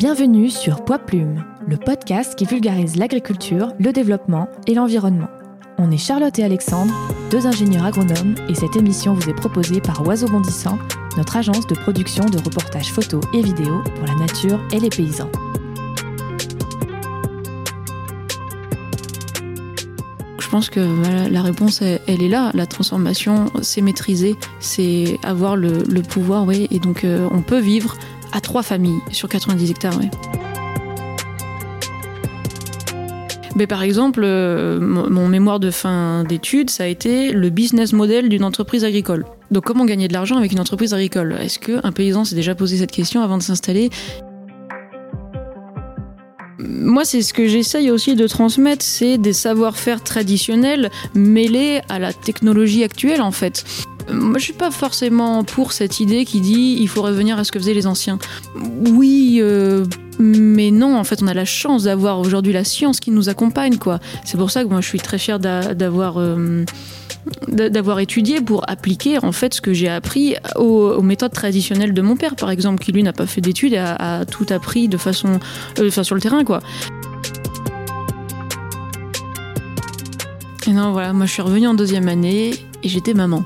Bienvenue 0.00 0.48
sur 0.48 0.82
Poids 0.82 0.98
Plume, 0.98 1.44
le 1.68 1.76
podcast 1.76 2.34
qui 2.34 2.46
vulgarise 2.46 2.96
l'agriculture, 2.96 3.74
le 3.78 3.92
développement 3.92 4.48
et 4.66 4.72
l'environnement. 4.72 5.28
On 5.76 5.90
est 5.90 5.98
Charlotte 5.98 6.38
et 6.38 6.42
Alexandre, 6.42 6.94
deux 7.30 7.46
ingénieurs 7.46 7.84
agronomes, 7.84 8.34
et 8.48 8.54
cette 8.54 8.76
émission 8.76 9.12
vous 9.12 9.28
est 9.28 9.34
proposée 9.34 9.82
par 9.82 10.00
Oiseau 10.06 10.26
Bondissant, 10.26 10.78
notre 11.18 11.36
agence 11.36 11.66
de 11.66 11.74
production 11.74 12.24
de 12.24 12.38
reportages 12.38 12.90
photos 12.90 13.22
et 13.34 13.42
vidéos 13.42 13.82
pour 13.94 14.06
la 14.06 14.14
nature 14.14 14.58
et 14.72 14.80
les 14.80 14.88
paysans. 14.88 15.30
Je 20.38 20.48
pense 20.48 20.70
que 20.70 21.28
la 21.30 21.42
réponse, 21.42 21.82
elle, 21.82 22.22
est 22.22 22.28
là. 22.28 22.50
La 22.54 22.66
transformation, 22.66 23.52
c'est 23.60 23.82
maîtriser, 23.82 24.34
c'est 24.60 25.18
avoir 25.22 25.56
le, 25.56 25.84
le 25.88 26.02
pouvoir, 26.02 26.44
oui. 26.44 26.66
Et 26.70 26.80
donc, 26.80 27.04
euh, 27.04 27.28
on 27.30 27.42
peut 27.42 27.60
vivre 27.60 27.96
à 28.32 28.40
trois 28.40 28.62
familles 28.62 29.00
sur 29.10 29.28
90 29.28 29.70
hectares. 29.70 30.00
Mais 33.56 33.66
par 33.66 33.82
exemple, 33.82 34.22
euh, 34.24 34.80
mon 34.80 35.28
mémoire 35.28 35.60
de 35.60 35.70
fin 35.70 36.24
d'études, 36.24 36.70
ça 36.70 36.84
a 36.84 36.86
été 36.86 37.32
le 37.32 37.50
business 37.50 37.92
model 37.92 38.28
d'une 38.28 38.44
entreprise 38.44 38.84
agricole. 38.84 39.26
Donc 39.50 39.64
comment 39.64 39.84
gagner 39.84 40.08
de 40.08 40.12
l'argent 40.12 40.36
avec 40.36 40.52
une 40.52 40.60
entreprise 40.60 40.94
agricole? 40.94 41.36
Est-ce 41.40 41.58
qu'un 41.58 41.92
paysan 41.92 42.24
s'est 42.24 42.36
déjà 42.36 42.54
posé 42.54 42.76
cette 42.76 42.92
question 42.92 43.22
avant 43.22 43.38
de 43.38 43.42
s'installer? 43.42 43.90
Moi, 46.58 47.04
c'est 47.04 47.22
ce 47.22 47.32
que 47.32 47.48
j'essaye 47.48 47.90
aussi 47.90 48.16
de 48.16 48.26
transmettre, 48.26 48.84
c'est 48.84 49.18
des 49.18 49.32
savoir-faire 49.32 50.02
traditionnels 50.02 50.90
mêlés 51.14 51.80
à 51.88 51.98
la 51.98 52.12
technologie 52.12 52.84
actuelle, 52.84 53.22
en 53.22 53.30
fait. 53.30 53.64
Moi, 54.12 54.38
je 54.38 54.44
suis 54.44 54.52
pas 54.52 54.70
forcément 54.70 55.44
pour 55.44 55.72
cette 55.72 56.00
idée 56.00 56.24
qui 56.24 56.40
dit 56.40 56.76
il 56.80 56.88
faut 56.88 57.02
revenir 57.02 57.38
à 57.38 57.44
ce 57.44 57.52
que 57.52 57.58
faisaient 57.58 57.74
les 57.74 57.86
anciens. 57.86 58.18
Oui, 58.92 59.38
euh, 59.40 59.84
mais 60.18 60.70
non, 60.70 60.96
en 60.98 61.04
fait, 61.04 61.22
on 61.22 61.26
a 61.26 61.34
la 61.34 61.44
chance 61.44 61.84
d'avoir 61.84 62.18
aujourd'hui 62.20 62.52
la 62.52 62.64
science 62.64 63.00
qui 63.00 63.10
nous 63.10 63.28
accompagne. 63.28 63.76
C'est 64.24 64.36
pour 64.38 64.50
ça 64.50 64.64
que 64.64 64.68
moi, 64.68 64.80
je 64.80 64.86
suis 64.88 65.00
très 65.00 65.18
fière 65.18 65.38
d'a- 65.38 65.74
d'avoir. 65.74 66.18
euh, 66.18 66.64
d'a- 67.48 67.68
d'avoir 67.68 68.00
étudié 68.00 68.40
pour 68.40 68.68
appliquer 68.70 69.18
en 69.22 69.30
fait 69.32 69.52
ce 69.52 69.60
que 69.60 69.74
j'ai 69.74 69.88
appris 69.90 70.36
aux, 70.56 71.02
méthodes 71.02 71.32
traditionnelles 71.32 71.92
de 71.92 72.00
mon 72.00 72.16
père 72.16 72.34
par 72.34 72.50
exemple 72.50 72.82
qui 72.82 72.92
lui 72.92 73.02
n'a 73.02 73.12
pas 73.12 73.26
fait 73.26 73.42
d'études 73.42 73.74
et 73.74 73.78
a, 73.78 74.20
a 74.20 74.24
tout 74.24 74.46
appris 74.48 74.88
de 74.88 74.96
façon 74.96 75.38
euh, 75.78 75.88
enfin 75.88 76.02
sur 76.02 76.14
le 76.14 76.20
terrain 76.22 76.44
quoi 76.44 76.60
et 80.66 80.70
non 80.72 80.92
voilà 80.92 81.12
moi 81.12 81.26
je 81.26 81.32
suis 81.32 81.42
revenue 81.42 81.66
en 81.66 81.74
deuxième 81.74 82.08
année 82.08 82.52
et 82.82 82.88
j'étais 82.88 83.12
maman 83.12 83.44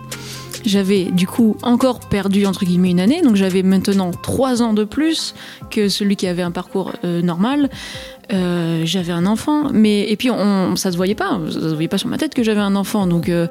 j'avais 0.65 1.05
du 1.05 1.27
coup 1.27 1.57
encore 1.62 2.01
perdu 2.01 2.47
entre 2.47 2.65
guillemets 2.65 2.91
une 2.91 3.01
année, 3.01 3.23
donc 3.23 3.37
j'avais 3.37 3.62
maintenant 3.62 4.11
trois 4.11 4.62
ans 4.62 4.73
de 4.73 4.84
plus 4.84 5.34
que 5.71 5.89
celui 5.89 6.17
qui 6.17 6.27
avait 6.27 6.43
un 6.43 6.51
parcours 6.51 6.93
euh, 7.05 7.23
normal. 7.23 7.71
Euh, 8.33 8.83
j'avais 8.84 9.12
un 9.12 9.27
enfant, 9.27 9.71
mais 9.73 10.11
et 10.11 10.17
puis 10.17 10.31
ça 10.77 10.91
se 10.91 10.97
voyait 10.97 11.15
pas, 11.15 11.39
ça 11.48 11.61
se 11.61 11.75
voyait 11.75 11.89
pas 11.89 11.98
sur 11.98 12.09
ma 12.09 12.19
tête 12.19 12.34
que 12.34 12.43
j'avais 12.43 12.61
un 12.61 12.77
enfant, 12.77 13.06
donc 13.06 13.29
euh, 13.29 13.47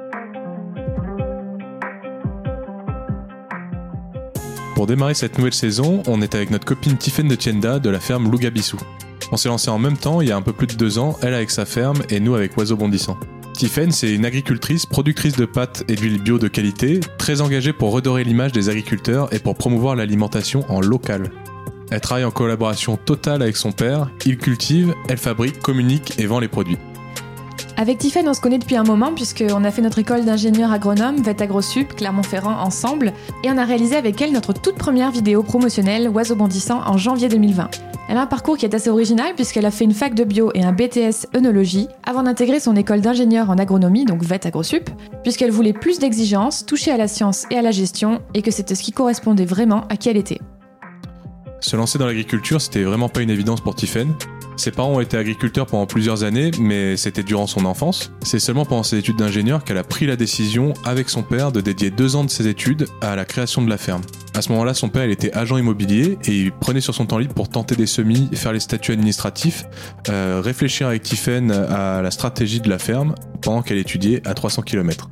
Pour 4.76 4.88
démarrer 4.88 5.14
cette 5.14 5.38
nouvelle 5.38 5.54
saison, 5.54 6.02
on 6.08 6.22
est 6.22 6.34
avec 6.34 6.50
notre 6.50 6.66
copine 6.66 6.98
Tiffaine 6.98 7.28
de 7.28 7.36
Tienda 7.36 7.80
de 7.80 7.90
la 7.90 8.00
ferme 8.00 8.30
Lougabissou. 8.30 8.78
On 9.32 9.38
s'est 9.38 9.48
lancé 9.48 9.70
en 9.70 9.80
même 9.80 9.98
temps 9.98 10.20
il 10.20 10.28
y 10.28 10.32
a 10.32 10.36
un 10.36 10.42
peu 10.42 10.52
plus 10.52 10.68
de 10.68 10.74
deux 10.74 10.98
ans, 10.98 11.18
elle 11.22 11.36
avec 11.36 11.52
sa 11.52 11.66
ferme 11.66 12.02
et 12.10 12.20
nous 12.20 12.34
avec 12.34 12.58
Oiseau 12.58 12.76
Bondissant. 12.76 13.18
Tiffaine, 13.54 13.92
c'est 13.92 14.14
une 14.14 14.26
agricultrice, 14.26 14.86
productrice 14.86 15.36
de 15.36 15.46
pâtes 15.46 15.84
et 15.88 15.96
d'huile 15.96 16.22
bio 16.22 16.40
de 16.40 16.48
qualité, 16.48 17.00
très 17.18 17.42
engagée 17.42 17.72
pour 17.72 17.92
redorer 17.92 18.24
l'image 18.24 18.52
des 18.52 18.70
agriculteurs 18.70 19.32
et 19.34 19.40
pour 19.40 19.56
promouvoir 19.56 19.96
l'alimentation 19.96 20.66
en 20.70 20.82
local. 20.82 21.32
Elle 21.92 22.02
travaille 22.02 22.26
en 22.26 22.32
collaboration 22.32 22.98
totale 22.98 23.44
avec 23.44 23.56
son 23.56 23.72
père, 23.72 24.10
il 24.26 24.38
cultive, 24.38 24.96
elle 25.08 25.18
fabrique, 25.18 25.60
communique 25.60 26.20
et 26.20 26.26
vend 26.26 26.40
les 26.40 26.48
produits. 26.48 26.78
Avec 27.78 28.00
Tiffen, 28.00 28.28
on 28.28 28.34
se 28.34 28.42
connaît 28.42 28.58
depuis 28.58 28.76
un 28.76 28.84
moment 28.84 29.14
puisqu'on 29.14 29.64
a 29.64 29.72
fait 29.72 29.82
notre 29.82 30.00
école 30.00 30.26
d'ingénieur 30.26 30.72
agronome, 30.72 31.22
VET 31.22 31.42
AgroSup, 31.42 31.94
Clermont-Ferrand 31.96 32.60
ensemble, 32.60 33.14
et 33.44 33.50
on 33.50 33.58
a 33.58 33.66
réalisé 33.66 33.96
avec 33.96 34.22
elle 34.22 34.32
notre 34.32 34.54
toute 34.54 34.76
première 34.76 35.12
vidéo 35.12 35.44
promotionnelle 35.44 36.10
Oiseau 36.10 36.36
bondissant 36.36 36.82
en 36.86 36.98
janvier 36.98 37.30
2020. 37.30 37.70
Elle 38.10 38.18
a 38.18 38.22
un 38.22 38.28
parcours 38.28 38.58
qui 38.58 38.66
est 38.66 38.76
assez 38.76 38.90
original 38.90 39.34
puisqu'elle 39.36 39.66
a 39.66 39.72
fait 39.72 39.86
une 39.86 39.94
fac 39.94 40.14
de 40.14 40.24
bio 40.24 40.52
et 40.54 40.64
un 40.64 40.74
BTS 40.74 41.28
œnologie 41.36 41.88
avant 42.04 42.24
d'intégrer 42.24 42.60
son 42.60 42.76
école 42.76 43.02
d'ingénieur 43.02 43.50
en 43.50 43.58
agronomie, 43.58 44.06
donc 44.06 44.24
VET 44.24 44.46
AgroSup, 44.46 44.90
puisqu'elle 45.24 45.52
voulait 45.52 45.74
plus 45.74 46.00
d'exigences, 46.00 46.66
toucher 46.66 46.92
à 46.92 46.98
la 46.98 47.08
science 47.08 47.46
et 47.50 47.58
à 47.58 47.62
la 47.62 47.72
gestion, 47.72 48.22
et 48.34 48.42
que 48.42 48.52
c'était 48.52 48.76
ce 48.76 48.84
qui 48.84 48.92
correspondait 48.92 49.46
vraiment 49.46 49.86
à 49.90 49.96
qui 49.96 50.10
elle 50.10 50.18
était. 50.18 50.40
Se 51.62 51.78
lancer 51.78 51.98
dans 51.98 52.06
l'agriculture, 52.06 52.60
c'était 52.60 52.84
vraiment 52.84 53.08
pas 53.08 53.22
une 53.22 53.30
évidence 53.30 53.62
pour 53.62 53.74
Tiffen. 53.74 54.14
Ses 54.58 54.72
parents 54.72 54.96
ont 54.96 55.00
été 55.00 55.18
agriculteurs 55.18 55.66
pendant 55.66 55.86
plusieurs 55.86 56.24
années, 56.24 56.52
mais 56.60 56.98
c'était 56.98 57.24
durant 57.24 57.48
son 57.48 57.66
enfance. 57.66 58.12
C'est 58.22 58.40
seulement 58.40 58.66
pendant 58.66 58.84
ses 58.84 58.98
études 58.98 59.16
d'ingénieur 59.16 59.64
qu'elle 59.64 59.78
a 59.78 59.84
pris 59.84 60.06
la 60.06 60.18
décision, 60.18 60.74
avec 60.84 61.10
son 61.10 61.24
père, 61.24 61.54
de 61.54 61.62
dédier 61.62 61.90
deux 61.90 62.18
ans 62.18 62.26
de 62.26 62.30
ses 62.30 62.48
études 62.48 62.88
à 63.02 63.16
la 63.16 63.24
création 63.24 63.62
de 63.62 63.70
la 63.70 63.78
ferme. 63.78 64.02
À 64.36 64.42
ce 64.42 64.52
moment-là, 64.52 64.74
son 64.74 64.90
père 64.90 65.04
était 65.04 65.32
agent 65.36 65.58
immobilier 65.58 66.18
et 66.26 66.32
il 66.32 66.52
prenait 66.52 66.82
sur 66.82 66.96
son 66.96 67.06
temps 67.06 67.20
libre 67.20 67.36
pour 67.36 67.50
tenter 67.50 67.76
des 67.76 67.86
semis, 67.86 68.30
faire 68.34 68.52
les 68.52 68.60
statuts 68.60 68.92
administratifs, 68.92 69.66
euh, 70.10 70.42
réfléchir 70.44 70.88
avec 70.88 71.04
Tiffen 71.04 71.52
à 71.52 72.02
la 72.02 72.10
stratégie 72.10 72.60
de 72.60 72.70
la 72.70 72.80
ferme 72.80 73.14
pendant 73.42 73.62
qu'elle 73.62 73.78
étudiait 73.78 74.28
à 74.28 74.34
300 74.34 74.64
km. 74.64 75.08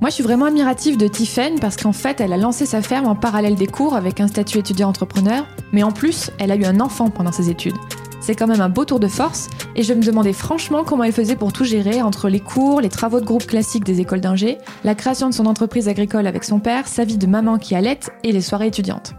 Moi, 0.00 0.08
je 0.08 0.14
suis 0.14 0.24
vraiment 0.24 0.46
admirative 0.46 0.96
de 0.96 1.06
Tiffen 1.06 1.60
parce 1.60 1.76
qu'en 1.76 1.92
fait, 1.92 2.20
elle 2.20 2.32
a 2.32 2.36
lancé 2.36 2.66
sa 2.66 2.82
ferme 2.82 3.06
en 3.06 3.14
parallèle 3.14 3.54
des 3.54 3.68
cours 3.68 3.94
avec 3.94 4.18
un 4.18 4.26
statut 4.26 4.58
étudiant-entrepreneur, 4.58 5.46
mais 5.72 5.82
en 5.82 5.92
plus, 5.92 6.30
elle 6.38 6.50
a 6.50 6.56
eu 6.56 6.64
un 6.64 6.80
enfant 6.80 7.10
pendant 7.10 7.30
ses 7.32 7.50
études. 7.50 7.76
C'est 8.22 8.36
quand 8.36 8.46
même 8.46 8.60
un 8.60 8.68
beau 8.68 8.84
tour 8.84 9.00
de 9.00 9.08
force, 9.08 9.50
et 9.74 9.82
je 9.82 9.92
me 9.92 10.00
demandais 10.00 10.32
franchement 10.32 10.84
comment 10.84 11.02
elle 11.02 11.12
faisait 11.12 11.34
pour 11.34 11.52
tout 11.52 11.64
gérer 11.64 12.02
entre 12.02 12.28
les 12.28 12.38
cours, 12.38 12.80
les 12.80 12.88
travaux 12.88 13.18
de 13.18 13.24
groupe 13.24 13.44
classiques 13.44 13.82
des 13.82 14.00
écoles 14.00 14.20
d'ingé, 14.20 14.58
la 14.84 14.94
création 14.94 15.28
de 15.28 15.34
son 15.34 15.44
entreprise 15.46 15.88
agricole 15.88 16.28
avec 16.28 16.44
son 16.44 16.60
père, 16.60 16.86
sa 16.86 17.04
vie 17.04 17.18
de 17.18 17.26
maman 17.26 17.58
qui 17.58 17.74
allait 17.74 17.98
et 18.22 18.30
les 18.30 18.40
soirées 18.40 18.68
étudiantes. 18.68 19.14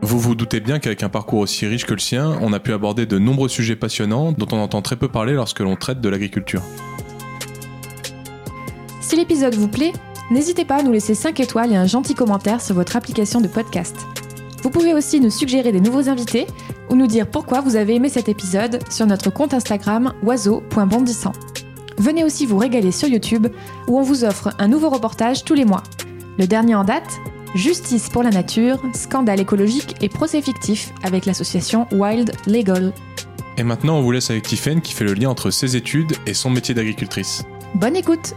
Vous 0.00 0.18
vous 0.18 0.34
doutez 0.34 0.60
bien 0.60 0.78
qu'avec 0.78 1.02
un 1.02 1.10
parcours 1.10 1.40
aussi 1.40 1.66
riche 1.66 1.84
que 1.84 1.92
le 1.92 2.00
sien, 2.00 2.38
on 2.40 2.54
a 2.54 2.60
pu 2.60 2.72
aborder 2.72 3.04
de 3.04 3.18
nombreux 3.18 3.50
sujets 3.50 3.76
passionnants 3.76 4.32
dont 4.32 4.48
on 4.52 4.58
entend 4.58 4.80
très 4.80 4.96
peu 4.96 5.08
parler 5.08 5.34
lorsque 5.34 5.60
l'on 5.60 5.76
traite 5.76 6.00
de 6.00 6.08
l'agriculture. 6.08 6.62
Si 9.02 9.16
l'épisode 9.16 9.54
vous 9.54 9.68
plaît, 9.68 9.92
n'hésitez 10.30 10.64
pas 10.64 10.76
à 10.76 10.82
nous 10.82 10.92
laisser 10.92 11.14
5 11.14 11.38
étoiles 11.40 11.72
et 11.72 11.76
un 11.76 11.86
gentil 11.86 12.14
commentaire 12.14 12.62
sur 12.62 12.74
votre 12.74 12.96
application 12.96 13.42
de 13.42 13.48
podcast. 13.48 13.96
Vous 14.62 14.70
pouvez 14.70 14.94
aussi 14.94 15.20
nous 15.20 15.28
suggérer 15.28 15.72
des 15.72 15.80
nouveaux 15.80 16.08
invités 16.08 16.46
ou 16.94 16.96
nous 16.96 17.08
dire 17.08 17.26
pourquoi 17.26 17.60
vous 17.60 17.74
avez 17.74 17.96
aimé 17.96 18.08
cet 18.08 18.28
épisode 18.28 18.78
sur 18.88 19.04
notre 19.04 19.28
compte 19.28 19.52
Instagram 19.52 20.12
oiseau.bondissant. 20.22 21.32
Venez 21.98 22.22
aussi 22.22 22.46
vous 22.46 22.56
régaler 22.56 22.92
sur 22.92 23.08
YouTube 23.08 23.48
où 23.88 23.98
on 23.98 24.02
vous 24.02 24.22
offre 24.22 24.50
un 24.60 24.68
nouveau 24.68 24.90
reportage 24.90 25.42
tous 25.42 25.54
les 25.54 25.64
mois. 25.64 25.82
Le 26.38 26.46
dernier 26.46 26.76
en 26.76 26.84
date 26.84 27.18
Justice 27.56 28.08
pour 28.08 28.22
la 28.22 28.30
nature, 28.30 28.78
scandale 28.94 29.40
écologique 29.40 29.96
et 30.02 30.08
procès 30.08 30.40
fictif 30.40 30.92
avec 31.02 31.26
l'association 31.26 31.88
Wild 31.90 32.32
Legal. 32.46 32.92
Et 33.58 33.64
maintenant, 33.64 33.98
on 33.98 34.02
vous 34.02 34.12
laisse 34.12 34.30
avec 34.30 34.44
Tiffen 34.44 34.80
qui 34.80 34.92
fait 34.92 35.04
le 35.04 35.14
lien 35.14 35.30
entre 35.30 35.50
ses 35.50 35.74
études 35.74 36.12
et 36.26 36.34
son 36.34 36.50
métier 36.50 36.74
d'agricultrice. 36.74 37.44
Bonne 37.74 37.96
écoute 37.96 38.34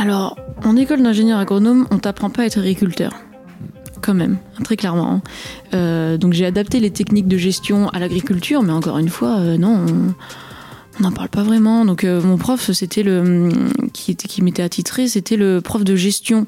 Alors, 0.00 0.38
en 0.64 0.76
école 0.76 1.02
d'ingénieur 1.02 1.38
agronome, 1.38 1.86
on 1.90 1.98
t'apprend 1.98 2.30
pas 2.30 2.42
à 2.42 2.46
être 2.46 2.58
agriculteur. 2.58 3.12
Quand 4.00 4.14
même, 4.14 4.38
très 4.64 4.76
clairement. 4.76 5.12
hein. 5.12 5.22
Euh, 5.74 6.16
donc 6.16 6.32
j'ai 6.32 6.46
adapté 6.46 6.80
les 6.80 6.90
techniques 6.90 7.28
de 7.28 7.36
gestion 7.36 7.90
à 7.90 7.98
l'agriculture, 7.98 8.62
mais 8.62 8.72
encore 8.72 8.96
une 8.96 9.10
fois, 9.10 9.36
euh, 9.40 9.58
non, 9.58 9.84
on- 9.86 11.02
n'en 11.02 11.12
parle 11.12 11.28
pas 11.28 11.42
vraiment. 11.42 11.84
Donc 11.84 12.04
euh, 12.04 12.22
mon 12.22 12.38
prof, 12.38 12.70
c'était 12.72 13.02
le 13.02 13.50
qui, 13.92 14.10
était- 14.12 14.26
qui 14.28 14.40
m'était 14.42 14.62
attitré, 14.62 15.06
c'était 15.06 15.36
le 15.36 15.60
prof 15.60 15.84
de 15.84 15.96
gestion. 15.96 16.46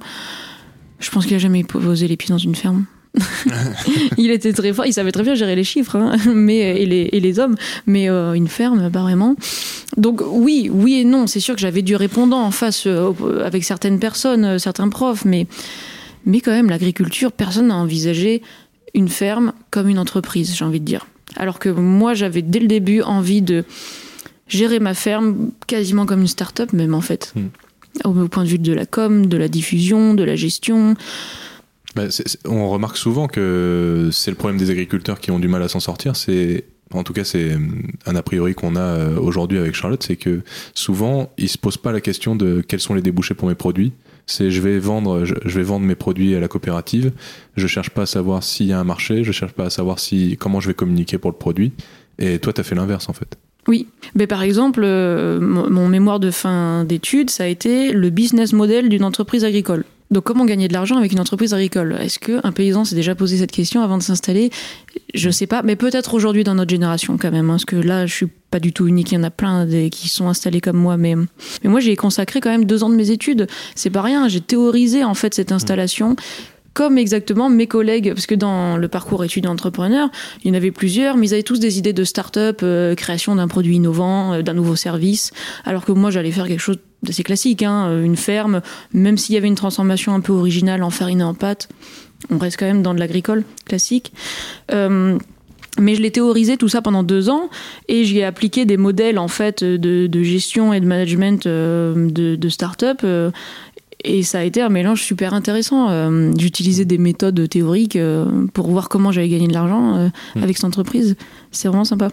Je 0.98 1.10
pense 1.10 1.26
qu'il 1.26 1.34
a 1.37 1.38
jamais 1.38 1.62
posé 1.62 2.08
les 2.08 2.16
pieds 2.16 2.31
dans 2.31 2.38
une 2.38 2.55
ferme. 2.55 2.87
il 4.16 4.30
était 4.30 4.52
très 4.52 4.72
fort, 4.72 4.86
il 4.86 4.92
savait 4.92 5.12
très 5.12 5.22
bien 5.22 5.34
gérer 5.34 5.54
les 5.54 5.64
chiffres 5.64 5.96
hein, 5.96 6.16
mais, 6.34 6.82
et, 6.82 6.86
les, 6.86 7.08
et 7.12 7.20
les 7.20 7.38
hommes, 7.38 7.56
mais 7.86 8.08
euh, 8.08 8.32
une 8.32 8.48
ferme, 8.48 8.90
pas 8.90 9.02
vraiment. 9.02 9.36
Donc 9.96 10.22
oui, 10.26 10.70
oui 10.72 11.00
et 11.00 11.04
non. 11.04 11.26
C'est 11.26 11.40
sûr 11.40 11.54
que 11.54 11.60
j'avais 11.60 11.82
du 11.82 11.94
répondant 11.94 12.40
en 12.40 12.50
face 12.50 12.86
euh, 12.86 13.12
avec 13.44 13.64
certaines 13.64 13.98
personnes, 13.98 14.44
euh, 14.44 14.58
certains 14.58 14.88
profs, 14.88 15.24
mais, 15.24 15.46
mais 16.24 16.40
quand 16.40 16.52
même, 16.52 16.70
l'agriculture, 16.70 17.32
personne 17.32 17.68
n'a 17.68 17.76
envisagé 17.76 18.42
une 18.94 19.08
ferme 19.08 19.52
comme 19.70 19.88
une 19.88 19.98
entreprise, 19.98 20.54
j'ai 20.56 20.64
envie 20.64 20.80
de 20.80 20.84
dire. 20.84 21.06
Alors 21.36 21.58
que 21.58 21.68
moi, 21.68 22.14
j'avais 22.14 22.42
dès 22.42 22.60
le 22.60 22.66
début 22.66 23.02
envie 23.02 23.42
de 23.42 23.64
gérer 24.48 24.80
ma 24.80 24.94
ferme 24.94 25.50
quasiment 25.66 26.06
comme 26.06 26.20
une 26.20 26.28
start-up, 26.28 26.72
même 26.72 26.94
en 26.94 27.00
fait. 27.00 27.32
Hmm. 27.36 27.48
Au, 28.04 28.22
au 28.22 28.28
point 28.28 28.44
de 28.44 28.48
vue 28.48 28.58
de 28.58 28.72
la 28.72 28.86
com, 28.86 29.26
de 29.26 29.36
la 29.36 29.48
diffusion, 29.48 30.14
de 30.14 30.24
la 30.24 30.34
gestion. 30.34 30.96
Bah, 31.94 32.04
on 32.46 32.70
remarque 32.70 32.96
souvent 32.96 33.28
que 33.28 34.08
c'est 34.12 34.30
le 34.30 34.36
problème 34.36 34.58
des 34.58 34.70
agriculteurs 34.70 35.20
qui 35.20 35.30
ont 35.30 35.38
du 35.38 35.48
mal 35.48 35.62
à 35.62 35.68
s'en 35.68 35.80
sortir, 35.80 36.16
c'est 36.16 36.64
en 36.92 37.04
tout 37.04 37.12
cas 37.12 37.24
c'est 37.24 37.56
un 38.06 38.16
a 38.16 38.22
priori 38.22 38.54
qu'on 38.54 38.76
a 38.76 39.10
aujourd'hui 39.10 39.58
avec 39.58 39.74
Charlotte, 39.74 40.02
c'est 40.02 40.16
que 40.16 40.42
souvent 40.74 41.30
ils 41.38 41.48
se 41.48 41.58
posent 41.58 41.76
pas 41.76 41.92
la 41.92 42.00
question 42.00 42.36
de 42.36 42.62
quels 42.66 42.80
sont 42.80 42.94
les 42.94 43.02
débouchés 43.02 43.34
pour 43.34 43.48
mes 43.48 43.54
produits. 43.54 43.92
C'est 44.26 44.50
je 44.50 44.60
vais 44.60 44.78
vendre, 44.78 45.24
je, 45.24 45.34
vais 45.34 45.62
vendre 45.62 45.84
mes 45.84 45.94
produits 45.94 46.34
à 46.34 46.40
la 46.40 46.48
coopérative. 46.48 47.12
Je 47.56 47.66
cherche 47.66 47.90
pas 47.90 48.02
à 48.02 48.06
savoir 48.06 48.42
s'il 48.42 48.66
y 48.66 48.72
a 48.72 48.78
un 48.78 48.84
marché. 48.84 49.24
Je 49.24 49.32
cherche 49.32 49.52
pas 49.52 49.64
à 49.64 49.70
savoir 49.70 49.98
si 49.98 50.36
comment 50.38 50.60
je 50.60 50.68
vais 50.68 50.74
communiquer 50.74 51.18
pour 51.18 51.30
le 51.30 51.36
produit. 51.36 51.72
Et 52.18 52.38
toi, 52.38 52.52
tu 52.52 52.60
as 52.60 52.64
fait 52.64 52.74
l'inverse 52.74 53.08
en 53.08 53.12
fait. 53.12 53.36
Oui, 53.68 53.86
mais 54.14 54.26
par 54.26 54.42
exemple, 54.42 54.82
euh, 54.84 55.40
mon 55.40 55.88
mémoire 55.88 56.18
de 56.18 56.30
fin 56.30 56.84
d'études, 56.84 57.30
ça 57.30 57.44
a 57.44 57.46
été 57.46 57.92
le 57.92 58.10
business 58.10 58.52
model 58.52 58.88
d'une 58.88 59.04
entreprise 59.04 59.44
agricole. 59.44 59.84
Donc 60.12 60.24
comment 60.24 60.44
gagner 60.44 60.68
de 60.68 60.74
l'argent 60.74 60.98
avec 60.98 61.12
une 61.12 61.20
entreprise 61.20 61.54
agricole? 61.54 61.96
Est-ce 61.98 62.18
qu'un 62.18 62.52
paysan 62.52 62.84
s'est 62.84 62.94
déjà 62.94 63.14
posé 63.14 63.38
cette 63.38 63.50
question 63.50 63.82
avant 63.82 63.96
de 63.96 64.02
s'installer? 64.02 64.50
Je 65.14 65.30
sais 65.30 65.46
pas, 65.46 65.62
mais 65.62 65.74
peut-être 65.74 66.12
aujourd'hui 66.12 66.44
dans 66.44 66.54
notre 66.54 66.70
génération 66.70 67.16
quand 67.16 67.30
même, 67.30 67.48
hein, 67.48 67.54
parce 67.54 67.64
que 67.64 67.76
là 67.76 68.04
je 68.04 68.14
suis 68.14 68.26
pas 68.50 68.60
du 68.60 68.74
tout 68.74 68.86
unique, 68.86 69.12
il 69.12 69.14
y 69.14 69.18
en 69.18 69.22
a 69.22 69.30
plein 69.30 69.66
qui 69.90 70.10
sont 70.10 70.28
installés 70.28 70.60
comme 70.60 70.76
moi, 70.76 70.98
mais, 70.98 71.14
mais 71.64 71.70
moi 71.70 71.80
j'ai 71.80 71.96
consacré 71.96 72.40
quand 72.40 72.50
même 72.50 72.66
deux 72.66 72.84
ans 72.84 72.90
de 72.90 72.94
mes 72.94 73.10
études, 73.10 73.46
c'est 73.74 73.88
pas 73.88 74.02
rien, 74.02 74.28
j'ai 74.28 74.42
théorisé 74.42 75.02
en 75.02 75.14
fait 75.14 75.32
cette 75.32 75.50
installation, 75.50 76.14
comme 76.74 76.98
exactement 76.98 77.50
mes 77.50 77.66
collègues, 77.66 78.12
parce 78.14 78.26
que 78.26 78.34
dans 78.34 78.76
le 78.76 78.88
parcours 78.88 79.24
étudiant-entrepreneur, 79.24 80.08
il 80.42 80.48
y 80.48 80.50
en 80.50 80.54
avait 80.54 80.70
plusieurs, 80.70 81.16
mais 81.16 81.28
ils 81.28 81.34
avaient 81.34 81.42
tous 81.42 81.60
des 81.60 81.78
idées 81.78 81.92
de 81.92 82.04
start-up, 82.04 82.60
euh, 82.62 82.94
création 82.94 83.36
d'un 83.36 83.48
produit 83.48 83.76
innovant, 83.76 84.34
euh, 84.34 84.42
d'un 84.42 84.54
nouveau 84.54 84.76
service, 84.76 85.32
alors 85.64 85.84
que 85.84 85.92
moi 85.92 86.10
j'allais 86.10 86.30
faire 86.30 86.46
quelque 86.46 86.60
chose 86.60 86.78
d'assez 87.02 87.22
classique, 87.22 87.62
hein, 87.62 87.88
euh, 87.88 88.04
une 88.04 88.16
ferme, 88.16 88.62
même 88.92 89.19
s'il 89.19 89.34
y 89.34 89.38
avait 89.38 89.48
une 89.48 89.54
transformation 89.54 90.14
un 90.14 90.20
peu 90.20 90.32
originale 90.32 90.82
en 90.82 90.90
farine 90.90 91.20
et 91.20 91.24
en 91.24 91.34
pâte, 91.34 91.69
on 92.30 92.38
reste 92.38 92.58
quand 92.58 92.66
même 92.66 92.82
dans 92.82 92.94
de 92.94 93.00
l'agricole 93.00 93.44
classique. 93.66 94.12
mais 94.70 95.94
je 95.94 96.02
l'ai 96.02 96.10
théorisé 96.10 96.56
tout 96.58 96.69
ça 96.69 96.82
pendant 96.82 97.02
deux 97.02 97.30
ans 97.30 97.48
et 97.88 98.04
j'y 98.04 98.19
ai 98.19 98.24
appliqué 98.24 98.64
des 98.64 98.76
modèles 98.76 99.19
en 99.19 99.26
fait 99.26 99.64
de, 99.64 100.22
gestion 100.22 100.72
et 100.72 100.80
de 100.80 100.86
management 100.86 101.48
de 101.48 102.48
start-up 102.48 103.04
et 104.04 104.22
ça 104.22 104.40
a 104.40 104.44
été 104.44 104.60
un 104.60 104.69
mélange 104.69 105.02
super 105.02 105.34
intéressant. 105.34 105.90
Euh, 105.90 106.32
J'utilisais 106.37 106.84
des 106.84 106.99
méthodes 106.99 107.49
théoriques 107.49 107.96
euh, 107.96 108.46
pour 108.52 108.70
voir 108.70 108.88
comment 108.88 109.12
j'allais 109.12 109.28
gagner 109.28 109.49
de 109.49 109.52
l'argent 109.52 109.96
euh, 109.96 110.08
hmm. 110.34 110.43
avec 110.43 110.56
cette 110.56 110.64
entreprise. 110.64 111.16
C'est 111.50 111.69
vraiment 111.69 111.84
sympa. 111.84 112.10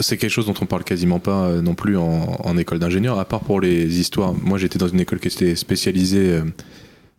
C'est 0.00 0.16
quelque 0.16 0.30
chose 0.30 0.46
dont 0.46 0.54
on 0.60 0.66
parle 0.66 0.84
quasiment 0.84 1.18
pas 1.18 1.60
non 1.60 1.74
plus 1.74 1.98
en, 1.98 2.56
école 2.56 2.78
d'ingénieur, 2.78 3.18
à 3.18 3.26
part 3.26 3.40
pour 3.40 3.60
les 3.60 4.00
histoires. 4.00 4.32
Moi, 4.32 4.56
j'étais 4.56 4.78
dans 4.78 4.88
une 4.88 5.00
école 5.00 5.20
qui 5.20 5.28
était 5.28 5.54
spécialisée 5.54 6.40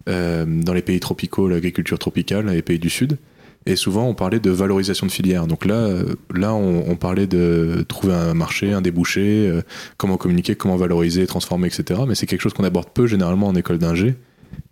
dans 0.07 0.73
les 0.73 0.81
pays 0.81 0.99
tropicaux, 0.99 1.47
l'agriculture 1.47 1.99
tropicale, 1.99 2.47
les 2.47 2.63
pays 2.63 2.79
du 2.79 2.89
Sud. 2.89 3.19
Et 3.65 3.75
souvent, 3.75 4.05
on 4.07 4.15
parlait 4.15 4.39
de 4.39 4.49
valorisation 4.49 5.05
de 5.05 5.11
filière. 5.11 5.45
Donc 5.45 5.65
là, 5.65 5.87
là 6.33 6.53
on, 6.53 6.95
parlait 6.95 7.27
de 7.27 7.85
trouver 7.87 8.13
un 8.13 8.33
marché, 8.33 8.73
un 8.73 8.81
débouché, 8.81 9.47
euh, 9.47 9.61
comment 9.97 10.17
communiquer, 10.17 10.55
comment 10.55 10.77
valoriser, 10.77 11.27
transformer, 11.27 11.67
etc. 11.67 12.01
Mais 12.07 12.15
c'est 12.15 12.25
quelque 12.25 12.41
chose 12.41 12.53
qu'on 12.53 12.63
aborde 12.63 12.89
peu 12.93 13.05
généralement 13.05 13.47
en 13.47 13.55
école 13.55 13.77
d'ingé. 13.77 14.15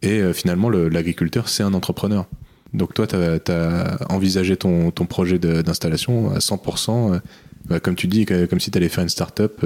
Et 0.01 0.19
euh, 0.19 0.33
finalement, 0.33 0.69
l'agriculteur, 0.69 1.49
c'est 1.49 1.63
un 1.63 1.73
entrepreneur. 1.73 2.25
Donc 2.73 2.93
toi, 2.93 3.05
tu 3.07 3.15
as, 3.15 3.97
envisagé 4.09 4.57
ton, 4.57 4.91
ton 4.91 5.05
projet 5.05 5.37
d'installation 5.37 6.31
à 6.31 6.39
100%. 6.39 7.13
Euh, 7.13 7.19
bah, 7.67 7.79
comme 7.79 7.95
tu 7.95 8.07
dis, 8.07 8.25
comme 8.25 8.59
si 8.59 8.71
tu 8.71 8.77
allais 8.77 8.89
faire 8.89 9.03
une 9.03 9.09
start-up, 9.09 9.63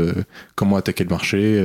comment 0.55 0.75
attaquer 0.75 1.05
le 1.05 1.11
marché, 1.11 1.63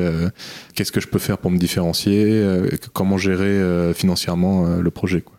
qu'est-ce 0.75 0.93
que 0.93 1.01
je 1.01 1.09
peux 1.09 1.19
faire 1.19 1.39
pour 1.39 1.51
me 1.51 1.57
différencier, 1.57 2.47
comment 2.93 3.17
gérer 3.17 3.93
financièrement 3.95 4.77
le 4.77 4.91
projet. 4.91 5.23
Quoi. 5.23 5.38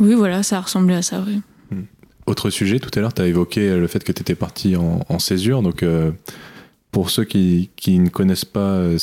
Oui, 0.00 0.14
voilà, 0.14 0.42
ça 0.42 0.60
ressemblait 0.60 0.94
à 0.96 1.02
ça, 1.02 1.22
oui. 1.26 1.40
Hmm. 1.70 1.84
Autre 2.26 2.50
sujet, 2.50 2.80
tout 2.80 2.90
à 2.96 3.00
l'heure, 3.00 3.14
tu 3.14 3.22
as 3.22 3.26
évoqué 3.26 3.76
le 3.76 3.86
fait 3.86 4.02
que 4.04 4.12
tu 4.12 4.20
étais 4.20 4.34
parti 4.34 4.76
en, 4.76 5.18
césure. 5.18 5.62
Donc, 5.62 5.82
euh, 5.82 6.10
pour 6.90 7.10
ceux 7.10 7.24
qui, 7.24 7.70
ne 7.86 8.08
connaissent 8.08 8.44
pas, 8.44 8.74
euh, 8.74 8.98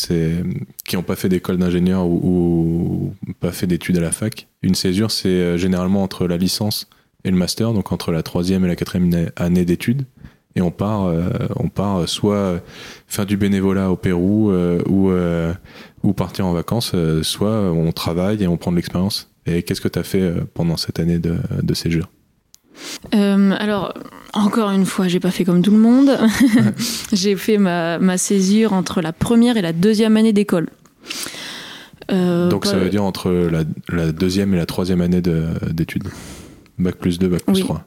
qui 0.85 0.95
n'ont 0.95 1.03
pas 1.03 1.15
fait 1.15 1.29
d'école 1.29 1.57
d'ingénieur 1.57 2.05
ou, 2.05 3.13
pas 3.39 3.51
fait 3.51 3.67
d'études 3.67 3.97
à 3.97 4.01
la 4.01 4.11
fac, 4.11 4.47
une 4.61 4.75
césure, 4.75 5.11
c'est 5.11 5.29
euh, 5.29 5.57
généralement 5.57 6.03
entre 6.03 6.27
la 6.27 6.37
licence 6.37 6.87
et 7.23 7.31
le 7.31 7.37
master, 7.37 7.73
donc 7.73 7.91
entre 7.91 8.11
la 8.11 8.23
troisième 8.23 8.65
et 8.65 8.67
la 8.67 8.75
quatrième 8.75 9.31
année 9.35 9.65
d'études. 9.65 10.05
Et 10.55 10.61
on 10.61 10.69
part, 10.69 11.11
on 11.55 11.67
part 11.67 12.07
soit 12.07 12.61
faire 13.07 13.25
du 13.25 13.37
bénévolat 13.37 13.89
au 13.89 13.95
Pérou 13.95 14.53
ou, 14.85 15.11
ou 16.03 16.13
partir 16.13 16.45
en 16.45 16.53
vacances, 16.53 16.93
soit 17.23 17.71
on 17.71 17.91
travaille 17.91 18.43
et 18.43 18.47
on 18.47 18.55
prend 18.55 18.69
de 18.69 18.75
l'expérience. 18.75 19.32
Et 19.45 19.63
qu'est-ce 19.63 19.81
que 19.81 19.87
tu 19.87 19.99
as 19.99 20.03
fait 20.03 20.21
euh, 20.21 20.41
pendant 20.53 20.77
cette 20.77 20.99
année 20.99 21.19
de, 21.19 21.37
de 21.61 21.73
césure 21.73 22.09
euh, 23.13 23.51
alors, 23.59 23.93
encore 24.33 24.71
une 24.71 24.85
fois, 24.85 25.07
j'ai 25.07 25.19
pas 25.19 25.29
fait 25.29 25.45
comme 25.45 25.61
tout 25.61 25.71
le 25.71 25.77
monde. 25.77 26.17
j'ai 27.13 27.35
fait 27.35 27.57
ma, 27.59 27.99
ma, 27.99 28.17
césure 28.17 28.73
entre 28.73 29.01
la 29.01 29.13
première 29.13 29.57
et 29.57 29.61
la 29.61 29.73
deuxième 29.73 30.17
année 30.17 30.33
d'école. 30.33 30.69
Euh, 32.11 32.49
Donc 32.49 32.65
ça 32.65 32.77
veut 32.77 32.89
dire 32.89 33.03
entre 33.03 33.31
la, 33.31 33.63
la, 33.89 34.11
deuxième 34.11 34.53
et 34.53 34.57
la 34.57 34.65
troisième 34.65 35.01
année 35.01 35.21
d'études. 35.21 36.07
Bac 36.79 36.95
plus 36.95 37.19
2, 37.19 37.27
bac 37.27 37.43
plus 37.45 37.59
3. 37.59 37.85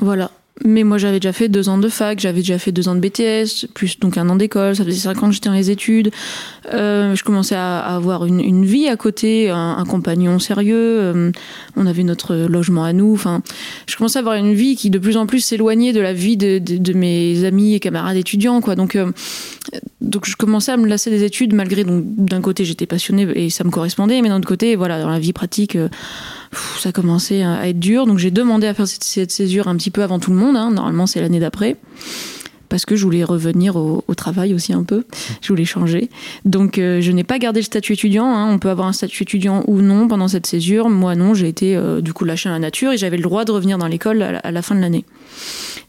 Voilà. 0.00 0.30
Mais 0.64 0.82
moi, 0.82 0.98
j'avais 0.98 1.20
déjà 1.20 1.32
fait 1.32 1.48
deux 1.48 1.68
ans 1.68 1.78
de 1.78 1.88
fac, 1.88 2.18
j'avais 2.18 2.40
déjà 2.40 2.58
fait 2.58 2.72
deux 2.72 2.88
ans 2.88 2.94
de 2.94 3.00
BTS, 3.00 3.68
plus 3.74 3.98
donc 4.00 4.18
un 4.18 4.28
an 4.28 4.36
d'école. 4.36 4.74
Ça 4.74 4.84
faisait 4.84 4.98
cinq 4.98 5.22
ans 5.22 5.28
que 5.28 5.34
j'étais 5.34 5.48
dans 5.48 5.54
les 5.54 5.70
études. 5.70 6.10
Euh, 6.72 7.14
je 7.14 7.22
commençais 7.22 7.54
à, 7.54 7.78
avoir 7.78 8.26
une, 8.26 8.64
vie 8.64 8.88
à 8.88 8.96
côté, 8.96 9.50
un, 9.50 9.84
compagnon 9.88 10.38
sérieux. 10.38 10.76
Euh, 10.76 11.32
on 11.76 11.86
avait 11.86 12.02
notre 12.02 12.34
logement 12.34 12.84
à 12.84 12.92
nous. 12.92 13.12
Enfin, 13.12 13.42
je 13.86 13.96
commençais 13.96 14.18
à 14.18 14.20
avoir 14.20 14.34
une 14.34 14.52
vie 14.52 14.76
qui 14.76 14.90
de 14.90 14.98
plus 14.98 15.16
en 15.16 15.26
plus 15.26 15.40
s'éloignait 15.40 15.92
de 15.92 16.00
la 16.00 16.12
vie 16.12 16.36
de, 16.36 16.92
mes 16.92 17.44
amis 17.44 17.74
et 17.74 17.80
camarades 17.80 18.16
étudiants, 18.16 18.60
quoi. 18.60 18.74
Donc, 18.74 18.96
euh, 18.96 19.12
donc 20.00 20.26
je 20.26 20.36
commençais 20.36 20.72
à 20.72 20.76
me 20.76 20.86
lasser 20.86 21.10
des 21.10 21.24
études, 21.24 21.54
malgré 21.54 21.84
d'un 21.84 22.40
côté 22.40 22.64
j'étais 22.64 22.86
passionnée 22.86 23.28
et 23.34 23.50
ça 23.50 23.64
me 23.64 23.70
correspondait, 23.70 24.20
mais 24.22 24.28
d'un 24.28 24.38
autre 24.38 24.48
côté, 24.48 24.74
voilà, 24.76 25.00
dans 25.00 25.10
la 25.10 25.18
vie 25.18 25.32
pratique 25.32 25.76
ça 26.78 26.92
commençait 26.92 27.42
à 27.42 27.68
être 27.68 27.78
dur. 27.78 28.06
Donc 28.06 28.18
j'ai 28.18 28.30
demandé 28.30 28.66
à 28.66 28.74
faire 28.74 28.88
cette, 28.88 29.30
césure 29.30 29.68
un 29.68 29.76
petit 29.76 29.90
peu 29.90 30.02
avant 30.02 30.18
tout 30.18 30.30
le 30.30 30.36
monde. 30.36 30.56
Hein. 30.56 30.70
Normalement, 30.70 31.06
c'est 31.06 31.20
l'année 31.20 31.40
d'après. 31.40 31.76
Parce 32.68 32.84
que 32.84 32.96
je 32.96 33.04
voulais 33.04 33.24
revenir 33.24 33.76
au, 33.76 34.02
travail 34.14 34.52
aussi 34.52 34.74
un 34.74 34.82
peu. 34.82 35.04
Je 35.40 35.48
voulais 35.48 35.64
changer. 35.64 36.10
Donc 36.44 36.78
euh, 36.78 37.00
je 37.00 37.12
n'ai 37.12 37.24
pas 37.24 37.38
gardé 37.38 37.60
le 37.60 37.64
statut 37.64 37.94
étudiant. 37.94 38.26
Hein. 38.26 38.52
On 38.52 38.58
peut 38.58 38.68
avoir 38.68 38.88
un 38.88 38.92
statut 38.92 39.22
étudiant 39.22 39.64
ou 39.66 39.80
non 39.80 40.06
pendant 40.06 40.28
cette 40.28 40.46
césure. 40.46 40.90
Moi 40.90 41.14
non, 41.14 41.32
j'ai 41.32 41.48
été 41.48 41.76
euh, 41.76 42.02
du 42.02 42.12
coup 42.12 42.26
lâché 42.26 42.50
à 42.50 42.52
la 42.52 42.58
nature 42.58 42.92
et 42.92 42.98
j'avais 42.98 43.16
le 43.16 43.22
droit 43.22 43.46
de 43.46 43.52
revenir 43.52 43.78
dans 43.78 43.86
l'école 43.86 44.22
à, 44.22 44.50
la 44.50 44.62
fin 44.62 44.74
de 44.74 44.80
l'année. 44.80 45.06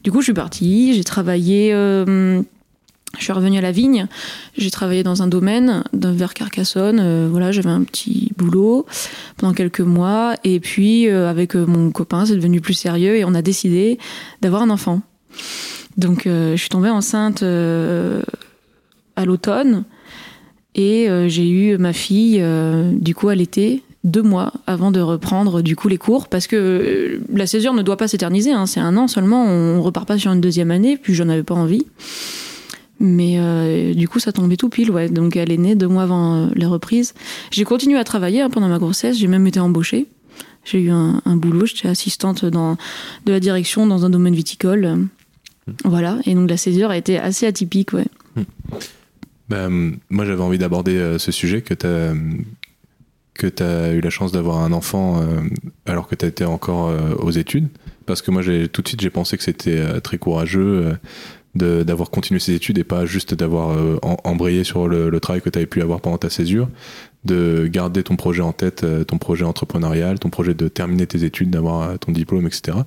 Du 0.03 0.11
coup, 0.11 0.21
je 0.21 0.25
suis 0.25 0.33
partie. 0.33 0.93
J'ai 0.93 1.03
travaillé. 1.03 1.73
Euh, 1.73 2.41
je 3.17 3.23
suis 3.23 3.33
revenue 3.33 3.57
à 3.57 3.61
la 3.61 3.71
vigne. 3.71 4.07
J'ai 4.57 4.69
travaillé 4.69 5.03
dans 5.03 5.23
un 5.23 5.27
domaine 5.27 5.83
vers 5.93 6.33
Carcassonne. 6.33 6.99
Euh, 6.99 7.27
voilà, 7.29 7.51
j'avais 7.51 7.69
un 7.69 7.83
petit 7.83 8.31
boulot 8.37 8.85
pendant 9.37 9.53
quelques 9.53 9.81
mois. 9.81 10.35
Et 10.43 10.59
puis, 10.59 11.07
euh, 11.07 11.29
avec 11.29 11.55
euh, 11.55 11.65
mon 11.65 11.91
copain, 11.91 12.25
c'est 12.25 12.35
devenu 12.35 12.61
plus 12.61 12.75
sérieux 12.75 13.15
et 13.15 13.25
on 13.25 13.33
a 13.33 13.41
décidé 13.41 13.97
d'avoir 14.41 14.61
un 14.61 14.69
enfant. 14.69 15.01
Donc, 15.97 16.21
je 16.25 16.55
suis 16.55 16.69
tombée 16.69 16.89
enceinte 16.89 17.43
à 17.43 19.25
l'automne 19.25 19.83
et 20.75 21.09
j'ai 21.27 21.49
eu 21.49 21.77
ma 21.77 21.91
fille 21.91 22.41
du 22.93 23.13
coup 23.13 23.27
à 23.27 23.35
l'été 23.35 23.83
deux 24.05 24.21
mois 24.21 24.53
avant 24.65 24.91
de 24.91 25.01
reprendre 25.01 25.61
du 25.61 25.75
coup 25.75 25.89
les 25.89 25.97
cours 25.97 26.29
parce 26.29 26.47
que 26.47 27.19
la 27.33 27.45
césure 27.47 27.73
ne 27.73 27.81
doit 27.81 27.97
pas 27.97 28.07
s'éterniser 28.07 28.53
hein, 28.53 28.65
c'est 28.65 28.79
un 28.79 28.95
an 28.95 29.09
seulement 29.09 29.43
on 29.45 29.81
repart 29.81 30.07
pas 30.07 30.17
sur 30.17 30.31
une 30.31 30.39
deuxième 30.39 30.71
année 30.71 30.95
puis 30.95 31.13
j'en 31.13 31.27
avais 31.27 31.43
pas 31.43 31.55
envie 31.55 31.85
mais 32.99 33.35
euh, 33.37 33.93
du 33.93 34.07
coup, 34.07 34.19
ça 34.19 34.31
tombait 34.31 34.57
tout 34.57 34.69
pile, 34.69 34.91
ouais. 34.91 35.09
Donc 35.09 35.35
elle 35.35 35.51
est 35.51 35.57
née 35.57 35.75
deux 35.75 35.87
mois 35.87 36.03
avant 36.03 36.35
euh, 36.35 36.47
les 36.55 36.65
reprises. 36.65 37.13
J'ai 37.49 37.63
continué 37.63 37.97
à 37.97 38.03
travailler 38.03 38.41
hein, 38.41 38.49
pendant 38.49 38.67
ma 38.67 38.77
grossesse. 38.77 39.17
J'ai 39.17 39.27
même 39.27 39.47
été 39.47 39.59
embauchée. 39.59 40.07
J'ai 40.65 40.81
eu 40.81 40.91
un, 40.91 41.21
boulot. 41.25 41.65
J'étais 41.65 41.87
assistante 41.87 42.45
dans, 42.45 42.77
de 43.25 43.31
la 43.31 43.39
direction 43.39 43.87
dans 43.87 44.05
un 44.05 44.09
domaine 44.09 44.35
viticole. 44.35 44.85
Hmm. 44.85 45.73
Voilà. 45.85 46.19
Et 46.25 46.35
donc 46.35 46.49
la 46.49 46.57
césure 46.57 46.89
a 46.89 46.97
été 46.97 47.17
assez 47.17 47.47
atypique, 47.47 47.93
ouais. 47.93 48.05
Hmm. 48.35 48.43
Ben, 49.47 49.97
moi, 50.09 50.25
j'avais 50.25 50.43
envie 50.43 50.59
d'aborder 50.59 50.97
euh, 50.97 51.17
ce 51.17 51.31
sujet 51.31 51.61
que 51.61 51.73
tu 51.73 51.87
as 51.87 52.13
que 53.33 53.47
tu 53.47 53.63
as 53.63 53.93
eu 53.93 54.01
la 54.01 54.09
chance 54.09 54.33
d'avoir 54.33 54.57
un 54.57 54.73
enfant 54.73 55.25
alors 55.85 56.09
que 56.09 56.15
tu 56.15 56.25
étais 56.25 56.43
encore 56.43 56.93
aux 57.19 57.31
études 57.31 57.69
parce 58.05 58.21
que 58.21 58.31
moi 58.31 58.41
j'ai 58.41 58.67
tout 58.67 58.81
de 58.81 58.89
suite 58.89 58.99
j'ai 58.99 59.09
pensé 59.09 59.37
que 59.37 59.43
c'était 59.43 60.01
très 60.01 60.17
courageux 60.17 60.97
d'avoir 61.59 62.09
continué 62.09 62.39
ses 62.39 62.53
études 62.53 62.77
et 62.77 62.83
pas 62.83 63.05
juste 63.05 63.33
d'avoir 63.33 63.71
euh, 63.71 63.97
embrayé 64.23 64.63
sur 64.63 64.87
le, 64.87 65.19
travail 65.19 65.41
que 65.41 65.49
tu 65.49 65.59
avais 65.59 65.67
pu 65.67 65.81
avoir 65.81 66.01
pendant 66.01 66.17
ta 66.17 66.29
césure, 66.29 66.69
de 67.25 67.67
garder 67.67 68.03
ton 68.03 68.15
projet 68.15 68.41
en 68.41 68.53
tête, 68.53 68.83
euh, 68.83 69.03
ton 69.03 69.17
projet 69.17 69.45
entrepreneurial, 69.45 70.19
ton 70.19 70.29
projet 70.29 70.53
de 70.53 70.67
terminer 70.67 71.05
tes 71.07 71.23
études, 71.23 71.49
d'avoir 71.49 71.81
euh, 71.81 71.97
ton 71.97 72.11
diplôme, 72.11 72.47
etc. 72.47 72.77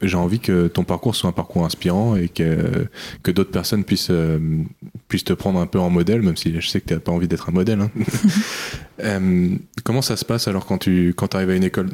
J'ai 0.00 0.16
envie 0.16 0.38
que 0.38 0.68
ton 0.68 0.84
parcours 0.84 1.16
soit 1.16 1.28
un 1.28 1.32
parcours 1.32 1.64
inspirant 1.64 2.16
et 2.16 2.28
que, 2.28 2.86
d'autres 3.24 3.50
personnes 3.50 3.84
puissent, 3.84 4.06
te 4.06 5.32
prendre 5.32 5.58
un 5.58 5.66
peu 5.66 5.80
en 5.80 5.90
modèle, 5.90 6.22
même 6.22 6.36
si 6.36 6.58
je 6.58 6.66
sais 6.66 6.80
que 6.80 6.86
tu 6.86 6.94
n'as 6.94 7.00
pas 7.00 7.12
envie 7.12 7.28
d'être 7.28 7.48
un 7.48 7.52
modèle. 7.52 7.80
Hein. 7.80 7.90
comment 9.84 10.02
ça 10.02 10.16
se 10.16 10.24
passe 10.24 10.48
alors 10.48 10.66
quand 10.66 10.78
tu 10.78 11.12
quand 11.16 11.34
arrives 11.34 11.50
à 11.50 11.56
une 11.56 11.64
école? 11.64 11.88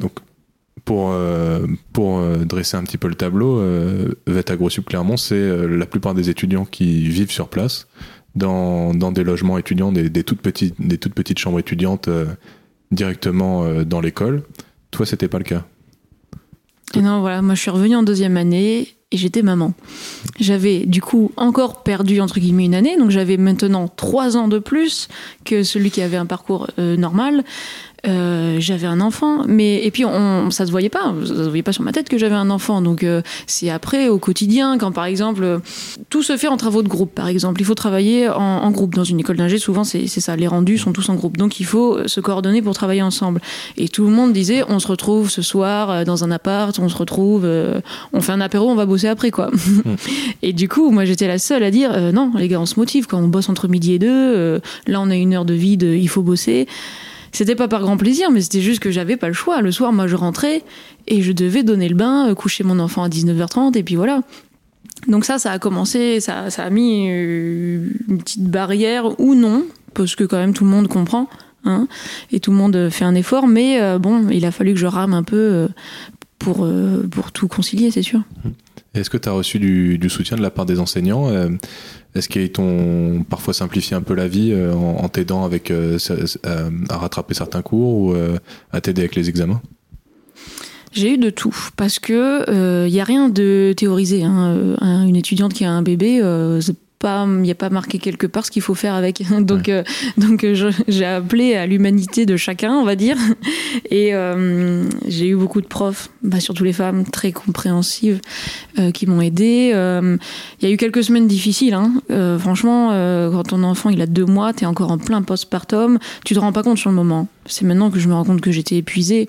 Pour, 0.85 1.11
euh, 1.11 1.65
euh, 1.97 2.45
dresser 2.45 2.77
un 2.77 2.83
petit 2.83 2.97
peu 2.97 3.07
le 3.07 3.15
tableau, 3.15 3.59
euh, 3.59 4.13
VET 4.27 4.51
AgroSup 4.51 4.85
Clermont, 4.85 5.17
c'est 5.17 5.35
euh, 5.35 5.67
la 5.67 5.85
plupart 5.85 6.13
des 6.13 6.29
étudiants 6.29 6.65
qui 6.65 7.07
vivent 7.07 7.31
sur 7.31 7.47
place, 7.47 7.87
dans, 8.35 8.93
des 8.93 9.23
logements 9.23 9.57
étudiants, 9.57 9.91
des, 9.91 10.23
toutes, 10.23 10.41
petites, 10.41 10.75
des 10.79 10.97
toutes 10.97 11.13
petites 11.13 11.37
chambres 11.37 11.59
étudiantes 11.59 12.09
directement 12.91 13.83
dans 13.83 14.01
l'école. 14.01 14.41
Toi, 14.89 15.05
c'était 15.05 15.27
pas 15.27 15.37
le 15.37 15.43
cas? 15.43 15.65
Non, 16.95 17.21
voilà, 17.21 17.43
moi 17.43 17.53
je 17.53 17.61
suis 17.61 17.69
revenue 17.69 17.95
en 17.95 18.01
deuxième 18.01 18.35
année 18.37 18.87
et 19.11 19.17
j'étais 19.17 19.43
maman. 19.43 19.75
J'avais 20.39 20.87
du 20.87 20.99
coup 20.99 21.31
encore 21.37 21.83
perdu 21.83 22.21
entre 22.21 22.39
guillemets 22.39 22.65
une 22.65 22.73
année, 22.73 22.97
donc 22.97 23.11
j'avais 23.11 23.37
maintenant 23.37 23.87
trois 23.87 24.35
ans 24.35 24.47
de 24.47 24.57
plus 24.57 25.09
que 25.45 25.61
celui 25.61 25.91
qui 25.91 26.01
avait 26.01 26.17
un 26.17 26.25
parcours 26.25 26.71
normal. 26.79 27.43
Euh, 28.05 28.57
j'avais 28.59 28.85
un 28.87 28.99
enfant, 28.99 29.45
mais 29.47 29.81
et 29.85 29.89
puis 29.89 30.03
on, 30.03 30.51
ça 30.51 30.65
se 30.65 30.71
voyait 30.71 30.89
pas, 30.89 31.13
ça 31.21 31.35
se 31.35 31.47
voyait 31.47 31.63
pas 31.63 31.71
sur 31.71 31.83
ma 31.83 31.93
tête 31.93 32.09
que 32.09 32.17
j'avais 32.17 32.35
un 32.35 32.49
enfant. 32.49 32.81
Donc 32.81 33.03
euh, 33.03 33.21
c'est 33.47 33.69
après 33.69 34.09
au 34.09 34.17
quotidien 34.17 34.77
quand 34.77 34.91
par 34.91 35.05
exemple 35.05 35.61
tout 36.09 36.21
se 36.21 36.35
fait 36.35 36.47
en 36.47 36.57
travaux 36.57 36.83
de 36.83 36.89
groupe. 36.89 37.15
Par 37.15 37.27
exemple, 37.29 37.61
il 37.61 37.65
faut 37.65 37.75
travailler 37.75 38.27
en, 38.27 38.35
en 38.41 38.71
groupe 38.71 38.93
dans 38.93 39.05
une 39.05 39.21
école 39.21 39.37
d'ingé. 39.37 39.57
Souvent 39.57 39.85
c'est 39.85 40.07
ça, 40.07 40.35
les 40.35 40.47
rendus 40.47 40.77
sont 40.77 40.91
tous 40.91 41.07
en 41.07 41.15
groupe, 41.15 41.37
donc 41.37 41.61
il 41.61 41.65
faut 41.65 42.05
se 42.07 42.19
coordonner 42.19 42.61
pour 42.61 42.73
travailler 42.73 43.01
ensemble. 43.01 43.39
Et 43.77 43.87
tout 43.87 44.03
le 44.05 44.11
monde 44.11 44.33
disait 44.33 44.63
on 44.67 44.79
se 44.79 44.87
retrouve 44.87 45.29
ce 45.29 45.41
soir 45.41 45.89
euh, 45.89 46.03
dans 46.03 46.25
un 46.25 46.31
appart, 46.31 46.77
on 46.79 46.89
se 46.89 46.97
retrouve, 46.97 47.45
euh, 47.45 47.79
on 48.11 48.19
fait 48.19 48.33
un 48.33 48.41
apéro, 48.41 48.69
on 48.69 48.75
va 48.75 48.85
bosser 48.85 49.07
après 49.07 49.31
quoi. 49.31 49.49
et 50.41 50.51
du 50.51 50.67
coup 50.67 50.91
moi 50.91 51.05
j'étais 51.05 51.27
la 51.27 51.37
seule 51.39 51.63
à 51.63 51.71
dire 51.71 51.91
euh, 51.93 52.11
non 52.11 52.31
les 52.37 52.49
gars 52.49 52.59
on 52.59 52.65
se 52.65 52.77
motive 52.77 53.07
quand 53.07 53.19
on 53.19 53.29
bosse 53.29 53.47
entre 53.47 53.69
midi 53.69 53.93
et 53.93 53.99
deux. 53.99 54.09
euh, 54.09 54.59
là 54.87 54.99
on 54.99 55.09
a 55.09 55.15
une 55.15 55.33
heure 55.33 55.45
de 55.45 55.53
vide, 55.53 55.83
il 55.83 56.09
faut 56.09 56.21
bosser. 56.21 56.67
C'était 57.33 57.55
pas 57.55 57.67
par 57.67 57.81
grand 57.81 57.97
plaisir, 57.97 58.31
mais 58.31 58.41
c'était 58.41 58.61
juste 58.61 58.79
que 58.79 58.91
j'avais 58.91 59.17
pas 59.17 59.27
le 59.27 59.33
choix. 59.33 59.61
Le 59.61 59.71
soir, 59.71 59.91
moi, 59.91 60.07
je 60.07 60.15
rentrais 60.15 60.63
et 61.07 61.21
je 61.21 61.33
devais 61.33 61.63
donner 61.63 61.89
le 61.89 61.95
bain, 61.95 62.29
euh, 62.29 62.35
coucher 62.35 62.63
mon 62.63 62.79
enfant 62.79 63.03
à 63.03 63.09
19h30, 63.09 63.75
et 63.75 63.83
puis 63.83 63.95
voilà. 63.95 64.21
Donc 65.07 65.25
ça, 65.25 65.39
ça 65.39 65.51
a 65.51 65.59
commencé, 65.59 66.19
ça, 66.19 66.49
ça 66.49 66.63
a 66.63 66.69
mis 66.69 67.07
euh, 67.09 67.89
une 68.07 68.19
petite 68.19 68.43
barrière 68.43 69.19
ou 69.19 69.35
non, 69.35 69.65
parce 69.93 70.15
que 70.15 70.23
quand 70.23 70.37
même 70.37 70.53
tout 70.53 70.63
le 70.63 70.69
monde 70.69 70.87
comprend, 70.87 71.27
hein, 71.65 71.87
et 72.31 72.39
tout 72.39 72.51
le 72.51 72.57
monde 72.57 72.89
fait 72.89 73.05
un 73.05 73.15
effort, 73.15 73.47
mais 73.47 73.81
euh, 73.81 73.99
bon, 73.99 74.29
il 74.29 74.45
a 74.45 74.51
fallu 74.51 74.73
que 74.73 74.79
je 74.79 74.85
rame 74.85 75.13
un 75.13 75.23
peu 75.23 75.37
euh, 75.37 75.67
pour, 76.39 76.65
euh, 76.65 77.07
pour 77.09 77.31
tout 77.31 77.47
concilier, 77.47 77.91
c'est 77.91 78.01
sûr. 78.01 78.21
Est-ce 78.93 79.09
que 79.09 79.17
tu 79.17 79.27
as 79.27 79.31
reçu 79.31 79.57
du, 79.59 80.09
soutien 80.09 80.37
de 80.37 80.41
la 80.41 80.51
part 80.51 80.65
des 80.65 80.79
enseignants 80.79 81.27
Euh, 81.29 81.49
Est-ce 82.15 82.29
qu'ils 82.29 82.51
t'ont 82.51 83.25
parfois 83.27 83.53
simplifié 83.53 83.95
un 83.95 84.01
peu 84.01 84.13
la 84.13 84.27
vie 84.27 84.51
euh, 84.53 84.73
en, 84.73 85.09
t'aidant 85.09 85.43
avec 85.45 85.71
euh, 85.71 85.97
à 86.89 86.97
rattraper 86.97 87.33
certains 87.33 87.61
cours 87.61 87.93
ou 87.95 88.15
à 88.71 88.81
t'aider 88.81 89.01
avec 89.01 89.15
les 89.15 89.29
examens? 89.29 89.61
J'ai 90.91 91.13
eu 91.13 91.17
de 91.17 91.31
tout 91.31 91.55
parce 91.75 91.97
que 91.97 92.85
il 92.87 92.93
y 92.93 92.99
a 92.99 93.03
rien 93.03 93.29
de 93.29 93.73
théorisé. 93.75 94.23
Hein. 94.23 94.75
Un- 94.79 95.07
Une 95.07 95.15
étudiante 95.15 95.53
qui 95.53 95.65
a 95.65 95.71
un 95.71 95.81
bébé, 95.81 96.21
pas, 97.03 97.25
il 97.27 97.41
n'y 97.41 97.51
a 97.51 97.55
pas 97.55 97.69
marqué 97.69 97.99
quelque 97.99 98.25
part 98.25 98.45
ce 98.45 98.51
qu'il 98.51 98.61
faut 98.61 98.75
faire 98.75 98.95
avec. 98.95 99.21
donc, 99.41 99.69
euh, 99.69 99.83
donc 100.17 100.43
euh, 100.43 100.71
j'ai 100.87 101.05
appelé 101.05 101.53
à 101.55 101.67
l'humanité 101.67 102.25
de 102.25 102.37
chacun, 102.37 102.73
on 102.73 102.85
va 102.85 102.95
dire. 102.95 103.17
Et 103.91 104.15
euh, 104.15 104.85
j'ai 105.07 105.27
eu 105.27 105.35
beaucoup 105.35 105.61
de 105.61 105.67
profs, 105.67 106.09
bah, 106.23 106.39
surtout 106.39 106.63
les 106.63 106.73
femmes, 106.73 107.03
très 107.05 107.33
compréhensives, 107.33 108.21
euh, 108.79 108.91
qui 108.91 109.05
m'ont 109.05 109.21
aidé. 109.21 109.73
Il 109.73 110.67
y 110.67 110.71
a 110.71 110.73
eu 110.73 110.77
quelques 110.77 111.03
semaines 111.03 111.27
difficiles. 111.27 111.73
Hein. 111.73 111.93
Franchement, 112.39 112.89
quand 113.31 113.43
ton 113.43 113.63
enfant 113.63 113.89
il 113.89 114.01
a 114.01 114.07
deux 114.07 114.25
mois, 114.25 114.53
t'es 114.53 114.65
encore 114.65 114.91
en 114.91 114.97
plein 114.97 115.21
postpartum, 115.21 115.99
tu 116.23 116.33
te 116.33 116.39
rends 116.39 116.53
pas 116.53 116.63
compte 116.63 116.77
sur 116.77 116.89
le 116.89 116.95
moment. 116.95 117.27
C'est 117.45 117.65
maintenant 117.65 117.91
que 117.91 117.99
je 117.99 118.07
me 118.07 118.13
rends 118.13 118.23
compte 118.23 118.41
que 118.41 118.51
j'étais 118.51 118.77
épuisée. 118.77 119.27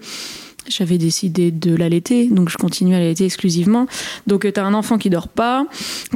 J'avais 0.68 0.98
décidé 0.98 1.50
de 1.50 1.74
l'allaiter, 1.74 2.28
donc 2.28 2.48
je 2.48 2.56
continue 2.56 2.94
à 2.94 2.98
l'allaiter 2.98 3.24
exclusivement. 3.26 3.86
Donc 4.26 4.50
tu 4.52 4.58
as 4.60 4.64
un 4.64 4.74
enfant 4.74 4.96
qui 4.98 5.10
dort 5.10 5.28
pas, 5.28 5.66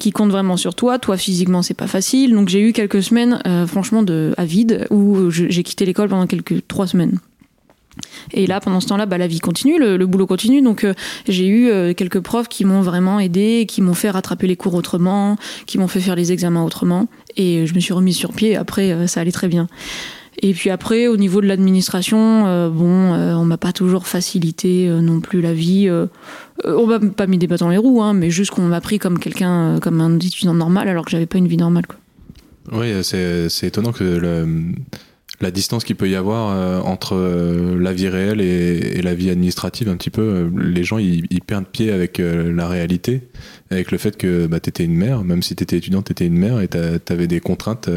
qui 0.00 0.10
compte 0.10 0.30
vraiment 0.30 0.56
sur 0.56 0.74
toi. 0.74 0.98
Toi 0.98 1.16
physiquement 1.16 1.62
c'est 1.62 1.74
pas 1.74 1.86
facile. 1.86 2.32
Donc 2.32 2.48
j'ai 2.48 2.60
eu 2.60 2.72
quelques 2.72 3.02
semaines, 3.02 3.40
euh, 3.46 3.66
franchement, 3.66 4.02
de 4.02 4.34
à 4.38 4.44
vide 4.44 4.86
où 4.90 5.30
je- 5.30 5.46
j'ai 5.48 5.62
quitté 5.62 5.84
l'école 5.84 6.08
pendant 6.08 6.26
quelques 6.26 6.66
trois 6.66 6.86
semaines. 6.86 7.18
Et 8.32 8.46
là, 8.46 8.60
pendant 8.60 8.78
ce 8.78 8.86
temps-là, 8.86 9.06
bah, 9.06 9.18
la 9.18 9.26
vie 9.26 9.40
continue, 9.40 9.76
le, 9.76 9.96
le 9.96 10.06
boulot 10.06 10.26
continue. 10.28 10.62
Donc, 10.62 10.84
euh, 10.84 10.94
j'ai 11.26 11.48
eu 11.48 11.68
euh, 11.68 11.94
quelques 11.94 12.20
profs 12.20 12.46
qui 12.48 12.64
m'ont 12.64 12.80
vraiment 12.80 13.18
aidé, 13.18 13.66
qui 13.68 13.82
m'ont 13.82 13.94
fait 13.94 14.10
rattraper 14.10 14.46
les 14.46 14.54
cours 14.54 14.74
autrement, 14.74 15.36
qui 15.66 15.78
m'ont 15.78 15.88
fait 15.88 15.98
faire 15.98 16.14
les 16.14 16.30
examens 16.30 16.62
autrement. 16.62 17.08
Et 17.36 17.66
je 17.66 17.74
me 17.74 17.80
suis 17.80 17.92
remise 17.92 18.14
sur 18.16 18.32
pied. 18.32 18.54
Après, 18.54 18.92
euh, 18.92 19.08
ça 19.08 19.20
allait 19.20 19.32
très 19.32 19.48
bien. 19.48 19.66
Et 20.40 20.52
puis 20.52 20.70
après, 20.70 21.08
au 21.08 21.16
niveau 21.16 21.40
de 21.40 21.46
l'administration, 21.46 22.46
euh, 22.46 22.68
bon, 22.68 23.14
euh, 23.14 23.34
on 23.34 23.44
m'a 23.44 23.56
pas 23.56 23.72
toujours 23.72 24.06
facilité 24.06 24.88
euh, 24.88 25.00
non 25.00 25.20
plus 25.20 25.40
la 25.40 25.52
vie. 25.52 25.90
on 26.64 26.86
m'a 26.86 27.00
pas 27.00 27.26
mis 27.26 27.38
des 27.38 27.46
bâtons 27.46 27.66
dans 27.66 27.70
les 27.70 27.78
roues, 27.78 28.02
hein, 28.02 28.14
mais 28.14 28.30
juste 28.30 28.52
qu'on 28.52 28.62
m'a 28.62 28.80
pris 28.80 28.98
comme 28.98 29.18
quelqu'un, 29.18 29.80
comme 29.80 30.00
un 30.00 30.16
étudiant 30.16 30.54
normal, 30.54 30.88
alors 30.88 31.04
que 31.04 31.10
j'avais 31.10 31.26
pas 31.26 31.38
une 31.38 31.48
vie 31.48 31.56
normale. 31.56 31.84
Oui, 32.72 32.92
c'est 33.02 33.48
étonnant 33.62 33.92
que 33.92 34.20
la 35.40 35.50
distance 35.50 35.84
qu'il 35.84 35.96
peut 35.96 36.08
y 36.08 36.16
avoir 36.16 36.84
entre 36.86 37.16
la 37.78 37.92
vie 37.94 38.08
réelle 38.08 38.40
et, 38.42 39.00
la 39.00 39.14
vie 39.14 39.30
administrative, 39.30 39.88
un 39.88 39.96
petit 39.96 40.10
peu, 40.10 40.50
les 40.54 40.84
gens 40.84 40.98
ils, 40.98 41.40
perdent 41.46 41.66
pied 41.66 41.90
avec 41.90 42.18
la 42.18 42.68
réalité, 42.68 43.22
avec 43.70 43.90
le 43.90 43.96
fait 43.96 44.18
que 44.18 44.46
bah, 44.46 44.60
tu 44.60 44.68
étais 44.68 44.84
une 44.84 44.96
mère, 44.96 45.24
même 45.24 45.42
si 45.42 45.56
tu 45.56 45.62
étais 45.62 45.78
étudiante, 45.78 46.06
tu 46.06 46.12
étais 46.12 46.26
une 46.26 46.36
mère 46.36 46.60
et 46.60 46.68
tu 46.68 46.78
avais 47.12 47.26
des 47.26 47.40
contraintes 47.40 47.88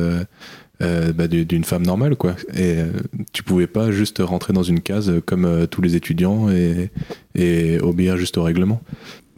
euh, 0.81 1.09
euh, 1.09 1.13
bah, 1.13 1.27
du- 1.27 1.45
d'une 1.45 1.63
femme 1.63 1.85
normale. 1.85 2.15
quoi. 2.15 2.35
Et 2.53 2.77
euh, 2.77 2.87
tu 3.33 3.43
pouvais 3.43 3.67
pas 3.67 3.91
juste 3.91 4.19
rentrer 4.19 4.51
dans 4.53 4.63
une 4.63 4.79
case 4.81 5.11
comme 5.25 5.45
euh, 5.45 5.65
tous 5.67 5.81
les 5.81 5.95
étudiants 5.95 6.49
et, 6.49 6.89
et 7.35 7.79
obéir 7.79 8.17
juste 8.17 8.37
au 8.37 8.43
règlement. 8.43 8.81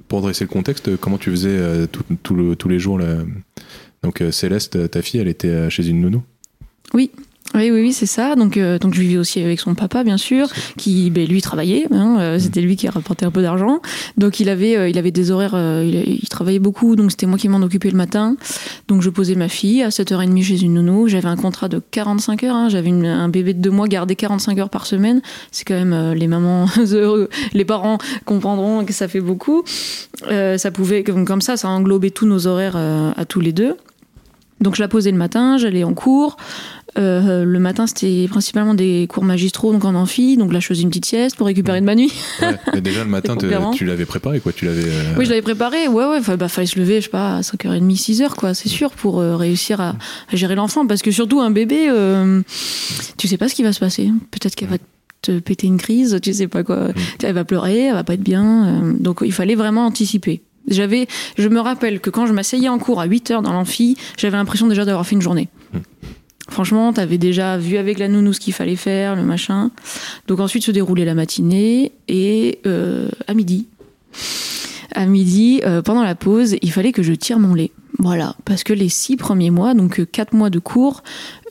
Pour 0.07 0.21
dresser 0.21 0.45
le 0.45 0.49
contexte, 0.49 0.95
comment 0.97 1.17
tu 1.17 1.31
faisais 1.31 1.49
euh, 1.49 1.85
tout- 1.87 2.03
tout 2.23 2.35
le- 2.35 2.55
tous 2.55 2.69
les 2.69 2.79
jours 2.79 2.97
là, 2.99 3.17
donc 4.03 4.21
euh, 4.21 4.31
Céleste, 4.31 4.89
ta 4.91 5.01
fille, 5.01 5.19
elle 5.19 5.27
était 5.27 5.47
euh, 5.47 5.69
chez 5.69 5.87
une 5.87 6.01
nounou? 6.01 6.23
Oui, 6.93 7.11
oui, 7.55 7.69
oui, 7.71 7.81
oui, 7.81 7.93
c'est 7.93 8.05
ça. 8.07 8.35
Donc, 8.35 8.57
euh, 8.57 8.79
donc 8.79 8.93
je 8.93 9.01
vivais 9.01 9.17
aussi 9.17 9.41
avec 9.41 9.59
son 9.59 9.75
papa, 9.75 10.03
bien 10.03 10.17
sûr, 10.17 10.47
qui, 10.77 11.09
ben, 11.11 11.27
lui, 11.27 11.41
travaillait. 11.41 11.87
hein, 11.91 12.17
euh, 12.19 12.39
c'était 12.39 12.61
lui 12.61 12.75
qui 12.75 12.87
rapportait 12.89 13.25
un 13.25 13.31
peu 13.31 13.41
d'argent. 13.41 13.79
Donc, 14.17 14.39
il 14.39 14.49
avait, 14.49 14.75
euh, 14.75 14.89
il 14.89 14.97
avait 14.97 15.11
des 15.11 15.29
horaires. 15.31 15.53
euh, 15.55 15.83
il, 15.85 16.19
il 16.23 16.29
travaillait 16.29 16.59
beaucoup, 16.59 16.95
donc 16.95 17.11
c'était 17.11 17.25
moi 17.27 17.37
qui 17.37 17.49
m'en 17.49 17.59
occupais 17.61 17.89
le 17.91 17.97
matin. 17.97 18.35
Donc, 18.87 19.01
je 19.01 19.09
posais 19.09 19.35
ma 19.35 19.49
fille 19.49 19.83
à 19.83 19.89
7h30 19.89 20.41
chez 20.43 20.61
une 20.63 20.73
nounou. 20.73 21.07
J'avais 21.07 21.27
un 21.29 21.35
contrat 21.35 21.67
de 21.69 21.81
45 21.91 22.43
heures. 22.43 22.55
hein, 22.55 22.69
J'avais 22.69 22.89
un 22.91 23.29
bébé 23.29 23.53
de 23.53 23.61
deux 23.61 23.71
mois 23.71 23.87
gardé 23.87 24.15
45 24.15 24.57
heures 24.59 24.69
par 24.69 24.85
semaine. 24.85 25.21
C'est 25.51 25.63
quand 25.65 25.75
même 25.75 25.93
euh, 25.93 26.15
les 26.15 26.27
mamans 26.27 26.65
heureux, 26.91 27.29
les 27.53 27.65
parents 27.65 27.97
comprendront 28.25 28.83
que 28.85 28.93
ça 28.93 29.07
fait 29.07 29.21
beaucoup. 29.21 29.63
Euh, 30.31 30.57
ça 30.57 30.71
pouvait, 30.71 31.03
comme, 31.03 31.25
comme 31.25 31.41
ça, 31.41 31.57
ça 31.57 31.69
englobait 31.69 32.09
tous 32.11 32.25
nos 32.25 32.47
horaires 32.47 32.73
euh, 32.77 33.11
à 33.15 33.25
tous 33.25 33.39
les 33.41 33.51
deux. 33.53 33.75
Donc 34.61 34.75
je 34.75 34.81
la 34.81 34.87
posais 34.87 35.11
le 35.11 35.17
matin, 35.17 35.57
j'allais 35.57 35.83
en 35.83 35.93
cours. 35.93 36.37
Euh, 36.99 37.43
le 37.43 37.59
matin, 37.59 37.87
c'était 37.87 38.27
principalement 38.29 38.73
des 38.75 39.07
cours 39.09 39.23
magistraux, 39.23 39.71
donc 39.73 39.83
en 39.85 39.95
amphi. 39.95 40.37
Donc 40.37 40.53
là, 40.53 40.59
je 40.59 40.67
faisais 40.67 40.83
une 40.83 40.89
petite 40.89 41.05
sieste 41.05 41.35
pour 41.35 41.47
récupérer 41.47 41.81
de 41.81 41.85
ma 41.85 41.95
nuit. 41.95 42.11
Ouais, 42.41 42.57
mais 42.73 42.81
déjà 42.81 43.03
le 43.03 43.09
matin, 43.09 43.35
te- 43.35 43.47
tu 43.75 43.85
l'avais 43.85 44.05
préparé, 44.05 44.39
quoi. 44.39 44.51
Tu 44.53 44.65
l'avais. 44.65 44.83
euh, 44.85 45.13
Oui, 45.17 45.25
je 45.25 45.29
l'avais 45.31 45.41
préparé. 45.41 45.87
Ouais, 45.87 46.05
ouais. 46.05 46.19
Bah, 46.37 46.47
fallait 46.47 46.67
se 46.67 46.77
lever, 46.77 46.97
je 46.99 47.05
sais 47.05 47.09
pas, 47.09 47.37
à 47.37 47.41
5h30, 47.41 47.95
6h, 47.99 48.29
quoi, 48.35 48.53
c'est 48.53 48.69
sûr, 48.69 48.91
pour 48.91 49.19
euh, 49.19 49.35
réussir 49.35 49.81
à, 49.81 49.95
à 50.31 50.35
gérer 50.35 50.55
l'enfant. 50.55 50.85
Parce 50.85 51.01
que 51.01 51.11
surtout, 51.11 51.41
un 51.41 51.51
bébé, 51.51 51.87
euh, 51.89 52.41
tu 53.17 53.27
sais 53.27 53.37
pas 53.37 53.47
ce 53.49 53.55
qui 53.55 53.63
va 53.63 53.73
se 53.73 53.79
passer. 53.79 54.11
Peut-être 54.31 54.55
qu'elle 54.55 54.69
va 54.69 54.77
te 55.21 55.39
péter 55.39 55.67
une 55.67 55.77
crise, 55.77 56.19
tu 56.21 56.33
sais 56.33 56.47
pas 56.47 56.63
quoi. 56.63 56.89
Elle 57.23 57.33
va 57.33 57.45
pleurer, 57.45 57.85
elle 57.85 57.93
va 57.93 58.03
pas 58.03 58.15
être 58.15 58.23
bien. 58.23 58.93
donc 58.99 59.19
il 59.23 59.31
fallait 59.31 59.55
vraiment 59.55 59.85
anticiper. 59.85 60.41
J'avais, 60.67 61.07
je 61.37 61.47
me 61.49 61.59
rappelle 61.59 61.99
que 62.01 62.09
quand 62.09 62.25
je 62.25 62.33
m'asseyais 62.33 62.69
en 62.69 62.77
cours 62.77 62.99
à 63.01 63.05
8 63.05 63.31
heures 63.31 63.41
dans 63.41 63.51
l'amphi, 63.53 63.97
j'avais 64.17 64.35
l'impression 64.37 64.67
déjà 64.67 64.83
d'avoir 64.85 65.05
fait 65.05 65.15
une 65.15 65.21
journée. 65.21 65.47
Franchement, 66.49 66.91
t'avais 66.91 67.17
déjà 67.17 67.57
vu 67.57 67.77
avec 67.77 67.99
la 67.99 68.07
nounou 68.07 68.33
ce 68.33 68.39
qu'il 68.39 68.53
fallait 68.53 68.75
faire, 68.75 69.15
le 69.15 69.23
machin. 69.23 69.71
Donc 70.27 70.39
ensuite 70.39 70.63
se 70.63 70.71
déroulait 70.71 71.05
la 71.05 71.15
matinée 71.15 71.93
et 72.07 72.59
euh, 72.65 73.07
à 73.27 73.33
midi. 73.33 73.67
À 74.93 75.05
midi, 75.05 75.61
euh, 75.65 75.81
pendant 75.81 76.03
la 76.03 76.15
pause, 76.15 76.55
il 76.61 76.71
fallait 76.71 76.91
que 76.91 77.01
je 77.01 77.13
tire 77.13 77.39
mon 77.39 77.55
lait. 77.55 77.71
Voilà, 77.97 78.35
parce 78.43 78.63
que 78.63 78.73
les 78.73 78.89
six 78.89 79.15
premiers 79.15 79.51
mois, 79.51 79.73
donc 79.73 79.99
euh, 79.99 80.05
quatre 80.05 80.33
mois 80.33 80.49
de 80.49 80.59
cours, 80.59 81.03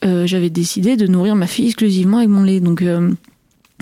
j'avais 0.03 0.51
décidé 0.51 0.97
de 0.97 1.07
nourrir 1.07 1.37
ma 1.37 1.47
fille 1.47 1.67
exclusivement 1.67 2.19
avec 2.19 2.29
mon 2.29 2.43
lait. 2.43 2.59
Donc 2.59 2.85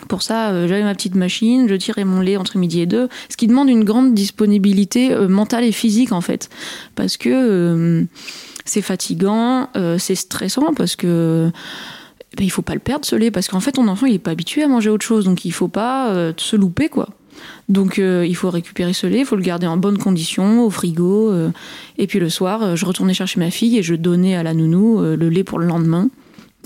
pour 0.09 0.21
ça, 0.21 0.67
j'avais 0.67 0.83
ma 0.83 0.95
petite 0.95 1.14
machine, 1.14 1.67
je 1.67 1.75
tirais 1.75 2.05
mon 2.05 2.21
lait 2.21 2.37
entre 2.37 2.59
midi 2.59 2.83
et 2.83 2.87
deux, 2.87 3.09
ce 3.31 3.38
qui 3.38 3.47
demande 3.47 3.71
une 3.71 3.85
grande 3.85 4.12
disponibilité 4.12 5.17
mentale 5.29 5.64
et 5.64 5.73
physique 5.73 6.12
en 6.12 6.21
fait, 6.21 6.50
parce 6.95 7.17
que 7.17 8.07
c'est 8.71 8.83
fatigant, 8.83 9.69
euh, 9.77 9.99
c'est 9.99 10.15
stressant, 10.15 10.73
parce 10.77 10.95
que 10.95 11.50
ben, 12.37 12.45
il 12.45 12.50
faut 12.50 12.62
pas 12.62 12.75
le 12.75 12.81
perdre 12.81 13.05
ce 13.05 13.17
lait, 13.17 13.33
parce 13.33 13.49
qu'en 13.49 13.59
fait 13.59 13.73
ton 13.73 13.89
enfant 13.89 14.07
il 14.07 14.15
est 14.15 14.21
pas 14.21 14.31
habitué 14.31 14.62
à 14.62 14.69
manger 14.69 14.91
autre 14.91 15.05
chose, 15.05 15.25
donc 15.25 15.45
il 15.45 15.50
faut 15.50 15.67
pas 15.67 16.12
euh, 16.12 16.33
se 16.37 16.55
louper 16.55 16.89
quoi. 16.89 17.09
Donc 17.69 17.99
euh, 17.99 18.25
il 18.29 18.37
faut 18.37 18.49
récupérer 18.49 18.93
ce 18.93 19.09
lait, 19.09 19.21
il 19.21 19.27
faut 19.27 19.35
le 19.35 19.43
garder 19.43 19.67
en 19.67 19.77
bonne 19.77 19.99
condition, 19.99 20.65
au 20.65 20.71
frigo, 20.71 21.35
et 21.99 22.07
puis 22.07 22.21
le 22.21 22.29
soir, 22.29 22.77
je 22.77 22.87
retournais 22.87 23.15
chercher 23.15 23.41
ma 23.41 23.50
fille 23.50 23.77
et 23.77 23.83
je 23.83 23.97
donnais 23.97 24.37
à 24.37 24.45
la 24.45 24.55
nounou 24.55 25.00
le 25.00 25.29
lait 25.29 25.45
pour 25.45 25.59
le 25.59 25.67
lendemain. 25.67 26.09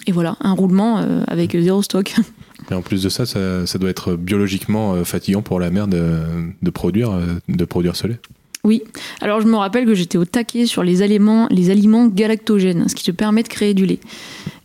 Et 0.06 0.12
voilà, 0.12 0.36
un 0.40 0.52
roulement 0.52 0.98
avec 1.26 1.52
zéro 1.58 1.82
stock. 1.82 2.14
Et 2.70 2.74
en 2.74 2.82
plus 2.82 3.02
de 3.02 3.08
ça, 3.10 3.26
ça, 3.26 3.78
doit 3.78 3.90
être 3.90 4.16
biologiquement 4.16 5.04
fatigant 5.04 5.42
pour 5.42 5.60
la 5.60 5.70
mère 5.70 5.86
de, 5.86 6.70
produire, 6.72 7.12
de 7.48 7.64
produire 7.64 7.94
ce 7.94 8.06
lait. 8.06 8.18
Oui. 8.64 8.82
Alors 9.20 9.42
je 9.42 9.46
me 9.46 9.56
rappelle 9.56 9.84
que 9.84 9.94
j'étais 9.94 10.16
au 10.16 10.24
taquet 10.24 10.64
sur 10.64 10.82
les 10.82 11.02
aliments, 11.02 11.46
les 11.50 11.68
aliments 11.68 12.06
galactogènes, 12.06 12.88
ce 12.88 12.94
qui 12.94 13.04
te 13.04 13.10
permet 13.10 13.42
de 13.42 13.48
créer 13.48 13.74
du 13.74 13.84
lait. 13.84 14.00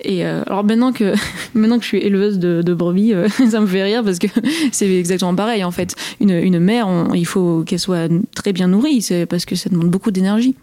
Et 0.01 0.25
euh, 0.25 0.41
alors 0.47 0.63
maintenant 0.63 0.93
que 0.93 1.13
maintenant 1.53 1.77
que 1.77 1.83
je 1.83 1.89
suis 1.89 1.97
éleveuse 1.97 2.39
de, 2.39 2.73
brebis, 2.73 3.13
euh, 3.13 3.27
ça 3.49 3.59
me 3.59 3.67
fait 3.67 3.83
rire 3.83 4.01
parce 4.03 4.17
que 4.17 4.27
c'est 4.71 4.89
exactement 4.97 5.35
pareil 5.35 5.65
en 5.65 5.71
fait. 5.71 5.95
Une, 6.21 6.31
une 6.31 6.59
mère, 6.59 6.87
il 7.13 7.25
faut 7.25 7.63
qu'elle 7.65 7.79
soit 7.79 8.09
très 8.35 8.53
bien 8.53 8.69
nourrie, 8.69 9.01
c'est 9.01 9.25
parce 9.25 9.43
que 9.43 9.55
ça 9.55 9.69
demande 9.69 9.89
beaucoup 9.89 10.11
d'énergie. 10.11 10.55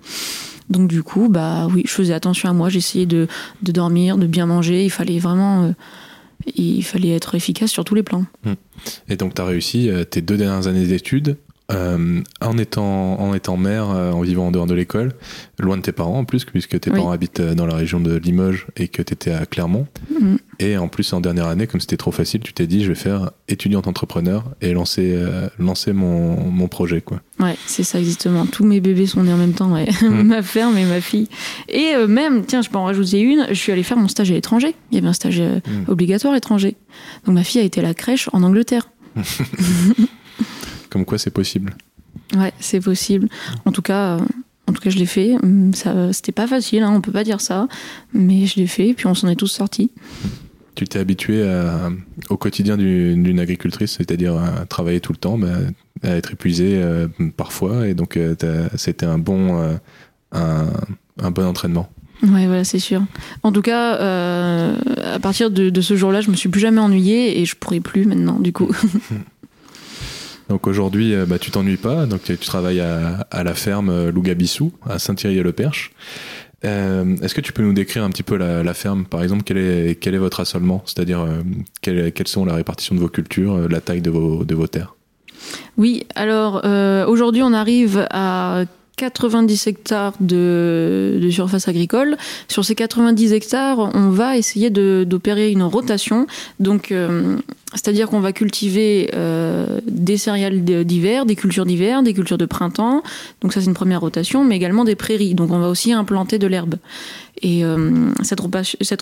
Donc 0.71 0.89
du 0.89 1.03
coup, 1.03 1.29
bah 1.29 1.69
oui, 1.73 1.83
je 1.85 1.93
faisais 1.93 2.15
attention 2.15 2.49
à 2.49 2.55
moi, 2.55 2.71
j'essayais 2.71 3.07
de, 3.07 3.29
de 3.63 3.73
dormir, 3.73 4.17
de 4.17 4.27
bien 4.27 4.47
manger. 4.47 4.83
Il 4.83 4.91
fallait 4.91 5.19
vraiment, 5.19 5.65
euh, 5.65 5.73
il 6.55 6.83
fallait 6.83 7.11
être 7.11 7.35
efficace 7.35 7.71
sur 7.71 7.85
tous 7.85 7.95
les 7.95 8.03
plans. 8.03 8.25
Et 9.09 9.17
donc, 9.17 9.35
tu 9.35 9.43
as 9.43 9.45
réussi 9.45 9.91
tes 10.11 10.23
deux 10.23 10.37
dernières 10.37 10.67
années 10.67 10.87
d'études 10.87 11.37
euh, 11.73 12.21
en, 12.41 12.59
étant, 12.59 13.21
en 13.21 13.35
étant 13.35 13.57
mère, 13.57 13.91
euh, 13.91 14.13
en 14.13 14.21
vivant 14.21 14.47
en 14.49 14.51
dehors 14.53 14.67
de 14.67 14.75
l'école, 14.75 15.13
loin 15.59 15.77
de 15.77 15.83
tes 15.83 15.93
parents 15.93 16.19
en 16.21 16.25
plus, 16.25 16.45
puisque 16.45 16.79
tes 16.79 16.91
Oui. 16.91 16.97
parents 16.99 17.11
habitent 17.11 17.41
euh, 17.41 17.55
dans 17.55 17.67
la 17.67 17.75
région 17.75 17.99
de 18.01 18.15
Limoges 18.17 18.67
et 18.77 18.89
que 18.89 19.03
tu 19.03 19.13
étais 19.13 19.33
à 19.33 19.47
Clermont. 19.47 19.87
Mhm. 20.19 20.39
Et 20.59 20.77
en 20.79 20.89
plus, 20.89 21.13
en 21.13 21.21
dernière 21.21 21.47
année, 21.49 21.67
comme 21.67 21.81
c'était 21.81 21.97
trop 21.97 22.13
facile, 22.13 22.41
tu 22.41 22.53
t'es 22.53 22.67
dit, 22.67 22.83
je 22.85 22.89
vais 22.89 22.95
faire 22.95 23.31
étudiante 23.49 23.87
entrepreneur 23.89 24.45
et 24.63 24.73
lancer, 24.73 25.13
euh, 25.15 25.49
lancer 25.59 25.93
mon, 25.93 26.41
mon 26.51 26.69
projet. 26.69 27.01
Quoi. 27.01 27.21
Ouais, 27.41 27.57
c'est 27.67 27.83
ça 27.85 27.99
exactement. 27.99 28.47
Tous 28.47 28.65
mes 28.65 28.81
bébés 28.81 29.07
sont 29.07 29.23
nés 29.23 29.33
en 29.33 29.37
même 29.37 29.53
temps, 29.53 29.73
ouais. 29.73 29.87
Mm. 30.03 30.23
ma 30.25 30.43
ferme 30.43 30.79
et 30.79 30.85
ma 30.85 31.01
fille. 31.01 31.29
Et 31.69 31.95
même, 32.09 32.45
tiens, 32.47 32.63
je 32.63 32.71
peux 32.71 32.79
en 32.79 32.85
rajouter 32.85 33.21
une, 33.21 33.47
je 33.49 33.55
suis 33.55 33.73
allée 33.73 33.83
faire 33.83 33.99
mon 33.99 34.09
stage 34.09 34.31
à 34.31 34.35
l'étranger. 34.35 34.75
Il 34.93 34.95
y 34.95 34.99
avait 34.99 35.09
un 35.09 35.13
stage 35.13 35.37
Mm. 35.37 35.91
obligatoire 35.91 36.33
à 36.33 36.37
l'étranger. 36.37 36.77
Donc 37.27 37.35
ma 37.35 37.43
fille 37.45 37.61
a 37.61 37.65
été 37.65 37.81
à 37.81 37.83
la 37.83 37.93
crèche 37.95 38.29
en 38.33 38.43
Angleterre. 38.43 38.89
Comme 40.91 41.05
quoi, 41.05 41.19
c'est 41.19 41.31
possible. 41.31 41.75
Ouais, 42.37 42.53
c'est 42.61 42.81
possible. 42.81 43.29
En 43.65 43.73
tout 43.73 43.83
cas, 43.83 44.17
euh, 44.17 44.21
en 44.69 44.73
tout 44.73 44.81
cas, 44.81 44.91
je 44.91 44.99
l'ai 44.99 45.07
fait. 45.07 45.35
Hum, 45.43 45.73
Ça, 45.75 46.13
c'était 46.13 46.33
pas 46.33 46.47
facile, 46.47 46.83
hein, 46.83 46.93
on 46.95 47.01
peut 47.01 47.13
pas 47.13 47.25
dire 47.25 47.41
ça, 47.41 47.69
mais 48.13 48.47
je 48.47 48.57
l'ai 48.57 48.67
fait. 48.67 48.95
Puis 48.95 49.07
on 49.07 49.15
s'en 49.15 49.29
est 49.29 49.37
tous 49.37 49.47
sortis. 49.49 49.91
Tu 50.75 50.85
t'es 50.87 50.99
habitué 50.99 51.43
à- 51.49 51.91
au 52.29 52.37
quotidien 52.37 52.77
du- 52.77 53.15
d'une 53.17 53.41
agricultrice, 53.41 53.93
c'est-à-dire 53.97 54.35
à 54.37 54.67
travailler 54.67 55.01
tout 55.01 55.13
le 55.13 55.19
temps, 55.19 55.39
bah, 55.39 55.49
à 56.03 56.11
être 56.11 56.33
épuisé 56.33 56.73
euh, 56.77 57.09
parfois, 57.37 57.89
et 57.89 57.95
donc 57.95 58.17
euh, 58.19 58.35
c'était 58.77 59.07
un 59.07 59.17
bon, 59.19 59.59
euh, 59.63 59.75
un, 60.33 60.67
un 61.23 61.31
bon 61.31 61.47
entraînement. 61.47 61.89
Ouais, 62.23 62.47
voilà, 62.47 62.65
c'est 62.65 62.79
sûr. 62.79 63.03
En 63.43 63.53
tout 63.53 63.63
cas, 63.63 63.97
euh, 64.01 64.77
à 65.15 65.19
partir 65.19 65.51
de, 65.51 65.71
de 65.71 65.81
ce 65.81 65.97
jour-là, 65.97 66.21
je 66.23 66.31
me 66.31 66.37
suis 66.37 66.49
plus 66.51 66.61
jamais 66.61 66.81
ennuyée 66.81 67.41
et 67.41 67.45
je 67.47 67.55
pourrais 67.57 67.81
plus 67.81 68.05
maintenant, 68.05 68.39
du 68.39 68.53
coup. 68.53 68.71
Donc 70.49 70.67
aujourd'hui, 70.67 71.15
euh, 71.15 71.27
bah, 71.27 71.39
tu 71.39 71.51
t'ennuies 71.51 71.77
pas, 71.77 72.07
donc 72.07 72.23
tu 72.23 72.37
travailles 72.39 72.81
à, 72.81 73.27
la 73.45 73.55
ferme 73.55 73.89
euh, 73.89 74.13
Lougabissou, 74.13 74.73
à 74.89 74.99
Saint-Thierry-le-Perche. 74.99 75.91
Euh, 76.65 77.17
Est-ce 77.21 77.35
que 77.35 77.41
tu 77.41 77.53
peux 77.53 77.63
nous 77.63 77.73
décrire 77.73 78.05
un 78.05 78.11
petit 78.11 78.23
peu 78.23 78.37
la, 78.37 78.75
ferme? 78.75 79.05
Par 79.05 79.23
exemple, 79.23 79.43
quel 79.45 79.59
est, 79.59 80.19
votre 80.19 80.41
assolement? 80.41 80.83
C'est-à-dire, 80.87 81.27
quelle- 81.83 82.13
quelles 82.13 82.29
sont 82.29 82.45
la 82.45 82.55
répartition 82.55 82.95
de 82.95 83.01
vos 83.01 83.09
cultures, 83.09 83.69
la 83.69 83.81
taille 83.81 84.01
de 84.01 84.11
vos, 84.11 84.67
terres? 84.67 84.95
Oui, 85.77 86.07
alors 86.15 86.65
aujourd'hui 87.09 87.43
on 87.43 87.53
arrive 87.53 88.07
à 88.11 88.65
90 88.97 89.67
hectares 89.67 90.15
de, 90.21 91.19
de 91.23 91.31
surface 91.31 91.69
agricole. 91.69 92.17
Sur 92.49 92.65
ces 92.65 92.75
90 92.75 93.35
hectares, 93.35 93.79
on 93.95 94.09
va 94.09 94.39
essayer 94.39 94.71
d'opérer 94.71 95.53
une 95.53 95.63
rotation. 95.63 96.27
Donc, 96.59 96.93
c'est-à-dire 97.73 98.09
qu'on 98.09 98.21
va 98.21 98.33
cultiver 98.33 99.11
euh, 99.15 99.81
des 99.87 100.17
céréales 100.17 100.63
d'hiver, 100.63 101.27
des 101.27 101.35
cultures 101.35 101.67
d'hiver, 101.67 102.03
des 102.03 102.15
cultures 102.15 102.39
de 102.39 102.47
printemps. 102.47 103.03
Donc 103.41 103.53
ça 103.53 103.61
c'est 103.61 103.67
une 103.67 103.75
première 103.75 104.01
rotation, 104.01 104.45
mais 104.45 104.55
également 104.57 104.85
des 104.85 104.95
prairies. 104.95 105.35
Donc 105.35 105.51
on 105.51 105.59
va 105.59 105.69
aussi 105.69 105.93
implanter 105.93 106.39
de 106.39 106.47
l'herbe. 106.47 106.77
Et 107.43 107.67
euh, 107.67 108.09
cette, 108.23 108.41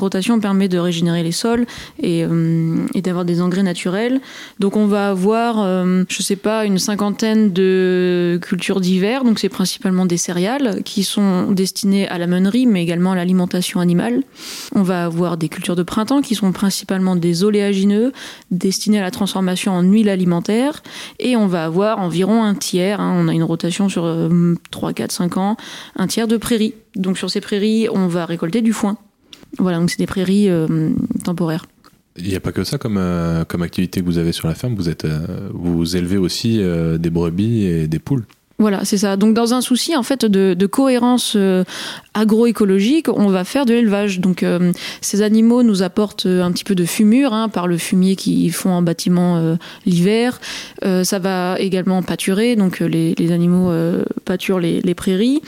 rotation 0.01 0.41
permet 0.41 0.67
de 0.67 0.77
régénérer 0.77 1.23
les 1.23 1.31
sols 1.31 1.67
et, 2.03 2.25
euh, 2.25 2.85
et 2.93 3.01
d'avoir 3.01 3.25
des 3.25 3.41
engrais 3.41 3.63
naturels. 3.63 4.21
Donc 4.59 4.77
on 4.77 4.87
va 4.87 5.11
avoir, 5.11 5.65
je 6.09 6.23
sais 6.23 6.35
pas, 6.35 6.65
une 6.65 6.81
cinquantaine 6.81 7.53
de 7.53 8.41
cultures 8.43 8.81
d'hiver. 8.81 9.23
Donc 9.23 9.39
c'est 9.39 9.49
principalement 9.49 10.05
des 10.05 10.17
céréales 10.17 10.83
qui 10.85 11.05
sont 11.05 11.53
destinées 11.53 12.09
à 12.09 12.19
la 12.19 12.27
meunerie, 12.27 12.67
mais 12.67 12.83
également 12.83 13.13
à 13.13 13.15
l'alimentation 13.15 13.79
animale. 13.79 14.25
On 14.75 14.83
va 14.83 15.05
avoir 15.05 15.37
des 15.37 15.49
cultures 15.49 15.77
de 15.77 15.85
printemps 15.85 16.21
qui 16.21 16.35
sont 16.35 16.51
principalement 16.51 17.15
des 17.15 17.45
oléagineux 17.45 18.13
destinés 18.55 18.99
à 18.99 19.03
la 19.03 19.11
transformation 19.11 19.73
en 19.73 19.83
huile 19.83 20.09
alimentaire. 20.09 20.83
Et 21.19 21.37
on 21.37 21.47
va 21.47 21.65
avoir 21.65 21.99
environ 21.99 22.45
un 22.45 22.55
tiers, 22.55 23.01
hein, 23.01 23.15
on 23.17 23.29
a 23.29 23.35
une 23.35 23.43
rotation 23.43 23.89
sur 23.89 24.05
euh, 24.05 24.55
3, 24.71 24.93
4, 24.93 25.13
5 25.13 25.37
ans, 25.37 25.57
un 25.97 26.07
tiers 26.07 26.29
de 26.29 26.37
prairies. 26.37 26.75
Donc 26.97 27.19
sur 27.19 27.31
ces 27.31 27.41
prairies, 27.41 27.89
on 27.93 28.07
va 28.07 28.27
récolter 28.27 28.63
du 28.63 28.73
foin. 28.73 28.97
Voilà, 29.59 29.79
donc 29.79 29.91
c'est 29.91 29.99
des 29.99 30.07
prairies 30.07 30.49
euh, 30.49 30.91
temporaires. 31.25 31.67
Il 32.17 32.29
n'y 32.29 32.37
a 32.37 32.41
pas 32.41 32.53
que 32.53 32.63
ça 32.65 32.79
comme, 32.79 32.97
euh, 32.97 33.45
comme 33.45 33.63
activité 33.63 34.01
que 34.01 34.07
vous 34.07 34.19
avez 34.19 34.33
sur 34.33 34.47
la 34.47 34.55
ferme, 34.55 34.75
vous, 34.75 34.89
êtes, 34.89 35.05
euh, 35.05 35.49
vous 35.53 35.97
élevez 35.97 36.17
aussi 36.17 36.59
des 36.59 37.11
brebis 37.11 37.65
et 37.65 37.89
des 37.89 37.99
poules. 37.99 38.25
Voilà, 38.59 38.85
c'est 38.85 38.99
ça. 38.99 39.17
Donc, 39.17 39.35
dans 39.35 39.53
un 39.53 39.61
souci 39.61 39.97
en 39.97 40.05
fait 40.05 40.25
de, 40.25 40.67
cohérence 40.67 41.35
euh, 41.35 41.65
agroécologique, 42.15 43.09
on 43.09 43.27
va 43.27 43.43
faire 43.43 43.67
de 43.67 43.75
l'élevage. 43.75 44.21
Donc, 44.21 44.45
euh, 44.45 44.73
ces 45.01 45.23
animaux 45.23 45.65
nous 45.65 45.83
apportent 45.83 46.27
euh, 46.27 46.43
un 46.43 46.53
petit 46.53 46.63
peu 46.63 46.77
de 46.77 46.85
fumure 46.85 47.33
hein, 47.33 47.49
par 47.49 47.67
le 47.67 47.79
fumier 47.79 48.15
qu'ils 48.15 48.53
font 48.53 48.71
en 48.71 48.83
bâtiment 48.83 49.57
l'hiver. 49.87 50.41
Ça 50.83 51.19
va 51.19 51.57
également 51.59 52.03
pâturer, 52.03 52.57
donc 52.57 52.81
les, 52.81 53.33
animaux 53.33 53.73
pâturent 54.25 54.61
les, 54.61 54.95
prairies. 54.95 55.41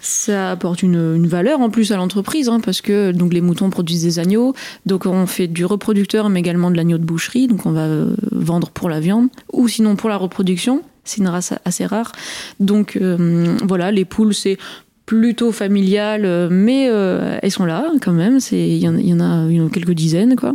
Ça 0.00 0.52
apporte 0.52 0.82
une, 0.82 1.26
valeur 1.26 1.60
en 1.60 1.70
plus 1.70 1.92
à 1.92 1.96
l'entreprise, 1.96 2.48
hein, 2.48 2.60
parce 2.60 2.80
que 2.80 3.10
donc 3.10 3.32
les 3.32 3.40
moutons 3.40 3.70
produisent 3.70 4.04
des 4.04 4.18
agneaux. 4.18 4.54
Donc, 4.86 5.06
on 5.06 5.26
fait 5.26 5.48
du 5.48 5.64
reproducteur, 5.64 6.28
mais 6.28 6.40
également 6.40 6.70
de 6.70 6.76
l'agneau 6.76 6.98
de 6.98 7.04
boucherie. 7.04 7.48
Donc, 7.48 7.66
on 7.66 7.72
va 7.72 7.88
vendre 8.30 8.70
pour 8.70 8.88
la 8.88 9.00
viande 9.00 9.28
ou 9.52 9.66
sinon 9.68 9.96
pour 9.96 10.08
la 10.08 10.16
reproduction. 10.16 10.82
C'est 11.04 11.18
une 11.18 11.28
race 11.28 11.52
assez 11.64 11.84
rare. 11.86 12.12
Donc 12.60 12.96
euh, 13.00 13.56
voilà, 13.66 13.90
les 13.90 14.04
poules, 14.04 14.34
c'est 14.34 14.56
plutôt 15.06 15.50
familial, 15.52 16.24
euh, 16.24 16.48
mais 16.50 16.88
euh, 16.88 17.38
elles 17.42 17.50
sont 17.50 17.64
là 17.64 17.84
quand 18.00 18.12
même. 18.12 18.38
Il 18.52 18.76
y, 18.78 18.88
en- 18.88 18.96
y 18.96 19.12
en 19.12 19.20
a 19.20 19.68
quelques 19.70 19.92
dizaines, 19.92 20.36
quoi. 20.36 20.54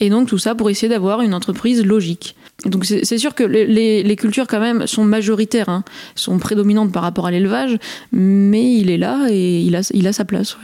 Et 0.00 0.08
donc 0.10 0.28
tout 0.28 0.38
ça 0.38 0.54
pour 0.54 0.70
essayer 0.70 0.88
d'avoir 0.88 1.20
une 1.22 1.34
entreprise 1.34 1.84
logique. 1.84 2.34
Donc 2.66 2.84
c'est 2.84 3.16
sûr 3.18 3.34
que 3.34 3.44
les, 3.44 4.02
les- 4.02 4.16
cultures 4.16 4.46
quand 4.46 4.60
même 4.60 4.86
sont 4.86 5.04
majoritaires, 5.04 5.68
hein, 5.68 5.84
sont 6.14 6.38
prédominantes 6.38 6.92
par 6.92 7.02
rapport 7.02 7.26
à 7.26 7.30
l'élevage, 7.30 7.78
mais 8.12 8.74
il 8.74 8.90
est 8.90 8.98
là 8.98 9.28
et 9.30 9.60
il 9.60 9.76
a, 9.76 9.88
il 9.94 10.06
a 10.06 10.12
sa 10.12 10.24
place. 10.24 10.56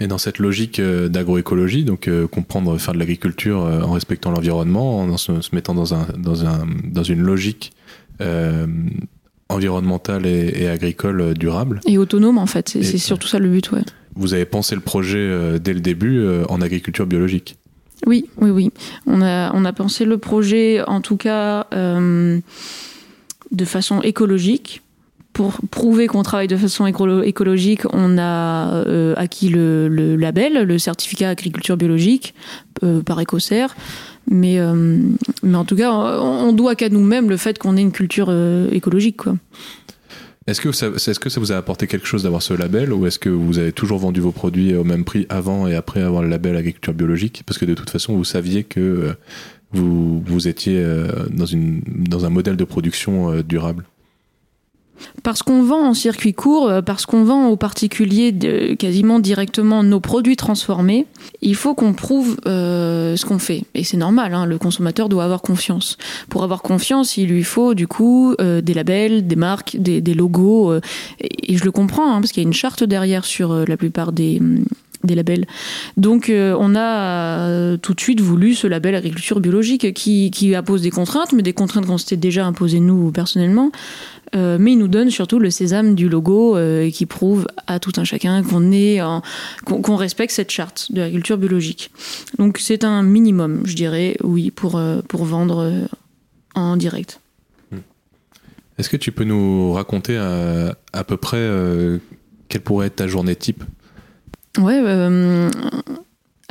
Et 0.00 0.06
dans 0.06 0.18
cette 0.18 0.38
logique 0.38 0.80
d'agroécologie, 0.80 1.84
donc 1.84 2.10
comprendre 2.30 2.76
faire 2.78 2.92
de 2.94 2.98
l'agriculture 2.98 3.58
en 3.60 3.92
respectant 3.92 4.30
l'environnement, 4.30 5.00
en 5.00 5.16
se, 5.16 5.32
mettant 5.54 5.74
dans, 5.74 5.94
un, 5.94 6.06
dans, 6.18 6.44
un, 6.44 6.66
dans 6.84 7.02
une 7.02 7.20
logique 7.20 7.72
environnementale 9.48 10.26
et, 10.26 10.62
et 10.62 10.68
agricole 10.68 11.20
euh, 11.20 11.34
durable, 11.34 11.80
Et 11.86 11.98
autonome 11.98 12.38
en 12.38 12.46
fait, 12.46 12.68
c'est 12.68 12.98
surtout 12.98 13.28
ça 13.28 13.38
le 13.38 13.48
but, 13.48 13.70
ouais. 13.72 13.82
vous 14.14 14.32
avez 14.34 14.44
pensé 14.44 14.74
le 14.74 14.80
projet 14.80 15.18
euh, 15.18 15.58
dès 15.58 15.72
le 15.74 15.80
début 15.80 16.18
euh, 16.18 16.44
en 16.48 16.60
agriculture 16.60 17.06
biologique. 17.06 17.56
Oui, 18.06 18.26
oui, 18.38 18.50
oui. 18.50 18.70
On 19.06 19.20
a, 19.20 19.52
on 19.54 19.64
a 19.64 19.72
pensé 19.72 20.04
le 20.06 20.16
projet, 20.16 20.82
en 20.86 21.00
tout 21.02 21.16
cas, 21.18 21.66
euh, 21.74 22.40
de 23.50 23.64
façon 23.64 24.00
écologique. 24.02 24.82
Pour 25.32 25.58
prouver 25.70 26.06
qu'on 26.06 26.22
travaille 26.22 26.48
de 26.48 26.56
façon 26.56 26.86
écolo- 26.86 27.22
écologique, 27.22 27.82
on 27.92 28.18
a 28.18 28.72
euh, 28.86 29.14
acquis 29.16 29.48
le, 29.48 29.88
le 29.88 30.16
label, 30.16 30.64
le 30.64 30.78
certificat 30.78 31.28
agriculture 31.28 31.76
biologique 31.76 32.34
euh, 32.82 33.00
par 33.02 33.20
Écossaire. 33.20 33.76
Mais, 34.28 34.60
euh, 34.60 34.98
mais 35.42 35.56
en 35.56 35.64
tout 35.64 35.76
cas, 35.76 35.92
on, 35.92 36.52
doit 36.52 36.74
qu'à 36.74 36.88
nous-mêmes 36.88 37.28
le 37.28 37.36
fait 37.36 37.58
qu'on 37.58 37.76
ait 37.76 37.82
une 37.82 37.92
culture 37.92 38.26
euh, 38.28 38.70
écologique. 38.70 39.22
Est-ce 40.46 40.60
que, 40.60 40.72
ça, 40.72 40.88
est-ce 40.88 41.20
que 41.20 41.28
ça 41.28 41.40
vous 41.40 41.52
a 41.52 41.56
apporté 41.56 41.86
quelque 41.86 42.06
chose 42.06 42.22
d'avoir 42.22 42.42
ce 42.42 42.54
label 42.54 42.92
ou 42.92 43.06
est-ce 43.06 43.18
que 43.18 43.28
vous 43.28 43.58
avez 43.58 43.72
toujours 43.72 43.98
vendu 43.98 44.20
vos 44.20 44.32
produits 44.32 44.74
au 44.74 44.84
même 44.84 45.04
prix 45.04 45.26
avant 45.28 45.66
et 45.66 45.74
après 45.74 46.02
avoir 46.02 46.22
le 46.22 46.28
label 46.28 46.56
agriculture 46.56 46.94
biologique? 46.94 47.42
Parce 47.46 47.58
que 47.58 47.64
de 47.64 47.74
toute 47.74 47.90
façon, 47.90 48.16
vous 48.16 48.24
saviez 48.24 48.64
que 48.64 48.80
euh, 48.80 49.12
vous, 49.72 50.20
vous 50.26 50.48
étiez 50.48 50.84
dans, 51.30 51.46
une, 51.46 51.82
dans 51.86 52.24
un 52.24 52.30
modèle 52.30 52.56
de 52.56 52.64
production 52.64 53.40
durable. 53.42 53.84
Parce 55.22 55.42
qu'on 55.42 55.62
vend 55.62 55.86
en 55.86 55.94
circuit 55.94 56.34
court, 56.34 56.68
euh, 56.68 56.82
parce 56.82 57.06
qu'on 57.06 57.24
vend 57.24 57.48
aux 57.48 57.56
particuliers 57.56 58.34
quasiment 58.78 59.18
directement 59.18 59.82
nos 59.82 60.00
produits 60.00 60.36
transformés, 60.36 61.06
il 61.42 61.54
faut 61.54 61.74
qu'on 61.74 61.92
prouve 61.92 62.36
euh, 62.46 63.16
ce 63.16 63.24
qu'on 63.24 63.38
fait. 63.38 63.64
Et 63.74 63.84
c'est 63.84 63.96
normal, 63.96 64.34
hein, 64.34 64.46
le 64.46 64.58
consommateur 64.58 65.08
doit 65.08 65.24
avoir 65.24 65.42
confiance. 65.42 65.96
Pour 66.28 66.44
avoir 66.44 66.62
confiance, 66.62 67.16
il 67.16 67.28
lui 67.28 67.44
faut 67.44 67.74
du 67.74 67.86
coup 67.86 68.34
euh, 68.40 68.60
des 68.60 68.74
labels, 68.74 69.26
des 69.26 69.36
marques, 69.36 69.76
des, 69.76 70.00
logos. 70.14 70.74
et, 71.20 71.56
je 71.56 71.64
le 71.64 71.70
comprends, 71.70 72.14
hein, 72.14 72.20
parce 72.20 72.32
qu'il 72.32 72.42
y 72.42 72.46
a 72.46 72.48
une 72.48 72.54
charte 72.54 72.84
derrière 72.84 73.24
sur 73.24 73.54
la 73.66 73.76
plupart 73.76 74.12
des, 74.12 74.40
des 75.04 75.14
labels. 75.14 75.46
Donc 75.96 76.30
on 76.30 76.74
a 76.76 77.76
tout 77.78 77.94
de 77.94 78.00
suite 78.00 78.20
voulu 78.20 78.54
ce 78.54 78.66
label 78.66 78.94
agriculture 78.94 79.40
biologique 79.40 79.94
qui 79.94 80.54
impose 80.54 80.82
des 80.82 80.90
contraintes, 80.90 81.32
mais 81.32 81.42
des 81.42 81.52
contraintes 81.52 81.86
qu'on 81.86 81.98
s'était 81.98 82.16
déjà 82.16 82.44
imposées 82.46 82.80
nous 82.80 83.12
personnellement. 83.12 83.70
Euh, 84.36 84.58
mais 84.60 84.72
il 84.72 84.78
nous 84.78 84.88
donne 84.88 85.10
surtout 85.10 85.38
le 85.38 85.50
sésame 85.50 85.94
du 85.94 86.08
logo 86.08 86.56
euh, 86.56 86.88
qui 86.90 87.06
prouve 87.06 87.46
à 87.66 87.80
tout 87.80 87.92
un 87.96 88.04
chacun 88.04 88.42
qu'on 88.42 88.70
est 88.70 89.00
qu'on 89.64 89.96
respecte 89.96 90.32
cette 90.32 90.50
charte 90.50 90.92
de 90.92 91.00
l'agriculture 91.00 91.36
biologique. 91.36 91.90
Donc 92.38 92.58
c'est 92.58 92.84
un 92.84 93.02
minimum, 93.02 93.62
je 93.64 93.74
dirais, 93.74 94.16
oui, 94.22 94.50
pour, 94.50 94.76
euh, 94.76 95.00
pour 95.08 95.24
vendre 95.24 95.72
en 96.54 96.76
direct. 96.76 97.20
Hmm. 97.72 97.78
Est-ce 98.78 98.88
que 98.88 98.96
tu 98.96 99.10
peux 99.10 99.24
nous 99.24 99.72
raconter 99.72 100.16
à, 100.16 100.76
à 100.92 101.04
peu 101.04 101.16
près 101.16 101.48
quelle 102.48 102.62
pourrait 102.62 102.86
être 102.88 102.96
ta 102.96 103.08
journée 103.08 103.34
type? 103.34 103.64
Ouais, 104.58 104.80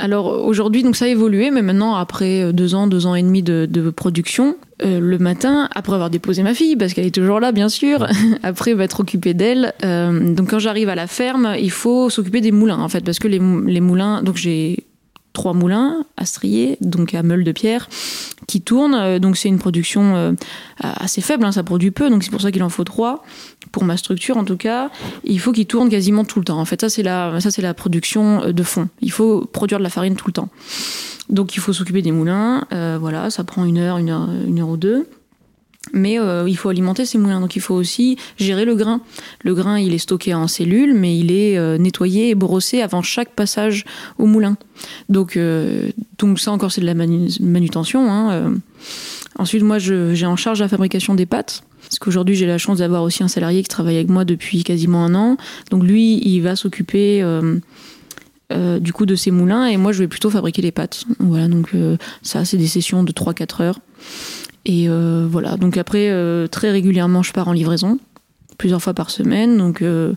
alors 0.00 0.44
aujourd'hui, 0.44 0.82
donc 0.82 0.96
ça 0.96 1.04
a 1.04 1.08
évolué, 1.08 1.50
mais 1.50 1.62
maintenant, 1.62 1.94
après 1.94 2.42
euh, 2.42 2.52
deux 2.52 2.74
ans, 2.74 2.86
deux 2.86 3.06
ans 3.06 3.14
et 3.14 3.22
demi 3.22 3.42
de, 3.42 3.90
production, 3.90 4.56
euh, 4.82 4.98
le 4.98 5.18
matin, 5.18 5.68
après 5.74 5.94
avoir 5.94 6.10
déposé 6.10 6.42
ma 6.42 6.54
fille, 6.54 6.76
parce 6.76 6.94
qu'elle 6.94 7.06
est 7.06 7.14
toujours 7.14 7.38
là, 7.38 7.52
bien 7.52 7.68
sûr, 7.68 8.06
après 8.42 8.74
va 8.74 8.84
être 8.84 9.00
occupée 9.00 9.34
d'elle. 9.34 9.74
Euh, 9.84 10.34
donc 10.34 10.50
quand 10.50 10.58
j'arrive 10.58 10.88
à 10.88 10.94
la 10.94 11.06
ferme, 11.06 11.54
il 11.60 11.70
faut 11.70 12.10
s'occuper 12.10 12.40
des 12.40 12.52
moulins, 12.52 12.80
en 12.80 12.88
fait, 12.88 13.04
parce 13.04 13.18
que 13.18 13.28
les, 13.28 13.40
les 13.66 13.80
moulins, 13.80 14.22
donc 14.22 14.36
j'ai 14.36 14.84
trois 15.32 15.52
moulins 15.52 16.04
à 16.16 16.26
strier, 16.26 16.76
donc 16.80 17.14
à 17.14 17.22
meule 17.22 17.44
de 17.44 17.52
pierre, 17.52 17.88
qui 18.46 18.60
tournent. 18.60 18.94
Euh, 18.94 19.18
donc 19.18 19.36
c'est 19.36 19.48
une 19.48 19.58
production 19.58 20.16
euh, 20.16 20.32
assez 20.82 21.20
faible, 21.20 21.44
hein, 21.44 21.52
ça 21.52 21.62
produit 21.62 21.90
peu, 21.90 22.10
donc 22.10 22.24
c'est 22.24 22.30
pour 22.30 22.40
ça 22.40 22.50
qu'il 22.52 22.62
en 22.62 22.68
faut 22.68 22.84
trois. 22.84 23.24
Pour 23.72 23.84
ma 23.84 23.96
structure 23.96 24.36
en 24.36 24.44
tout 24.44 24.56
cas, 24.56 24.90
il 25.24 25.38
faut 25.38 25.52
qu'il 25.52 25.66
tourne 25.66 25.88
quasiment 25.88 26.24
tout 26.24 26.38
le 26.40 26.44
temps. 26.44 26.58
En 26.58 26.64
fait, 26.64 26.80
ça 26.80 26.88
c'est 26.88 27.02
la, 27.02 27.40
ça 27.40 27.50
c'est 27.50 27.62
la 27.62 27.74
production 27.74 28.42
euh, 28.42 28.52
de 28.52 28.62
fond. 28.62 28.88
Il 29.00 29.12
faut 29.12 29.46
produire 29.46 29.78
de 29.78 29.84
la 29.84 29.90
farine 29.90 30.16
tout 30.16 30.26
le 30.26 30.32
temps. 30.32 30.48
Donc 31.28 31.54
il 31.54 31.60
faut 31.60 31.72
s'occuper 31.72 32.02
des 32.02 32.10
moulins, 32.10 32.66
voilà, 32.98 33.30
ça 33.30 33.44
prend 33.44 33.64
une 33.64 33.78
heure, 33.78 33.98
une 33.98 34.10
heure, 34.10 34.28
une 34.48 34.58
heure 34.58 34.68
ou 34.68 34.76
deux. 34.76 35.06
Mais 35.94 36.18
euh, 36.18 36.46
il 36.46 36.56
faut 36.56 36.68
alimenter 36.68 37.06
ces 37.06 37.16
moulins, 37.16 37.40
donc 37.40 37.56
il 37.56 37.62
faut 37.62 37.74
aussi 37.74 38.16
gérer 38.36 38.66
le 38.66 38.74
grain. 38.74 39.00
Le 39.42 39.54
grain, 39.54 39.78
il 39.78 39.94
est 39.94 39.98
stocké 39.98 40.34
en 40.34 40.46
cellules, 40.46 40.94
mais 40.94 41.18
il 41.18 41.32
est 41.32 41.56
euh, 41.56 41.78
nettoyé 41.78 42.28
et 42.28 42.34
brossé 42.34 42.82
avant 42.82 43.00
chaque 43.00 43.30
passage 43.30 43.86
au 44.18 44.26
moulin. 44.26 44.58
Donc, 45.08 45.36
euh, 45.36 45.90
donc 46.18 46.38
ça 46.38 46.52
encore, 46.52 46.70
c'est 46.70 46.82
de 46.82 46.86
la 46.86 46.94
manutention. 46.94 48.10
Hein, 48.10 48.54
Ensuite, 49.38 49.62
moi, 49.62 49.78
j'ai 49.78 50.26
en 50.26 50.36
charge 50.36 50.60
la 50.60 50.68
fabrication 50.68 51.14
des 51.14 51.24
pâtes. 51.24 51.62
Parce 51.82 51.98
qu'aujourd'hui, 51.98 52.34
j'ai 52.34 52.46
la 52.46 52.58
chance 52.58 52.78
d'avoir 52.78 53.02
aussi 53.02 53.22
un 53.22 53.28
salarié 53.28 53.62
qui 53.62 53.68
travaille 53.68 53.96
avec 53.96 54.10
moi 54.10 54.24
depuis 54.26 54.64
quasiment 54.64 55.04
un 55.04 55.14
an. 55.14 55.36
Donc 55.70 55.82
lui, 55.82 56.20
il 56.22 56.40
va 56.40 56.56
s'occuper 56.56 57.24
du 58.50 58.92
coup 58.92 59.06
de 59.06 59.14
ces 59.14 59.30
moulins 59.30 59.66
et 59.66 59.76
moi, 59.76 59.92
je 59.92 60.00
vais 60.00 60.08
plutôt 60.08 60.28
fabriquer 60.30 60.60
les 60.62 60.72
pâtes. 60.72 61.04
Voilà, 61.20 61.48
donc 61.48 61.70
ça, 62.22 62.44
c'est 62.44 62.58
des 62.58 62.66
sessions 62.66 63.02
de 63.02 63.12
3-4 63.12 63.62
heures. 63.62 63.80
Et 64.64 64.88
euh, 64.88 65.26
voilà, 65.30 65.56
donc 65.56 65.76
après, 65.76 66.10
euh, 66.10 66.46
très 66.46 66.70
régulièrement, 66.70 67.22
je 67.22 67.32
pars 67.32 67.48
en 67.48 67.52
livraison, 67.52 67.98
plusieurs 68.58 68.82
fois 68.82 68.94
par 68.94 69.10
semaine. 69.10 69.56
Donc 69.56 69.82
euh, 69.82 70.12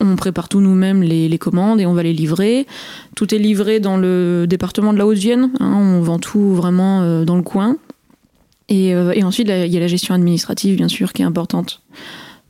on 0.00 0.16
prépare 0.16 0.48
tout 0.48 0.60
nous-mêmes 0.60 1.02
les, 1.02 1.38
commandes 1.38 1.80
et 1.80 1.86
on 1.86 1.94
va 1.94 2.02
les 2.02 2.12
livrer. 2.12 2.66
Tout 3.14 3.34
est 3.34 3.38
livré 3.38 3.80
dans 3.80 3.96
le 3.96 4.46
département 4.48 4.92
de 4.92 4.98
la 4.98 5.06
Haute-Vienne. 5.06 5.50
Hein, 5.60 5.74
on 5.74 6.00
vend 6.00 6.18
tout 6.18 6.54
vraiment 6.54 7.24
dans 7.24 7.36
le 7.36 7.42
coin. 7.42 7.76
Et, 8.68 8.88
et 8.88 9.22
ensuite, 9.22 9.48
il 9.48 9.72
y 9.72 9.76
a 9.76 9.80
la 9.80 9.86
gestion 9.86 10.14
administrative, 10.14 10.76
bien 10.76 10.88
sûr, 10.88 11.14
qui 11.14 11.22
est 11.22 11.24
importante. 11.24 11.80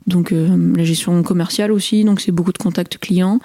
Donc 0.05 0.31
la 0.31 0.83
gestion 0.83 1.21
commerciale 1.23 1.71
aussi, 1.71 2.03
donc 2.03 2.19
c'est 2.19 2.31
beaucoup 2.31 2.51
de 2.51 2.57
contacts 2.57 2.97
clients. 2.97 3.39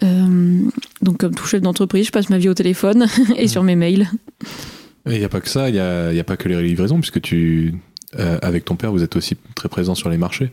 donc 0.00 1.18
comme 1.18 1.34
tout 1.34 1.44
chef 1.44 1.60
d'entreprise, 1.60 2.06
je 2.06 2.12
passe 2.12 2.30
ma 2.30 2.38
vie 2.38 2.48
au 2.48 2.54
téléphone 2.54 3.06
et 3.36 3.48
sur 3.48 3.64
mes 3.64 3.76
mails. 3.76 4.08
Il 5.06 5.18
n'y 5.18 5.24
a 5.24 5.28
pas 5.28 5.40
que 5.40 5.48
ça, 5.48 5.68
il 5.68 5.74
n'y 5.74 5.80
a, 5.80 6.08
a, 6.08 6.24
pas 6.24 6.36
que 6.36 6.48
les 6.48 6.62
livraisons, 6.62 6.98
puisque 6.98 7.20
tu, 7.20 7.74
euh, 8.18 8.38
avec 8.42 8.64
ton 8.64 8.76
père, 8.76 8.90
vous 8.92 9.02
êtes 9.02 9.16
aussi 9.16 9.36
très 9.54 9.68
présent 9.68 9.94
sur 9.94 10.08
les 10.08 10.16
marchés. 10.16 10.52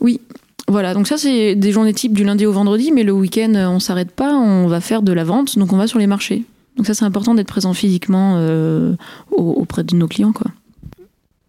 Oui, 0.00 0.20
voilà, 0.66 0.94
donc 0.94 1.06
ça 1.06 1.16
c'est 1.16 1.54
des 1.54 1.72
journées 1.72 1.94
types 1.94 2.12
du 2.12 2.24
lundi 2.24 2.46
au 2.46 2.52
vendredi, 2.52 2.92
mais 2.92 3.04
le 3.04 3.12
week-end 3.12 3.52
on 3.54 3.80
s'arrête 3.80 4.10
pas, 4.10 4.34
on 4.34 4.66
va 4.66 4.80
faire 4.80 5.02
de 5.02 5.12
la 5.12 5.24
vente, 5.24 5.58
donc 5.58 5.72
on 5.72 5.76
va 5.76 5.86
sur 5.86 5.98
les 5.98 6.06
marchés. 6.06 6.44
Donc 6.76 6.86
ça 6.86 6.94
c'est 6.94 7.04
important 7.04 7.34
d'être 7.34 7.48
présent 7.48 7.74
physiquement 7.74 8.34
euh, 8.36 8.94
auprès 9.30 9.84
de 9.84 9.94
nos 9.94 10.08
clients, 10.08 10.32
quoi. 10.32 10.50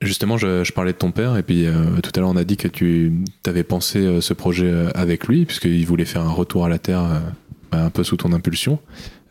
Justement, 0.02 0.38
je, 0.38 0.72
parlais 0.72 0.94
de 0.94 0.98
ton 0.98 1.12
père, 1.12 1.36
et 1.36 1.44
puis 1.44 1.66
euh, 1.66 1.74
tout 2.02 2.12
à 2.16 2.22
l'heure 2.22 2.30
on 2.30 2.38
a 2.38 2.46
dit 2.46 2.56
que 2.56 2.70
tu 2.70 3.12
avais 3.46 3.64
pensé 3.64 4.22
ce 4.22 4.34
projet 4.34 4.72
avec 4.96 5.28
lui, 5.28 5.46
puisqu'il 5.46 5.86
voulait 5.86 6.06
faire 6.06 6.22
un 6.22 6.32
retour 6.32 6.66
à 6.66 6.70
la 6.70 6.80
terre 6.80 7.22
un 7.74 7.90
peu 7.90 8.04
sous 8.04 8.16
ton 8.16 8.32
impulsion. 8.32 8.80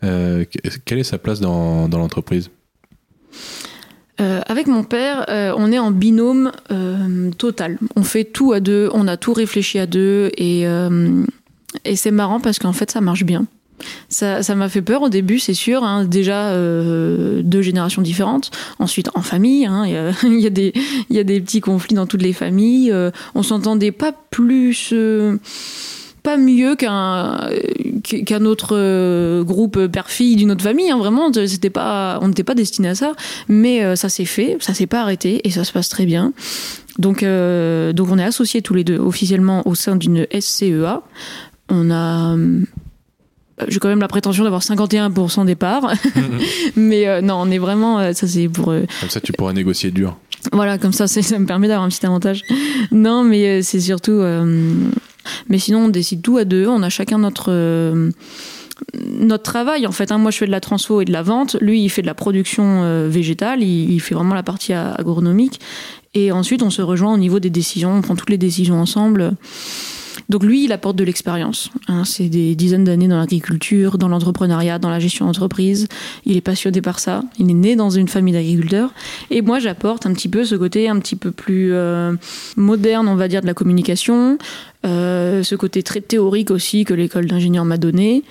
quelle 0.01 0.99
est 0.99 1.03
sa 1.03 1.17
place 1.17 1.39
dans, 1.39 1.89
dans 1.89 1.97
l'entreprise? 1.97 2.51
Euh, 4.19 4.41
avec 4.47 4.67
mon 4.67 4.83
père, 4.83 5.25
euh, 5.29 5.53
on 5.57 5.71
est 5.71 5.79
en 5.79 5.91
binôme 5.91 6.51
euh, 6.71 7.31
total. 7.37 7.77
On 7.95 8.03
fait 8.03 8.25
tout 8.25 8.51
à 8.51 8.59
deux, 8.59 8.89
on 8.93 9.07
a 9.07 9.15
tout 9.15 9.33
réfléchi 9.33 9.79
à 9.79 9.85
deux 9.85 10.31
et, 10.37 10.65
c'est 11.95 12.11
marrant 12.11 12.39
parce 12.39 12.59
qu'en 12.59 12.73
fait 12.73 12.91
ça 12.91 13.01
marche 13.01 13.23
bien. 13.23 13.45
Ça, 14.09 14.41
m'a 14.55 14.67
fait 14.67 14.81
peur 14.81 15.03
au 15.03 15.09
début, 15.09 15.39
c'est 15.39 15.53
sûr. 15.53 15.85
Hein. 15.85 16.03
Déjà 16.03 16.53
deux 16.53 17.61
générations 17.61 18.01
différentes. 18.01 18.51
Ensuite 18.79 19.09
en 19.15 19.21
famille, 19.21 19.65
hein. 19.65 19.85
il 20.23 20.39
y, 20.39 20.43
y 21.13 21.19
a 21.19 21.23
des 21.23 21.39
petits 21.39 21.61
conflits 21.61 21.95
dans 21.95 22.07
toutes 22.07 22.21
les 22.21 22.33
familles. 22.33 22.93
on 23.35 23.43
s'entendait 23.43 23.93
pas 23.93 24.11
plus 24.11 24.93
pas 26.29 26.37
mieux 26.37 26.75
qu'un 26.75 27.49
qu'un 28.03 28.45
autre 28.45 28.69
euh, 28.73 29.43
groupe 29.43 29.87
père-fille 29.87 30.35
d'une 30.35 30.51
autre 30.51 30.63
famille. 30.63 30.89
Hein, 30.91 30.97
vraiment, 30.97 31.31
c'était 31.33 31.69
pas, 31.69 32.19
on 32.21 32.27
n'était 32.27 32.43
pas 32.43 32.55
destiné 32.55 32.89
à 32.89 32.95
ça. 32.95 33.13
Mais 33.47 33.83
euh, 33.83 33.95
ça 33.95 34.09
s'est 34.09 34.25
fait, 34.25 34.57
ça 34.59 34.73
s'est 34.73 34.87
pas 34.87 35.01
arrêté 35.01 35.41
et 35.43 35.51
ça 35.51 35.63
se 35.63 35.71
passe 35.71 35.89
très 35.89 36.05
bien. 36.05 36.33
Donc, 36.97 37.23
euh, 37.23 37.93
donc 37.93 38.09
on 38.11 38.19
est 38.19 38.23
associés 38.23 38.61
tous 38.61 38.73
les 38.73 38.83
deux 38.83 38.97
officiellement 38.97 39.67
au 39.67 39.75
sein 39.75 39.95
d'une 39.95 40.27
SCEA. 40.39 41.01
On 41.69 41.91
a 41.91 42.35
j'ai 43.67 43.79
quand 43.79 43.89
même 43.89 43.99
la 43.99 44.07
prétention 44.07 44.43
d'avoir 44.45 44.61
51% 44.61 45.45
des 45.45 45.55
parts. 45.55 45.93
mais 46.77 47.21
non, 47.21 47.35
on 47.41 47.51
est 47.51 47.57
vraiment. 47.57 48.13
ça, 48.13 48.27
c'est 48.27 48.47
pour. 48.47 48.67
comme 48.67 49.09
ça, 49.09 49.19
tu 49.19 49.33
pourras 49.33 49.51
négocier 49.51 49.91
dur. 49.91 50.17
Voilà, 50.53 50.77
comme 50.77 50.93
ça, 50.93 51.07
ça 51.07 51.39
me 51.39 51.45
permet 51.45 51.67
d'avoir 51.67 51.85
un 51.85 51.89
petit 51.89 52.05
avantage. 52.05 52.43
Non, 52.91 53.23
mais 53.23 53.61
c'est 53.61 53.81
surtout. 53.81 54.21
Mais 55.47 55.59
sinon, 55.59 55.85
on 55.85 55.87
décide 55.89 56.21
tout 56.21 56.37
à 56.37 56.45
deux. 56.45 56.67
On 56.67 56.83
a 56.83 56.89
chacun 56.89 57.17
notre 57.17 57.47
euh, 57.49 58.11
notre 59.03 59.43
travail 59.43 59.85
en 59.87 59.91
fait. 59.91 60.11
Hein. 60.11 60.17
Moi, 60.17 60.31
je 60.31 60.37
fais 60.37 60.45
de 60.45 60.51
la 60.51 60.61
transfo 60.61 61.01
et 61.01 61.05
de 61.05 61.11
la 61.11 61.21
vente. 61.21 61.57
Lui, 61.61 61.83
il 61.83 61.89
fait 61.89 62.01
de 62.01 62.07
la 62.07 62.13
production 62.13 62.83
euh, 62.83 63.07
végétale. 63.09 63.63
Il, 63.63 63.99
fait 63.99 64.15
vraiment 64.15 64.35
la 64.35 64.43
partie 64.43 64.73
agronomique. 64.73 65.59
Et 66.13 66.31
ensuite, 66.31 66.63
on 66.63 66.69
se 66.69 66.81
rejoint 66.81 67.13
au 67.13 67.17
niveau 67.17 67.39
des 67.39 67.49
décisions. 67.49 67.93
On 67.93 68.01
prend 68.01 68.15
toutes 68.15 68.29
les 68.29 68.37
décisions 68.37 68.79
ensemble. 68.79 69.35
Donc 70.29 70.43
lui, 70.43 70.63
il 70.63 70.71
apporte 70.71 70.95
de 70.95 71.03
l'expérience. 71.03 71.71
Hein. 71.87 72.05
c'est 72.05 72.29
des 72.29 72.55
dizaines 72.55 72.83
d'années 72.83 73.07
dans 73.07 73.17
l'agriculture, 73.17 73.97
dans 73.97 74.07
l'entrepreneuriat, 74.07 74.77
dans 74.77 74.91
la 74.91 74.99
gestion 74.99 75.25
d'entreprise. 75.25 75.87
Il 76.25 76.37
est 76.37 76.41
passionné 76.41 76.81
par 76.81 76.99
ça. 76.99 77.23
Il 77.39 77.49
est 77.49 77.53
né 77.53 77.75
dans 77.75 77.89
une 77.89 78.07
famille 78.07 78.33
d'agriculteurs. 78.33 78.93
Et 79.31 79.41
moi, 79.41 79.57
j'apporte 79.57 80.05
un 80.05 80.13
petit 80.13 80.29
peu 80.29 80.45
ce 80.45 80.55
côté 80.55 80.87
un 80.87 80.99
petit 80.99 81.15
peu 81.15 81.31
plus 81.31 81.73
euh, 81.73 82.13
moderne, 82.57 83.07
on 83.07 83.15
va 83.15 83.27
dire, 83.27 83.41
de 83.41 83.47
la 83.47 83.55
communication, 83.55 84.37
euh, 84.85 85.41
ce 85.41 85.55
côté 85.55 85.81
très 85.81 86.01
théorique 86.01 86.51
aussi 86.51 86.85
que 86.85 86.93
l'école 86.93 87.25
d'ingénieur 87.25 87.65
m'a 87.65 87.77
donné. 87.77 88.23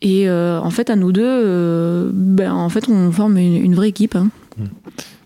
Et 0.00 0.28
euh, 0.28 0.60
en 0.60 0.70
fait, 0.70 0.90
à 0.90 0.96
nous 0.96 1.10
deux, 1.10 2.10
ben, 2.12 2.52
en 2.52 2.68
fait, 2.68 2.88
on 2.88 3.10
forme 3.10 3.36
une, 3.38 3.74
vraie 3.74 3.88
équipe. 3.88 4.14
Hein. 4.14 4.28
Mmh. 4.58 4.64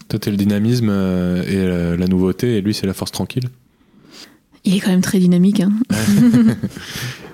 Toi, 0.09 0.19
t'es 0.19 0.31
le 0.31 0.37
dynamisme 0.37 0.89
et 0.89 1.97
la 1.99 2.07
nouveauté, 2.07 2.57
et 2.57 2.61
lui, 2.63 2.73
c'est 2.73 2.87
la 2.87 2.95
force 2.95 3.11
tranquille 3.11 3.49
il 4.67 4.77
est 4.77 4.81
quand 4.81 4.91
même 4.91 5.01
très 5.01 5.19
dynamique. 5.19 5.61
Hein. 5.61 5.73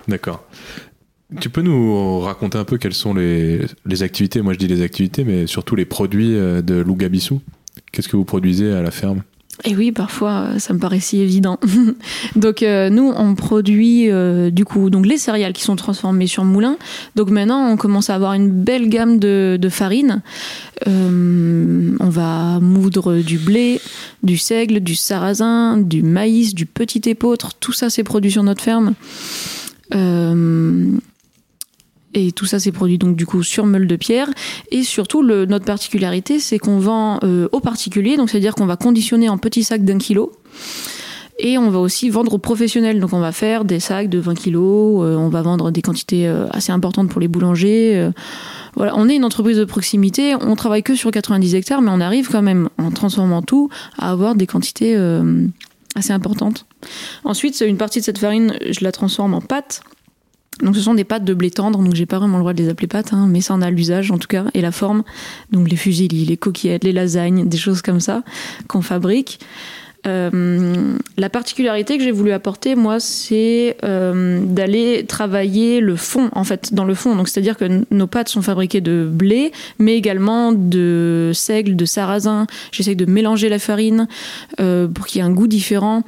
D'accord. 0.09 0.45
Tu 1.41 1.49
peux 1.49 1.63
nous 1.63 2.21
raconter 2.21 2.59
un 2.59 2.65
peu 2.65 2.77
quelles 2.77 2.95
sont 2.95 3.15
les, 3.15 3.65
activités, 4.03 4.43
moi 4.43 4.53
je 4.53 4.59
dis 4.59 4.69
les 4.69 4.83
activités, 4.83 5.25
mais 5.25 5.47
surtout 5.47 5.75
les 5.75 5.87
produits 5.87 6.37
euh, 6.37 6.61
de 6.61 6.75
Lougabissou 6.75 7.41
Qu'est-ce 7.91 8.09
que 8.09 8.17
vous 8.17 8.27
produisez 8.27 8.71
à 8.73 8.83
la 8.83 8.91
ferme? 8.91 9.23
Et 9.65 9.77
oui, 9.77 9.93
parfois, 9.93 10.59
ça 10.59 10.75
me 10.75 10.79
paraît 10.79 11.01
si 11.01 11.21
évident. 11.21 11.61
donc, 12.37 12.63
euh, 12.63 12.91
nous, 12.91 13.13
on 13.17 13.35
produit 13.35 14.11
euh, 14.11 14.51
du 14.51 14.65
coup 14.65 14.91
donc 14.91 15.07
les 15.07 15.19
céréales 15.19 15.53
qui 15.53 15.63
sont 15.63 15.77
transformées 15.77 16.27
sur 16.27 16.45
moulin. 16.45 16.77
Donc 17.15 17.31
maintenant, 17.31 17.69
on 17.69 17.77
commence 17.77 18.11
à 18.11 18.15
avoir 18.15 18.33
une 18.33 18.51
belle 18.51 18.89
gamme 18.89 19.19
de, 19.19 19.59
de 19.61 19.69
farine. 19.69 20.23
Euh, 20.89 21.97
on 22.01 22.09
va 22.09 22.59
moudre 22.61 23.19
du 23.19 23.39
blé, 23.39 23.81
du 24.23 24.37
seigle, 24.37 24.81
du 24.81 24.97
sarrasin, 24.97 25.77
du 25.77 26.03
maïs, 26.03 26.55
du 26.55 26.67
petit 26.67 27.09
épeautre. 27.09 27.53
Tout 27.61 27.73
ça, 27.73 27.89
c'est 27.89 28.05
produit 28.05 28.33
sur 28.33 28.43
notre 28.43 28.63
ferme. 28.63 28.95
Et 32.15 32.33
tout 32.33 32.47
ça, 32.47 32.59
c'est 32.59 32.73
produit 32.73 32.99
donc 32.99 33.17
du 33.17 33.27
coup 33.27 33.43
sur 33.43 33.67
meule 33.67 33.87
de 33.87 33.97
pierre. 33.97 34.29
Et 34.71 34.83
surtout, 34.83 35.23
notre 35.23 35.65
particularité, 35.65 36.39
c'est 36.39 36.59
qu'on 36.59 36.79
vend 36.79 37.19
euh, 37.25 37.49
aux 37.53 37.61
particuliers, 37.61 38.17
donc 38.17 38.31
c'est-à-dire 38.31 38.55
qu'on 38.55 38.67
va 38.67 38.77
conditionner 38.77 39.29
en 39.29 39.39
petits 39.39 39.65
sacs 39.65 39.85
d'un 39.85 39.99
kilo. 39.99 40.33
Et 41.39 41.57
on 41.59 41.71
va 41.71 41.79
aussi 41.79 42.11
vendre 42.11 42.35
aux 42.35 42.39
professionnels. 42.39 43.01
Donc 43.01 43.13
on 43.15 43.21
va 43.21 43.33
faire 43.33 43.65
des 43.65 43.81
sacs 43.81 44.09
de 44.09 44.19
20 44.19 44.35
kilos, 44.35 45.01
on 45.01 45.29
va 45.29 45.43
vendre 45.43 45.71
des 45.71 45.83
quantités 45.83 46.29
assez 46.51 46.71
importantes 46.71 47.09
pour 47.09 47.21
les 47.21 47.27
boulangers. 47.27 48.11
voilà, 48.77 48.93
on 48.97 49.09
est 49.09 49.17
une 49.17 49.25
entreprise 49.25 49.57
de 49.57 49.65
proximité, 49.65 50.37
on 50.39 50.55
travaille 50.57 50.83
que 50.83 50.95
sur 50.95 51.11
90 51.11 51.55
hectares, 51.55 51.81
mais 51.81 51.91
on 51.91 52.01
arrive 52.01 52.29
quand 52.31 52.43
même, 52.43 52.69
en 52.79 52.91
transformant 52.91 53.43
tout, 53.43 53.71
à 53.99 54.11
avoir 54.11 54.35
des 54.35 54.47
quantités 54.47 54.95
assez 55.95 56.13
importantes. 56.13 56.67
Ensuite, 57.25 57.65
une 57.67 57.79
partie 57.79 58.01
de 58.01 58.05
cette 58.05 58.19
farine, 58.19 58.55
je 58.71 58.85
la 58.85 58.93
transforme 58.93 59.35
en 59.35 59.41
pâte. 59.41 59.83
Donc 60.63 60.77
ce 60.77 60.83
sont 60.83 60.95
des 60.95 61.05
pâtes 61.05 61.25
de 61.25 61.35
blé 61.35 61.51
tendre, 61.51 61.83
donc 61.83 61.95
j'ai 61.95 62.07
pas 62.07 62.19
vraiment 62.19 62.39
le 62.39 62.43
droit 62.43 62.53
de 62.53 62.63
les 62.63 62.69
appeler 62.69 62.87
pâtes, 62.87 63.13
hein, 63.13 63.27
mais 63.29 63.41
ça 63.41 63.55
en 63.55 63.63
a 63.63 63.71
l'usage 63.71 64.11
en 64.11 64.19
tout 64.19 64.29
cas, 64.29 64.45
et 64.55 64.61
la 64.61 64.73
forme. 64.73 65.03
Donc 65.51 65.69
les 65.69 65.77
fusillis, 65.77 66.25
les 66.25 66.37
coquillettes, 66.37 66.85
les 66.85 66.93
lasagnes, 66.93 67.49
des 67.49 67.59
choses 67.59 67.83
comme 67.83 68.01
ça 68.01 68.23
qu'on 68.69 68.83
fabrique. 68.83 69.41
Euh, 70.07 70.97
la 71.17 71.31
particularité 71.31 71.97
que 71.97 72.05
j'ai 72.05 72.11
voulu 72.11 72.33
apporter, 72.33 72.75
moi, 72.75 72.99
c'est 72.99 73.77
euh, 73.85 74.41
d'aller 74.45 75.05
travailler 75.07 75.81
le 75.81 75.97
fond, 75.97 76.29
en 76.33 76.45
fait, 76.45 76.75
dans 76.75 76.85
le 76.85 76.95
fond. 76.95 77.15
Donc, 77.15 77.29
c'est-à-dire 77.29 77.57
que 77.57 77.85
nos 77.91 78.07
pâtes 78.07 78.29
sont 78.29 78.43
fabriquées 78.43 78.81
de 78.81 79.09
blé, 79.11 79.53
mais 79.79 79.97
également 79.97 80.53
de 80.53 81.31
seigle, 81.35 81.77
de 81.77 81.85
sarrasin. 81.85 82.47
J'essaye 82.73 82.97
de 82.97 83.07
mélanger 83.07 83.49
la 83.49 83.59
farine 83.59 84.09
euh, 84.61 84.89
pour 84.89 85.07
qu'il 85.07 85.21
y 85.21 85.25
ait 85.25 85.27
un 85.27 85.33
goût 85.33 85.47
différent. 85.47 86.03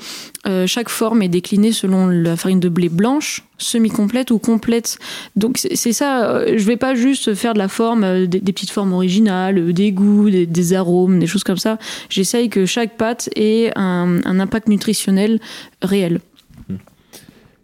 Euh, 0.46 0.66
chaque 0.66 0.88
forme 0.88 1.22
est 1.22 1.28
déclinée 1.28 1.72
selon 1.72 2.06
la 2.06 2.36
farine 2.36 2.60
de 2.60 2.68
blé 2.68 2.88
blanche, 2.88 3.42
semi-complète 3.56 4.30
ou 4.30 4.38
complète. 4.38 4.98
Donc 5.36 5.58
c'est 5.58 5.92
ça, 5.92 6.28
euh, 6.28 6.54
je 6.58 6.64
vais 6.64 6.76
pas 6.76 6.94
juste 6.94 7.34
faire 7.34 7.54
de 7.54 7.58
la 7.58 7.68
forme, 7.68 8.04
euh, 8.04 8.26
des, 8.26 8.40
petites 8.40 8.70
formes 8.70 8.92
originales, 8.92 9.72
des 9.72 9.92
goûts, 9.92 10.28
des, 10.30 10.74
arômes, 10.74 11.18
des 11.18 11.26
choses 11.26 11.44
comme 11.44 11.56
ça. 11.56 11.78
J'essaye 12.10 12.50
que 12.50 12.66
chaque 12.66 12.96
pâte 12.96 13.30
ait 13.36 13.70
un, 13.76 14.20
impact 14.24 14.68
nutritionnel 14.68 15.40
réel. 15.80 16.20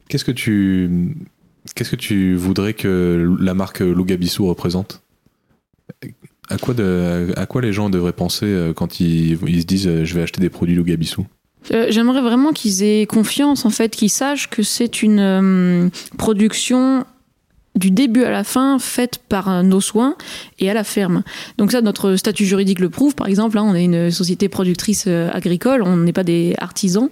Qu'est-ce 0.08 0.24
que 0.24 0.32
tu 0.32 1.16
qu'est-ce 1.74 1.90
que 1.90 1.96
tu 1.96 2.34
voudrais 2.34 2.74
que 2.74 3.36
la 3.38 3.54
marque 3.54 3.80
Lougabissou 3.80 4.46
représente? 4.46 5.02
À 6.48 6.58
quoi, 6.58 6.74
à 7.36 7.46
quoi 7.46 7.60
les 7.62 7.72
gens 7.72 7.90
devraient 7.90 8.12
penser 8.12 8.72
quand 8.74 8.98
ils, 9.00 9.36
se 9.38 9.66
disent 9.66 10.04
je 10.04 10.14
vais 10.14 10.22
acheter 10.22 10.40
des 10.40 10.50
produits 10.50 10.74
Lougabissou 10.74 11.26
euh, 11.72 11.86
j'aimerais 11.90 12.22
vraiment 12.22 12.52
qu'ils 12.52 12.82
aient 12.82 13.06
confiance, 13.06 13.64
en 13.64 13.70
fait, 13.70 13.90
qu'ils 13.90 14.10
sachent 14.10 14.48
que 14.48 14.62
c'est 14.62 15.02
une 15.02 15.20
euh, 15.20 15.88
production 16.18 17.04
du 17.76 17.90
début 17.90 18.24
à 18.24 18.30
la 18.30 18.42
fin 18.42 18.78
faite 18.78 19.20
par 19.28 19.48
euh, 19.48 19.62
nos 19.62 19.80
soins 19.80 20.16
et 20.58 20.70
à 20.70 20.74
la 20.74 20.84
ferme. 20.84 21.22
Donc 21.58 21.72
ça, 21.72 21.80
notre 21.80 22.16
statut 22.16 22.44
juridique 22.44 22.80
le 22.80 22.90
prouve. 22.90 23.14
Par 23.14 23.28
exemple, 23.28 23.56
là, 23.56 23.62
on 23.62 23.74
est 23.74 23.84
une 23.84 24.10
société 24.10 24.48
productrice 24.48 25.06
agricole, 25.06 25.82
on 25.82 25.96
n'est 25.96 26.12
pas 26.12 26.24
des 26.24 26.54
artisans 26.58 27.08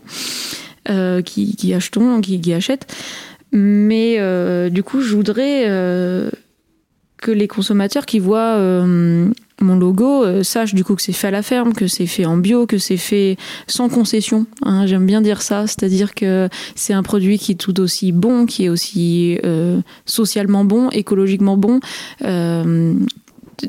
qui, 1.25 1.75
achetons, 1.75 2.21
qui, 2.23 2.41
qui 2.41 2.53
achètent. 2.55 2.93
Mais 3.53 4.19
du 4.71 4.83
coup, 4.83 5.03
je 5.03 5.15
voudrais 5.15 5.65
que 7.19 7.31
les 7.31 7.47
consommateurs 7.47 8.07
qui 8.07 8.19
voient 8.19 8.85
mon 9.61 9.77
logo 9.77 10.25
euh, 10.25 10.43
sache 10.43 10.75
du 10.75 10.85
coup 10.85 10.95
que 10.95 11.03
c'est 11.03 11.13
fait 11.13 11.29
à 11.29 11.31
la 11.31 11.43
ferme, 11.43 11.73
que 11.73 11.87
c'est 11.87 12.07
fait 12.07 12.27
en 12.27 12.37
bio, 12.37 12.67
que 12.67 12.79
c'est 12.79 12.97
fait 12.97 13.37
sans 13.67 13.89
concession. 13.89 14.47
Hein, 14.63 14.87
J'aime 14.87 15.07
bien 15.07 15.21
dire 15.21 15.43
ça, 15.43 15.67
c'est-à-dire 15.67 16.15
que 16.15 16.49
c'est 16.75 16.93
un 16.93 17.03
produit 17.03 17.39
qui 17.39 17.53
est 17.53 17.57
tout 17.57 17.81
aussi 17.81 18.13
bon, 18.13 18.47
qui 18.47 18.65
est 18.65 18.69
aussi 18.69 19.39
euh, 19.45 19.81
socialement 20.07 20.65
bon, 20.65 20.91
écologiquement 20.91 21.57
bon. 21.57 21.81
Euh, 22.23 22.95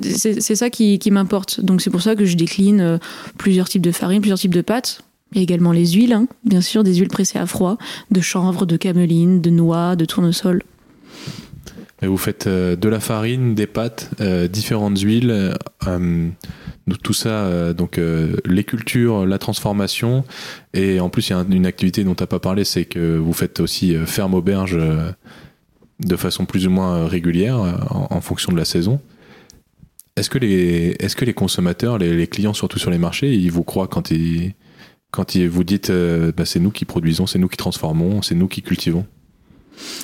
c'est 0.02 0.56
ça 0.56 0.70
qui, 0.70 1.00
qui 1.00 1.12
m'importe. 1.12 1.62
Donc 1.62 1.82
c'est 1.82 1.90
pour 1.90 2.02
ça 2.02 2.16
que 2.16 2.26
je 2.26 2.38
décline 2.38 2.82
euh, 2.82 2.98
plusieurs 3.38 3.70
types 3.70 3.82
de 3.82 3.92
farine, 3.92 4.22
plusieurs 4.22 4.40
types 4.40 4.54
de 4.54 4.62
pâtes. 4.62 5.02
A 5.36 5.40
également 5.40 5.72
les 5.72 5.88
huiles, 5.88 6.14
hein, 6.14 6.28
bien 6.44 6.62
sûr, 6.62 6.84
des 6.84 6.96
huiles 6.96 7.10
pressées 7.10 7.38
à 7.38 7.46
froid, 7.46 7.78
de 8.10 8.22
chanvre, 8.22 8.66
de 8.66 8.78
cameline, 8.78 9.42
de 9.42 9.50
noix, 9.50 9.96
de 9.96 10.06
tournesol. 10.06 10.64
Et 12.02 12.08
vous 12.08 12.18
faites 12.18 12.48
euh, 12.48 12.76
de 12.76 12.88
la 12.88 13.00
farine, 13.00 13.56
des 13.56 13.68
pâtes, 13.68 14.10
euh, 14.22 14.48
différentes 14.48 15.00
huiles, 15.00 15.56
euh, 15.88 16.30
tout 17.04 17.14
ça, 17.14 17.74
donc 17.74 18.00
les 18.46 18.64
cultures, 18.64 19.26
la 19.26 19.38
transformation. 19.38 20.24
Et 20.74 21.00
en 21.00 21.10
plus, 21.10 21.30
il 21.30 21.34
y 21.34 21.36
a 21.36 21.46
une 21.48 21.68
activité 21.68 22.04
dont 22.04 22.16
tu 22.16 22.24
n'as 22.24 22.28
pas 22.28 22.40
parlé, 22.40 22.64
c'est 22.64 22.86
que 22.86 23.16
vous 23.16 23.34
faites 23.34 23.60
aussi 23.60 23.96
ferme 24.08 24.34
auberge 24.34 24.76
de 26.00 26.16
façon 26.16 26.46
plus 26.46 26.66
ou 26.66 26.72
moins 26.72 27.08
régulière 27.08 27.60
en, 27.92 28.22
fonction 28.22 28.52
de 28.52 28.58
la 28.58 28.66
saison. 28.66 29.00
Est-ce 30.16 30.32
que 30.32 30.40
les, 30.40 31.34
consommateurs, 31.34 32.00
les, 32.00 32.28
clients 32.28 32.56
surtout 32.56 32.80
sur 32.80 32.90
les 32.90 32.98
marchés, 32.98 33.36
ils 33.36 33.52
vous 33.52 33.64
croient 33.64 33.88
quand 33.88 34.10
ils, 34.10 34.56
vous 35.48 35.64
dites 35.64 35.92
bah, 35.92 36.46
c'est 36.46 36.60
nous 36.60 36.72
qui 36.72 36.86
produisons, 36.86 37.28
c'est 37.28 37.40
nous 37.40 37.50
qui 37.50 37.58
transformons, 37.58 38.24
c'est 38.24 38.36
nous 38.36 38.48
qui 38.48 38.64
cultivons? 38.64 39.06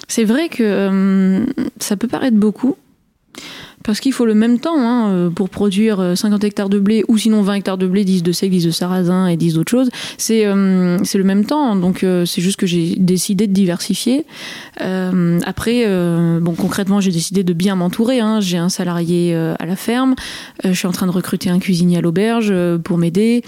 C'est 0.07 0.23
vrai 0.23 0.49
que 0.49 0.63
euh, 0.63 1.45
ça 1.79 1.97
peut 1.97 2.07
paraître 2.07 2.37
beaucoup, 2.37 2.75
parce 3.83 3.99
qu'il 3.99 4.13
faut 4.13 4.25
le 4.25 4.33
même 4.33 4.59
temps 4.59 4.79
hein, 4.79 5.09
euh, 5.09 5.29
pour 5.29 5.49
produire 5.49 6.13
50 6.15 6.43
euh, 6.43 6.47
hectares 6.47 6.69
de 6.69 6.79
blé 6.79 7.03
ou 7.07 7.17
sinon 7.17 7.41
20 7.41 7.53
hectares 7.55 7.77
de 7.77 7.87
blé, 7.87 8.03
10 8.03 8.23
de 8.23 8.31
seigle, 8.31 8.55
10 8.55 8.65
de 8.65 8.71
sarrasin 8.71 9.27
et 9.27 9.37
10 9.37 9.55
d'autres 9.55 9.71
choses. 9.71 9.89
C'est 10.17 10.45
c'est 11.03 11.17
le 11.17 11.23
même 11.23 11.45
temps, 11.45 11.75
donc 11.75 12.05
c'est 12.25 12.41
juste 12.41 12.57
que 12.57 12.65
j'ai 12.65 12.95
décidé 12.95 13.47
de 13.47 13.53
diversifier. 13.53 14.25
après, 14.79 15.85
bon 16.39 16.53
concrètement, 16.53 17.01
j'ai 17.01 17.11
décidé 17.11 17.43
de 17.43 17.53
bien 17.53 17.75
m'entourer. 17.75 18.19
Hein. 18.19 18.39
J'ai 18.39 18.57
un 18.57 18.69
salarié 18.69 19.35
à 19.35 19.65
la 19.65 19.75
ferme, 19.75 20.15
je 20.63 20.73
suis 20.73 20.87
en 20.87 20.91
train 20.91 21.07
de 21.07 21.11
recruter 21.11 21.49
un 21.49 21.59
cuisinier 21.59 21.97
à 21.97 22.01
l'auberge 22.01 22.53
pour 22.83 22.97
m'aider. 22.97 23.43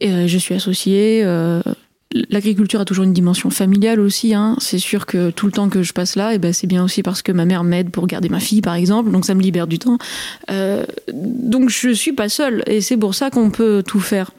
je 0.00 0.38
suis 0.38 0.54
associée 0.54 1.24
l'agriculture 2.30 2.80
a 2.80 2.84
toujours 2.84 3.04
une 3.04 3.12
dimension 3.12 3.50
familiale 3.50 4.00
aussi. 4.00 4.34
Hein. 4.34 4.56
C'est 4.60 4.78
sûr 4.78 5.06
que 5.06 5.30
tout 5.30 5.46
le 5.46 5.52
temps 5.52 5.68
que 5.68 5.82
je 5.82 5.92
passe 5.92 6.16
là, 6.16 6.32
et 6.32 6.36
eh 6.36 6.38
ben 6.38 6.52
c'est 6.52 6.66
bien 6.66 6.84
aussi 6.84 7.02
parce 7.02 7.22
que 7.22 7.32
ma 7.32 7.44
mère 7.44 7.64
m'aide 7.64 7.90
pour 7.90 8.06
garder 8.06 8.28
ma 8.28 8.40
fille, 8.40 8.60
par 8.60 8.74
exemple. 8.74 9.10
Donc 9.10 9.24
ça 9.24 9.34
me 9.34 9.42
libère 9.42 9.66
du 9.66 9.78
temps. 9.78 9.98
Euh, 10.50 10.84
donc 11.12 11.68
je 11.68 11.90
suis 11.90 12.12
pas 12.12 12.28
seule, 12.28 12.62
et 12.66 12.80
c'est 12.80 12.96
pour 12.96 13.14
ça 13.14 13.30
qu'on 13.30 13.50
peut 13.50 13.82
tout 13.86 14.00
faire. 14.00 14.30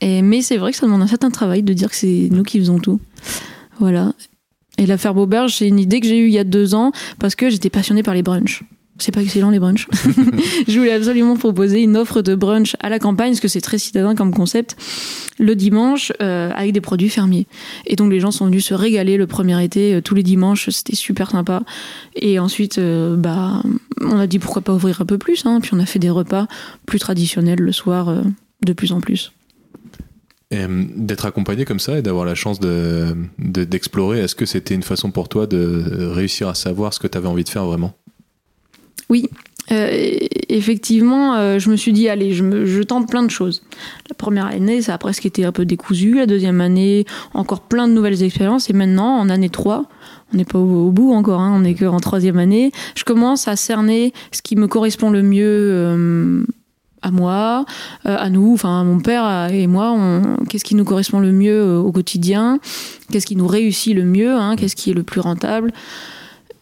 Et, 0.00 0.22
mais 0.22 0.42
c'est 0.42 0.56
vrai 0.56 0.72
que 0.72 0.76
ça 0.76 0.86
demande 0.86 1.02
un 1.02 1.06
certain 1.06 1.30
travail 1.30 1.62
de 1.62 1.72
dire 1.72 1.90
que 1.90 1.96
c'est 1.96 2.28
nous 2.30 2.42
qui 2.42 2.58
faisons 2.58 2.78
tout. 2.78 3.00
Voilà. 3.78 4.12
Et 4.78 4.86
la 4.86 4.98
ferme 4.98 5.18
auberge, 5.18 5.56
c'est 5.56 5.68
une 5.68 5.78
idée 5.78 6.00
que 6.00 6.06
j'ai 6.06 6.18
eue 6.18 6.26
il 6.26 6.32
y 6.32 6.38
a 6.38 6.44
deux 6.44 6.74
ans 6.74 6.92
parce 7.20 7.36
que 7.36 7.50
j'étais 7.50 7.70
passionnée 7.70 8.02
par 8.02 8.14
les 8.14 8.22
brunchs. 8.22 8.64
C'est 8.98 9.12
pas 9.12 9.22
excellent 9.22 9.50
les 9.50 9.58
brunchs. 9.58 9.88
je 10.68 10.78
voulais 10.78 10.92
absolument 10.92 11.36
proposer 11.36 11.80
une 11.80 11.96
offre 11.96 12.22
de 12.22 12.34
brunch 12.34 12.76
à 12.80 12.88
la 12.88 12.98
campagne 12.98 13.30
parce 13.30 13.40
que 13.40 13.48
c'est 13.48 13.60
très 13.60 13.78
citadin 13.78 14.14
comme 14.14 14.34
concept 14.34 14.76
le 15.38 15.56
dimanche 15.56 16.12
euh, 16.22 16.50
avec 16.54 16.72
des 16.72 16.80
produits 16.80 17.08
fermiers. 17.08 17.46
Et 17.86 17.96
donc 17.96 18.10
les 18.10 18.20
gens 18.20 18.30
sont 18.30 18.46
venus 18.46 18.66
se 18.66 18.74
régaler 18.74 19.16
le 19.16 19.26
premier 19.26 19.62
été 19.62 19.94
euh, 19.94 20.00
tous 20.00 20.14
les 20.14 20.22
dimanches, 20.22 20.70
c'était 20.70 20.94
super 20.94 21.30
sympa. 21.30 21.62
Et 22.14 22.38
ensuite, 22.38 22.78
euh, 22.78 23.16
bah, 23.16 23.62
on 24.00 24.18
a 24.18 24.26
dit 24.26 24.38
pourquoi 24.38 24.62
pas 24.62 24.72
ouvrir 24.72 25.00
un 25.00 25.06
peu 25.06 25.18
plus. 25.18 25.44
Hein, 25.46 25.60
puis 25.60 25.72
on 25.74 25.80
a 25.80 25.86
fait 25.86 25.98
des 25.98 26.10
repas 26.10 26.46
plus 26.86 26.98
traditionnels 26.98 27.60
le 27.60 27.72
soir 27.72 28.14
de 28.64 28.72
plus 28.72 28.92
en 28.92 29.00
plus. 29.00 29.32
D'être 30.50 31.24
accompagné 31.24 31.64
comme 31.64 31.80
ça 31.80 31.98
et 31.98 32.02
d'avoir 32.02 32.26
la 32.26 32.34
chance 32.34 32.60
d'explorer, 32.60 33.14
de, 33.38 33.64
d'explorer 33.64 34.20
est-ce 34.20 34.34
que 34.34 34.44
c'était 34.44 34.74
une 34.74 34.82
façon 34.82 35.10
pour 35.10 35.30
toi 35.30 35.46
de 35.46 36.10
réussir 36.12 36.46
à 36.46 36.54
savoir 36.54 36.92
ce 36.92 37.00
que 37.00 37.06
tu 37.06 37.16
avais 37.16 37.28
envie 37.28 37.44
de 37.44 37.48
faire 37.48 37.64
vraiment? 37.64 37.94
Oui, 39.12 39.28
euh, 39.72 39.90
effectivement, 40.48 41.34
euh, 41.34 41.58
je 41.58 41.68
me 41.68 41.76
suis 41.76 41.92
dit, 41.92 42.08
allez, 42.08 42.32
je, 42.32 42.82
tente 42.82 43.10
plein 43.10 43.22
de 43.22 43.30
choses. 43.30 43.62
La 44.08 44.14
première 44.14 44.46
année, 44.46 44.80
ça 44.80 44.94
a 44.94 44.98
presque 44.98 45.26
été 45.26 45.44
un 45.44 45.52
peu 45.52 45.66
décousu. 45.66 46.14
La 46.14 46.24
deuxième 46.24 46.62
année, 46.62 47.04
encore 47.34 47.60
plein 47.60 47.88
de 47.88 47.92
nouvelles 47.92 48.22
expériences. 48.22 48.70
Et 48.70 48.72
maintenant, 48.72 49.18
en 49.18 49.28
année 49.28 49.50
3, 49.50 49.84
on 50.32 50.36
n'est 50.38 50.46
pas 50.46 50.58
au, 50.58 50.90
bout 50.92 51.12
encore, 51.12 51.40
hein, 51.40 51.52
on 51.54 51.60
n'est 51.60 51.74
qu'en 51.74 52.00
troisième 52.00 52.38
année, 52.38 52.72
je 52.94 53.04
commence 53.04 53.48
à 53.48 53.56
cerner 53.56 54.14
ce 54.30 54.40
qui 54.40 54.56
me 54.56 54.66
correspond 54.66 55.10
le 55.10 55.22
mieux. 55.22 55.44
Euh, 55.46 56.44
à 57.04 57.10
moi, 57.10 57.64
à 58.04 58.30
nous, 58.30 58.52
enfin 58.52 58.80
à 58.80 58.84
mon 58.84 59.00
père 59.00 59.50
et 59.50 59.66
moi, 59.66 59.98
qu'est-ce 60.48 60.62
qui 60.62 60.76
nous 60.76 60.84
correspond 60.84 61.18
le 61.18 61.32
mieux 61.32 61.76
au 61.76 61.90
quotidien, 61.90 62.60
qu'est-ce 63.10 63.26
qui 63.26 63.34
nous 63.34 63.48
réussit 63.48 63.92
le 63.92 64.04
mieux, 64.04 64.36
hein, 64.36 64.54
qu'est-ce 64.54 64.76
qui 64.76 64.92
est 64.92 64.94
le 64.94 65.02
plus 65.02 65.20
rentable? 65.20 65.72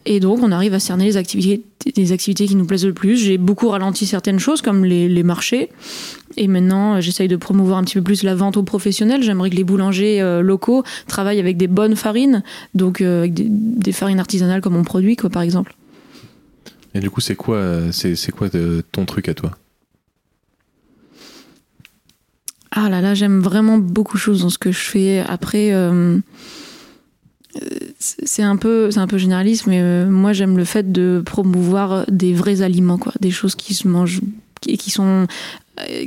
Et 0.05 0.19
donc, 0.19 0.39
on 0.41 0.51
arrive 0.51 0.73
à 0.73 0.79
cerner 0.79 1.05
les 1.05 1.17
activités, 1.17 1.63
les 1.95 2.11
activités 2.11 2.47
qui 2.47 2.55
nous 2.55 2.65
plaisent 2.65 2.85
le 2.85 2.93
plus. 2.93 3.17
J'ai 3.17 3.37
beaucoup 3.37 3.69
ralenti 3.69 4.07
certaines 4.07 4.39
choses, 4.39 4.61
comme 4.61 4.83
les, 4.83 5.23
marchés. 5.23 5.69
Et 6.37 6.47
maintenant, 6.47 6.95
euh, 6.95 7.01
j'essaye 7.01 7.27
de 7.27 7.35
promouvoir 7.35 7.77
un 7.77 7.83
petit 7.83 7.95
peu 7.95 8.01
plus 8.01 8.23
la 8.23 8.33
vente 8.33 8.57
aux 8.57 8.63
professionnels. 8.63 9.21
J'aimerais 9.21 9.51
que 9.51 9.55
les 9.55 9.63
boulangers 9.63 10.19
euh, 10.21 10.41
locaux 10.41 10.83
travaillent 11.07 11.39
avec 11.39 11.57
des 11.57 11.67
bonnes 11.67 11.95
farines, 11.95 12.41
donc 12.73 13.01
euh, 13.01 13.19
avec 13.19 13.33
des, 13.35 13.91
farines 13.91 14.19
artisanales 14.19 14.61
comme 14.61 14.75
on 14.75 14.83
produit, 14.83 15.15
quoi, 15.15 15.29
par 15.29 15.43
exemple. 15.43 15.75
Et 16.95 16.99
du 16.99 17.11
coup, 17.11 17.21
c'est 17.21 17.35
quoi, 17.35 17.61
c'est, 17.91 18.31
quoi 18.31 18.49
ton 18.91 19.05
truc 19.05 19.29
à 19.29 19.33
toi? 19.33 19.51
Ah 22.71 22.89
là 22.89 23.01
là, 23.01 23.13
j'aime 23.13 23.39
vraiment 23.39 23.77
beaucoup 23.77 24.17
de 24.17 24.21
choses 24.21 24.41
dans 24.41 24.49
ce 24.49 24.57
que 24.57 24.71
je 24.71 24.79
fais. 24.79 25.19
Après 25.19 25.71
c'est 27.99 28.43
un 28.43 28.55
peu 28.55 28.91
c'est 28.91 28.99
un 28.99 29.07
peu 29.07 29.17
généraliste 29.17 29.67
mais 29.67 29.81
euh, 29.81 30.09
moi 30.09 30.33
j'aime 30.33 30.57
le 30.57 30.65
fait 30.65 30.91
de 30.91 31.21
promouvoir 31.25 32.05
des 32.09 32.33
vrais 32.33 32.61
aliments 32.61 32.97
quoi. 32.97 33.13
Des 33.19 33.31
choses 33.31 33.55
qui 33.55 33.73
se 33.73 33.87
mangent 33.87 34.21
qui, 34.61 34.77
qui 34.77 34.91
sont 34.91 35.27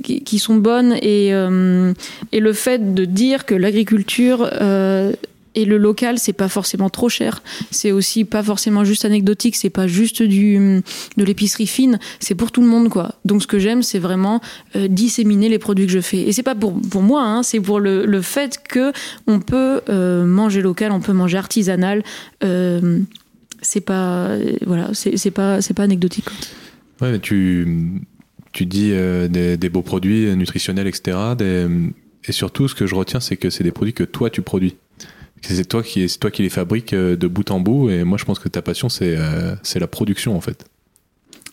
qui, 0.02 0.22
qui 0.22 0.38
sont 0.38 0.56
bonnes 0.56 0.94
et, 1.02 1.30
et 1.30 2.40
le 2.40 2.52
fait 2.52 2.94
de 2.94 3.04
dire 3.04 3.44
que 3.44 3.54
l'agriculture 3.54 4.48
et 5.54 5.64
le 5.64 5.78
local, 5.78 6.18
c'est 6.18 6.32
pas 6.32 6.48
forcément 6.48 6.90
trop 6.90 7.08
cher. 7.08 7.42
C'est 7.70 7.92
aussi 7.92 8.24
pas 8.24 8.42
forcément 8.42 8.84
juste 8.84 9.04
anecdotique. 9.04 9.56
C'est 9.56 9.70
pas 9.70 9.86
juste 9.86 10.22
du 10.22 10.82
de 11.16 11.24
l'épicerie 11.24 11.66
fine. 11.66 11.98
C'est 12.18 12.34
pour 12.34 12.50
tout 12.50 12.60
le 12.60 12.66
monde, 12.66 12.88
quoi. 12.88 13.14
Donc, 13.24 13.42
ce 13.42 13.46
que 13.46 13.58
j'aime, 13.58 13.82
c'est 13.82 13.98
vraiment 13.98 14.40
euh, 14.74 14.88
disséminer 14.88 15.48
les 15.48 15.58
produits 15.58 15.86
que 15.86 15.92
je 15.92 16.00
fais. 16.00 16.22
Et 16.22 16.32
c'est 16.32 16.42
pas 16.42 16.54
pour 16.54 16.80
pour 16.80 17.02
moi. 17.02 17.22
Hein, 17.22 17.42
c'est 17.42 17.60
pour 17.60 17.78
le, 17.78 18.04
le, 18.04 18.22
fait 18.22 18.60
que 18.68 18.92
on 19.26 19.38
peut 19.40 19.80
euh, 19.88 20.24
manger 20.24 20.60
local, 20.60 20.90
on 20.92 21.00
peut 21.00 21.12
manger 21.12 21.38
artisanal. 21.38 22.02
Euh, 22.42 23.00
c'est 23.62 23.80
pas 23.80 24.30
voilà, 24.66 24.90
c'est 24.92 25.30
pas 25.30 25.60
c'est 25.62 25.74
pas 25.74 25.84
anecdotique. 25.84 26.26
Ouais, 27.00 27.12
mais 27.12 27.20
tu 27.20 28.02
tu 28.52 28.66
dis 28.66 28.90
des, 28.90 29.56
des, 29.56 29.68
beaux 29.68 29.82
produits 29.82 30.26
nutritionnels, 30.36 30.86
etc. 30.86 31.16
Et 32.26 32.32
surtout, 32.32 32.68
ce 32.68 32.74
que 32.74 32.86
je 32.86 32.94
retiens, 32.94 33.20
c'est 33.20 33.36
que 33.36 33.50
c'est 33.50 33.64
des 33.64 33.72
produits 33.72 33.94
que 33.94 34.04
toi 34.04 34.30
tu 34.30 34.42
produis 34.42 34.76
c'est 35.52 35.64
toi 35.64 35.82
qui 35.82 36.08
c'est 36.08 36.18
toi 36.18 36.30
qui 36.30 36.42
les 36.42 36.48
fabriques 36.48 36.92
euh, 36.92 37.16
de 37.16 37.26
bout 37.26 37.50
en 37.50 37.60
bout 37.60 37.90
et 37.90 38.04
moi 38.04 38.18
je 38.18 38.24
pense 38.24 38.38
que 38.38 38.48
ta 38.48 38.62
passion 38.62 38.88
c'est 38.88 39.16
euh, 39.16 39.54
c'est 39.62 39.78
la 39.78 39.86
production 39.86 40.36
en 40.36 40.40
fait 40.40 40.66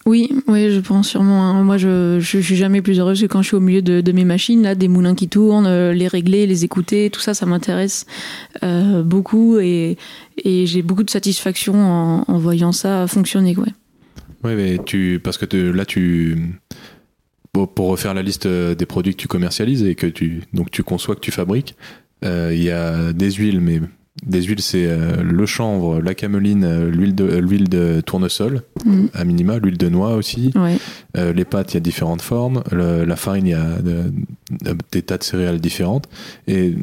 oui, 0.06 0.32
oui, 0.48 0.72
je 0.72 0.80
pense 0.80 1.10
sûrement. 1.10 1.44
Hein. 1.44 1.64
Moi, 1.64 1.78
je, 1.78 2.18
je, 2.20 2.40
suis 2.40 2.56
jamais 2.56 2.82
plus 2.82 3.00
heureuse 3.00 3.22
que 3.22 3.28
quand 3.28 3.44
je 3.44 3.50
suis 3.50 3.56
au 3.56 3.60
milieu 3.60 3.84
de, 3.84 4.02
de 4.02 4.12
mes 4.12 4.26
machines, 4.26 4.64
là, 4.64 4.74
des 4.74 4.88
moulins 4.88 5.14
qui 5.14 5.28
tournent, 5.28 5.68
euh, 5.68 5.94
les 5.94 6.08
régler, 6.08 6.48
les 6.48 6.66
écouter, 6.66 7.12
tout 7.12 7.20
ça, 7.20 7.36
ça 7.36 7.46
m'intéresse 7.46 8.08
euh, 8.64 9.04
beaucoup 9.04 9.60
et, 9.60 9.98
et 10.44 10.66
j'ai 10.66 10.82
beaucoup 10.82 11.04
de 11.04 11.12
satisfaction 11.12 11.76
en, 11.76 12.26
en 12.28 12.38
voyant 12.40 12.72
ça 12.72 13.06
fonctionner, 13.06 13.56
ouais. 13.56 13.74
Ouais, 14.44 14.56
mais 14.56 14.80
tu, 14.84 15.22
parce 15.24 15.38
que 15.38 15.56
là, 15.56 15.86
tu, 15.86 16.60
pour, 17.54 17.72
pour 17.72 17.90
refaire 17.90 18.16
la 18.16 18.24
liste 18.24 18.48
des 18.48 18.86
produits 18.88 19.14
que 19.14 19.22
tu 19.22 19.28
commercialises 19.28 19.84
et 19.84 19.94
que 19.94 20.08
tu, 20.08 20.42
donc 20.52 20.72
tu 20.72 20.82
conçois, 20.82 21.14
que 21.14 21.20
tu 21.20 21.32
fabriques, 21.32 21.76
il 22.24 22.64
y 22.64 22.72
a 22.72 23.14
des 23.14 23.32
huiles, 23.32 23.62
mais 23.62 23.82
des 24.26 24.44
huiles, 24.44 24.62
c'est 24.62 24.86
euh, 24.86 25.24
le 25.24 25.46
chanvre, 25.46 26.00
la 26.00 26.14
cameline, 26.14 26.64
euh, 26.64 26.90
l'huile 26.90 27.16
de, 27.16 27.38
l'huile 27.38 27.70
de 27.70 28.02
tournesol, 28.02 28.62
mm. 28.86 29.06
à 29.14 29.24
minima, 29.24 29.58
l'huile 29.58 29.78
de 29.78 29.90
noix 29.90 30.16
aussi. 30.16 30.54
les 31.16 31.46
pâtes, 31.46 31.74
il 31.74 31.76
y 31.76 31.78
a 31.78 31.82
différentes 31.82 32.22
formes. 32.22 32.64
la 32.72 33.16
farine, 33.16 33.48
il 33.48 33.52
y 33.52 33.54
a 33.54 33.78
des 34.92 35.02
tas 35.02 35.18
de 35.18 35.24
céréales 35.24 35.60
différentes. 35.60 36.08
Et 36.48 36.76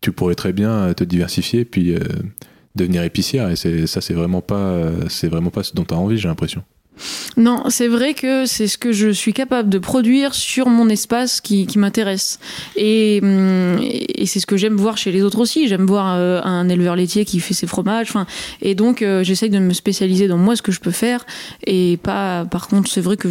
tu 0.00 0.12
pourrais 0.12 0.34
très 0.34 0.52
bien 0.52 0.92
te 0.94 1.04
diversifier 1.04 1.64
puis 1.64 1.94
devenir 2.74 3.02
épicière. 3.02 3.50
Et 3.50 3.56
c'est, 3.56 3.86
ça, 3.86 4.00
c'est 4.00 4.14
vraiment 4.14 4.40
pas, 4.40 4.80
c'est 5.08 5.28
vraiment 5.28 5.50
pas 5.50 5.62
ce 5.62 5.74
dont 5.74 5.84
tu 5.84 5.94
as 5.94 5.98
envie, 5.98 6.16
j'ai 6.16 6.28
l'impression. 6.28 6.62
Non, 7.36 7.64
c'est 7.68 7.88
vrai 7.88 8.14
que 8.14 8.46
c'est 8.46 8.66
ce 8.66 8.78
que 8.78 8.92
je 8.92 9.08
suis 9.08 9.32
capable 9.32 9.68
de 9.68 9.78
produire 9.78 10.34
sur 10.34 10.68
mon 10.68 10.88
espace 10.88 11.40
qui, 11.40 11.66
m'intéresse. 11.76 12.38
Hum, 12.76 13.78
et, 13.82 14.26
c'est 14.26 14.40
ce 14.40 14.46
que 14.46 14.56
j'aime 14.56 14.76
voir 14.76 14.96
chez 14.96 15.10
les 15.12 15.22
autres 15.22 15.40
aussi. 15.40 15.68
J'aime 15.68 15.86
voir 15.86 16.14
euh, 16.14 16.40
un 16.44 16.68
éleveur 16.68 16.96
laitier 16.96 17.24
qui 17.24 17.40
fait 17.40 17.54
ses 17.54 17.66
fromages. 17.66 18.12
Et 18.60 18.74
donc, 18.74 19.02
euh, 19.02 19.24
j'essaye 19.24 19.50
de 19.50 19.58
me 19.58 19.72
spécialiser 19.72 20.28
dans 20.28 20.36
moi, 20.36 20.56
ce 20.56 20.62
que 20.62 20.72
je 20.72 20.80
peux 20.80 20.90
faire. 20.90 21.26
Et 21.66 21.98
pas, 22.02 22.44
par 22.44 22.68
contre, 22.68 22.90
c'est 22.90 23.00
vrai 23.00 23.16
que 23.16 23.28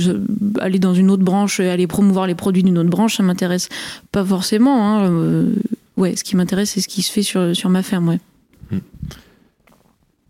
aller 0.59 0.79
dans 0.79 0.93
une 0.93 1.11
autre 1.11 1.23
branche, 1.23 1.59
aller 1.59 1.87
promouvoir 1.87 2.27
les 2.27 2.35
produits 2.35 2.63
d'une 2.63 2.77
autre 2.77 2.89
branche, 2.89 3.17
ça 3.17 3.23
m'intéresse 3.23 3.69
pas 4.11 4.25
forcément. 4.25 4.87
Hein. 4.87 5.11
Euh, 5.11 5.53
ouais, 5.97 6.15
ce 6.15 6.23
qui 6.23 6.35
m'intéresse, 6.35 6.71
c'est 6.71 6.81
ce 6.81 6.87
qui 6.87 7.01
se 7.01 7.11
fait 7.11 7.23
sur, 7.23 7.55
sur 7.55 7.69
ma 7.69 7.83
ferme, 7.83 8.09
ouais. 8.09 8.19
Hum. 8.71 8.81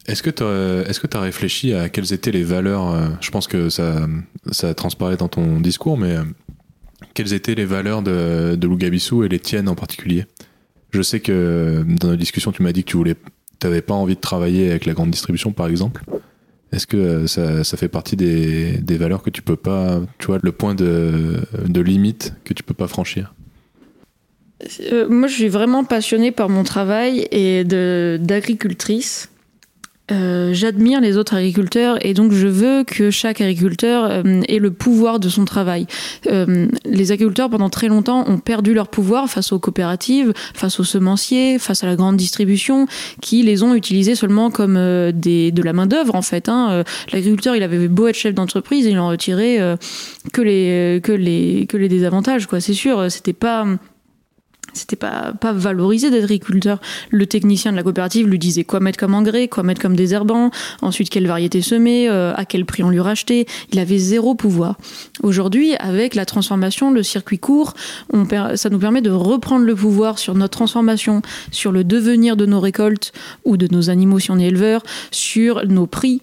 Est-ce 0.08 0.24
que 0.24 0.30
tu 0.30 0.44
as, 0.44 1.18
as 1.18 1.22
réfléchi 1.22 1.74
à 1.74 1.90
quelles 1.90 2.14
étaient 2.14 2.32
les 2.32 2.44
valeurs 2.44 2.92
euh, 2.92 3.08
Je 3.22 3.30
pense 3.30 3.48
que 3.48 3.70
ça, 3.70 4.08
ça 4.52 4.74
transparaît 4.74 5.18
dans 5.18 5.28
ton 5.28 5.60
discours, 5.60 5.98
mais 5.98 6.16
euh, 6.16 6.24
quelles 7.14 7.34
étaient 7.34 7.56
les 7.56 7.66
valeurs 7.66 8.02
de, 8.02 8.56
de 8.56 8.68
Lougabissou 8.68 9.24
et 9.24 9.30
les 9.30 9.40
tiennes 9.40 9.70
en 9.70 9.76
particulier? 9.76 10.26
Je 10.92 11.02
sais 11.02 11.20
que 11.20 11.86
dans 11.88 12.10
nos 12.10 12.16
discussions, 12.16 12.52
tu 12.52 12.64
m'as 12.64 12.72
dit 12.72 12.84
que 12.84 12.90
tu 12.90 12.98
voulais, 12.98 13.16
t'avais 13.60 13.82
pas 13.82 13.94
envie 13.94 14.16
de 14.16 14.20
travailler 14.20 14.72
avec 14.72 14.86
la 14.86 14.94
grande 14.94 15.12
distribution, 15.12 15.52
par 15.52 15.68
exemple. 15.68 16.04
Est-ce 16.72 16.88
que 16.88 16.98
euh, 16.98 17.28
ça, 17.28 17.64
ça, 17.64 17.78
fait 17.78 17.90
partie 17.90 18.16
des, 18.16 18.78
des, 18.78 18.98
valeurs 18.98 19.22
que 19.22 19.30
tu 19.30 19.42
peux 19.42 19.56
pas, 19.56 20.02
tu 20.18 20.28
vois, 20.28 20.40
le 20.42 20.52
point 20.52 20.74
de, 20.74 21.42
de 21.68 21.82
limite 21.82 22.34
que 22.44 22.54
tu 22.54 22.64
peux 22.64 22.74
pas 22.74 22.88
franchir? 22.88 23.34
Moi, 25.10 25.28
je 25.28 25.34
suis 25.34 25.48
vraiment 25.48 25.84
passionnée 25.84 26.32
par 26.32 26.48
mon 26.48 26.64
travail 26.64 27.28
et 27.32 27.64
d'agricultrice. 27.64 29.31
Euh, 30.12 30.54
j'admire 30.54 31.00
les 31.00 31.18
autres 31.18 31.36
agriculteurs 31.36 31.98
et 32.06 32.14
donc 32.14 32.34
je 32.34 32.48
veux 32.48 32.84
que 32.84 33.12
chaque 33.12 33.40
agriculteur 33.40 34.06
euh, 34.10 34.42
ait 34.48 34.60
le 34.60 34.72
pouvoir 34.72 35.20
de 35.20 35.30
son 35.30 35.46
travail. 35.46 35.88
Euh, 36.28 36.68
les 36.86 37.12
agriculteurs 37.12 37.50
pendant 37.50 37.70
très 37.70 37.88
longtemps 37.88 38.26
ont 38.28 38.38
perdu 38.38 38.74
leur 38.74 38.90
pouvoir 38.90 39.30
face 39.30 39.52
aux 39.52 39.60
coopératives, 39.60 40.34
face 40.54 40.80
aux 40.80 40.84
semenciers, 40.84 41.60
face 41.60 41.84
à 41.84 41.88
la 41.88 41.96
grande 41.96 42.18
distribution 42.18 42.88
qui 43.22 43.44
les 43.44 43.64
ont 43.64 43.74
utilisés 43.74 44.16
seulement 44.16 44.52
comme 44.52 44.76
des, 45.14 45.52
de 45.52 45.64
la 45.64 45.74
main 45.74 45.86
d'œuvre 45.86 46.16
en 46.16 46.22
fait. 46.22 46.50
Hein. 46.50 46.84
L'agriculteur 47.14 47.56
il 47.56 47.64
avait 47.64 47.88
beau 47.88 48.08
être 48.08 48.16
chef 48.16 48.34
d'entreprise, 48.34 48.86
il 48.86 49.00
en 49.00 49.08
retirait 49.08 49.60
que 50.34 50.42
les 50.42 51.00
que 51.02 51.12
les 51.12 51.66
que 51.68 51.78
les 51.78 51.90
désavantages 51.90 52.48
quoi. 52.48 52.60
C'est 52.60 52.74
sûr, 52.74 53.10
c'était 53.10 53.34
pas 53.34 53.66
c'était 54.74 54.96
pas, 54.96 55.34
pas 55.40 55.54
valorisé 55.54 56.10
d'être 56.10 56.24
agriculteur. 56.24 56.80
Le 57.10 57.26
technicien 57.26 57.72
de 57.72 57.78
la 57.78 57.84
coopérative 57.84 58.28
lui 58.28 58.40
disait 58.40 58.64
quoi 58.64 58.80
mettre 58.80 58.98
comme 58.98 59.14
engrais, 59.14 59.48
quoi 59.48 59.64
mettre 59.64 59.82
comme 59.82 59.96
désherbant, 59.96 60.52
ensuite 60.82 61.10
quelle 61.10 61.28
variété 61.28 61.62
semer, 61.62 62.10
euh, 62.10 62.34
à 62.36 62.46
quel 62.46 62.66
prix 62.66 62.84
on 62.84 62.90
lui 62.90 63.00
rachetait. 63.00 63.46
Il 63.72 63.80
avait 63.80 63.98
zéro 63.98 64.36
pouvoir. 64.36 64.78
Aujourd'hui, 65.24 65.76
avec 65.76 66.16
la 66.16 66.26
transformation, 66.26 66.92
le 66.92 67.04
circuit 67.04 67.40
court, 67.40 67.74
ça 68.56 68.70
nous 68.70 68.80
permet 68.80 69.02
de 69.02 69.12
reprendre 69.12 69.66
le 69.66 69.76
pouvoir 69.76 70.20
sur 70.20 70.36
notre 70.36 70.58
transformation, 70.58 71.22
sur 71.52 71.72
le 71.72 71.84
devenir 71.84 72.38
de 72.38 72.46
nos 72.46 72.60
récoltes 72.60 73.12
ou 73.46 73.58
de 73.58 73.68
nos 73.72 73.90
animaux 73.90 74.20
si 74.20 74.32
on 74.32 74.40
est 74.40 74.48
éleveur, 74.48 74.84
sur 75.12 75.66
nos 75.68 75.88
prix 75.88 76.22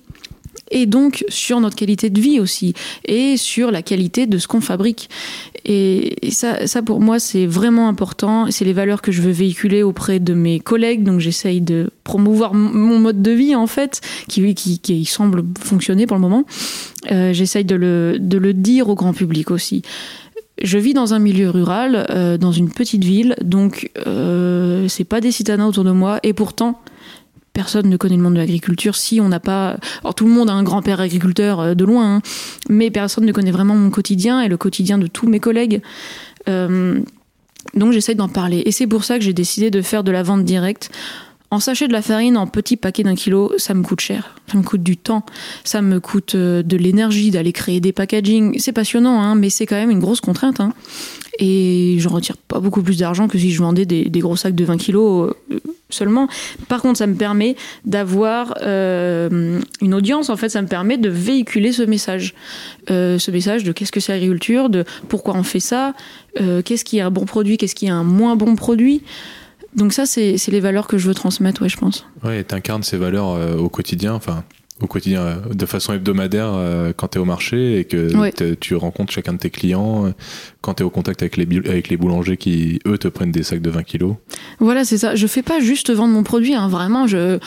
et 0.70 0.86
donc 0.86 1.24
sur 1.28 1.60
notre 1.60 1.76
qualité 1.76 2.10
de 2.10 2.20
vie 2.20 2.40
aussi, 2.40 2.74
et 3.04 3.36
sur 3.36 3.70
la 3.70 3.82
qualité 3.82 4.26
de 4.26 4.38
ce 4.38 4.46
qu'on 4.46 4.60
fabrique. 4.60 5.08
Et 5.64 6.16
ça, 6.30 6.82
pour 6.82 7.00
moi, 7.00 7.18
c'est 7.18 7.46
vraiment 7.46 7.88
important. 7.88 8.50
C'est 8.50 8.64
les 8.64 8.72
valeurs 8.72 9.02
que 9.02 9.12
je 9.12 9.20
veux 9.20 9.30
véhiculer 9.30 9.82
auprès 9.82 10.18
de 10.18 10.32
mes 10.32 10.60
collègues. 10.60 11.02
Donc 11.02 11.20
j'essaye 11.20 11.60
de 11.60 11.90
promouvoir 12.04 12.54
mon 12.54 12.98
mode 12.98 13.20
de 13.20 13.32
vie, 13.32 13.54
en 13.54 13.66
fait, 13.66 14.00
qui, 14.28 14.54
qui, 14.54 14.78
qui 14.78 15.04
semble 15.04 15.44
fonctionner 15.60 16.06
pour 16.06 16.16
le 16.16 16.22
moment. 16.22 16.44
Euh, 17.10 17.32
j'essaye 17.32 17.64
de 17.64 17.74
le, 17.74 18.16
de 18.18 18.38
le 18.38 18.54
dire 18.54 18.88
au 18.88 18.94
grand 18.94 19.12
public 19.12 19.50
aussi. 19.50 19.82
Je 20.60 20.78
vis 20.78 20.94
dans 20.94 21.14
un 21.14 21.18
milieu 21.18 21.50
rural, 21.50 22.06
euh, 22.10 22.36
dans 22.36 22.50
une 22.50 22.70
petite 22.70 23.04
ville, 23.04 23.36
donc 23.42 23.90
euh, 24.06 24.88
c'est 24.88 25.04
pas 25.04 25.20
des 25.20 25.30
citadins 25.30 25.66
autour 25.66 25.84
de 25.84 25.92
moi, 25.92 26.18
et 26.24 26.32
pourtant 26.32 26.80
personne 27.58 27.88
ne 27.88 27.96
connaît 27.96 28.14
le 28.14 28.22
monde 28.22 28.34
de 28.34 28.38
l'agriculture 28.38 28.94
si 28.94 29.20
on 29.20 29.28
n'a 29.28 29.40
pas. 29.40 29.78
Alors 30.02 30.14
tout 30.14 30.24
le 30.26 30.30
monde 30.30 30.48
a 30.48 30.52
un 30.52 30.62
grand-père 30.62 31.00
agriculteur 31.00 31.58
euh, 31.58 31.74
de 31.74 31.84
loin, 31.84 32.14
hein, 32.14 32.22
mais 32.68 32.88
personne 32.88 33.24
ne 33.24 33.32
connaît 33.32 33.50
vraiment 33.50 33.74
mon 33.74 33.90
quotidien 33.90 34.40
et 34.40 34.46
le 34.46 34.56
quotidien 34.56 34.96
de 34.96 35.08
tous 35.08 35.26
mes 35.26 35.40
collègues. 35.40 35.82
Euh, 36.48 37.00
donc 37.74 37.92
j'essaye 37.92 38.14
d'en 38.14 38.28
parler. 38.28 38.62
Et 38.64 38.70
c'est 38.70 38.86
pour 38.86 39.02
ça 39.02 39.18
que 39.18 39.24
j'ai 39.24 39.32
décidé 39.32 39.72
de 39.72 39.82
faire 39.82 40.04
de 40.04 40.12
la 40.12 40.22
vente 40.22 40.44
directe. 40.44 40.92
En 41.50 41.58
sachet 41.58 41.88
de 41.88 41.92
la 41.92 42.02
farine, 42.02 42.36
en 42.36 42.46
petit 42.46 42.76
paquet 42.76 43.02
d'un 43.02 43.16
kilo, 43.16 43.52
ça 43.56 43.74
me 43.74 43.82
coûte 43.82 44.00
cher. 44.00 44.36
Ça 44.46 44.56
me 44.56 44.62
coûte 44.62 44.84
du 44.84 44.96
temps. 44.96 45.26
Ça 45.64 45.82
me 45.82 45.98
coûte 45.98 46.36
euh, 46.36 46.62
de 46.62 46.76
l'énergie 46.76 47.32
d'aller 47.32 47.52
créer 47.52 47.80
des 47.80 47.92
packaging. 47.92 48.56
C'est 48.60 48.70
passionnant, 48.70 49.20
hein, 49.20 49.34
mais 49.34 49.50
c'est 49.50 49.66
quand 49.66 49.74
même 49.74 49.90
une 49.90 49.98
grosse 49.98 50.20
contrainte. 50.20 50.60
Hein. 50.60 50.74
Et 51.38 51.96
je 51.98 52.08
retire 52.08 52.36
pas 52.36 52.58
beaucoup 52.58 52.82
plus 52.82 52.98
d'argent 52.98 53.28
que 53.28 53.38
si 53.38 53.52
je 53.52 53.60
vendais 53.60 53.86
des, 53.86 54.10
gros 54.20 54.36
sacs 54.36 54.54
de 54.54 54.64
20 54.64 54.76
kilos 54.76 55.32
seulement. 55.90 56.28
Par 56.68 56.82
contre, 56.82 56.98
ça 56.98 57.06
me 57.06 57.14
permet 57.14 57.56
d'avoir 57.84 58.54
euh, 58.62 59.60
une 59.80 59.94
audience. 59.94 60.30
En 60.30 60.36
fait, 60.36 60.48
ça 60.48 60.62
me 60.62 60.68
permet 60.68 60.98
de 60.98 61.08
véhiculer 61.08 61.72
ce 61.72 61.82
message, 61.82 62.34
euh, 62.90 63.18
ce 63.18 63.30
message 63.30 63.64
de 63.64 63.72
qu'est-ce 63.72 63.92
que 63.92 64.00
c'est 64.00 64.12
l'agriculture, 64.12 64.68
de 64.68 64.84
pourquoi 65.08 65.34
on 65.34 65.42
fait 65.42 65.60
ça, 65.60 65.94
euh, 66.40 66.62
qu'est-ce 66.62 66.84
qui 66.84 66.98
est 66.98 67.02
un 67.02 67.10
bon 67.10 67.24
produit, 67.24 67.56
qu'est-ce 67.56 67.74
qui 67.74 67.86
est 67.86 67.90
un 67.90 68.04
moins 68.04 68.36
bon 68.36 68.56
produit. 68.56 69.02
Donc 69.76 69.92
ça, 69.92 70.06
c'est 70.06 70.36
les 70.48 70.60
valeurs 70.60 70.86
que 70.86 70.98
je 70.98 71.06
veux 71.06 71.14
transmettre, 71.14 71.62
ouais, 71.62 71.68
je 71.68 71.76
pense. 71.76 72.06
Ouais, 72.24 72.42
tu 72.42 72.54
incarnes 72.54 72.82
ces 72.82 72.96
valeurs 72.96 73.58
au 73.58 73.68
quotidien. 73.68 74.14
Enfin, 74.14 74.44
au 74.80 74.86
quotidien, 74.86 75.22
euh, 75.22 75.54
de 75.54 75.66
façon 75.66 75.92
hebdomadaire, 75.92 76.52
euh, 76.54 76.92
quand 76.96 77.08
tu 77.08 77.18
es 77.18 77.20
au 77.20 77.24
marché 77.24 77.78
et 77.78 77.84
que 77.84 78.54
tu 78.54 78.74
rencontres 78.76 79.12
chacun 79.12 79.32
de 79.32 79.38
tes 79.38 79.50
clients, 79.50 80.06
euh, 80.06 80.10
quand 80.60 80.74
tu 80.74 80.82
es 80.82 80.86
au 80.86 80.90
contact 80.90 81.22
avec 81.22 81.36
les, 81.36 81.46
avec 81.68 81.88
les 81.88 81.96
boulangers 81.96 82.36
qui, 82.36 82.80
eux, 82.86 82.98
te 82.98 83.08
prennent 83.08 83.32
des 83.32 83.42
sacs 83.42 83.62
de 83.62 83.70
20 83.70 83.82
kilos 83.82 84.14
Voilà, 84.60 84.84
c'est 84.84 84.98
ça. 84.98 85.14
Je 85.14 85.26
fais 85.26 85.42
pas 85.42 85.60
juste 85.60 85.90
vendre 85.90 86.14
mon 86.14 86.22
produit, 86.22 86.54
hein. 86.54 86.68
vraiment, 86.68 87.06
je 87.06 87.38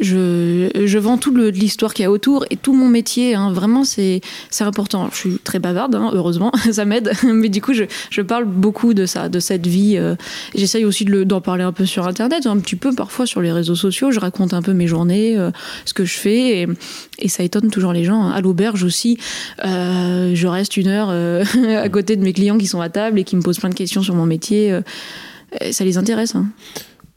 je, 0.00 0.68
je 0.84 0.98
vends 0.98 1.16
tout 1.18 1.34
l'histoire 1.34 1.94
qu'il 1.94 2.02
y 2.02 2.06
a 2.06 2.10
autour 2.10 2.44
et 2.50 2.56
tout 2.56 2.74
mon 2.74 2.88
métier. 2.88 3.34
Hein, 3.34 3.52
vraiment, 3.52 3.84
c'est, 3.84 4.20
important. 4.60 5.08
Je 5.12 5.16
suis 5.16 5.38
très 5.38 5.58
bavarde, 5.58 5.94
hein, 5.94 6.10
heureusement, 6.12 6.52
ça 6.72 6.84
m'aide. 6.84 7.12
Mais 7.24 7.48
du 7.48 7.60
coup, 7.60 7.72
je, 7.72 7.84
je 8.10 8.22
parle 8.22 8.44
beaucoup 8.44 8.94
de 8.94 9.06
ça, 9.06 9.28
de 9.28 9.40
cette 9.40 9.66
vie. 9.66 9.96
Euh, 9.96 10.14
j'essaye 10.54 10.84
aussi 10.84 11.04
de 11.04 11.24
d'en 11.24 11.40
parler 11.40 11.64
un 11.64 11.72
peu 11.72 11.86
sur 11.86 12.06
Internet, 12.06 12.46
un 12.46 12.58
petit 12.58 12.76
peu 12.76 12.94
parfois 12.94 13.26
sur 13.26 13.40
les 13.40 13.52
réseaux 13.52 13.74
sociaux. 13.74 14.10
Je 14.10 14.20
raconte 14.20 14.54
un 14.54 14.62
peu 14.62 14.72
mes 14.72 14.86
journées, 14.86 15.36
euh, 15.36 15.50
ce 15.84 15.94
que 15.94 16.04
je 16.04 16.18
fais. 16.18 16.62
Et, 16.62 16.66
et, 17.18 17.28
ça 17.28 17.42
étonne 17.42 17.70
toujours 17.70 17.92
les 17.92 18.04
gens. 18.04 18.22
Hein. 18.22 18.32
À 18.32 18.40
l'auberge 18.40 18.82
aussi, 18.84 19.18
euh, 19.64 20.32
je 20.34 20.46
reste 20.46 20.76
une 20.76 20.88
heure 20.88 21.08
euh, 21.10 21.44
à 21.82 21.88
côté 21.88 22.16
de 22.16 22.22
mes 22.22 22.32
clients 22.32 22.58
qui 22.58 22.66
sont 22.66 22.80
à 22.80 22.88
table 22.88 23.18
et 23.18 23.24
qui 23.24 23.36
me 23.36 23.42
posent 23.42 23.58
plein 23.58 23.70
de 23.70 23.74
questions 23.74 24.02
sur 24.02 24.14
mon 24.14 24.26
métier. 24.26 24.78
Ça 25.70 25.84
les 25.84 25.96
intéresse. 25.96 26.34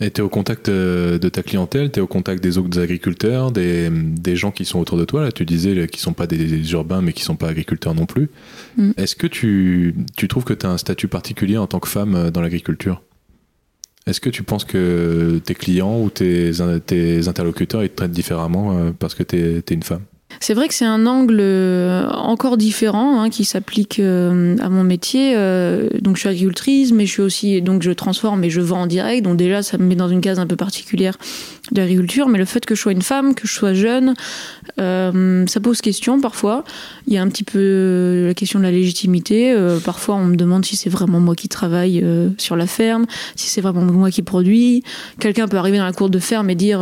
Et 0.01 0.09
tu 0.09 0.21
es 0.21 0.23
au 0.23 0.29
contact 0.29 0.67
euh, 0.67 1.19
de 1.19 1.29
ta 1.29 1.43
clientèle, 1.43 1.91
tu 1.91 1.99
es 1.99 2.01
au 2.01 2.07
contact 2.07 2.41
des 2.41 2.57
autres 2.57 2.79
agriculteurs, 2.79 3.51
des, 3.51 3.89
des, 3.91 4.35
gens 4.35 4.49
qui 4.49 4.65
sont 4.65 4.79
autour 4.79 4.97
de 4.97 5.05
toi. 5.05 5.21
Là, 5.21 5.31
tu 5.31 5.45
disais 5.45 5.87
qui 5.87 5.99
sont 5.99 6.13
pas 6.13 6.25
des 6.25 6.71
urbains, 6.71 7.01
mais 7.01 7.13
qui 7.13 7.21
sont 7.21 7.35
pas 7.35 7.47
agriculteurs 7.47 7.93
non 7.93 8.07
plus. 8.07 8.31
Mm. 8.77 8.91
Est-ce 8.97 9.15
que 9.15 9.27
tu, 9.27 9.93
tu 10.17 10.27
trouves 10.27 10.43
que 10.43 10.53
tu 10.53 10.65
as 10.65 10.69
un 10.69 10.79
statut 10.79 11.07
particulier 11.07 11.57
en 11.57 11.67
tant 11.67 11.79
que 11.79 11.87
femme 11.87 12.15
euh, 12.15 12.31
dans 12.31 12.41
l'agriculture? 12.41 13.03
Est-ce 14.07 14.19
que 14.19 14.31
tu 14.31 14.41
penses 14.41 14.65
que 14.65 15.39
tes 15.45 15.53
clients 15.53 16.01
ou 16.01 16.09
tes, 16.09 16.51
tes 16.87 17.27
interlocuteurs 17.27 17.83
ils 17.83 17.89
te 17.89 17.95
traitent 17.95 18.11
différemment 18.11 18.75
euh, 18.75 18.91
parce 18.97 19.13
que 19.13 19.21
tu 19.21 19.37
es, 19.37 19.57
es 19.57 19.73
une 19.73 19.83
femme? 19.83 20.01
C'est 20.39 20.53
vrai 20.53 20.67
que 20.67 20.73
c'est 20.73 20.85
un 20.85 21.05
angle 21.05 21.39
euh, 21.39 22.09
encore 22.09 22.57
différent 22.57 23.21
hein, 23.21 23.29
qui 23.29 23.45
s'applique 23.45 23.99
euh, 23.99 24.55
à 24.59 24.69
mon 24.69 24.83
métier. 24.83 25.33
Euh, 25.35 25.89
donc 26.01 26.15
je 26.15 26.21
suis 26.21 26.29
agricultrice, 26.29 26.91
mais 26.91 27.05
je 27.05 27.11
suis 27.11 27.21
aussi 27.21 27.61
donc 27.61 27.83
je 27.83 27.91
transforme 27.91 28.43
et 28.43 28.49
je 28.49 28.61
vends 28.61 28.81
en 28.81 28.87
direct. 28.87 29.23
Donc 29.23 29.37
déjà 29.37 29.63
ça 29.63 29.77
me 29.77 29.85
met 29.85 29.95
dans 29.95 30.09
une 30.09 30.21
case 30.21 30.39
un 30.39 30.47
peu 30.47 30.55
particulière 30.55 31.17
d'agriculture. 31.71 32.27
Mais 32.27 32.37
le 32.37 32.45
fait 32.45 32.65
que 32.65 32.75
je 32.75 32.81
sois 32.81 32.91
une 32.91 33.01
femme, 33.01 33.35
que 33.35 33.47
je 33.47 33.53
sois 33.53 33.73
jeune, 33.73 34.13
ça 34.77 35.59
pose 35.61 35.81
question 35.81 36.19
parfois. 36.19 36.63
Il 37.07 37.13
y 37.13 37.17
a 37.17 37.21
un 37.21 37.27
petit 37.27 37.43
peu 37.43 38.25
la 38.27 38.33
question 38.33 38.59
de 38.59 38.63
la 38.63 38.71
légitimité. 38.71 39.55
parfois 39.85 40.15
on 40.15 40.25
me 40.25 40.35
demande 40.35 40.65
si 40.65 40.75
c'est 40.75 40.89
vraiment 40.89 41.19
moi 41.19 41.35
qui 41.35 41.49
travaille 41.49 42.03
sur 42.37 42.55
la 42.55 42.67
ferme, 42.67 43.05
si 43.35 43.49
c'est 43.49 43.61
vraiment 43.61 43.81
moi 43.83 44.11
qui 44.11 44.21
produis. 44.21 44.83
Quelqu'un 45.19 45.47
peut 45.47 45.57
arriver 45.57 45.77
dans 45.77 45.85
la 45.85 45.93
cour 45.93 46.09
de 46.09 46.19
ferme 46.19 46.49
et 46.49 46.55
dire 46.55 46.81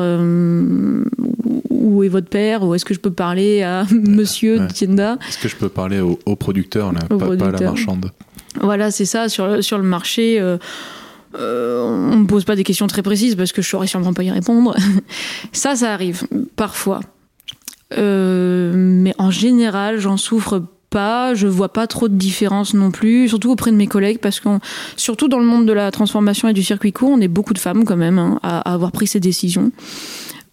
où 1.79 2.03
est 2.03 2.09
votre 2.09 2.27
père? 2.27 2.63
Ou 2.63 2.75
est-ce 2.75 2.85
que 2.85 2.93
je 2.93 2.99
peux 2.99 3.11
parler? 3.11 3.38
À 3.63 3.85
monsieur 3.91 4.67
Tienda 4.73 5.17
Est-ce 5.27 5.37
que 5.37 5.47
je 5.47 5.55
peux 5.55 5.69
parler 5.69 5.99
au, 5.99 6.35
producteur, 6.35 6.91
là, 6.91 6.99
pas, 7.01 7.45
à 7.45 7.51
la 7.51 7.59
marchande 7.59 8.11
Voilà, 8.61 8.91
c'est 8.91 9.05
ça, 9.05 9.29
sur, 9.29 9.63
sur 9.63 9.77
le 9.77 9.83
marché. 9.83 10.39
Euh, 10.39 10.57
euh, 11.35 11.83
on 11.83 12.17
me 12.17 12.25
pose 12.25 12.43
pas 12.43 12.55
des 12.55 12.63
questions 12.63 12.87
très 12.87 13.03
précises 13.03 13.35
parce 13.35 13.51
que 13.51 13.61
je 13.61 13.69
saurais 13.69 13.87
sûrement 13.87 14.13
pas 14.13 14.23
y 14.23 14.31
répondre. 14.31 14.75
ça, 15.51 15.75
ça 15.75 15.93
arrive 15.93 16.23
parfois. 16.55 17.01
Euh, 17.97 18.71
mais 18.75 19.13
en 19.17 19.31
général, 19.31 19.99
j'en 19.99 20.17
souffre 20.17 20.63
pas, 20.89 21.33
je 21.35 21.47
vois 21.47 21.71
pas 21.71 21.87
trop 21.87 22.07
de 22.07 22.15
différence 22.15 22.73
non 22.73 22.91
plus, 22.91 23.29
surtout 23.29 23.51
auprès 23.51 23.71
de 23.71 23.75
mes 23.75 23.87
collègues, 23.87 24.19
parce 24.19 24.39
que 24.39 24.49
surtout 24.95 25.27
dans 25.27 25.39
le 25.39 25.45
monde 25.45 25.67
de 25.67 25.73
la 25.73 25.91
transformation 25.91 26.47
et 26.47 26.53
du 26.53 26.63
circuit 26.63 26.91
court, 26.91 27.09
on 27.11 27.21
est 27.21 27.27
beaucoup 27.27 27.53
de 27.53 27.59
femmes 27.59 27.85
quand 27.85 27.97
même 27.97 28.17
hein, 28.17 28.39
à, 28.41 28.73
avoir 28.73 28.91
pris 28.91 29.07
ces 29.07 29.19
décisions. 29.19 29.71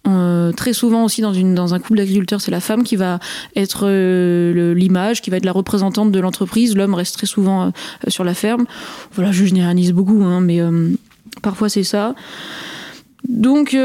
Euh, 0.07 0.51
très 0.51 0.73
souvent 0.73 1.03
aussi 1.03 1.21
dans, 1.21 1.33
une, 1.33 1.53
dans 1.53 1.73
un 1.73 1.79
couple 1.79 1.97
d'agriculteurs, 1.97 2.41
c'est 2.41 2.51
la 2.51 2.59
femme 2.59 2.83
qui 2.83 2.95
va 2.95 3.19
être 3.55 3.81
euh, 3.83 4.73
l'image, 4.73 5.21
qui 5.21 5.29
va 5.29 5.37
être 5.37 5.45
la 5.45 5.51
représentante 5.51 6.11
de 6.11 6.19
l'entreprise. 6.19 6.75
L'homme 6.75 6.93
reste 6.93 7.15
très 7.15 7.27
souvent 7.27 7.65
euh, 7.65 7.69
sur 8.07 8.23
la 8.23 8.33
ferme. 8.33 8.65
Voilà, 9.13 9.31
je 9.31 9.45
généralise 9.45 9.91
beaucoup, 9.91 10.23
hein, 10.23 10.41
mais 10.41 10.61
parfois 11.41 11.69
c'est 11.69 11.83
ça. 11.83 12.15
Donc 13.27 13.75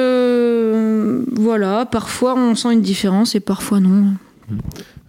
voilà, 1.36 1.86
parfois 1.86 2.36
on 2.36 2.54
sent 2.54 2.72
une 2.72 2.82
différence 2.82 3.34
et 3.34 3.40
parfois 3.40 3.80
non. 3.80 4.04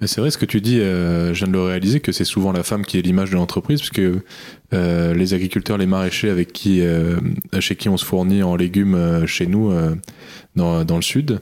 C'est 0.05 0.19
vrai 0.19 0.31
ce 0.31 0.37
que 0.37 0.45
tu 0.45 0.61
dis, 0.61 0.77
je 0.77 1.33
viens 1.33 1.47
de 1.47 1.53
le 1.53 1.61
réaliser, 1.61 1.99
que 1.99 2.11
c'est 2.11 2.25
souvent 2.25 2.51
la 2.51 2.63
femme 2.63 2.85
qui 2.85 2.97
est 2.97 3.01
l'image 3.01 3.29
de 3.29 3.35
l'entreprise, 3.35 3.81
puisque 4.73 5.17
les 5.17 5.33
agriculteurs, 5.33 5.77
les 5.77 5.85
maraîchers 5.85 6.29
avec 6.29 6.53
qui, 6.53 6.81
chez 7.59 7.75
qui 7.75 7.89
on 7.89 7.97
se 7.97 8.05
fournit 8.05 8.43
en 8.43 8.55
légumes 8.55 9.25
chez 9.25 9.47
nous, 9.47 9.73
dans, 10.55 10.83
dans 10.83 10.95
le 10.95 11.01
sud. 11.01 11.39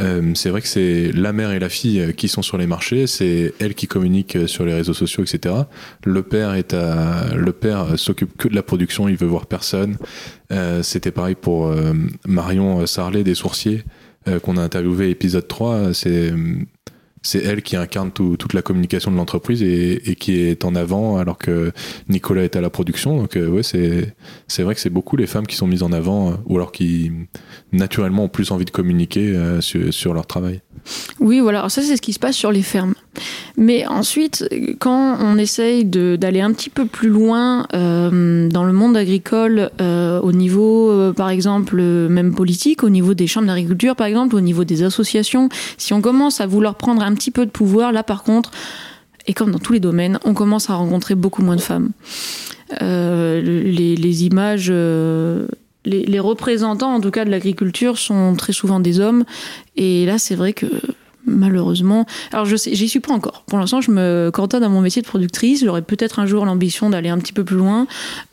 Euh, 0.00 0.32
c'est 0.34 0.50
vrai 0.50 0.60
que 0.60 0.68
c'est 0.68 1.10
la 1.12 1.32
mère 1.32 1.50
et 1.50 1.58
la 1.58 1.68
fille 1.68 2.14
qui 2.16 2.28
sont 2.28 2.42
sur 2.42 2.56
les 2.56 2.66
marchés, 2.66 3.06
c'est 3.06 3.52
elle 3.58 3.74
qui 3.74 3.86
communique 3.86 4.38
sur 4.46 4.64
les 4.64 4.74
réseaux 4.74 4.94
sociaux, 4.94 5.24
etc. 5.24 5.54
Le 6.04 6.22
père 6.22 6.54
est 6.54 6.72
à, 6.72 7.34
le 7.34 7.52
père 7.52 7.98
s'occupe 7.98 8.36
que 8.36 8.48
de 8.48 8.54
la 8.54 8.62
production, 8.62 9.08
il 9.08 9.16
veut 9.16 9.26
voir 9.26 9.46
personne. 9.46 9.96
Euh, 10.52 10.82
C'était 10.82 11.10
pareil 11.10 11.34
pour 11.34 11.66
euh, 11.66 11.92
Marion 12.26 12.86
Sarlet 12.86 13.24
des 13.24 13.34
Sourciers 13.34 13.84
euh, 14.28 14.38
qu'on 14.38 14.56
a 14.56 14.62
interviewé 14.62 15.10
épisode 15.10 15.48
3. 15.48 15.94
C'est 15.94 16.32
c'est 17.22 17.42
elle 17.42 17.62
qui 17.62 17.76
incarne 17.76 18.10
toute 18.10 18.52
la 18.54 18.62
communication 18.62 19.10
de 19.10 19.16
l'entreprise 19.16 19.62
et, 19.62 20.16
qui 20.18 20.40
est 20.40 20.64
en 20.64 20.74
avant 20.74 21.16
alors 21.16 21.38
que 21.38 21.72
Nicolas 22.08 22.44
est 22.44 22.56
à 22.56 22.60
la 22.60 22.70
production. 22.70 23.16
Donc 23.16 23.36
euh, 23.36 23.48
ouais, 23.48 23.62
c'est 23.62 24.14
c'est 24.46 24.62
vrai 24.62 24.74
que 24.74 24.80
c'est 24.80 24.90
beaucoup 24.90 25.16
les 25.16 25.26
femmes 25.26 25.46
qui 25.46 25.56
sont 25.56 25.66
mises 25.66 25.82
en 25.82 25.92
avant 25.92 26.30
euh, 26.30 26.34
ou 26.46 26.56
alors 26.56 26.72
qui 26.72 27.12
naturellement 27.72 28.24
ont 28.24 28.28
plus 28.28 28.50
envie 28.50 28.64
de 28.64 28.70
communiquer 28.70 29.32
euh, 29.34 29.60
sur, 29.60 30.14
leur 30.14 30.26
travail. 30.26 30.62
Oui, 31.20 31.40
voilà. 31.40 31.58
Alors 31.58 31.70
ça, 31.70 31.82
c'est 31.82 31.96
ce 31.96 32.02
qui 32.02 32.12
se 32.12 32.18
passe 32.18 32.36
sur 32.36 32.52
les 32.52 32.62
fermes. 32.62 32.94
Mais 33.56 33.86
ensuite, 33.86 34.48
quand 34.78 35.18
on 35.20 35.38
essaye 35.38 35.84
d'aller 35.84 36.40
un 36.40 36.52
petit 36.52 36.70
peu 36.70 36.86
plus 36.86 37.08
loin 37.08 37.66
dans 37.72 38.64
le 38.64 38.72
monde 38.72 38.96
agricole, 38.96 39.70
au 39.80 40.32
niveau, 40.32 41.12
par 41.14 41.30
exemple, 41.30 41.80
même 41.80 42.34
politique, 42.34 42.82
au 42.82 42.90
niveau 42.90 43.14
des 43.14 43.26
chambres 43.26 43.46
d'agriculture, 43.46 43.96
par 43.96 44.06
exemple, 44.06 44.36
au 44.36 44.40
niveau 44.40 44.64
des 44.64 44.82
associations, 44.82 45.48
si 45.76 45.92
on 45.92 46.00
commence 46.00 46.40
à 46.40 46.46
vouloir 46.46 46.76
prendre 46.76 47.02
un 47.02 47.14
petit 47.14 47.30
peu 47.30 47.46
de 47.46 47.50
pouvoir, 47.50 47.92
là, 47.92 48.02
par 48.02 48.22
contre, 48.22 48.50
et 49.26 49.34
comme 49.34 49.50
dans 49.50 49.58
tous 49.58 49.74
les 49.74 49.80
domaines, 49.80 50.18
on 50.24 50.34
commence 50.34 50.70
à 50.70 50.74
rencontrer 50.74 51.14
beaucoup 51.14 51.42
moins 51.42 51.56
de 51.56 51.60
femmes. 51.60 51.90
les, 52.80 54.24
images 54.24 54.72
les, 55.88 56.20
représentants, 56.20 56.94
en 56.94 57.00
tout 57.00 57.10
cas 57.10 57.24
de 57.24 57.30
l'agriculture, 57.30 57.98
sont 57.98 58.34
très 58.36 58.52
souvent 58.52 58.80
des 58.80 59.00
hommes. 59.00 59.24
Et 59.76 60.06
là, 60.06 60.18
c'est 60.18 60.34
vrai 60.34 60.52
que 60.52 60.66
malheureusement. 61.28 62.06
Alors, 62.32 62.44
je 62.44 62.56
sais, 62.56 62.74
j'y 62.74 62.88
suis 62.88 63.00
pas 63.00 63.12
encore. 63.12 63.44
Pour 63.46 63.58
l'instant, 63.58 63.80
je 63.80 63.90
me 63.90 64.30
cantonne 64.32 64.62
à 64.62 64.68
mon 64.68 64.80
métier 64.80 65.02
de 65.02 65.06
productrice. 65.06 65.64
J'aurai 65.64 65.82
peut-être 65.82 66.18
un 66.18 66.26
jour 66.26 66.44
l'ambition 66.44 66.90
d'aller 66.90 67.08
un 67.08 67.18
petit 67.18 67.32
peu 67.32 67.44
plus 67.44 67.56
loin. 67.56 67.86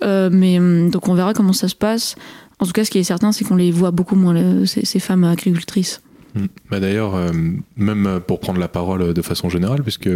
Euh, 0.03 0.29
mais 0.31 0.57
hum, 0.57 0.89
donc, 0.89 1.07
on 1.07 1.13
verra 1.13 1.33
comment 1.33 1.53
ça 1.53 1.67
se 1.67 1.75
passe. 1.75 2.15
En 2.59 2.65
tout 2.65 2.71
cas, 2.71 2.85
ce 2.85 2.91
qui 2.91 2.99
est 2.99 3.03
certain, 3.03 3.31
c'est 3.31 3.45
qu'on 3.45 3.57
les 3.57 3.71
voit 3.71 3.91
beaucoup 3.91 4.15
moins, 4.15 4.65
ces, 4.65 4.99
femmes 4.99 5.23
agricultrices. 5.23 6.01
Hum. 6.35 6.47
Bah 6.69 6.79
D'ailleurs, 6.79 7.15
euh, 7.15 7.31
même 7.77 8.19
pour 8.25 8.39
prendre 8.39 8.59
la 8.59 8.67
parole 8.67 9.13
de 9.13 9.21
façon 9.21 9.49
générale, 9.49 9.83
puisque 9.83 10.09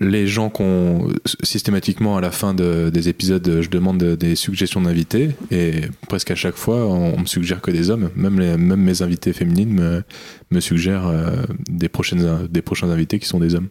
les 0.00 0.26
gens 0.26 0.50
qu'on 0.50 1.08
systématiquement 1.42 2.16
à 2.16 2.20
la 2.20 2.30
fin 2.30 2.54
des 2.54 3.08
épisodes, 3.08 3.60
je 3.60 3.68
demande 3.68 4.02
des 4.02 4.34
suggestions 4.34 4.80
d'invités 4.80 5.30
et 5.50 5.82
presque 6.08 6.30
à 6.30 6.34
chaque 6.34 6.56
fois, 6.56 6.86
on, 6.86 7.20
me 7.20 7.26
suggère 7.26 7.60
que 7.60 7.70
des 7.70 7.90
hommes. 7.90 8.10
Même, 8.16 8.34
même 8.34 8.80
mes 8.80 9.02
invités 9.02 9.32
féminines 9.32 9.72
me, 9.72 10.02
me 10.50 10.60
suggèrent 10.60 11.06
euh, 11.06 11.44
des, 11.68 11.88
prochaines, 11.88 12.48
des 12.48 12.62
prochains 12.62 12.90
invités 12.90 13.18
qui 13.18 13.28
sont 13.28 13.38
des 13.38 13.54
hommes. 13.54 13.68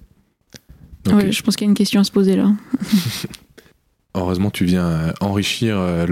je 1.06 1.42
pense 1.42 1.56
qu'il 1.56 1.66
y 1.66 1.70
a 1.70 1.72
une 1.72 1.78
question 1.78 2.00
à 2.00 2.04
se 2.04 2.12
poser 2.12 2.36
là. 2.36 2.54
Heureusement, 4.16 4.52
tu 4.52 4.66
viens 4.66 4.88
euh, 4.88 5.12
enrichir 5.22 5.76
euh, 5.80 6.06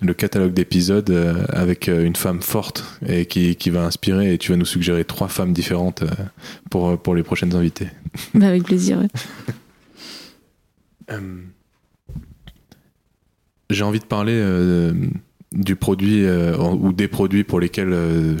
le, 0.00 0.14
catalogue 0.14 0.54
d'épisodes 0.54 1.10
euh, 1.10 1.44
avec 1.50 1.88
une 1.88 2.16
femme 2.16 2.40
forte 2.40 2.98
et 3.06 3.26
qui, 3.26 3.70
va 3.70 3.84
inspirer 3.84 4.32
et 4.32 4.38
tu 4.38 4.52
vas 4.52 4.56
nous 4.56 4.64
suggérer 4.64 5.04
trois 5.04 5.28
femmes 5.28 5.52
différentes 5.52 6.02
pour, 6.70 6.98
pour 6.98 7.14
les 7.14 7.22
prochaines 7.22 7.54
invitées. 7.54 7.88
Bah 8.34 8.48
avec 8.48 8.64
plaisir. 8.64 8.98
J'ai 13.70 13.84
envie 13.84 14.00
de 14.00 14.04
parler 14.04 14.38
du 15.52 15.76
produit 15.76 16.26
ou 16.28 16.92
des 16.92 17.08
produits 17.08 17.44
pour 17.44 17.58
lesquels 17.58 17.90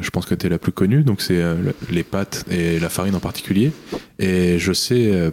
je 0.00 0.10
pense 0.10 0.26
que 0.26 0.34
tu 0.34 0.46
es 0.46 0.50
la 0.50 0.58
plus 0.58 0.72
connue, 0.72 1.04
donc 1.04 1.22
c'est 1.22 1.42
les 1.90 2.02
pâtes 2.02 2.44
et 2.50 2.78
la 2.78 2.88
farine 2.90 3.14
en 3.14 3.20
particulier. 3.20 3.72
Et 4.18 4.58
je 4.58 4.72
sais 4.72 5.32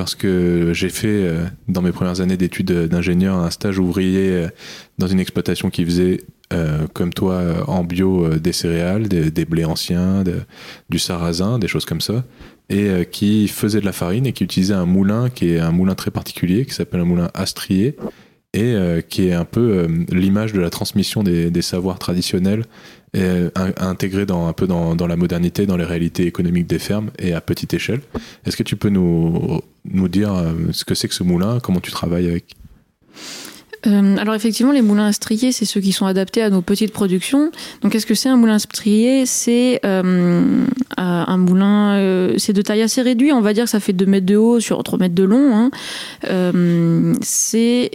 parce 0.00 0.14
que 0.14 0.70
j'ai 0.72 0.88
fait 0.88 1.08
euh, 1.08 1.44
dans 1.68 1.82
mes 1.82 1.92
premières 1.92 2.22
années 2.22 2.38
d'études 2.38 2.72
d'ingénieur 2.88 3.36
un 3.36 3.50
stage 3.50 3.78
ouvrier 3.78 4.30
euh, 4.30 4.48
dans 4.96 5.08
une 5.08 5.20
exploitation 5.20 5.68
qui 5.68 5.84
faisait 5.84 6.22
euh, 6.54 6.86
comme 6.94 7.12
toi 7.12 7.42
en 7.66 7.84
bio 7.84 8.26
des 8.38 8.54
céréales, 8.54 9.08
des, 9.08 9.44
blés 9.44 9.66
anciens, 9.66 10.24
du 10.88 10.98
sarrasin, 10.98 11.58
des 11.58 11.68
choses 11.68 11.84
comme 11.84 12.00
ça, 12.00 12.24
et 12.70 13.06
qui 13.10 13.46
faisait 13.46 13.80
de 13.80 13.84
la 13.84 13.92
farine 13.92 14.24
et 14.24 14.32
qui 14.32 14.42
utilisait 14.42 14.72
un 14.72 14.86
moulin 14.86 15.28
qui 15.28 15.50
est 15.50 15.60
un 15.60 15.70
moulin 15.70 15.94
très 15.94 16.10
particulier 16.10 16.64
qui 16.64 16.72
s'appelle 16.72 17.00
un 17.00 17.04
moulin 17.04 17.30
astrier 17.34 17.96
et 18.54 18.74
qui 19.08 19.28
est 19.28 19.34
un 19.34 19.44
peu 19.44 19.86
l'image 20.10 20.54
de 20.54 20.60
la 20.60 20.70
transmission 20.70 21.22
des, 21.22 21.62
savoirs 21.62 21.98
traditionnels 21.98 22.64
et, 23.12 23.48
intégré 23.76 24.24
dans, 24.24 24.48
un 24.48 24.54
peu 24.54 24.66
dans, 24.66 25.06
la 25.06 25.16
modernité, 25.16 25.66
dans 25.66 25.76
les 25.76 25.84
réalités 25.84 26.26
économiques 26.26 26.66
des 26.66 26.78
fermes 26.78 27.10
et 27.18 27.34
à 27.34 27.40
petite 27.40 27.74
échelle. 27.74 28.00
Est-ce 28.44 28.56
que 28.56 28.64
tu 28.64 28.76
peux 28.76 28.88
nous, 28.88 29.60
nous 29.84 30.08
dire 30.08 30.32
euh, 30.34 30.52
ce 30.72 30.84
que 30.84 30.94
c'est 30.94 31.08
que 31.08 31.14
ce 31.14 31.22
moulin, 31.22 31.58
comment 31.60 31.80
tu 31.80 31.90
travailles 31.90 32.28
avec 32.28 32.56
Euh, 33.86 34.16
alors 34.18 34.34
effectivement, 34.34 34.72
les 34.72 34.82
moulins 34.82 35.06
à 35.06 35.12
strier, 35.12 35.52
c'est 35.52 35.64
ceux 35.64 35.80
qui 35.80 35.92
sont 35.92 36.04
adaptés 36.04 36.42
à 36.42 36.50
nos 36.50 36.60
petites 36.60 36.92
productions. 36.92 37.50
Donc 37.80 37.92
qu'est-ce 37.92 38.04
que 38.04 38.14
c'est 38.14 38.28
un 38.28 38.36
moulin 38.36 38.56
à 38.56 38.58
strier? 38.58 39.24
C'est 39.24 39.80
euh, 39.86 40.66
un 40.98 41.36
moulin, 41.38 42.34
c'est 42.36 42.52
de 42.52 42.60
taille 42.60 42.82
assez 42.82 43.00
réduite, 43.00 43.32
on 43.32 43.40
va 43.40 43.54
dire 43.54 43.64
que 43.64 43.70
ça 43.70 43.80
fait 43.80 43.94
2 43.94 44.04
mètres 44.04 44.26
de 44.26 44.36
haut 44.36 44.60
sur 44.60 44.82
3 44.82 44.98
mètres 44.98 45.14
de 45.14 45.24
long. 45.24 45.56
Hein. 45.56 45.70
C'est 47.22 47.90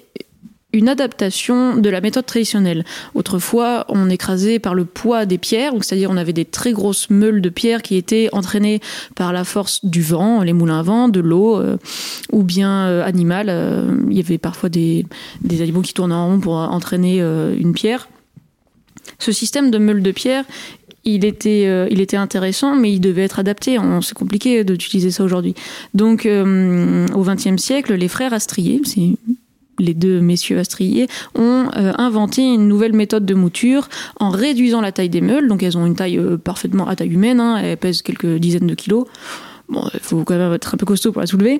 une 0.75 0.89
adaptation 0.89 1.77
de 1.77 1.89
la 1.89 2.01
méthode 2.01 2.25
traditionnelle. 2.25 2.83
Autrefois, 3.13 3.85
on 3.87 4.09
écrasait 4.09 4.59
par 4.59 4.75
le 4.75 4.83
poids 4.83 5.25
des 5.25 5.37
pierres, 5.37 5.71
c'est-à-dire 5.79 6.11
on 6.11 6.17
avait 6.17 6.33
des 6.33 6.43
très 6.43 6.73
grosses 6.73 7.09
meules 7.09 7.41
de 7.41 7.47
pierres 7.47 7.81
qui 7.81 7.95
étaient 7.95 8.27
entraînées 8.33 8.81
par 9.15 9.31
la 9.31 9.45
force 9.45 9.85
du 9.85 10.01
vent, 10.01 10.43
les 10.43 10.51
moulins 10.51 10.79
à 10.79 10.83
vent, 10.83 11.07
de 11.07 11.21
l'eau, 11.21 11.57
euh, 11.57 11.77
ou 12.33 12.43
bien 12.43 12.87
euh, 12.87 13.05
animal. 13.05 13.47
Euh, 13.49 13.95
il 14.09 14.17
y 14.17 14.19
avait 14.19 14.37
parfois 14.37 14.67
des, 14.67 15.05
animaux 15.61 15.81
qui 15.81 15.93
tournaient 15.93 16.13
en 16.13 16.27
rond 16.27 16.39
pour 16.39 16.55
entraîner 16.55 17.19
une 17.19 17.73
pierre. 17.73 18.09
Ce 19.17 19.31
système 19.31 19.71
de 19.71 19.77
meules 19.77 20.03
de 20.03 20.11
pierre 20.11 20.43
il 21.07 21.23
était, 21.23 21.87
il 21.91 22.01
était 22.01 22.17
intéressant, 22.17 22.75
mais 22.75 22.91
il 22.91 22.99
devait 22.99 23.23
être 23.23 23.37
adapté. 23.37 23.77
C'est 24.01 24.15
compliqué 24.15 24.63
d'utiliser 24.63 25.11
ça 25.11 25.23
aujourd'hui. 25.23 25.53
Donc, 25.93 26.27
au 26.27 27.21
XXe 27.21 27.61
siècle, 27.61 27.93
les 27.93 28.07
frères 28.07 28.33
Astrier, 28.33 28.81
c'est 28.83 29.11
les 29.79 29.93
deux 29.93 30.19
messieurs 30.21 30.59
astriers 30.59 31.07
ont 31.35 31.69
euh, 31.75 31.93
inventé 31.97 32.41
une 32.41 32.67
nouvelle 32.67 32.93
méthode 32.93 33.25
de 33.25 33.33
mouture 33.33 33.89
en 34.19 34.29
réduisant 34.29 34.81
la 34.81 34.91
taille 34.91 35.09
des 35.09 35.21
meules. 35.21 35.47
Donc 35.47 35.63
elles 35.63 35.77
ont 35.77 35.85
une 35.85 35.95
taille 35.95 36.17
euh, 36.17 36.37
parfaitement 36.37 36.87
à 36.87 36.95
taille 36.95 37.13
humaine, 37.13 37.39
hein, 37.39 37.57
elles 37.57 37.77
pèsent 37.77 38.01
quelques 38.01 38.37
dizaines 38.37 38.67
de 38.67 38.75
kilos. 38.75 39.05
Bon, 39.67 39.83
il 39.95 39.99
faut 39.99 40.23
quand 40.23 40.37
même 40.37 40.53
être 40.53 40.75
un 40.75 40.77
peu 40.77 40.85
costaud 40.85 41.11
pour 41.11 41.21
la 41.21 41.27
soulever. 41.27 41.59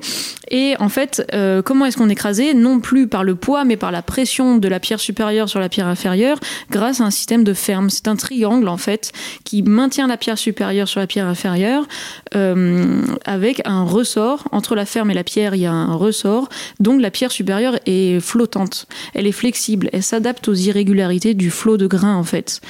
Et 0.52 0.76
en 0.80 0.90
fait, 0.90 1.26
euh, 1.34 1.64
comment 1.64 1.86
est-ce 1.88 1.98
qu'on 1.98 2.10
écrasait 2.10 2.54
Non 2.54 2.80
plus 2.80 3.08
par 3.08 3.24
le 3.24 3.34
poids, 3.34 3.66
mais 3.66 3.78
par 3.78 3.92
la 3.92 4.04
pression 4.04 4.58
de 4.58 4.68
la 4.68 4.80
pierre 4.80 5.00
supérieure 5.00 5.50
sur 5.50 5.60
la 5.60 5.70
pierre 5.70 5.88
inférieure, 5.88 6.40
grâce 6.70 7.02
à 7.02 7.06
un 7.06 7.12
système 7.12 7.44
de 7.44 7.54
ferme. 7.54 7.90
C'est 7.90 8.08
un 8.08 8.16
triangle, 8.16 8.68
en 8.68 8.78
fait, 8.78 9.12
qui 9.44 9.64
maintient 9.64 10.06
la 10.06 10.18
pierre 10.18 10.38
supérieure 10.38 10.88
sur 10.88 11.00
la 11.00 11.08
pierre 11.08 11.28
inférieure, 11.28 11.88
euh, 12.36 13.02
avec 13.26 13.62
un 13.66 13.84
ressort. 13.84 14.48
Entre 14.52 14.76
la 14.76 14.86
ferme 14.86 15.10
et 15.10 15.16
la 15.16 15.24
pierre, 15.24 15.56
il 15.56 15.62
y 15.62 15.66
a 15.66 15.74
un 15.74 15.96
ressort. 15.96 16.50
Donc 16.80 17.02
la 17.02 17.10
pierre 17.10 17.32
supérieure 17.32 17.80
est 17.88 18.20
flottante. 18.20 18.86
Elle 19.16 19.26
est 19.26 19.32
flexible. 19.32 19.90
Elle 19.94 20.04
s'adapte 20.04 20.48
aux 20.48 20.54
irrégularités 20.54 21.34
du 21.34 21.50
flot 21.50 21.78
de 21.78 21.88
grains, 21.88 22.16
en 22.16 22.24
fait. 22.24 22.62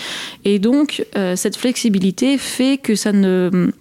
Et 0.45 0.59
donc, 0.59 1.05
euh, 1.17 1.35
cette 1.35 1.57
flexibilité 1.57 2.37
fait 2.37 2.77
que 2.77 2.95
ça 2.95 3.11
ne 3.11 3.71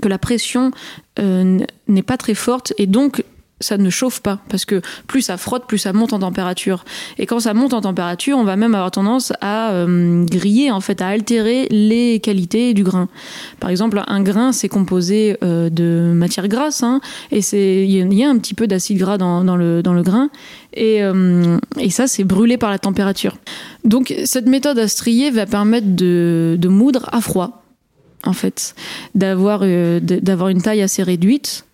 que 0.00 0.08
la 0.08 0.18
pression 0.18 0.70
euh, 1.18 1.58
n'est 1.88 2.02
pas 2.02 2.16
très 2.16 2.34
forte 2.34 2.72
et 2.78 2.86
donc 2.86 3.24
ça 3.62 3.76
ne 3.76 3.90
chauffe 3.90 4.20
pas 4.20 4.38
parce 4.48 4.64
que 4.64 4.80
plus 5.06 5.20
ça 5.20 5.36
frotte, 5.36 5.66
plus 5.66 5.78
ça 5.78 5.92
monte 5.92 6.14
en 6.14 6.18
température. 6.18 6.84
Et 7.18 7.26
quand 7.26 7.40
ça 7.40 7.52
monte 7.52 7.74
en 7.74 7.82
température, 7.82 8.38
on 8.38 8.44
va 8.44 8.56
même 8.56 8.74
avoir 8.74 8.90
tendance 8.90 9.34
à 9.42 9.72
euh, 9.72 10.24
griller, 10.24 10.70
en 10.70 10.80
fait, 10.80 11.02
à 11.02 11.08
altérer 11.08 11.68
les 11.70 12.20
qualités 12.20 12.72
du 12.72 12.82
grain. 12.82 13.08
Par 13.60 13.68
exemple, 13.68 14.02
un 14.06 14.22
grain, 14.22 14.52
c'est 14.52 14.70
composé 14.70 15.36
euh, 15.44 15.68
de 15.68 16.12
matière 16.14 16.48
grasse, 16.48 16.82
hein, 16.82 17.02
et 17.30 17.42
c'est 17.42 17.86
il 17.86 18.14
y, 18.14 18.24
a 18.24 18.30
un 18.30 18.38
petit 18.38 18.54
peu 18.54 18.66
d'acide 18.66 18.98
gras 18.98 19.18
dans, 19.18 19.44
dans, 19.44 19.56
le, 19.56 19.82
dans 19.82 19.92
le 19.92 20.02
grain, 20.02 20.30
et, 20.72 21.02
et 21.78 21.90
ça, 21.90 22.06
c'est 22.06 22.24
brûlé 22.24 22.56
par 22.56 22.70
la 22.70 22.78
température. 22.78 23.36
Donc, 23.84 24.14
cette 24.24 24.46
méthode 24.46 24.78
à 24.78 24.88
strier 24.88 25.30
va 25.30 25.44
permettre 25.44 25.88
de, 25.88 26.56
de 26.58 26.68
moudre 26.68 27.08
à 27.12 27.20
froid 27.20 27.59
en 28.24 28.32
fait, 28.32 28.74
d'avoir 29.14 29.60
euh, 29.62 30.00
d'avoir 30.00 30.48
une 30.48 30.62
taille 30.62 30.82
assez 30.82 31.02
réduite 31.02 31.64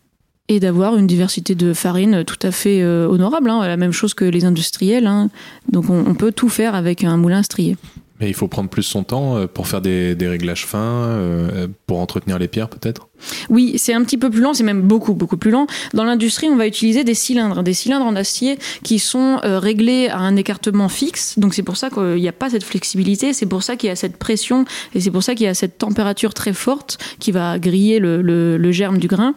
et 0.49 0.61
d'avoir 0.61 0.97
une 0.97 1.07
diversité 1.07 1.55
de 1.55 1.73
farines 1.73 2.25
tout 2.25 2.39
à 2.43 2.53
fait 2.53 2.83
euh, 2.83 3.09
honorable, 3.09 3.51
hein, 3.51 3.67
la 3.67 3.77
même 3.77 3.93
chose 3.93 4.15
que 4.15 4.25
les 4.25 4.45
industriels. 4.45 5.07
Hein. 5.07 5.29
Donc 5.71 5.91
on, 5.91 6.15
peut 6.15 6.33
tout 6.33 6.49
faire 6.49 6.75
avec 6.75 7.03
un 7.03 7.17
moulin 7.17 7.43
strié. 7.43 7.77
Mais 8.21 8.29
il 8.29 8.35
faut 8.35 8.49
prendre 8.49 8.71
plus 8.71 8.83
son 8.83 9.05
temps 9.05 9.37
euh, 9.37 9.47
pour 9.47 9.69
faire 9.69 9.81
des, 9.81 10.17
réglages 10.21 10.65
fins, 10.65 10.79
euh, 10.79 11.69
pour 11.87 11.99
entretenir 11.99 12.39
les 12.39 12.49
pierres 12.49 12.69
peut-être? 12.69 13.09
Oui, 13.51 13.75
c'est 13.77 13.93
un 13.93 14.03
petit 14.05 14.19
peu 14.19 14.31
plus 14.31 14.41
lent, 14.41 14.55
c'est 14.55 14.65
même 14.65 14.83
beaucoup, 14.83 15.15
beaucoup 15.15 15.37
plus 15.37 15.51
lent. 15.51 15.67
Dans 15.95 16.05
l'industrie, 16.05 16.49
on 16.49 16.57
va 16.57 16.67
utiliser 16.67 17.05
des 17.05 17.15
cylindres, 17.15 17.63
des 17.63 17.75
cylindres 17.75 18.07
en 18.07 18.17
acier 18.17 18.59
qui 18.83 18.99
sont 18.99 19.39
euh, 19.45 19.59
réglés 19.59 20.09
à 20.09 20.19
un 20.19 20.37
écartement 20.37 20.89
fixe. 20.89 21.39
Donc 21.39 21.55
c'est 21.55 21.63
pour 21.63 21.77
ça 21.77 21.91
qu'il 21.91 22.17
n'y 22.17 22.29
a 22.29 22.33
pas 22.33 22.51
cette 22.51 22.65
flexibilité, 22.65 23.33
c'est 23.33 23.47
pour 23.47 23.63
ça 23.63 23.77
qu'il 23.77 23.89
y 23.89 23.93
a 23.93 23.97
cette 23.97 24.17
pression 24.17 24.65
et 24.95 25.01
c'est 25.01 25.11
pour 25.11 25.23
ça 25.23 25.35
qu'il 25.35 25.45
y 25.45 25.49
a 25.49 25.55
cette 25.55 25.79
température 25.79 26.35
très 26.35 26.53
forte 26.53 26.99
qui 27.19 27.33
va 27.33 27.59
griller 27.59 27.99
le, 27.99 28.73
germe 28.73 28.99
du 28.99 29.09
grain. 29.09 29.35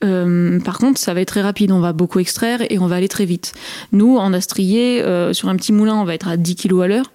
Par 0.00 0.78
contre, 0.78 0.98
ça 0.98 1.14
va 1.14 1.20
être 1.20 1.28
très 1.28 1.42
rapide. 1.42 1.70
On 1.70 1.80
va 1.80 1.92
beaucoup 1.92 2.18
extraire 2.18 2.60
et 2.68 2.78
on 2.78 2.86
va 2.86 2.96
aller 2.96 3.08
très 3.08 3.24
vite. 3.24 3.52
Nous, 3.92 4.16
en 4.16 4.32
astrier, 4.32 5.00
sur 5.32 5.48
un 5.48 5.56
petit 5.56 5.72
moulin, 5.72 5.94
on 5.94 6.04
va 6.04 6.14
être 6.14 6.28
à 6.28 6.36
10 6.36 6.56
kg 6.56 6.82
à 6.82 6.86
l'heure 6.88 7.12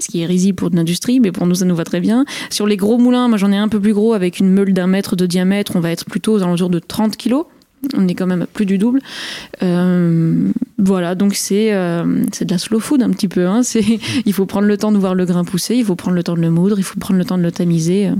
ce 0.00 0.08
qui 0.08 0.22
est 0.22 0.26
risible 0.26 0.56
pour 0.56 0.70
l'industrie, 0.70 1.20
mais 1.20 1.32
pour 1.32 1.46
nous, 1.46 1.56
ça 1.56 1.64
nous 1.64 1.76
va 1.76 1.84
très 1.84 2.00
bien. 2.00 2.24
Sur 2.50 2.66
les 2.66 2.76
gros 2.76 2.98
moulins, 2.98 3.28
moi 3.28 3.38
j'en 3.38 3.52
ai 3.52 3.56
un 3.56 3.68
peu 3.68 3.80
plus 3.80 3.94
gros 3.94 4.14
avec 4.14 4.38
une 4.38 4.50
meule 4.50 4.72
d'un 4.72 4.86
mètre 4.86 5.16
de 5.16 5.26
diamètre, 5.26 5.76
on 5.76 5.80
va 5.80 5.90
être 5.90 6.04
plutôt 6.04 6.34
aux 6.34 6.42
alentours 6.42 6.70
de 6.70 6.78
30 6.78 7.16
kg. 7.16 7.34
On 7.94 8.08
est 8.08 8.14
quand 8.14 8.26
même 8.26 8.42
à 8.42 8.46
plus 8.46 8.66
du 8.66 8.78
double. 8.78 9.00
Euh, 9.62 10.48
voilà, 10.78 11.14
donc 11.14 11.34
c'est 11.34 11.72
euh, 11.72 12.04
de 12.04 12.50
la 12.50 12.58
slow 12.58 12.80
food 12.80 13.02
un 13.02 13.10
petit 13.10 13.28
peu. 13.28 13.46
Hein. 13.46 13.60
Il 14.24 14.32
faut 14.32 14.46
prendre 14.46 14.66
le 14.66 14.76
temps 14.76 14.92
de 14.92 14.98
voir 14.98 15.14
le 15.14 15.24
grain 15.24 15.44
pousser, 15.44 15.76
il 15.76 15.84
faut 15.84 15.94
prendre 15.94 16.16
le 16.16 16.22
temps 16.22 16.34
de 16.34 16.40
le 16.40 16.50
moudre, 16.50 16.78
il 16.78 16.84
faut 16.84 16.98
prendre 16.98 17.18
le 17.18 17.24
temps 17.24 17.38
de 17.38 17.42
le 17.42 17.52
tamiser. 17.52 18.10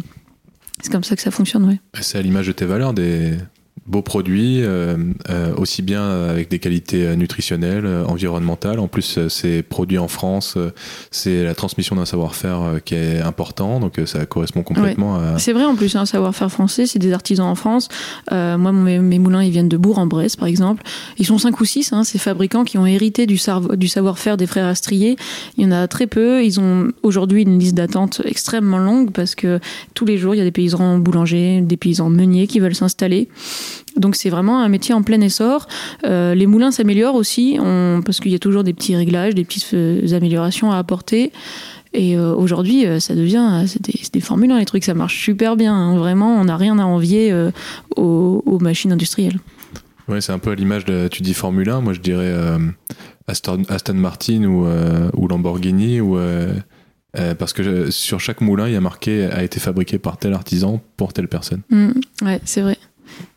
C'est 0.82 0.92
comme 0.92 1.04
ça 1.04 1.16
que 1.16 1.22
ça 1.22 1.30
fonctionne, 1.30 1.64
ouais. 1.64 1.80
C'est 2.00 2.18
à 2.18 2.22
l'image 2.22 2.46
de 2.46 2.52
tes 2.52 2.66
valeurs, 2.66 2.92
des, 2.92 3.32
beaux 3.88 4.02
produits, 4.02 4.62
euh, 4.62 4.96
euh, 5.30 5.54
aussi 5.56 5.82
bien 5.82 6.02
avec 6.28 6.50
des 6.50 6.58
qualités 6.58 7.06
euh, 7.06 7.14
nutritionnelles, 7.14 7.86
environnementales. 8.06 8.80
En 8.80 8.88
plus, 8.88 9.18
c'est 9.28 9.62
produit 9.62 9.98
en 9.98 10.08
France, 10.08 10.58
c'est 11.10 11.44
la 11.44 11.54
transmission 11.54 11.96
d'un 11.96 12.04
savoir-faire 12.04 12.80
qui 12.84 12.94
est 12.94 13.20
important, 13.20 13.80
donc 13.80 14.00
ça 14.06 14.26
correspond 14.26 14.62
complètement 14.62 15.16
à... 15.16 15.38
C'est 15.38 15.52
vrai 15.52 15.64
en 15.64 15.74
plus, 15.74 15.94
un 15.96 16.00
hein, 16.00 16.06
savoir-faire 16.06 16.50
français, 16.50 16.86
c'est 16.86 16.98
des 16.98 17.12
artisans 17.12 17.46
en 17.46 17.54
France. 17.54 17.88
moi, 18.30 18.72
mes, 18.72 19.18
moulins, 19.18 19.42
ils 19.42 19.50
viennent 19.50 19.68
de 19.68 19.76
Bourg-en-Bresse, 19.76 20.36
par 20.36 20.48
exemple. 20.48 20.82
Ils 21.18 21.26
sont 21.26 21.38
cinq 21.38 21.60
ou 21.60 21.64
six, 21.64 21.92
hein, 21.92 22.04
ces 22.04 22.18
fabricants 22.18 22.64
qui 22.64 22.78
ont 22.78 22.86
hérité 22.86 23.26
du, 23.26 23.38
du 23.76 23.88
savoir-faire 23.88 24.36
des 24.36 24.46
frères 24.46 24.66
Astrier. 24.66 25.16
Il 25.56 25.64
y 25.64 25.66
en 25.66 25.72
a 25.72 25.86
très 25.88 26.06
peu. 26.06 26.44
Ils 26.44 26.58
ont 26.60 26.88
aujourd'hui 27.02 27.42
une 27.42 27.58
liste 27.58 27.74
d'attente 27.74 28.22
extrêmement 28.24 28.78
longue 28.78 29.12
parce 29.12 29.34
que 29.34 29.60
tous 29.94 30.04
les 30.04 30.18
jours, 30.18 30.34
il 30.34 30.38
y 30.38 30.40
a 30.40 30.44
des 30.44 30.50
paysans 30.50 30.98
boulangers, 30.98 31.60
des 31.60 31.76
paysans 31.76 32.10
meuniers 32.10 32.46
qui 32.46 32.60
veulent 32.60 32.74
s'installer. 32.74 33.28
Donc 33.96 34.16
c'est 34.16 34.30
vraiment 34.30 34.60
un 34.60 34.68
métier 34.68 34.94
en 34.94 35.02
plein 35.02 35.20
essor. 35.20 35.66
Euh, 36.04 36.34
les 36.34 36.46
moulins 36.46 36.70
s'améliorent 36.70 37.14
aussi 37.14 37.58
parce 38.04 38.20
qu'il 38.20 38.32
y 38.32 38.34
a 38.34 38.38
toujours 38.38 38.64
des 38.64 38.72
petits 38.72 38.96
réglages, 38.96 39.34
des 39.34 39.44
petites 39.44 39.74
euh, 39.74 40.14
améliorations 40.14 40.70
à 40.70 40.78
apporter. 40.78 41.32
Et 41.92 42.16
euh, 42.16 42.34
aujourd'hui, 42.34 42.84
ça 43.00 43.14
devient, 43.14 43.64
c'est 43.66 43.80
des, 43.82 43.98
des, 44.12 44.20
Formule 44.20 44.50
1, 44.50 44.58
les 44.58 44.66
trucs, 44.66 44.84
ça 44.84 44.92
marche 44.92 45.18
super 45.22 45.56
bien. 45.56 45.74
Hein. 45.74 45.96
Vraiment, 45.96 46.38
on 46.38 46.44
n'a 46.44 46.56
rien 46.56 46.78
à 46.78 46.84
envier 46.84 47.34
aux, 47.96 48.58
machines 48.60 48.92
industrielles. 48.92 49.38
Ouais, 50.08 50.20
c'est 50.20 50.32
un 50.32 50.38
peu 50.38 50.50
à 50.50 50.54
l'image 50.54 50.84
de, 50.84 51.08
tu 51.08 51.22
dis 51.22 51.34
Formule 51.34 51.70
1, 51.70 51.80
moi 51.80 51.92
je 51.92 52.00
dirais 52.00 52.32
Aston, 53.26 53.62
Aston, 53.68 53.94
Martin 53.94 54.44
ou, 54.44 54.66
ou 55.14 55.28
Lamborghini 55.28 56.00
ou 56.00 56.18
parce 57.38 57.54
que 57.54 57.90
sur 57.90 58.20
chaque 58.20 58.42
moulin, 58.42 58.68
il 58.68 58.74
y 58.74 58.76
a 58.76 58.80
marqué 58.80 59.24
a 59.24 59.42
été 59.42 59.58
fabriqué 59.58 59.98
par 59.98 60.18
tel 60.18 60.34
artisan 60.34 60.82
pour 60.96 61.14
telle 61.14 61.28
personne. 61.28 61.62
Mmh, 61.70 61.90
ouais, 62.22 62.40
c'est 62.44 62.60
vrai. 62.60 62.76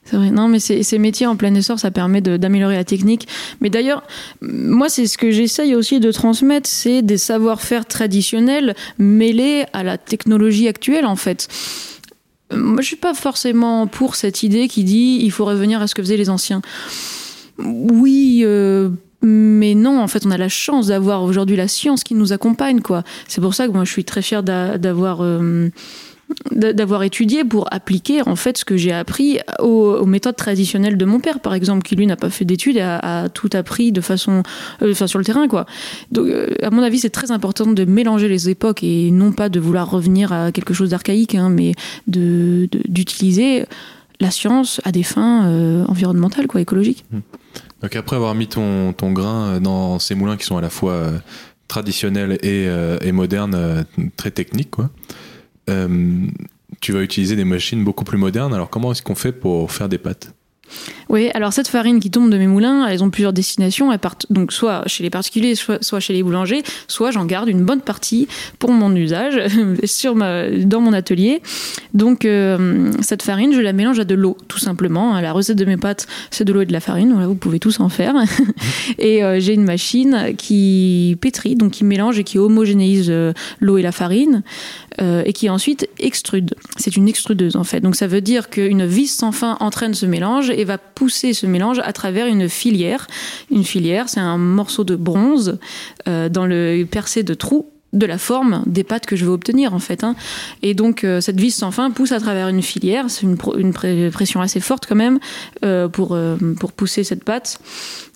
C'est 0.09 0.17
vrai. 0.17 0.31
Non, 0.31 0.47
mais 0.47 0.59
ces 0.59 0.97
métiers 0.97 1.27
en 1.27 1.35
plein 1.35 1.53
essor, 1.53 1.79
ça 1.79 1.91
permet 1.91 2.21
d'améliorer 2.21 2.75
la 2.75 2.83
technique. 2.83 3.27
Mais 3.61 3.69
d'ailleurs, 3.69 4.03
moi, 4.41 4.89
c'est 4.89 5.05
ce 5.05 5.19
que 5.19 5.29
j'essaye 5.29 5.75
aussi 5.75 5.99
de 5.99 6.11
transmettre, 6.11 6.67
c'est 6.67 7.03
des 7.03 7.17
savoir-faire 7.17 7.85
traditionnels 7.85 8.75
mêlés 8.97 9.65
à 9.71 9.83
la 9.83 9.99
technologie 9.99 10.67
actuelle, 10.67 11.05
en 11.05 11.15
fait. 11.15 11.47
Moi, 12.51 12.81
je 12.81 12.87
suis 12.87 12.95
pas 12.95 13.13
forcément 13.13 13.85
pour 13.85 14.15
cette 14.15 14.41
idée 14.41 14.67
qui 14.67 14.83
dit 14.83 15.19
il 15.21 15.31
faut 15.31 15.45
revenir 15.45 15.79
à 15.79 15.85
ce 15.85 15.93
que 15.93 16.01
faisaient 16.01 16.17
les 16.17 16.31
anciens. 16.31 16.61
Oui. 17.59 18.41
Euh, 18.43 18.89
mais 19.21 19.75
non, 19.75 20.01
en 20.01 20.07
fait, 20.07 20.25
on 20.25 20.31
a 20.31 20.37
la 20.37 20.49
chance 20.49 20.87
d'avoir 20.87 21.23
aujourd'hui 21.23 21.57
la 21.57 21.67
science 21.67 22.03
qui 22.03 22.15
nous 22.15 22.33
accompagne, 22.33 22.81
quoi. 22.81 23.03
C'est 23.27 23.41
pour 23.41 23.53
ça 23.53 23.67
que 23.67 23.73
moi, 23.73 23.83
je 23.83 23.91
suis 23.91 24.05
très 24.05 24.21
fière 24.21 24.43
d'avoir 24.43 25.19
euh, 25.21 25.69
d'avoir 26.51 27.03
étudié 27.03 27.43
pour 27.43 27.67
appliquer 27.71 28.21
en 28.27 28.35
fait 28.35 28.57
ce 28.57 28.65
que 28.65 28.77
j'ai 28.77 28.91
appris 28.91 29.39
aux, 29.59 30.05
méthodes 30.05 30.35
traditionnelles 30.35 30.97
de 30.97 31.05
mon 31.05 31.19
père 31.19 31.39
par 31.39 31.53
exemple 31.53 31.83
qui 31.83 31.95
lui 31.95 32.05
n'a 32.05 32.15
pas 32.15 32.29
fait 32.29 32.45
d'études 32.45 32.77
et 32.77 32.81
a, 32.81 33.29
tout 33.29 33.49
appris 33.53 33.91
de 33.91 34.01
façon 34.01 34.43
euh, 34.81 34.91
enfin 34.91 35.07
sur 35.07 35.19
le 35.19 35.25
terrain 35.25 35.47
quoi 35.47 35.65
donc 36.11 36.27
euh, 36.27 36.47
à 36.61 36.69
mon 36.69 36.83
avis 36.83 36.99
c'est 36.99 37.09
très 37.09 37.31
important 37.31 37.65
de 37.65 37.85
mélanger 37.85 38.27
les 38.27 38.49
époques 38.49 38.83
et 38.83 39.11
non 39.11 39.31
pas 39.31 39.49
de 39.49 39.59
vouloir 39.59 39.89
revenir 39.89 40.31
à 40.31 40.51
quelque 40.51 40.73
chose 40.73 40.91
d'archaïque 40.91 41.35
hein, 41.35 41.49
mais 41.49 41.73
de 42.07 42.69
d'utiliser 42.87 43.65
la 44.19 44.31
science 44.31 44.81
à 44.83 44.91
des 44.91 45.03
fins 45.03 45.47
euh, 45.47 45.85
environnementales 45.87 46.47
quoi 46.47 46.61
écologiques 46.61 47.05
mmh. 47.11 47.19
donc 47.81 47.95
après 47.95 48.15
avoir 48.15 48.35
mis 48.35 48.47
ton, 48.47 48.93
ton 48.93 49.11
grain 49.11 49.59
dans 49.59 49.99
ces 49.99 50.15
moulins 50.15 50.37
qui 50.37 50.45
sont 50.45 50.57
à 50.57 50.61
la 50.61 50.69
fois 50.69 51.11
traditionnels 51.67 52.37
et, 52.43 52.67
et 53.01 53.11
modernes 53.11 53.85
très 54.15 54.31
techniques 54.31 54.71
quoi 54.71 54.89
tu 56.81 56.91
vas 56.91 57.01
utiliser 57.01 57.35
des 57.35 57.45
machines 57.45 57.83
beaucoup 57.83 58.03
plus 58.03 58.17
modernes. 58.17 58.53
Alors 58.53 58.69
comment 58.69 58.91
est-ce 58.91 59.01
qu'on 59.01 59.15
fait 59.15 59.31
pour 59.31 59.71
faire 59.71 59.89
des 59.89 59.97
pâtes? 59.97 60.33
Oui, 61.09 61.29
alors 61.33 61.53
cette 61.53 61.67
farine 61.67 61.99
qui 61.99 62.11
tombe 62.11 62.29
de 62.29 62.37
mes 62.37 62.47
moulins, 62.47 62.87
elles 62.87 63.03
ont 63.03 63.09
plusieurs 63.09 63.33
destinations. 63.33 63.91
Elles 63.91 63.99
partent 63.99 64.27
donc 64.29 64.51
soit 64.53 64.83
chez 64.87 65.03
les 65.03 65.09
particuliers, 65.09 65.55
soit, 65.55 65.99
chez 65.99 66.13
les 66.13 66.21
boulangers, 66.21 66.61
soit 66.87 67.11
j'en 67.11 67.25
garde 67.25 67.49
une 67.49 67.63
bonne 67.63 67.81
partie 67.81 68.27
pour 68.59 68.71
mon 68.71 68.95
usage 68.95 69.35
dans 70.65 70.81
mon 70.81 70.93
atelier. 70.93 71.41
Donc 71.93 72.25
euh, 72.25 72.91
cette 73.01 73.23
farine, 73.23 73.53
je 73.53 73.61
la 73.61 73.73
mélange 73.73 73.99
à 73.99 74.05
de 74.05 74.15
l'eau, 74.15 74.37
tout 74.47 74.59
simplement. 74.59 75.19
La 75.19 75.33
recette 75.33 75.57
de 75.57 75.65
mes 75.65 75.77
pâtes, 75.77 76.07
c'est 76.29 76.45
de 76.45 76.53
l'eau 76.53 76.61
et 76.61 76.65
de 76.65 76.73
la 76.73 76.79
farine. 76.79 77.13
Vous 77.25 77.35
pouvez 77.35 77.59
tous 77.59 77.79
en 77.79 77.89
faire. 77.89 78.13
et 78.99 79.23
euh, 79.23 79.39
j'ai 79.39 79.53
une 79.53 79.63
machine 79.63 80.35
qui 80.37 81.17
pétrit, 81.21 81.55
donc 81.55 81.71
qui 81.71 81.83
mélange 81.83 82.19
et 82.19 82.23
qui 82.23 82.37
homogénéise 82.37 83.07
euh, 83.09 83.33
l'eau 83.59 83.77
et 83.77 83.81
la 83.81 83.91
farine, 83.91 84.43
et 85.01 85.31
qui 85.31 85.49
ensuite 85.49 85.87
extrude. 85.97 86.55
C'est 86.75 86.97
une 86.97 87.07
extrudeuse 87.07 87.55
en 87.55 87.63
fait. 87.63 87.79
Donc 87.79 87.95
ça 87.95 88.05
veut 88.05 88.19
dire 88.19 88.49
qu'une 88.49 88.85
vis 88.85 89.07
sans 89.07 89.31
fin 89.31 89.55
entraîne 89.61 89.93
ce 89.93 90.05
mélange 90.05 90.49
et 90.59 90.65
va 90.65 90.77
pousser 90.77 91.33
ce 91.33 91.45
mélange 91.45 91.79
à 91.83 91.93
travers 91.93 92.27
une 92.27 92.49
filière. 92.49 93.07
Une 93.49 93.63
filière, 93.63 94.09
c'est 94.09 94.19
un 94.19 94.37
morceau 94.37 94.83
de 94.83 94.95
bronze 94.95 95.57
euh, 96.07 96.27
dans 96.27 96.45
le 96.45 96.83
percé 96.83 97.23
de 97.23 97.33
trous 97.33 97.71
de 97.91 98.05
la 98.05 98.19
forme 98.19 98.61
des 98.67 98.83
pâtes 98.83 99.07
que 99.07 99.15
je 99.15 99.25
veux 99.25 99.31
obtenir 99.31 99.73
en 99.73 99.79
fait. 99.79 100.03
Hein. 100.03 100.15
Et 100.61 100.75
donc 100.75 101.03
euh, 101.03 101.21
cette 101.21 101.39
vis 101.39 101.51
sans 101.51 101.71
fin 101.71 101.89
pousse 101.89 102.11
à 102.11 102.19
travers 102.19 102.49
une 102.49 102.61
filière, 102.61 103.05
c'est 103.09 103.25
une, 103.25 103.37
pression 104.11 104.41
assez 104.41 104.59
forte 104.59 104.85
quand 104.85 104.95
même 104.95 105.17
euh, 105.63 105.87
pour, 105.87 106.15
pour 106.59 106.71
pousser 106.73 107.03
cette 107.03 107.23
pâte. 107.23 107.59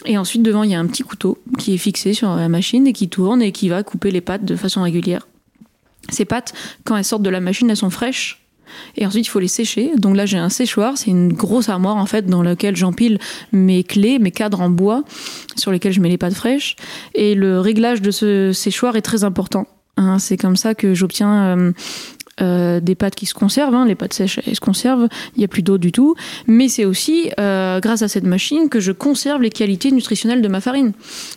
Et 0.06 0.18
ensuite 0.18 0.44
devant 0.44 0.64
il 0.64 0.72
y 0.72 0.76
a 0.76 0.80
un 0.80 0.86
petit 0.86 1.04
couteau 1.04 1.40
qui 1.58 1.74
est 1.74 1.78
fixé 1.78 2.14
sur 2.14 2.36
la 2.36 2.50
machine 2.50 2.86
et 2.88 2.94
qui 2.94 3.08
tourne 3.08 3.42
et 3.42 3.54
qui 3.54 3.70
va 3.70 3.82
couper 3.84 4.12
les 4.12 4.22
pâtes 4.22 4.46
de 4.46 4.56
façon 4.58 4.84
régulière. 4.84 5.28
Ces 6.10 6.26
pâtes, 6.26 6.54
quand 6.84 6.98
elles 6.98 7.06
sortent 7.06 7.24
de 7.24 7.30
la 7.30 7.40
machine, 7.40 7.70
elles 7.70 7.78
sont 7.78 7.90
fraîches 7.90 8.43
et 8.96 9.06
ensuite, 9.06 9.26
il 9.26 9.30
faut 9.30 9.40
les 9.40 9.48
sécher. 9.48 9.92
Donc 9.98 10.16
là, 10.16 10.26
j'ai 10.26 10.38
un 10.38 10.50
séchoir. 10.50 10.98
C'est 10.98 11.12
une 11.12 11.34
grosse 11.34 11.70
armoire, 11.70 11.98
en 11.98 12.06
fait, 12.06 12.26
dans 12.26 12.44
laquelle 12.44 12.76
j'empile 12.76 13.20
mes 13.52 13.84
clés, 13.84 14.20
mes 14.20 14.32
cadres 14.32 14.62
en 14.62 14.70
bois, 14.70 15.04
sur 15.56 15.72
lesquels 15.72 15.94
je 15.94 16.02
mets 16.02 16.10
les 16.10 16.18
pâtes 16.18 16.34
fraîches. 16.34 16.76
Et 17.16 17.36
le 17.36 17.60
réglage 17.60 18.02
de 18.02 18.12
ce 18.12 18.52
séchoir 18.54 18.96
est 18.96 19.02
très 19.02 19.24
important. 19.24 19.68
Hein. 19.96 20.18
c'est 20.18 20.38
comme 20.38 20.56
ça 20.56 20.74
que 20.74 20.96
j'obtiens 20.96 21.58
euh, 21.58 21.72
euh, 22.42 22.80
des 22.80 22.96
pâtes 22.96 23.16
qui 23.16 23.26
se 23.26 23.34
conservent, 23.34 23.76
hein, 23.76 23.86
les 23.86 23.96
pâtes 23.96 24.14
sèches 24.14 24.40
elles 24.46 24.56
se 24.56 24.60
conservent, 24.60 25.08
il 25.36 25.40
n'y 25.40 25.46
a 25.46 25.48
plus 25.48 25.62
d'eau 25.62 25.78
du 25.78 25.92
tout, 25.92 26.16
mais 26.48 26.68
c'est 26.68 26.86
aussi 26.86 27.30
euh, 27.40 27.80
grâce 27.80 28.02
à 28.02 28.08
cette 28.08 28.24
machine 28.24 28.70
que 28.70 28.80
je 28.80 28.92
conserve 28.92 29.42
les 29.42 29.52
qualités 29.52 29.92
nutritionnelles 29.92 30.42
de 30.42 30.48
ma 30.48 30.60
farine. 30.60 30.94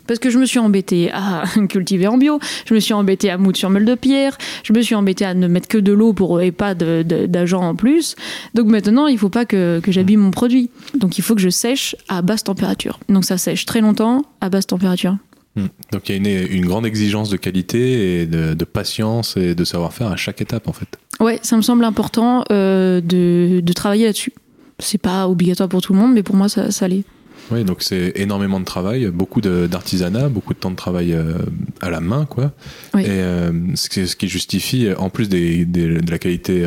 Parce 0.07 0.18
que 0.18 0.30
je 0.30 0.38
me 0.38 0.47
suis 0.47 0.59
embêtée 0.59 1.11
à 1.12 1.44
cultiver 1.68 2.07
en 2.07 2.16
bio, 2.16 2.40
je 2.66 2.74
me 2.74 2.80
suis 2.80 2.94
embêtée 2.94 3.30
à 3.30 3.36
moudre 3.36 3.59
sur 3.59 3.68
meule 3.68 3.84
de 3.84 3.94
pierre, 3.94 4.38
je 4.62 4.72
me 4.72 4.80
suis 4.80 4.94
embêtée 4.94 5.26
à 5.26 5.34
ne 5.34 5.47
mettre 5.49 5.68
que 5.68 5.78
de 5.78 5.92
l'eau 5.92 6.14
pour 6.14 6.40
et 6.40 6.53
pas 6.53 6.74
d'agent 6.74 7.61
en 7.61 7.74
plus. 7.74 8.16
Donc 8.55 8.66
maintenant, 8.66 9.07
il 9.07 9.14
ne 9.14 9.18
faut 9.18 9.28
pas 9.28 9.44
que, 9.44 9.80
que 9.80 9.92
j'abîme 9.92 10.20
mon 10.20 10.30
produit. 10.30 10.70
Donc 10.94 11.18
il 11.18 11.22
faut 11.22 11.34
que 11.34 11.40
je 11.40 11.51
sèche 11.51 11.94
à 12.09 12.22
basse 12.22 12.44
température. 12.44 13.01
Donc 13.09 13.24
ça 13.24 13.36
sèche 13.36 13.66
très 13.66 13.80
longtemps 13.80 14.24
à 14.40 14.49
basse 14.49 14.66
température. 14.66 15.16
Hmm. 15.57 15.68
Donc 15.90 16.09
il 16.09 16.12
y 16.12 16.14
a 16.14 16.18
une, 16.18 16.52
une, 16.52 16.66
grande 16.66 16.84
exigence 16.84 17.30
de 17.30 17.38
qualité 17.38 18.20
et 18.20 18.26
de, 18.26 18.52
de 18.52 18.64
patience 18.66 19.38
et 19.38 19.54
de 19.54 19.64
savoir-faire 19.64 20.09
à 20.09 20.16
chaque 20.16 20.42
étape 20.42 20.68
en 20.68 20.72
fait. 20.74 20.98
Ouais, 21.20 21.38
ça 21.42 21.57
me 21.57 21.62
semble 21.62 21.84
important 21.84 22.44
euh, 22.52 23.00
de, 23.00 23.61
de, 23.61 23.72
travailler 23.72 24.07
là-dessus. 24.07 24.34
C'est 24.78 25.00
pas 25.00 25.28
obligatoire 25.28 25.68
pour 25.68 25.80
tout 25.80 25.94
le 25.94 25.98
monde, 25.98 26.12
mais 26.12 26.22
pour 26.22 26.36
moi 26.36 26.48
ça, 26.48 26.70
ça 26.70 26.88
l'est. 26.88 27.04
Oui, 27.50 27.64
donc 27.64 27.82
c'est 27.82 28.12
énormément 28.16 28.59
de 28.61 28.64
travail, 28.64 29.07
beaucoup 29.07 29.40
d'artisanat, 29.40 30.28
beaucoup 30.28 30.52
de 30.52 30.59
temps 30.59 30.70
de 30.70 30.76
travail 30.76 31.12
euh, 31.12 31.38
à 31.80 31.90
la 31.90 32.00
main, 32.00 32.26
quoi. 32.26 32.52
Oui. 32.92 33.02
Et 33.02 33.09
euh, 33.09 33.52
c'est 33.74 34.07
ce 34.07 34.16
qui 34.16 34.28
justifie, 34.28 34.88
en 34.98 35.11
plus 35.11 35.28
des, 35.28 35.64
des, 35.64 36.00
de 36.00 36.11
la 36.11 36.18
qualité 36.18 36.66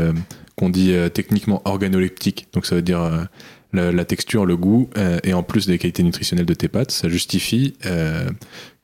qu'on 0.55 0.69
dit 0.69 0.93
techniquement 1.13 1.61
organoleptique, 1.65 2.47
donc 2.53 2.65
ça 2.65 2.75
veut 2.75 2.81
dire 2.81 3.27
la, 3.73 3.91
la, 3.91 4.05
texture, 4.05 4.45
le 4.45 4.55
goût, 4.55 4.89
et 5.23 5.33
en 5.33 5.43
plus 5.43 5.67
des 5.67 5.77
qualités 5.77 6.03
nutritionnelles 6.03 6.45
de 6.45 6.53
tes 6.53 6.69
pâtes, 6.69 6.91
ça 6.91 7.09
justifie 7.09 7.73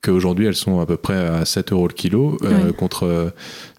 qu'aujourd'hui 0.05 0.45
elles 0.45 0.55
sont 0.55 0.79
à 0.79 0.85
peu 0.85 0.97
près 0.97 1.17
à 1.17 1.45
7 1.45 1.71
euros 1.71 1.87
le 1.87 1.93
kilo 1.93 2.37
euh, 2.43 2.71
contre 2.71 3.33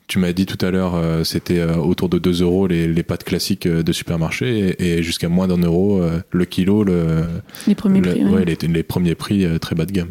tu 0.09 0.21
m'as 0.21 0.33
dit 0.33 0.47
tout 0.47 0.65
à 0.65 0.71
l'heure, 0.71 0.95
euh, 0.95 1.25
c'était 1.25 1.59
euh, 1.59 1.75
autour 1.75 2.09
de 2.09 2.19
2 2.19 2.43
euros 2.43 2.69
les, 2.69 2.87
les 2.87 3.03
pâtes 3.03 3.25
classiques 3.25 3.67
de 3.67 3.93
supermarché 3.93 4.77
et, 4.79 5.03
jusqu'à 5.03 5.29
moins 5.29 5.49
d'un 5.49 5.59
euro 5.59 6.01
le 6.31 6.45
kilo. 6.45 6.85
Le, 6.85 7.25
les 7.67 7.75
premiers 7.75 8.01
prix. 8.01 8.25
Ouais, 8.25 8.45
les, 8.45 8.57
les, 8.69 8.83
premiers 8.85 9.17
prix 9.17 9.45
très 9.59 9.75
bas 9.75 9.85
de 9.85 9.91
gamme. 9.91 10.11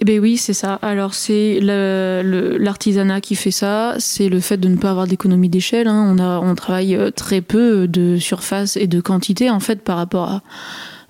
Eh 0.00 0.04
ben 0.04 0.18
oui, 0.18 0.36
c'est 0.36 0.52
ça. 0.52 0.80
Alors 0.82 1.14
c'est 1.14 1.60
l'artisanat 1.60 3.20
qui 3.20 3.36
fait 3.36 3.52
ça, 3.52 3.94
c'est 3.98 4.28
le 4.28 4.40
fait 4.40 4.56
de 4.56 4.68
ne 4.68 4.76
pas 4.76 4.90
avoir 4.90 5.06
d'économie 5.06 5.48
d'échelle. 5.48 5.86
Hein. 5.86 6.04
On, 6.08 6.18
a, 6.18 6.40
on 6.40 6.56
travaille 6.56 6.98
très 7.14 7.40
peu 7.40 7.86
de 7.86 8.16
surface 8.18 8.76
et 8.76 8.88
de 8.88 9.00
quantité 9.00 9.48
en 9.48 9.60
fait 9.60 9.82
par 9.82 9.96
rapport 9.96 10.28
à, 10.28 10.42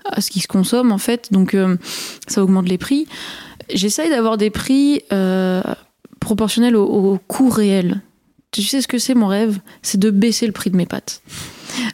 à 0.05 0.21
ce 0.21 0.29
qui 0.29 0.41
se 0.41 0.47
consomme 0.47 0.91
en 0.91 0.99
fait, 0.99 1.29
donc 1.31 1.57
ça 2.27 2.43
augmente 2.43 2.69
les 2.69 2.77
prix. 2.77 3.07
J'essaye 3.73 4.09
d'avoir 4.09 4.37
des 4.37 4.49
prix 4.49 5.01
euh, 5.11 5.61
proportionnels 6.19 6.75
au, 6.75 7.19
coût 7.27 7.49
réel. 7.49 8.01
Tu 8.51 8.61
sais 8.61 8.81
ce 8.81 8.87
que 8.87 8.97
c'est 8.97 9.15
mon 9.15 9.27
rêve? 9.27 9.59
C'est 9.81 9.99
de 9.99 10.09
baisser 10.09 10.45
le 10.45 10.53
prix 10.53 10.69
de 10.69 10.77
mes 10.77 10.85
pâtes. 10.85 11.21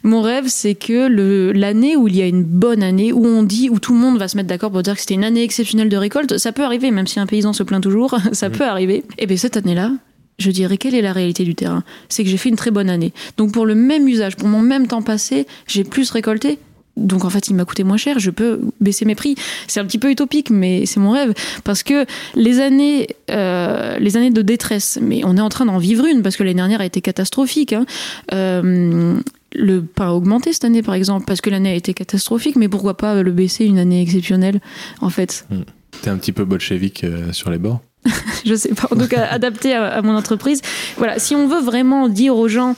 Mon 0.04 0.22
rêve, 0.22 0.44
c'est 0.46 0.74
que 0.74 1.08
l'année 1.52 1.96
où 1.96 2.06
il 2.06 2.16
y 2.16 2.22
a 2.22 2.26
une 2.26 2.44
bonne 2.44 2.82
année, 2.82 3.12
où 3.12 3.26
on 3.26 3.42
dit, 3.42 3.68
où 3.68 3.80
tout 3.80 3.92
le 3.92 3.98
monde 3.98 4.18
va 4.18 4.28
se 4.28 4.36
mettre 4.36 4.48
d'accord 4.48 4.70
pour 4.70 4.82
dire 4.82 4.94
que 4.94 5.00
c'était 5.00 5.14
une 5.14 5.24
année 5.24 5.42
exceptionnelle 5.42 5.88
de 5.88 5.96
récolte, 5.96 6.38
ça 6.38 6.52
peut 6.52 6.62
arriver, 6.62 6.90
même 6.90 7.06
si 7.06 7.18
un 7.18 7.26
paysan 7.26 7.52
se 7.52 7.62
plaint 7.62 7.82
toujours, 7.82 8.16
ça 8.32 8.48
mmh. 8.48 8.52
peut 8.52 8.64
arriver. 8.64 8.96
Et 8.96 9.24
eh 9.24 9.26
bien 9.26 9.36
cette 9.36 9.56
année-là, 9.56 9.92
je 10.38 10.50
dirais 10.50 10.76
quelle 10.76 10.94
est 10.94 11.02
la 11.02 11.12
réalité 11.12 11.44
du 11.44 11.54
terrain? 11.54 11.82
C'est 12.08 12.22
que 12.22 12.30
j'ai 12.30 12.36
fait 12.36 12.48
une 12.48 12.56
très 12.56 12.70
bonne 12.70 12.90
année. 12.90 13.12
Donc 13.36 13.52
pour 13.52 13.66
le 13.66 13.74
même 13.74 14.06
usage, 14.06 14.36
pour 14.36 14.48
mon 14.48 14.62
même 14.62 14.86
temps 14.86 15.02
passé, 15.02 15.46
j'ai 15.66 15.84
plus 15.84 16.10
récolté 16.10 16.58
donc 16.96 17.24
en 17.24 17.30
fait, 17.30 17.48
il 17.48 17.54
m'a 17.54 17.64
coûté 17.64 17.84
moins 17.84 17.96
cher, 17.96 18.18
je 18.18 18.30
peux 18.30 18.60
baisser 18.80 19.04
mes 19.04 19.14
prix. 19.14 19.34
C'est 19.66 19.80
un 19.80 19.86
petit 19.86 19.98
peu 19.98 20.10
utopique, 20.10 20.50
mais 20.50 20.84
c'est 20.86 21.00
mon 21.00 21.10
rêve. 21.10 21.32
Parce 21.64 21.82
que 21.82 22.04
les 22.34 22.60
années, 22.60 23.08
euh, 23.30 23.98
les 23.98 24.16
années 24.16 24.30
de 24.30 24.42
détresse, 24.42 24.98
mais 25.00 25.22
on 25.24 25.36
est 25.36 25.40
en 25.40 25.48
train 25.48 25.64
d'en 25.64 25.78
vivre 25.78 26.04
une, 26.04 26.22
parce 26.22 26.36
que 26.36 26.42
l'année 26.42 26.56
dernière 26.56 26.80
a 26.80 26.84
été 26.84 27.00
catastrophique. 27.00 27.72
Hein. 27.72 27.86
Euh, 28.32 29.18
le 29.54 29.82
pain 29.82 30.08
a 30.08 30.12
augmenté 30.12 30.52
cette 30.52 30.64
année, 30.64 30.82
par 30.82 30.94
exemple, 30.94 31.24
parce 31.26 31.40
que 31.40 31.50
l'année 31.50 31.70
a 31.70 31.74
été 31.74 31.94
catastrophique, 31.94 32.56
mais 32.56 32.68
pourquoi 32.68 32.96
pas 32.96 33.22
le 33.22 33.32
baisser 33.32 33.64
une 33.64 33.78
année 33.78 34.02
exceptionnelle, 34.02 34.60
en 35.00 35.08
fait? 35.08 35.46
Hmm. 35.50 35.62
T'es 36.02 36.10
un 36.10 36.16
petit 36.16 36.32
peu 36.32 36.44
bolchevique 36.44 37.04
euh, 37.04 37.32
sur 37.32 37.50
les 37.50 37.58
bords? 37.58 37.80
Je 38.44 38.54
sais 38.54 38.74
pas, 38.74 38.88
en 38.90 38.96
tout 38.96 39.08
cas, 39.08 39.26
adapté 39.30 39.72
à, 39.72 39.86
à, 39.86 40.02
mon 40.02 40.14
entreprise. 40.14 40.60
Voilà, 40.98 41.18
si 41.18 41.34
on 41.34 41.46
veut 41.46 41.60
vraiment 41.60 42.08
dire 42.08 42.36
aux 42.36 42.48
gens, 42.48 42.76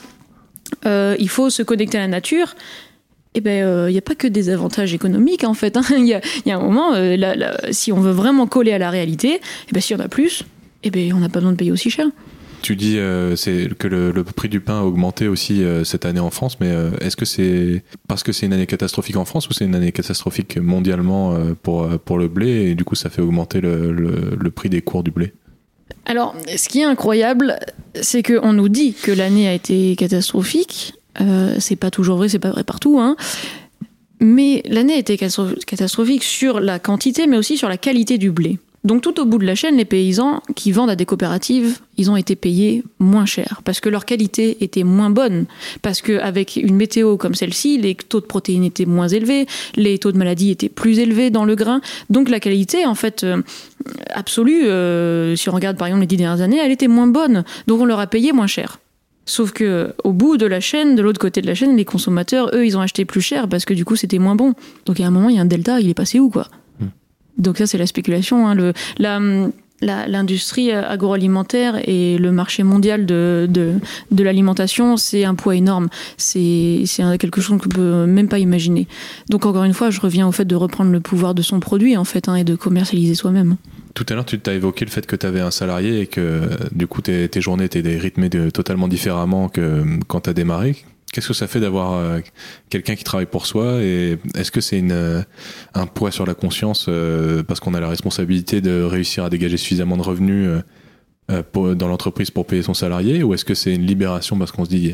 il 0.85 1.29
faut 1.29 1.49
se 1.51 1.62
connecter 1.62 1.97
à 1.97 2.03
la 2.03 2.09
nature, 2.09 2.55
eh 3.35 3.41
ben, 3.41 3.59
il 3.59 3.62
euh, 3.62 3.91
n'y 3.91 3.99
a 3.99 4.03
pas 4.03 4.14
que 4.14 4.26
des 4.26 4.49
avantages 4.49 4.95
économiques 4.95 5.45
en 5.45 5.55
fait. 5.55 5.76
Hein. 5.76 5.82
Il 5.91 6.05
y, 6.07 6.14
a, 6.14 6.20
y, 6.47 6.51
a, 6.51 6.57
un 6.57 6.62
moment, 6.62 6.95
euh, 6.95 7.16
si 7.70 7.93
on 7.93 8.01
veut 8.01 8.12
vraiment 8.12 8.47
coller 8.47 8.72
à 8.72 8.78
la 8.78 8.91
réalité, 8.91 9.41
eh 9.68 9.72
ben, 9.72 9.80
s'il 9.80 9.97
y 9.97 10.01
en 10.01 10.05
a 10.05 10.09
plus, 10.09 10.45
eh 10.82 10.91
ben, 10.91 11.12
on 11.12 11.18
n'a 11.18 11.28
pas 11.28 11.41
besoin 11.41 11.53
de 11.53 11.57
payer 11.57 11.72
aussi 11.72 11.91
cher. 11.91 12.07
Tu 12.62 12.76
dis 12.76 12.95
euh, 12.97 13.37
que 13.78 13.89
le, 13.89 14.11
le, 14.11 14.24
prix 14.24 14.49
du 14.49 14.61
pain 14.61 14.80
a 14.80 14.82
augmenté 14.85 15.28
aussi 15.28 15.62
cette 15.85 16.07
année 16.07 16.20
en 16.20 16.30
France, 16.30 16.57
mais 16.61 16.72
est-ce 17.03 17.14
que 17.14 17.26
c'est 17.26 17.85
parce 18.09 18.22
que 18.22 18.32
c'est 18.32 18.47
une 18.47 18.55
année 18.55 18.64
catastrophique 18.64 19.16
en 19.16 19.26
France 19.26 19.51
ou 19.51 19.53
c'est 19.53 19.66
une 19.66 19.74
année 19.74 19.93
catastrophique 19.93 20.57
mondialement 20.57 21.37
pour, 21.62 21.87
pour 21.99 22.16
le 22.16 22.28
blé 22.28 22.70
et 22.70 22.74
du 22.74 22.85
coup 22.85 22.95
ça 22.95 23.11
fait 23.11 23.20
augmenter 23.20 23.61
le, 23.61 23.93
le 23.93 24.51
prix 24.51 24.70
des 24.70 24.80
cours 24.80 25.03
du 25.03 25.11
blé? 25.11 25.35
Alors, 26.07 26.35
ce 26.57 26.70
qui 26.70 26.80
est 26.80 26.85
incroyable, 26.85 27.59
c'est 28.01 28.22
qu'on 28.22 28.55
nous 28.55 28.70
dit 28.70 28.95
que 28.95 29.12
l'année 29.12 29.47
a 29.47 29.53
été 29.53 29.95
catastrophique, 29.97 30.95
euh, 31.21 31.57
c'est 31.59 31.77
pas 31.77 31.91
toujours 31.91 32.17
vrai, 32.17 32.29
c'est 32.29 32.39
pas 32.39 32.51
vrai 32.51 32.65
partout, 32.65 32.99
hein. 33.01 33.17
Mais 34.21 34.62
l'année 34.67 34.95
a 34.95 34.99
été 34.99 35.19
catastrophique 35.19 36.23
sur 36.23 36.61
la 36.61 36.79
quantité, 36.79 37.27
mais 37.27 37.37
aussi 37.37 37.57
sur 37.57 37.69
la 37.69 37.77
qualité 37.77 38.17
du 38.17 38.31
blé. 38.31 38.59
Donc 38.85 39.01
tout 39.01 39.19
au 39.19 39.25
bout 39.25 39.39
de 39.39 39.47
la 39.47 39.55
chaîne, 39.55 39.77
les 39.77 39.87
paysans 39.87 40.43
qui 40.55 40.71
vendent 40.71 40.91
à 40.91 40.97
des 40.97 41.07
coopératives, 41.07 41.79
ils 41.97 42.11
ont 42.11 42.17
été 42.17 42.37
payés 42.37 42.85
moins 42.99 43.25
cher 43.25 43.62
parce 43.65 43.81
que 43.81 43.89
leur 43.89 44.05
qualité 44.05 44.59
était 44.62 44.85
moins 44.85 45.09
bonne, 45.09 45.47
parce 45.81 46.03
qu'avec 46.03 46.57
une 46.57 46.77
météo 46.77 47.17
comme 47.17 47.35
celle-ci, 47.35 47.79
les 47.79 47.95
taux 47.95 48.21
de 48.21 48.27
protéines 48.27 48.62
étaient 48.62 48.85
moins 48.85 49.09
élevés, 49.09 49.47
les 49.77 49.99
taux 49.99 50.12
de 50.12 50.19
maladie 50.19 50.51
étaient 50.51 50.69
plus 50.69 50.99
élevés 50.99 51.31
dans 51.31 51.47
le 51.47 51.55
grain, 51.55 51.81
donc 52.11 52.29
la 52.29 52.41
qualité 52.41 52.85
en 52.85 52.95
fait 52.95 53.25
euh, 53.25 53.41
absolue, 54.11 54.67
euh, 54.67 55.35
si 55.35 55.49
on 55.49 55.53
regarde 55.53 55.79
par 55.79 55.87
exemple 55.87 56.03
les 56.03 56.07
dix 56.07 56.19
dernières 56.19 56.43
années, 56.43 56.59
elle 56.62 56.73
était 56.73 56.89
moins 56.89 57.07
bonne, 57.07 57.45
donc 57.67 57.81
on 57.81 57.87
leur 57.87 58.01
a 58.01 58.07
payé 58.07 58.33
moins 58.33 58.47
cher. 58.47 58.81
Sauf 59.27 59.53
que 59.53 59.95
au 60.05 60.12
bout 60.12 60.37
de 60.37 60.47
la 60.47 60.61
chaîne, 60.61 60.97
de 60.97 61.03
l'autre 61.03 61.20
côté 61.20 61.41
de 61.41 61.47
la 61.47 61.55
chaîne, 61.55 61.77
les 61.77 61.85
consommateurs, 61.85 62.51
eux, 62.55 62.66
ils 62.66 62.77
ont 62.77 62.81
acheté 62.81 63.05
plus 63.05 63.20
cher 63.20 63.49
parce 63.49 63.64
que 63.64 63.75
du 63.75 63.85
coup, 63.85 63.97
c'était 63.97 64.18
moins 64.18 64.35
bon. 64.35 64.55
Donc 64.87 65.01
à 65.01 65.07
un 65.07 65.11
moment, 65.11 65.29
il 65.29 65.37
y 65.37 65.39
a 65.39 65.43
un 65.43 65.47
delta, 65.47 65.81
il 65.81 65.89
est 65.89 65.95
passé 65.95 66.20
où, 66.20 66.31
quoi 66.31 66.49
hmm. 66.81 66.87
Donc 67.39 67.59
ça, 67.59 67.66
c'est 67.66 67.79
la 67.79 67.87
spéculation. 67.87 68.47
Hein. 68.47 68.55
Le, 68.55 68.72
la, 68.99 70.07
l'industrie 70.07 70.72
agroalimentaire 70.72 71.81
et 71.89 72.18
le 72.18 72.33
marché 72.33 72.62
mondial 72.62 73.07
de, 73.07 73.47
de, 73.51 73.75
de 74.11 74.22
l'alimentation, 74.22 74.97
c'est 74.97 75.25
un 75.25 75.35
poids 75.35 75.57
énorme. 75.57 75.89
C'est, 76.16 76.83
c'est 76.87 77.03
quelque 77.18 77.41
chose 77.41 77.61
qu'on 77.61 77.68
peut 77.68 78.07
même 78.07 78.29
pas 78.29 78.39
imaginer. 78.39 78.87
Donc 79.31 79.47
encore 79.47 79.64
une 79.64 79.75
fois, 79.75 79.91
je 79.91 80.01
reviens 80.01 80.27
au 80.27 80.33
fait 80.33 80.45
de 80.45 80.57
reprendre 80.57 80.91
le 80.91 81.01
pouvoir 81.01 81.35
de 81.35 81.43
son 81.43 81.61
produit, 81.61 81.97
en 81.97 82.05
fait, 82.05 82.29
hein, 82.29 82.37
et 82.37 82.45
de 82.45 82.55
commercialiser 82.55 83.14
soi-même. 83.14 83.57
Tout 83.95 84.05
à 84.09 84.14
l'heure, 84.14 84.24
tu 84.24 84.40
t'as 84.40 84.55
évoqué 84.55 84.84
le 84.84 84.90
fait 84.90 85.07
que 85.07 85.14
tu 85.14 85.24
avais 85.24 85.40
un 85.40 85.53
salarié 85.53 86.01
et 86.01 86.07
que 86.09 86.49
du 86.72 86.88
coup 86.88 87.01
tes, 87.01 87.28
journées 87.40 87.64
étaient 87.64 87.80
rythmées 87.97 88.28
totalement 88.28 88.88
différemment 88.88 89.49
que 89.49 89.84
quand 90.09 90.22
tu 90.22 90.30
as 90.30 90.32
démarré. 90.34 90.76
Qu'est-ce 91.14 91.28
que 91.28 91.34
ça 91.34 91.47
fait 91.47 91.61
d'avoir 91.61 91.92
euh, 91.92 92.18
quelqu'un 92.70 92.97
qui 92.97 93.05
travaille 93.05 93.26
pour 93.26 93.47
soi 93.47 93.80
et 93.82 94.18
est-ce 94.34 94.51
que 94.51 94.61
c'est 94.61 94.82
euh, 94.90 95.22
un 95.72 95.86
poids 95.86 96.11
sur 96.11 96.26
la 96.26 96.34
conscience 96.34 96.86
euh, 96.88 97.45
parce 97.45 97.61
qu'on 97.61 97.72
a 97.74 97.78
la 97.78 97.88
responsabilité 97.88 98.61
de 98.61 98.82
réussir 98.82 99.22
à 99.22 99.30
dégager 99.30 99.57
suffisamment 99.57 99.97
de 99.97 100.03
revenus 100.03 100.51
dans 101.28 101.88
l'entreprise 101.88 102.32
pour 102.32 102.47
payer 102.47 102.62
son 102.62 102.74
salarié 102.74 103.22
ou 103.22 103.32
est-ce 103.32 103.45
que 103.45 103.55
c'est 103.55 103.72
une 103.72 103.86
libération 103.86 104.36
parce 104.36 104.51
qu'on 104.51 104.64
se 104.64 104.70
dit 104.70 104.92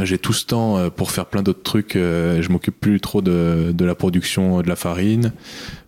j'ai 0.00 0.18
tout 0.18 0.32
ce 0.32 0.44
temps 0.44 0.90
pour 0.90 1.12
faire 1.12 1.26
plein 1.26 1.42
d'autres 1.42 1.62
trucs 1.62 1.92
je 1.94 2.48
m'occupe 2.50 2.78
plus 2.78 3.00
trop 3.00 3.22
de 3.22 3.84
la 3.84 3.94
production 3.94 4.60
de 4.60 4.68
la 4.68 4.76
farine 4.76 5.32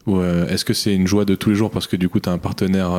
ou 0.07 0.20
est-ce 0.22 0.64
que 0.64 0.74
c'est 0.74 0.94
une 0.94 1.07
joie 1.07 1.24
de 1.24 1.34
tous 1.34 1.50
les 1.50 1.57
jours 1.57 1.70
parce 1.70 1.86
que 1.86 1.96
du 1.96 2.09
coup 2.09 2.20
tu 2.20 2.28
as 2.28 2.32
un 2.32 2.38
partenaire 2.38 2.90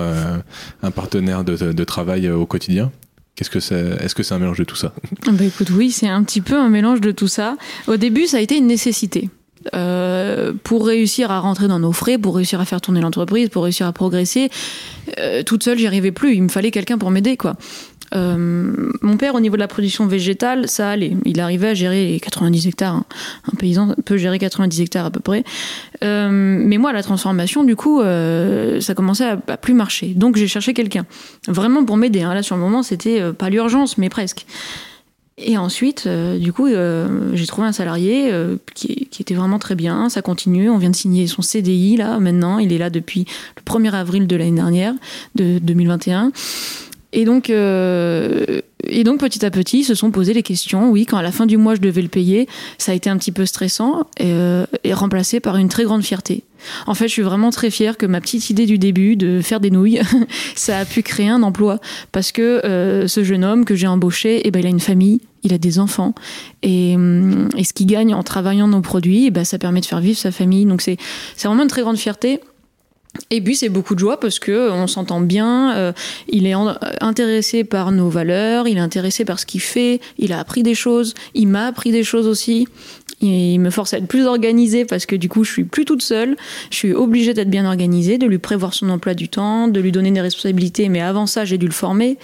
un 0.82 0.92
partenaire 0.92 1.44
de, 1.44 1.72
de 1.72 1.84
travail 1.84 2.30
au 2.30 2.46
quotidien? 2.46 2.92
Qu'est-ce 3.36 3.50
que 3.50 3.60
c'est 3.60 3.98
Est-ce 4.02 4.16
que 4.16 4.24
c'est 4.24 4.34
un 4.34 4.40
mélange 4.40 4.60
de 4.60 4.64
tout 4.64 4.78
ça? 4.78 4.94
Bah 5.28 5.44
écoute, 5.44 5.70
oui, 5.72 5.92
c'est 5.92 6.08
un 6.08 6.24
petit 6.24 6.42
peu 6.42 6.56
un 6.58 6.70
mélange 6.70 7.02
de 7.02 7.12
tout 7.12 7.28
ça. 7.28 7.58
Au 7.88 7.98
début, 7.98 8.28
ça 8.28 8.38
a 8.38 8.40
été 8.40 8.58
une 8.58 8.68
nécessité. 8.68 9.30
Euh, 9.74 10.54
pour 10.64 10.86
réussir 10.86 11.32
à 11.32 11.40
rentrer 11.40 11.68
dans 11.68 11.80
nos 11.80 11.92
frais, 11.92 12.20
pour 12.20 12.36
réussir 12.36 12.62
à 12.62 12.66
faire 12.66 12.82
tourner 12.82 13.02
l'entreprise, 13.02 13.50
pour 13.50 13.64
réussir 13.64 13.88
à 13.88 13.94
progresser, 13.94 14.50
euh, 15.20 15.42
toute 15.42 15.64
seule, 15.64 15.80
j'y 15.80 15.88
arrivais 15.88 16.12
plus. 16.12 16.36
Il 16.36 16.44
me 16.44 16.50
fallait 16.50 16.72
quelqu'un 16.72 16.98
pour 17.00 17.10
m'aider, 17.10 17.36
quoi. 17.36 17.56
Euh, 18.14 18.90
mon 19.02 19.18
père, 19.18 19.36
au 19.36 19.40
niveau 19.40 19.56
de 19.56 19.62
la 19.62 19.68
production 19.68 20.08
végétale, 20.08 20.68
ça 20.68 20.90
allait. 20.90 21.16
Il 21.26 21.40
arrivait 21.40 21.70
à 21.70 21.74
gérer 21.74 22.06
les 22.06 22.20
90 22.20 22.68
hectares. 22.68 22.96
Hein. 22.96 23.06
Un 23.52 23.56
paysan 23.56 23.96
peut 24.06 24.18
gérer 24.18 24.40
90 24.40 24.82
hectares 24.82 25.06
à 25.06 25.12
peu 25.12 25.20
près. 25.20 25.44
Euh, 26.04 26.30
mais 26.32 26.78
moi, 26.78 26.94
la 26.94 27.04
transformation, 27.04 27.64
du 27.64 27.76
coup, 27.76 28.02
euh, 28.02 28.80
ça 28.82 28.94
commençait 28.94 29.26
à, 29.48 29.58
plus 29.58 29.74
marcher. 29.74 30.08
Donc 30.16 30.36
j'ai 30.38 30.48
cherché 30.48 30.74
quelqu'un. 30.74 31.06
Vraiment 31.48 31.84
pour 31.84 31.98
m'aider. 31.98 32.22
Hein. 32.22 32.34
Là, 32.34 32.44
sur 32.44 32.56
le 32.56 32.62
moment, 32.62 32.84
c'était 32.84 33.22
pas 33.34 33.50
l'urgence, 33.50 33.98
mais 33.98 34.10
presque. 34.10 34.46
Et 35.38 35.58
ensuite, 35.58 36.08
du 36.08 36.54
coup, 36.54 36.70
j'ai 36.70 37.46
trouvé 37.46 37.68
un 37.68 37.74
salarié 37.74 38.32
qui, 38.74 39.10
qui, 39.12 39.22
était 39.22 39.34
vraiment 39.34 39.60
très 39.60 39.76
bien. 39.76 40.08
Ça 40.08 40.22
continue. 40.22 40.70
On 40.70 40.78
vient 40.78 40.92
de 40.92 40.96
signer 40.96 41.28
son 41.28 41.42
CDI, 41.42 41.98
là, 41.98 42.20
maintenant. 42.20 42.58
Il 42.58 42.72
est 42.72 42.78
là 42.78 42.90
depuis 42.90 43.26
le 43.58 43.62
1er 43.62 43.92
avril 43.92 44.28
de 44.28 44.36
l'année 44.38 44.56
dernière, 44.56 44.94
de 45.36 45.60
2021. 45.60 46.32
Et 47.16 47.24
donc, 47.24 47.50
euh, 47.50 48.60
et 48.84 49.06
donc 49.06 49.22
petit 49.22 49.44
à 49.46 49.50
petit, 49.50 49.80
ils 49.80 49.84
se 49.86 49.96
sont 49.96 50.12
posé 50.12 50.34
les 50.34 50.44
questions. 50.44 50.92
Oui, 50.92 51.06
quand 51.06 51.18
à 51.18 51.24
la 51.24 51.32
fin 51.32 51.46
du 51.46 51.56
mois 51.56 51.74
je 51.74 51.80
devais 51.80 52.02
le 52.02 52.10
payer, 52.10 52.48
ça 52.78 52.92
a 52.92 52.96
été 52.96 53.10
un 53.10 53.18
petit 53.18 53.32
peu 53.32 53.46
stressant 53.46 54.02
et, 54.18 54.26
euh, 54.26 54.66
et 54.84 54.94
remplacé 54.94 55.40
par 55.40 55.56
une 55.56 55.70
très 55.70 55.86
grande 55.86 56.04
fierté. 56.04 56.44
En 56.88 56.94
fait, 56.94 57.08
je 57.08 57.14
suis 57.14 57.22
vraiment 57.22 57.52
très 57.52 57.72
fière 57.72 57.98
que 57.98 58.06
ma 58.06 58.20
petite 58.20 58.50
idée 58.50 58.66
du 58.66 58.78
début 58.78 59.16
de 59.16 59.40
faire 59.42 59.62
des 59.62 59.72
nouilles, 59.72 60.02
ça 60.56 60.80
a 60.80 60.86
pu 60.86 61.04
créer 61.04 61.30
un 61.30 61.42
emploi 61.42 61.80
parce 62.12 62.34
que 62.34 62.66
euh, 62.66 63.08
ce 63.08 63.24
jeune 63.24 63.46
homme 63.46 63.64
que 63.64 63.76
j'ai 63.76 63.88
embauché, 63.88 64.42
eh 64.44 64.52
ben, 64.52 64.60
il 64.60 64.66
a 64.66 64.70
une 64.70 64.82
famille, 64.82 65.22
il 65.44 65.54
a 65.54 65.58
des 65.58 65.80
enfants 65.80 66.14
et, 66.64 66.96
hum, 66.96 67.48
et 67.56 67.64
ce 67.64 67.72
qu'il 67.72 67.88
gagne 67.88 68.14
en 68.14 68.24
travaillant 68.24 68.68
nos 68.68 68.82
produits, 68.82 69.28
eh 69.28 69.32
ben, 69.32 69.46
ça 69.46 69.58
permet 69.58 69.80
de 69.80 69.86
faire 69.86 70.02
vivre 70.02 70.18
sa 70.18 70.32
famille. 70.32 70.66
Donc 70.66 70.82
c'est 70.82 70.98
c'est 71.38 71.48
vraiment 71.48 71.64
une 71.64 71.70
très 71.70 71.82
grande 71.82 71.98
fierté. 71.98 72.42
Et 73.32 73.42
puis 73.42 73.56
c'est 73.56 73.70
beaucoup 73.70 73.96
de 73.96 74.00
joie 74.00 74.20
parce 74.20 74.40
que 74.40 74.52
euh, 74.52 74.74
on 74.74 74.88
s'entend 74.88 75.22
bien. 75.22 75.76
Euh, 75.76 75.94
il 76.28 76.46
est 76.46 76.54
intéressé 77.02 77.64
par 77.64 77.92
nos 77.92 78.10
valeurs, 78.10 78.68
il 78.68 78.78
est 78.78 78.82
intéressé 78.82 79.26
par 79.26 79.40
ce 79.40 79.46
qu'il 79.46 79.62
fait. 79.62 80.00
Il 80.18 80.34
a 80.34 80.40
appris 80.40 80.64
des 80.64 80.76
choses, 80.76 81.14
il 81.34 81.48
m'a 81.48 81.68
appris 81.68 81.92
des 81.92 82.04
choses 82.04 82.28
aussi. 82.28 82.68
Il 83.22 83.60
me 83.60 83.70
force 83.70 83.94
à 83.94 83.98
être 83.98 84.08
plus 84.08 84.26
organisée 84.26 84.86
parce 84.86 85.06
que 85.06 85.16
du 85.16 85.30
coup 85.30 85.44
je 85.44 85.52
suis 85.52 85.64
plus 85.64 85.86
toute 85.86 86.02
seule. 86.02 86.36
Je 86.70 86.76
suis 86.76 86.94
obligée 86.94 87.34
d'être 87.34 87.50
bien 87.50 87.66
organisée, 87.66 88.18
de 88.18 88.28
lui 88.28 88.40
prévoir 88.40 88.74
son 88.74 88.90
emploi 88.90 89.14
du 89.14 89.30
temps, 89.30 89.68
de 89.68 89.80
lui 89.80 89.92
donner 89.92 90.12
des 90.12 90.22
responsabilités. 90.22 90.90
Mais 90.90 91.02
avant 91.02 91.26
ça 91.26 91.46
j'ai 91.46 91.58
dû 91.58 91.66
le 91.66 91.72
former. 91.72 92.18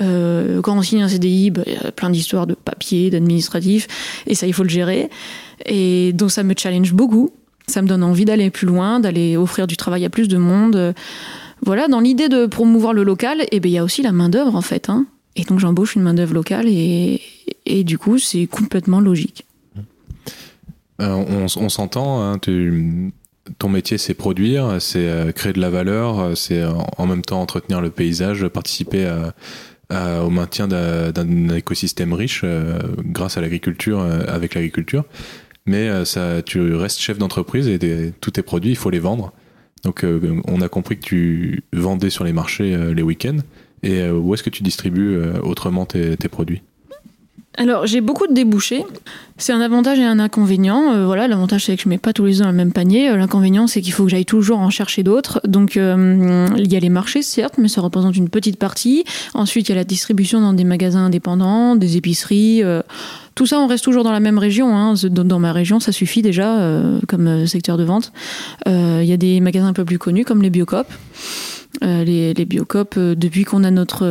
Euh, 0.00 0.60
quand 0.60 0.76
on 0.76 0.82
signe 0.82 1.02
un 1.02 1.08
CDI, 1.08 1.50
bah, 1.50 1.62
il 1.66 1.72
y 1.72 1.76
a 1.76 1.90
plein 1.90 2.10
d'histoires 2.10 2.46
de 2.46 2.54
papier, 2.54 3.10
d'administratif, 3.10 3.88
et 4.26 4.34
ça 4.34 4.46
il 4.46 4.52
faut 4.52 4.62
le 4.62 4.68
gérer. 4.68 5.08
Et 5.64 6.12
donc 6.12 6.30
ça 6.30 6.42
me 6.42 6.54
challenge 6.56 6.92
beaucoup. 6.92 7.32
Ça 7.68 7.82
me 7.82 7.88
donne 7.88 8.02
envie 8.02 8.24
d'aller 8.24 8.50
plus 8.50 8.66
loin, 8.66 9.00
d'aller 9.00 9.36
offrir 9.36 9.66
du 9.66 9.76
travail 9.76 10.04
à 10.04 10.10
plus 10.10 10.28
de 10.28 10.38
monde. 10.38 10.94
Voilà, 11.62 11.88
dans 11.88 12.00
l'idée 12.00 12.28
de 12.28 12.46
promouvoir 12.46 12.92
le 12.92 13.02
local, 13.02 13.40
et 13.40 13.48
eh 13.52 13.60
ben 13.60 13.68
il 13.68 13.72
y 13.72 13.78
a 13.78 13.84
aussi 13.84 14.02
la 14.02 14.12
main 14.12 14.28
d'œuvre 14.28 14.54
en 14.54 14.60
fait. 14.60 14.88
Hein. 14.88 15.06
Et 15.34 15.44
donc 15.44 15.58
j'embauche 15.58 15.96
une 15.96 16.02
main 16.02 16.14
d'œuvre 16.14 16.34
locale 16.34 16.66
et, 16.68 17.20
du 17.84 17.98
coup 17.98 18.18
c'est 18.18 18.46
complètement 18.46 19.00
logique. 19.00 19.44
Euh, 21.02 21.24
on, 21.56 21.68
s'entend. 21.68 22.22
Hein, 22.22 22.38
ton 23.58 23.68
métier, 23.68 23.98
c'est 23.98 24.14
produire, 24.14 24.76
c'est 24.80 25.08
euh, 25.08 25.32
créer 25.32 25.52
de 25.52 25.60
la 25.60 25.68
valeur, 25.68 26.36
c'est 26.36 26.64
en 26.64 27.06
même 27.06 27.22
temps 27.22 27.42
entretenir 27.42 27.80
le 27.80 27.90
paysage, 27.90 28.46
participer 28.48 29.06
au 29.90 30.30
maintien 30.30 30.66
d'un 30.66 31.48
écosystème 31.50 32.12
riche 32.12 32.42
euh, 32.44 32.78
grâce 32.98 33.36
à 33.36 33.40
l'agriculture, 33.40 34.00
euh, 34.00 34.24
avec 34.26 34.54
l'agriculture 34.54 35.04
mais 35.66 35.88
euh, 35.88 36.04
ça, 36.04 36.42
tu 36.42 36.74
restes 36.74 37.00
chef 37.00 37.18
d'entreprise 37.18 37.68
et 37.68 37.78
des, 37.78 38.12
tous 38.20 38.30
tes 38.32 38.42
produits, 38.42 38.70
il 38.70 38.76
faut 38.76 38.90
les 38.90 38.98
vendre. 38.98 39.32
Donc, 39.84 40.04
euh, 40.04 40.40
on 40.46 40.60
a 40.60 40.68
compris 40.68 40.98
que 40.98 41.04
tu 41.04 41.64
vendais 41.72 42.10
sur 42.10 42.24
les 42.24 42.32
marchés 42.32 42.74
euh, 42.74 42.94
les 42.94 43.02
week-ends. 43.02 43.38
Et 43.82 44.08
où 44.08 44.32
est-ce 44.34 44.42
que 44.42 44.50
tu 44.50 44.62
distribues 44.62 45.20
autrement 45.42 45.84
tes 45.84 46.16
produits? 46.28 46.62
Alors 47.56 47.86
j'ai 47.86 48.00
beaucoup 48.00 48.26
de 48.26 48.32
débouchés. 48.32 48.84
C'est 49.38 49.52
un 49.52 49.60
avantage 49.60 49.98
et 49.98 50.04
un 50.04 50.18
inconvénient. 50.18 51.04
voilà, 51.04 51.28
l'avantage 51.28 51.66
c'est 51.66 51.76
que 51.76 51.82
je 51.82 51.88
mets 51.88 51.98
pas 51.98 52.12
tous 52.12 52.24
les 52.24 52.40
œufs 52.40 52.44
dans 52.44 52.50
le 52.50 52.56
même 52.56 52.72
panier. 52.72 53.14
L'inconvénient 53.14 53.66
c'est 53.66 53.82
qu'il 53.82 53.92
faut 53.92 54.04
que 54.04 54.10
j'aille 54.10 54.24
toujours 54.24 54.60
en 54.60 54.70
chercher 54.70 55.02
d'autres. 55.02 55.40
Donc 55.46 55.76
euh, 55.76 56.48
il 56.56 56.72
y 56.72 56.76
a 56.76 56.80
les 56.80 56.88
marchés 56.88 57.22
certes, 57.22 57.54
mais 57.58 57.68
ça 57.68 57.80
représente 57.82 58.16
une 58.16 58.30
petite 58.30 58.58
partie. 58.58 59.04
Ensuite 59.34 59.68
il 59.68 59.72
y 59.72 59.74
a 59.74 59.76
la 59.76 59.84
distribution 59.84 60.40
dans 60.40 60.54
des 60.54 60.64
magasins 60.64 61.06
indépendants, 61.06 61.76
des 61.76 61.96
épiceries. 61.96 62.62
Euh, 62.62 62.80
tout 63.36 63.44
ça, 63.44 63.60
on 63.60 63.66
reste 63.66 63.84
toujours 63.84 64.02
dans 64.02 64.12
la 64.12 64.18
même 64.18 64.38
région. 64.38 64.74
Hein. 64.74 64.94
Dans, 65.10 65.38
ma 65.38 65.52
région, 65.52 65.78
ça 65.78 65.92
suffit 65.92 66.22
déjà 66.22 66.58
euh, 66.58 66.98
comme 67.06 67.26
euh, 67.26 67.46
secteur 67.46 67.76
de 67.76 67.84
vente. 67.84 68.12
Euh, 68.66 69.00
il 69.02 69.08
y 69.08 69.12
a 69.12 69.18
des 69.18 69.40
magasins 69.40 69.68
un 69.68 69.74
peu 69.74 69.84
plus 69.84 69.98
connus 69.98 70.24
comme 70.24 70.40
les 70.40 70.48
Biocop. 70.48 70.86
Les, 71.82 72.34
les 72.34 72.44
Biocop, 72.44 72.98
depuis 72.98 73.44
qu'on 73.44 73.64
a 73.64 73.70
notre 73.70 74.06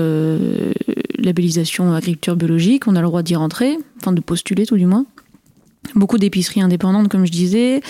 labellisation 1.17 1.93
agriculture 1.93 2.35
biologique, 2.35 2.87
on 2.87 2.95
a 2.95 3.01
le 3.01 3.07
droit 3.07 3.23
d'y 3.23 3.35
rentrer, 3.35 3.77
enfin 3.97 4.11
de 4.11 4.21
postuler 4.21 4.65
tout 4.65 4.77
du 4.77 4.85
moins 4.85 5.05
beaucoup 5.93 6.17
d'épiceries 6.17 6.61
indépendantes, 6.61 7.09
comme 7.09 7.25
je 7.25 7.31
disais, 7.31 7.81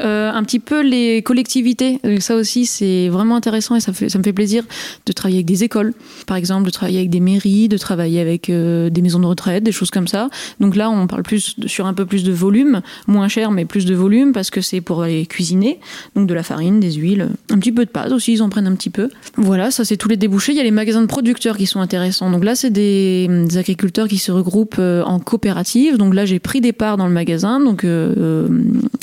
euh, 0.00 0.30
un 0.30 0.42
petit 0.44 0.58
peu 0.58 0.82
les 0.82 1.22
collectivités. 1.22 2.00
Euh, 2.04 2.20
ça 2.20 2.36
aussi, 2.36 2.66
c'est 2.66 3.08
vraiment 3.08 3.36
intéressant 3.36 3.76
et 3.76 3.80
ça, 3.80 3.92
me 3.92 4.22
fait 4.22 4.32
plaisir 4.32 4.64
de 5.06 5.12
travailler 5.12 5.38
avec 5.38 5.46
des 5.46 5.64
écoles, 5.64 5.92
par 6.26 6.36
exemple, 6.36 6.66
de 6.66 6.70
travailler 6.70 6.98
avec 6.98 7.10
des 7.10 7.20
mairies, 7.20 7.68
de 7.68 7.76
travailler 7.76 8.20
avec 8.20 8.48
euh, 8.48 8.90
des 8.90 9.02
maisons 9.02 9.20
de 9.20 9.26
retraite, 9.26 9.64
des 9.64 9.72
choses 9.72 9.90
comme 9.90 10.08
ça. 10.08 10.30
Donc 10.60 10.76
là, 10.76 10.90
on 10.90 11.06
parle 11.06 11.22
plus 11.22 11.56
sur 11.66 11.86
un 11.86 11.94
peu 11.94 12.06
plus 12.06 12.24
de 12.24 12.32
volume, 12.32 12.82
moins 13.06 13.28
cher, 13.28 13.50
mais 13.50 13.64
plus 13.64 13.84
de 13.84 13.94
volume 13.94 14.32
parce 14.32 14.50
que 14.50 14.60
c'est 14.60 14.80
pour 14.80 15.02
aller 15.02 15.26
cuisiner. 15.26 15.78
Donc 16.16 16.26
de 16.26 16.34
la 16.34 16.42
farine, 16.42 16.80
des 16.80 16.92
huiles, 16.92 17.28
un 17.50 17.58
petit 17.58 17.72
peu 17.72 17.84
de 17.84 17.90
pâte 17.90 18.12
aussi, 18.12 18.32
ils 18.32 18.42
en 18.42 18.48
prennent 18.48 18.66
un 18.66 18.74
petit 18.74 18.90
peu. 18.90 19.10
Voilà, 19.36 19.70
ça 19.70 19.84
c'est 19.84 19.96
tous 19.96 20.08
les 20.08 20.16
débouchés. 20.16 20.52
Il 20.52 20.58
y 20.58 20.60
a 20.60 20.64
les 20.64 20.70
magasins 20.70 21.02
de 21.02 21.06
producteurs 21.06 21.56
qui 21.56 21.66
sont 21.66 21.80
intéressants. 21.80 22.30
Donc 22.30 22.44
là, 22.44 22.54
c'est 22.54 22.70
des, 22.70 23.28
des 23.28 23.58
agriculteurs 23.58 24.08
qui 24.08 24.18
se 24.18 24.32
regroupent 24.32 24.78
en 24.78 25.18
coopérative. 25.18 25.96
Donc 25.96 26.14
là, 26.14 26.24
j'ai 26.24 26.38
pris 26.38 26.60
des 26.60 26.72
parts 26.72 26.96
dans 26.96 27.06
le 27.06 27.12
magasin 27.12 27.41
donc 27.42 27.84
euh, 27.84 28.14
euh, 28.16 28.48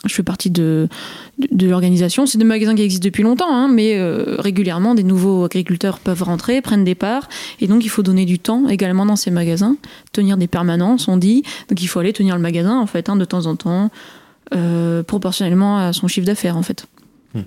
je 0.06 0.14
fais 0.14 0.24
partie 0.24 0.50
de, 0.50 0.88
de, 1.52 1.68
l'organisation. 1.68 2.26
C'est 2.26 2.38
des 2.38 2.44
magasins 2.44 2.76
qui 2.76 2.82
existent 2.82 3.06
depuis 3.06 3.24
longtemps, 3.24 3.54
hein, 3.54 3.68
mais 3.68 3.98
euh, 3.98 4.36
régulièrement 4.40 4.96
des 4.96 5.04
nouveaux 5.04 5.46
agriculteurs 5.46 6.00
peuvent 6.00 6.24
rentrer, 6.24 6.62
prennent 6.62 6.84
des 6.84 6.96
parts, 6.96 7.28
et 7.60 7.68
donc 7.68 7.84
il 7.86 7.90
faut 7.90 8.04
donner 8.04 8.26
du 8.26 8.40
temps 8.40 8.68
également 8.68 9.06
dans 9.06 9.16
ces 9.16 9.32
magasins, 9.32 9.76
tenir 10.12 10.38
des 10.38 10.48
permanences, 10.48 11.08
on 11.08 11.18
dit. 11.18 11.44
Donc 11.70 11.82
il 11.82 11.88
faut 11.88 12.00
aller 12.00 12.14
tenir 12.14 12.36
le 12.36 12.42
magasin 12.42 12.80
en 12.80 12.88
fait, 12.88 13.10
hein, 13.10 13.16
de 13.16 13.26
temps 13.26 13.46
en 13.46 13.56
temps, 13.56 13.92
proportionnellement 15.06 15.78
à 15.78 15.94
son 15.94 16.08
chiffre 16.08 16.26
d'affaires 16.26 16.58
en 16.58 16.64
fait. 16.64 16.86
Hmm. 17.36 17.42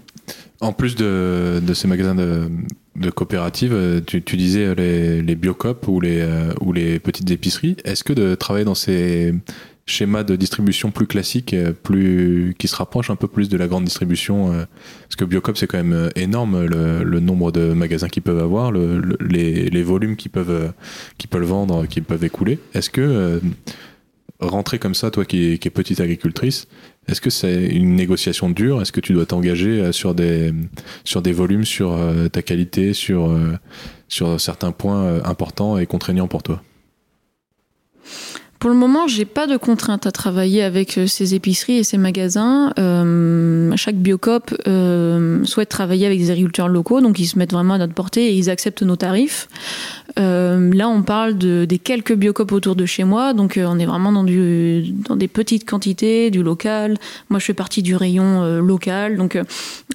En 0.60 0.72
plus 0.72 0.94
de, 0.94 1.60
de 1.60 1.74
ces 1.74 1.88
magasins 1.88 2.14
de, 2.14 2.48
de 2.94 3.10
coopératives, 3.10 4.02
tu, 4.06 4.20
disais 4.36 4.74
les, 4.76 5.20
les 5.20 5.38
ou 5.88 6.00
les, 6.00 6.28
ou 6.60 6.72
les 6.72 7.00
petites 7.00 7.30
épiceries. 7.32 7.76
Est-ce 7.84 8.04
que 8.04 8.12
de 8.12 8.36
travailler 8.36 8.64
dans 8.64 8.76
ces 8.76 9.34
schéma 9.86 10.22
de 10.22 10.36
distribution 10.36 10.90
plus 10.90 11.06
classique, 11.06 11.54
euh, 11.54 11.72
plus 11.72 12.54
qui 12.58 12.68
se 12.68 12.76
rapproche 12.76 13.10
un 13.10 13.16
peu 13.16 13.28
plus 13.28 13.48
de 13.48 13.56
la 13.56 13.66
grande 13.66 13.84
distribution. 13.84 14.52
Euh, 14.52 14.64
parce 15.02 15.16
que 15.16 15.24
Biocop 15.24 15.56
c'est 15.56 15.66
quand 15.66 15.78
même 15.78 15.92
euh, 15.92 16.08
énorme 16.14 16.64
le, 16.64 17.20
nombre 17.20 17.52
de 17.52 17.72
magasins 17.72 18.08
qu'ils 18.08 18.22
peuvent 18.22 18.38
avoir, 18.38 18.70
le, 18.70 19.16
les, 19.20 19.82
volumes 19.82 20.16
qu'ils 20.16 20.30
peuvent 20.30 20.72
qu'ils 21.18 21.30
peuvent 21.30 21.42
vendre, 21.42 21.86
qu'ils 21.86 22.04
peuvent 22.04 22.24
écouler. 22.24 22.58
Est-ce 22.74 22.90
que 22.90 23.40
rentrer 24.40 24.78
comme 24.80 24.94
ça, 24.94 25.10
toi 25.10 25.24
qui, 25.24 25.58
qui 25.58 25.68
es 25.68 25.70
petite 25.70 26.00
agricultrice, 26.00 26.66
est-ce 27.06 27.20
que 27.20 27.30
c'est 27.30 27.66
une 27.66 27.94
négociation 27.94 28.50
dure? 28.50 28.82
Est-ce 28.82 28.90
que 28.90 29.00
tu 29.00 29.12
dois 29.12 29.26
t'engager 29.26 29.92
sur 29.92 30.14
des 30.14 30.52
sur 31.04 31.22
des 31.22 31.32
volumes, 31.32 31.64
sur 31.64 31.96
ta 32.32 32.42
qualité, 32.42 32.92
sur 32.92 33.36
sur 34.08 34.40
certains 34.40 34.72
points 34.72 35.22
importants 35.24 35.78
et 35.78 35.86
contraignants 35.86 36.28
pour 36.28 36.42
toi? 36.42 36.62
Pour 38.62 38.70
le 38.70 38.76
moment, 38.76 39.08
j'ai 39.08 39.24
pas 39.24 39.48
de 39.48 39.56
contrainte 39.56 40.06
à 40.06 40.12
travailler 40.12 40.62
avec 40.62 40.96
euh, 40.96 41.08
ces 41.08 41.34
épiceries 41.34 41.78
et 41.78 41.82
ces 41.82 41.98
magasins. 41.98 42.72
Euh, 42.78 43.72
chaque 43.74 43.96
Biocop 43.96 44.54
euh, 44.68 45.44
souhaite 45.44 45.68
travailler 45.68 46.06
avec 46.06 46.20
des 46.20 46.30
agriculteurs 46.30 46.68
locaux, 46.68 47.00
donc 47.00 47.18
ils 47.18 47.26
se 47.26 47.36
mettent 47.36 47.50
vraiment 47.50 47.74
à 47.74 47.78
notre 47.78 47.92
portée 47.92 48.28
et 48.28 48.34
ils 48.34 48.50
acceptent 48.50 48.84
nos 48.84 48.94
tarifs. 48.94 49.48
Euh, 50.16 50.72
là, 50.72 50.88
on 50.88 51.02
parle 51.02 51.38
de, 51.38 51.64
des 51.64 51.80
quelques 51.80 52.14
Biocop 52.14 52.52
autour 52.52 52.76
de 52.76 52.86
chez 52.86 53.02
moi, 53.02 53.32
donc 53.32 53.56
euh, 53.56 53.66
on 53.68 53.80
est 53.80 53.84
vraiment 53.84 54.12
dans, 54.12 54.22
du, 54.22 54.84
dans 55.08 55.16
des 55.16 55.26
petites 55.26 55.68
quantités, 55.68 56.30
du 56.30 56.44
local. 56.44 56.98
Moi, 57.30 57.40
je 57.40 57.46
fais 57.46 57.54
partie 57.54 57.82
du 57.82 57.96
rayon 57.96 58.44
euh, 58.44 58.60
local, 58.60 59.16
donc 59.16 59.36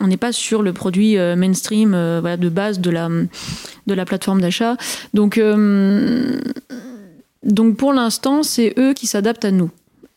on 0.01 0.07
n'est 0.07 0.17
pas 0.17 0.33
sur 0.33 0.61
le 0.61 0.73
produit 0.73 1.15
mainstream 1.15 1.91
voilà, 1.91 2.35
de 2.35 2.49
base 2.49 2.81
de 2.81 2.89
la, 2.89 3.07
de 3.07 3.93
la 3.93 4.03
plateforme 4.03 4.41
d'achat. 4.41 4.75
Donc, 5.13 5.39
donc 7.43 7.77
pour 7.77 7.93
l'instant, 7.93 8.43
c'est 8.43 8.73
eux 8.77 8.93
qui 8.93 9.07
s'adaptent 9.07 9.45
à 9.45 9.51
nous. 9.51 9.69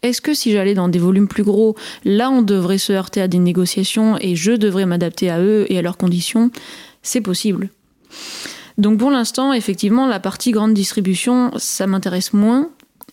Est-ce 0.03 0.21
que 0.21 0.33
si 0.33 0.53
j'allais 0.53 0.75
dans 0.75 0.89
des 0.89 0.99
volumes 0.99 1.29
plus 1.29 1.43
gros, 1.43 1.77
là 2.05 2.31
on 2.31 2.43
devrait 2.43 2.79
se 2.79 2.93
heurter 2.93 3.21
à 3.21 3.29
des 3.29 3.39
négociations 3.39 4.17
et 4.19 4.35
je 4.35 4.53
devrais 4.53 4.87
m'adapter 4.87 5.29
à 5.31 5.41
eux 5.41 5.67
et 5.69 5.79
à 5.79 5.83
leurs 5.83 5.99
conditions? 5.99 6.51
C'est 7.03 7.21
possible. 7.21 7.69
Donc 8.79 8.99
pour 8.99 9.11
l'instant, 9.11 9.53
effectivement, 9.53 10.07
la 10.07 10.21
partie 10.21 10.53
grande 10.53 10.73
distribution, 10.73 11.51
ça 11.59 11.87
m'intéresse 11.87 12.33
moins. 12.33 12.71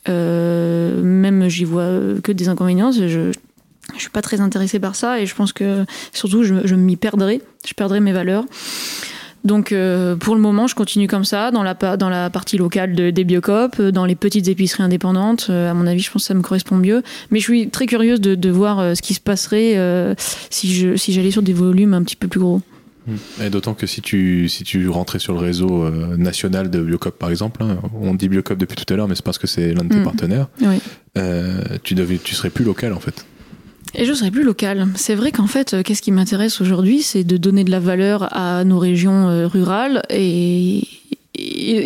Euh, 0.08 1.02
même 1.02 1.50
j'y 1.50 1.66
vois 1.66 2.00
que 2.24 2.32
des 2.32 2.48
inconvénients. 2.48 2.94
Je, 2.94 3.32
je 3.96 4.00
suis 4.00 4.10
pas 4.10 4.22
très 4.22 4.40
intéressée 4.40 4.80
par 4.80 4.96
ça 4.96 5.20
et 5.20 5.26
je 5.26 5.36
pense 5.36 5.52
que 5.52 5.86
surtout 6.14 6.44
je, 6.44 6.66
je 6.66 6.76
m'y 6.76 6.96
perdrais. 6.96 7.42
Je 7.68 7.74
perdrais 7.74 8.00
mes 8.00 8.14
valeurs. 8.14 8.46
Donc 9.44 9.72
euh, 9.72 10.16
pour 10.16 10.36
le 10.36 10.42
moment, 10.42 10.68
je 10.68 10.76
continue 10.76 11.08
comme 11.08 11.24
ça 11.24 11.52
dans 11.52 11.64
la, 11.64 11.74
dans 11.98 12.10
la 12.10 12.30
partie 12.30 12.58
locale 12.58 12.94
de- 12.96 13.12
des 13.12 13.24
Biocop, 13.24 13.76
euh, 13.80 13.92
dans 13.92 14.06
les 14.06 14.16
petites 14.16 14.48
épiceries 14.50 14.84
indépendantes. 14.84 15.48
Euh, 15.50 15.72
à 15.72 15.74
mon 15.74 15.88
avis, 15.88 16.02
je 16.02 16.12
pense 16.12 16.24
que 16.24 16.28
ça 16.28 16.34
me 16.34 16.42
correspond 16.42 16.76
mieux. 16.76 17.02
Mais 17.32 17.40
je 17.40 17.44
suis 17.46 17.70
très 17.70 17.86
curieuse 17.86 18.20
de, 18.20 18.36
de 18.36 18.50
voir 18.50 18.80
euh, 18.80 18.94
ce 18.96 19.02
qui 19.02 19.14
se 19.14 19.22
passerait 19.22 19.78
euh, 19.78 20.16
si 20.50 20.98
j'allais 21.12 21.32
sur 21.32 21.42
des 21.44 21.54
volumes 21.54 21.94
un 21.94 22.04
petit 22.04 22.16
peu 22.18 22.28
plus 22.28 22.40
gros. 22.42 22.62
Et 23.42 23.50
d'autant 23.50 23.74
que 23.74 23.88
si 23.88 24.02
tu, 24.02 24.50
si 24.50 24.66
tu 24.66 24.90
rentrais 24.90 25.20
sur 25.20 25.32
le 25.32 25.40
réseau 25.40 25.90
national 26.18 26.70
de 26.70 26.82
Biocop, 26.82 27.18
par 27.18 27.30
exemple, 27.30 27.64
hein, 27.64 27.78
on 28.02 28.14
dit 28.16 28.28
Biocop 28.28 28.58
depuis 28.58 28.76
tout 28.76 28.94
à 28.94 28.98
l'heure, 28.98 29.08
mais 29.08 29.16
c'est 29.16 29.24
parce 29.24 29.38
que 29.38 29.48
c'est 29.48 29.74
l'un 29.74 29.86
de 29.86 29.90
tes 29.90 30.00
Mm. 30.00 30.04
partenaires, 30.04 30.48
Oui. 30.62 30.82
tu, 31.84 31.96
devais, 31.96 32.18
tu 32.22 32.36
serais 32.36 32.50
plus 32.50 32.66
local 32.66 32.92
en 32.92 33.00
fait. 33.00 33.26
Et 33.96 34.06
je 34.06 34.14
serais 34.14 34.32
plus 34.32 34.44
locale. 34.44 34.88
C'est 34.96 35.16
vrai 35.16 35.32
qu'en 35.32 35.48
fait, 35.48 35.74
euh, 35.74 35.84
qu'est-ce 35.84 36.02
qui 36.02 36.12
m'intéresse 36.12 36.62
aujourd'hui, 36.62 37.02
c'est 37.02 37.24
de 37.24 37.38
donner 37.38 37.64
de 37.64 37.72
la 37.72 37.80
valeur 37.80 38.28
à 38.36 38.64
nos 38.64 38.80
régions 38.80 39.30
euh, 39.30 39.48
rurales 39.48 40.04
et, 40.10 40.84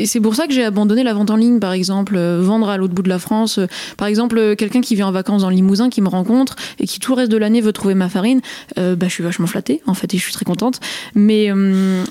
c'est 0.05 0.21
pour 0.21 0.33
ça 0.33 0.47
que 0.47 0.53
j'ai 0.53 0.63
abandonné 0.63 1.03
la 1.03 1.13
vente 1.13 1.29
en 1.29 1.35
ligne, 1.35 1.59
par 1.59 1.73
exemple, 1.73 2.15
euh, 2.15 2.39
vendre 2.41 2.69
à 2.69 2.77
l'autre 2.77 2.93
bout 2.93 3.01
de 3.01 3.09
la 3.09 3.19
France. 3.19 3.59
Par 3.97 4.07
exemple, 4.07 4.55
quelqu'un 4.55 4.79
qui 4.79 4.95
vient 4.95 5.07
en 5.07 5.11
vacances 5.11 5.41
dans 5.41 5.49
le 5.49 5.55
Limousin, 5.55 5.89
qui 5.89 6.01
me 6.01 6.07
rencontre 6.07 6.55
et 6.79 6.87
qui 6.87 7.01
tout 7.01 7.11
le 7.11 7.17
reste 7.17 7.31
de 7.31 7.35
l'année 7.35 7.59
veut 7.59 7.73
trouver 7.73 7.93
ma 7.93 8.07
farine, 8.07 8.39
euh, 8.77 8.95
bah, 8.95 9.07
je 9.09 9.13
suis 9.13 9.23
vachement 9.23 9.47
flattée, 9.47 9.81
en 9.87 9.93
fait, 9.93 10.13
et 10.13 10.17
je 10.17 10.23
suis 10.23 10.31
très 10.31 10.45
contente. 10.45 10.79
Mais 11.15 11.51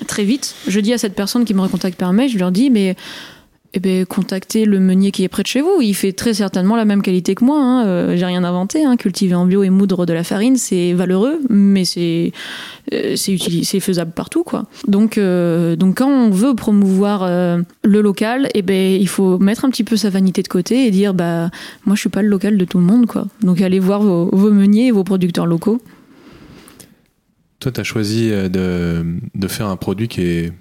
très 0.07 0.23
vite, 0.23 0.53
je 0.67 0.79
dis 0.79 0.93
à 0.93 0.99
cette 0.99 1.15
personne 1.15 1.43
qui 1.43 1.55
me 1.55 1.61
recontacte 1.61 1.97
par 1.97 2.13
mail, 2.13 2.29
je 2.29 2.37
leur 2.37 2.51
dis, 2.51 2.69
mais 2.69 2.95
eh 3.73 3.79
ben, 3.79 4.05
contactez 4.05 4.65
le 4.65 4.81
meunier 4.81 5.11
qui 5.11 5.23
est 5.23 5.29
près 5.29 5.43
de 5.43 5.47
chez 5.47 5.61
vous. 5.61 5.81
Il 5.81 5.93
fait 5.93 6.11
très 6.11 6.33
certainement 6.33 6.75
la 6.75 6.83
même 6.83 7.01
qualité 7.01 7.35
que 7.35 7.45
moi. 7.45 7.57
Hein. 7.61 7.85
Euh, 7.85 8.17
J'ai 8.17 8.25
rien 8.25 8.43
inventé. 8.43 8.83
Hein. 8.83 8.97
Cultiver 8.97 9.35
en 9.35 9.45
bio 9.45 9.63
et 9.63 9.69
moudre 9.69 10.05
de 10.05 10.11
la 10.11 10.25
farine, 10.25 10.57
c'est 10.57 10.91
valeureux, 10.91 11.39
mais 11.49 11.85
c'est 11.85 12.33
euh, 12.91 13.15
c'est 13.15 13.79
faisable 13.79 14.11
partout, 14.11 14.43
quoi. 14.43 14.65
Donc 14.87 15.17
euh, 15.17 15.77
donc 15.77 15.99
quand 15.99 16.09
on 16.09 16.29
veut 16.31 16.53
promouvoir 16.53 17.25
le 17.25 18.01
local, 18.01 18.49
eh 18.53 18.61
ben 18.61 18.99
il 18.99 19.07
faut 19.07 19.39
mettre 19.39 19.63
un 19.63 19.69
petit 19.69 19.85
peu 19.85 19.95
sa 19.95 20.09
vanité 20.09 20.43
de 20.43 20.49
côté 20.49 20.85
et 20.85 20.91
dire 20.91 21.13
bah 21.13 21.49
moi 21.85 21.95
je 21.95 22.01
suis 22.01 22.09
pas 22.09 22.21
le 22.21 22.27
local 22.27 22.57
de 22.57 22.65
tout 22.65 22.77
le 22.77 22.83
monde, 22.83 23.05
quoi. 23.05 23.27
Donc 23.41 23.61
allez 23.61 23.79
voir 23.79 24.01
vos, 24.01 24.51
meuniers 24.51 24.87
et 24.87 24.91
vos 24.91 25.05
producteurs 25.05 25.45
locaux. 25.45 25.81
Toi, 27.59 27.71
tu 27.71 27.79
as 27.79 27.83
choisi 27.83 28.29
de, 28.29 29.05
de 29.35 29.47
faire 29.47 29.67
un 29.67 29.77
produit 29.77 30.07
qui 30.07 30.21
est, 30.23 30.51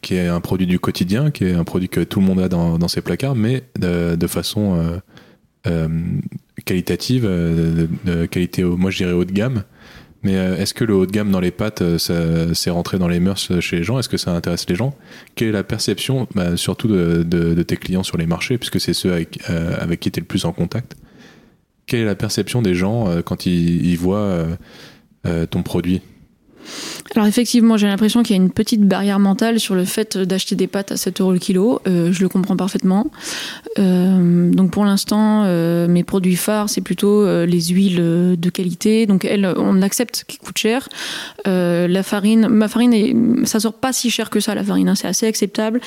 qui 0.00 0.14
est 0.14 0.28
un 0.28 0.40
produit 0.40 0.66
du 0.66 0.78
quotidien, 0.78 1.30
qui 1.30 1.44
est 1.44 1.54
un 1.54 1.64
produit 1.64 1.88
que 1.88 2.00
tout 2.00 2.20
le 2.20 2.26
monde 2.26 2.40
a 2.40 2.48
dans, 2.48 2.88
ses 2.88 3.00
placards, 3.00 3.34
mais 3.34 3.62
de, 3.78 4.26
façon 4.26 4.76
euh, 4.76 4.98
euh, 5.66 5.88
qualitative, 6.64 7.24
euh, 7.26 7.86
de, 8.04 8.26
qualité, 8.26 8.62
moi 8.62 8.90
je 8.90 8.98
dirais 8.98 9.12
haut 9.12 9.24
de 9.24 9.32
gamme. 9.32 9.64
Mais 10.22 10.32
est-ce 10.32 10.74
que 10.74 10.84
le 10.84 10.94
haut 10.94 11.06
de 11.06 11.12
gamme 11.12 11.30
dans 11.30 11.38
les 11.38 11.52
pâtes, 11.52 11.84
c'est 11.98 12.70
rentré 12.70 12.98
dans 12.98 13.06
les 13.06 13.20
mœurs 13.20 13.60
chez 13.60 13.76
les 13.76 13.84
gens? 13.84 13.98
Est-ce 13.98 14.08
que 14.08 14.16
ça 14.16 14.32
intéresse 14.32 14.68
les 14.68 14.74
gens? 14.74 14.96
Quelle 15.36 15.48
est 15.48 15.52
la 15.52 15.62
perception, 15.62 16.26
bah, 16.34 16.56
surtout 16.56 16.88
de, 16.88 17.62
tes 17.62 17.76
clients 17.76 18.02
sur 18.02 18.16
les 18.16 18.26
marchés, 18.26 18.58
puisque 18.58 18.80
c'est 18.80 18.94
ceux 18.94 19.12
avec, 19.12 19.38
qui 20.00 20.10
tu 20.10 20.18
es 20.18 20.22
le 20.22 20.26
plus 20.26 20.44
en 20.44 20.52
contact? 20.52 20.96
Quelle 21.86 22.00
est 22.00 22.06
la 22.06 22.16
perception 22.16 22.60
des 22.60 22.74
gens 22.74 23.22
quand 23.22 23.46
ils, 23.46 23.96
voient 23.96 24.46
ton 25.50 25.62
produit? 25.62 26.00
Alors 27.14 27.26
effectivement, 27.26 27.76
j'ai 27.76 27.86
l'impression 27.86 28.22
qu'il 28.22 28.36
y 28.36 28.38
a 28.38 28.42
une 28.42 28.50
petite 28.50 28.82
barrière 28.82 29.18
mentale 29.18 29.60
sur 29.60 29.74
le 29.74 29.84
fait 29.84 30.18
d'acheter 30.18 30.54
des 30.54 30.66
pâtes 30.66 30.92
à 30.92 30.96
7 30.96 31.20
euros 31.20 31.32
le 31.32 31.38
kilo. 31.38 31.80
Euh, 31.86 32.12
je 32.12 32.20
le 32.22 32.28
comprends 32.28 32.56
parfaitement. 32.56 33.10
Euh, 33.78 34.50
donc 34.50 34.70
pour 34.70 34.84
l'instant, 34.84 35.44
euh, 35.44 35.88
mes 35.88 36.04
produits 36.04 36.36
phares, 36.36 36.68
c'est 36.68 36.80
plutôt 36.80 37.26
les 37.44 37.60
huiles 37.66 38.36
de 38.38 38.50
qualité. 38.50 39.06
Donc 39.06 39.24
elles, 39.24 39.46
on 39.56 39.82
accepte 39.82 40.24
qu'ils 40.26 40.40
coûtent 40.40 40.58
cher. 40.58 40.88
La 41.44 42.02
farine, 42.02 42.48
ma 42.48 42.68
farine, 42.68 42.92
est, 42.92 43.14
ça 43.46 43.60
sort 43.60 43.74
pas 43.74 43.92
si 43.92 44.10
cher 44.10 44.30
que 44.30 44.40
ça 44.40 44.54
la 44.54 44.64
farine. 44.64 44.88
hein, 44.88 44.94
c'est 44.94 45.08
assez 45.08 45.26
acceptable. 45.26 45.80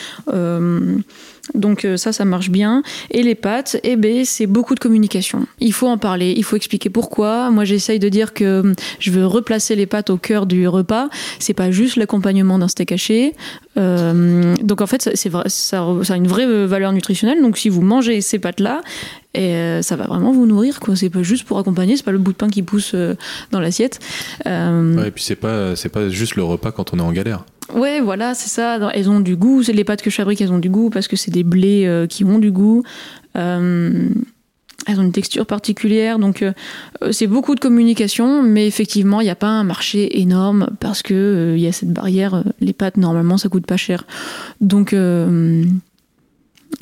Donc 1.56 1.86
euh, 1.86 1.97
ça, 1.97 2.12
ça 2.12 2.26
marche 2.26 2.50
bien. 2.50 2.84
Et 3.12 3.24
les 3.24 3.36
pâtes, 3.36 3.78
eh 3.84 3.95
ben, 3.95 4.26
c'est 4.26 4.47
beaucoup 4.47 4.76
de 4.76 4.80
communication. 4.80 5.45
Il 5.60 5.74
faut 5.74 5.88
en 5.88 5.97
parler, 5.97 6.34
il 6.36 6.43
faut 6.43 6.56
expliquer 6.56 6.89
pourquoi. 6.89 7.52
Moi, 7.52 7.66
j'essaye 7.66 8.00
de 8.00 8.10
dire 8.10 8.34
que 8.34 8.62
hum, 8.62 8.76
je 9.00 9.12
veux 9.12 9.26
replacer 9.26 9.76
les 9.76 9.86
pâtes 9.86 10.10
au 10.10 10.18
cœur 10.18 10.45
du 10.45 10.68
repas. 10.68 11.10
C'est 11.39 11.54
pas 11.54 11.72
juste 11.72 11.95
l'accompagnement 11.95 12.60
d'un 12.60 12.68
steak 12.68 12.91
haché. 12.91 13.36
Euh, 13.78 14.56
donc 14.62 14.82
en 14.82 14.88
fait, 14.88 15.10
ça, 15.47 15.80
a 15.80 16.16
une 16.16 16.28
vraie 16.28 16.47
euh, 16.47 16.66
valeur 16.66 16.91
nutritionnelle. 16.91 17.41
Donc 17.41 17.58
si 17.58 17.70
vous 17.70 17.82
mangez 17.82 18.22
ces 18.22 18.39
pâtes-là, 18.39 18.82
euh, 19.38 19.82
ça 19.82 19.95
va 19.95 20.06
vraiment 20.06 20.32
vous 20.32 20.45
nourrir. 20.45 20.80
quoi. 20.80 20.95
C'est 20.95 21.10
pas 21.10 21.24
juste 21.24 21.45
pour 21.45 21.60
accompagner, 21.60 21.95
c'est 21.95 22.04
pas 22.04 22.12
le 22.12 22.18
bout 22.18 22.32
de 22.32 22.38
pain 22.38 22.50
qui 22.50 22.64
pousse 22.64 22.95
dans 23.52 23.60
l'assiette. 23.60 24.00
Et 24.45 25.12
puis 25.14 25.24
c'est 25.24 25.36
pas 25.36 25.76
c'est 25.76 25.89
pas 25.89 26.10
juste 26.10 26.36
le 26.36 26.43
repas 26.43 26.72
quand 26.72 26.93
on 26.93 27.00
est 27.00 27.02
en 27.02 27.12
galère. 27.12 27.45
Ouais, 27.74 28.01
voilà, 28.01 28.34
c'est 28.34 28.49
ça. 28.49 28.78
Elles 28.93 29.09
ont 29.09 29.20
du 29.20 29.36
goût. 29.36 29.63
C'est 29.63 29.74
les 29.74 29.84
pâtes 29.84 30.01
que 30.01 30.09
je 30.09 30.15
fabrique, 30.15 30.41
elles 30.41 30.51
ont 30.51 30.59
du 30.59 30.70
goût 30.70 30.89
parce 30.89 31.07
que 31.07 31.15
c'est 31.15 31.32
des 31.32 31.43
blés 31.43 31.86
euh, 31.86 32.07
qui 32.07 32.24
ont 32.24 32.39
du 32.39 32.51
goût. 32.51 32.84
Euh, 33.36 34.09
elles 34.88 34.99
ont 34.99 35.03
une 35.03 35.11
texture 35.11 35.45
particulière, 35.45 36.20
donc 36.20 36.41
euh, 36.41 36.53
c'est 37.11 37.28
beaucoup 37.28 37.53
de 37.53 37.59
communication, 37.59 38.41
mais 38.41 38.65
effectivement, 38.65 39.20
il 39.22 39.26
n'y 39.26 39.30
a 39.30 39.36
pas 39.36 39.49
un 39.49 39.63
marché 39.63 40.22
énorme 40.22 40.70
parce 40.80 41.03
que 41.03 41.53
il 41.55 41.61
y 41.61 41.67
a 41.67 41.72
cette 41.72 41.91
barrière. 41.91 42.43
Les 42.59 42.74
pâtes, 42.74 42.97
normalement, 42.97 43.38
ça 43.38 43.49
coûte 43.49 43.67
pas 43.67 43.78
cher. 43.78 44.07
Donc, 44.61 44.95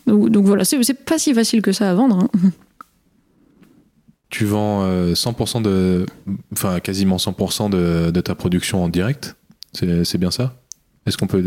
donc, 0.06 0.46
voilà, 0.46 0.64
c'est 0.64 0.94
pas 0.94 1.18
si 1.18 1.34
facile 1.34 1.62
que 1.62 1.72
ça 1.72 1.90
à 1.90 1.94
vendre. 1.94 2.30
hein. 2.34 2.52
Tu 4.30 4.46
vends 4.46 4.84
euh, 4.84 5.14
100% 5.14 5.62
de 5.62 6.06
enfin 6.52 6.80
quasiment 6.80 7.16
100% 7.16 7.70
de, 7.70 8.22
ta 8.22 8.36
production 8.36 8.84
en 8.84 8.90
direct? 8.90 9.38
C'est 9.74 10.18
bien 10.18 10.32
ça? 10.32 10.56
Est-ce 11.08 11.18
qu'on 11.18 11.26
peut 11.28 11.44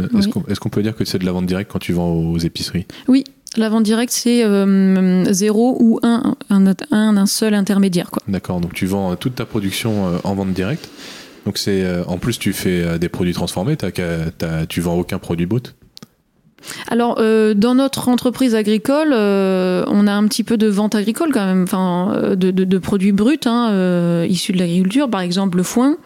est-ce 0.49 0.59
qu'on 0.61 0.69
peut 0.71 0.83
dire 0.83 0.97
que 0.97 1.05
c'est 1.05 1.19
de 1.19 1.25
la 1.27 1.33
vente 1.33 1.47
directe 1.47 1.71
quand 1.71 1.79
tu 1.79 1.93
vends 1.93 2.11
aux 2.11 2.39
épiceries? 2.39 2.87
Oui, 3.09 3.23
la 3.57 3.69
vente 3.69 3.85
directe, 3.85 4.13
c'est 4.13 4.43
euh, 4.45 5.25
zéro 5.33 5.77
ou 5.81 6.01
un, 6.03 6.35
un, 6.51 6.67
un, 6.91 7.27
seul 7.27 7.55
intermédiaire. 7.55 8.11
Quoi. 8.11 8.23
D'accord, 8.27 8.61
donc 8.61 8.73
tu 8.75 8.87
vends 8.87 9.13
euh, 9.13 9.15
toute 9.17 9.35
ta 9.37 9.45
production 9.45 10.09
euh, 10.09 10.19
en 10.25 10.35
vente 10.35 10.53
directe. 10.53 10.89
Donc 11.47 11.57
c'est 11.59 11.87
en 12.07 12.19
plus 12.19 12.39
tu 12.39 12.53
fais 12.53 12.99
des 12.99 13.09
produits 13.09 13.33
transformés, 13.33 13.77
t'as 13.77 13.91
qu'à- 13.91 14.31
t'as- 14.37 14.67
tu 14.67 14.81
vends 14.83 14.97
aucun 14.99 15.19
produit 15.19 15.47
brut. 15.47 15.75
Alors, 16.89 17.17
euh, 17.19 17.55
dans 17.55 17.75
notre 17.75 18.09
entreprise 18.09 18.55
agricole, 18.55 19.11
euh, 19.13 19.85
on 19.89 20.07
a 20.07 20.13
un 20.13 20.27
petit 20.27 20.45
peu 20.45 20.57
de 20.57 20.67
vente 20.67 20.95
agricole 20.95 21.31
quand 21.33 21.45
même, 21.47 21.63
enfin, 21.65 22.13
euh, 22.15 22.35
de, 22.37 22.51
de- 22.51 22.65
de 22.65 22.79
produits 22.79 23.13
bruts 23.13 23.39
hein, 23.47 23.71
euh, 23.73 24.27
issus 24.29 24.53
de 24.53 24.59
l'agriculture, 24.59 25.09
par 25.09 25.21
exemple 25.21 25.57
le 25.57 25.63
foin, 25.63 25.97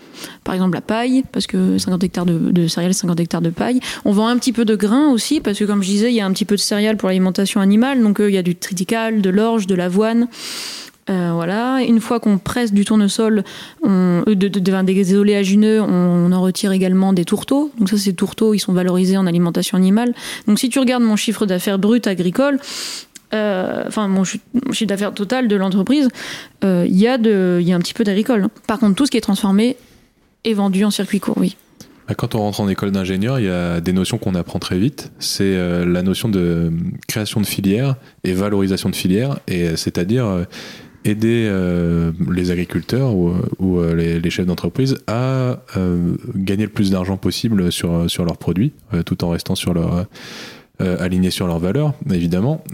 par 0.44 0.54
exemple 0.54 0.74
la 0.74 0.80
paille, 0.80 1.24
parce 1.32 1.46
que 1.46 1.78
50 1.78 2.04
hectares 2.04 2.26
de, 2.26 2.38
de 2.38 2.68
céréales, 2.68 2.94
50 2.94 3.18
hectares 3.20 3.42
de 3.42 3.50
paille. 3.50 3.80
On 4.04 4.12
vend 4.12 4.28
un 4.28 4.36
petit 4.38 4.52
peu 4.52 4.64
de 4.64 4.76
grains 4.76 5.10
aussi, 5.10 5.40
parce 5.40 5.58
que 5.58 5.64
comme 5.64 5.82
je 5.82 5.88
disais, 5.88 6.10
il 6.10 6.14
y 6.14 6.20
a 6.20 6.26
un 6.26 6.32
petit 6.32 6.44
peu 6.44 6.54
de 6.56 6.60
céréales 6.60 6.96
pour 6.96 7.08
l'alimentation 7.08 7.60
animale, 7.60 8.02
donc 8.02 8.20
euh, 8.20 8.30
il 8.30 8.34
y 8.34 8.38
a 8.38 8.42
du 8.42 8.54
triticale, 8.56 9.20
de 9.22 9.30
l'orge, 9.30 9.66
de 9.66 9.74
l'avoine. 9.74 10.28
Euh, 11.10 11.32
voilà. 11.34 11.82
Une 11.86 12.00
fois 12.00 12.18
qu'on 12.18 12.38
presse 12.38 12.72
du 12.72 12.84
tournesol, 12.84 13.44
on, 13.82 14.22
euh, 14.26 14.34
de, 14.34 14.48
de- 14.48 14.58
de- 14.58 14.82
des 14.82 15.14
oléagineux, 15.16 15.82
on, 15.82 16.32
en 16.32 16.40
retire 16.40 16.72
également 16.72 17.12
des 17.12 17.24
tourteaux. 17.26 17.70
Donc 17.78 17.90
ça, 17.90 17.98
ces 17.98 18.14
tourteaux, 18.14 18.54
ils 18.54 18.58
sont 18.58 18.72
valorisés 18.72 19.16
en 19.18 19.26
alimentation 19.26 19.76
animale. 19.76 20.14
Donc 20.46 20.58
si 20.58 20.68
tu 20.70 20.78
regardes 20.78 21.02
mon 21.02 21.16
chiffre 21.16 21.44
d'affaires 21.44 21.78
brut 21.78 22.06
agricole, 22.06 22.58
euh, 23.34 23.84
enfin 23.86 24.08
mon, 24.08 24.24
chi- 24.24 24.40
mon 24.66 24.72
chiffre 24.72 24.88
d'affaires 24.88 25.12
total 25.12 25.46
de 25.48 25.56
l'entreprise, 25.56 26.08
il 26.62 26.86
y, 26.86 27.00
y 27.02 27.06
a 27.08 27.14
un 27.76 27.80
petit 27.80 27.94
peu 27.94 28.04
d'agricole. 28.04 28.48
Par 28.66 28.78
contre, 28.78 28.94
tout 28.94 29.04
ce 29.04 29.10
qui 29.10 29.18
est 29.18 29.20
transformé 29.22 29.76
est 30.44 30.54
vendu 30.54 30.84
en 30.84 30.90
circuit 30.90 31.20
court, 31.20 31.36
oui. 31.38 31.56
Bah, 32.08 32.14
quand 32.14 32.34
on 32.34 32.38
rentre 32.40 32.60
en 32.60 32.68
école 32.68 32.90
d'ingénieur, 32.92 33.40
il 33.40 33.46
y 33.46 33.50
a 33.50 33.80
des 33.80 33.92
notions 33.94 34.18
qu'on 34.18 34.34
apprend 34.34 34.58
très 34.58 34.78
vite. 34.78 35.10
C'est 35.18 35.56
la 35.86 36.02
notion 36.02 36.28
de 36.28 36.70
création 37.08 37.40
de 37.40 37.46
filière 37.46 37.96
et 38.24 38.32
valorisation 38.34 38.90
de 38.90 38.94
filière, 38.96 39.38
et 39.48 39.68
euh, 39.68 40.44
c'est-à-dire 41.04 41.50
euh, 41.52 42.12
aider 42.12 42.32
les 42.32 42.50
agriculteurs 42.50 43.14
ou, 43.14 43.80
les, 43.94 44.30
chefs 44.30 44.46
d'entreprise 44.46 44.96
à 45.06 45.60
gagner 46.34 46.64
le 46.64 46.70
plus 46.70 46.90
d'argent 46.90 47.16
possible 47.16 47.70
sur, 47.70 48.10
sur 48.10 48.24
leurs 48.24 48.38
produits, 48.38 48.72
tout 49.06 49.24
en 49.24 49.30
restant 49.30 49.54
sur 49.54 49.74
leur, 49.74 50.06
alignés 50.78 51.30
sur 51.30 51.46
leurs 51.46 51.60
valeurs, 51.60 51.94
évidemment. 52.10 52.64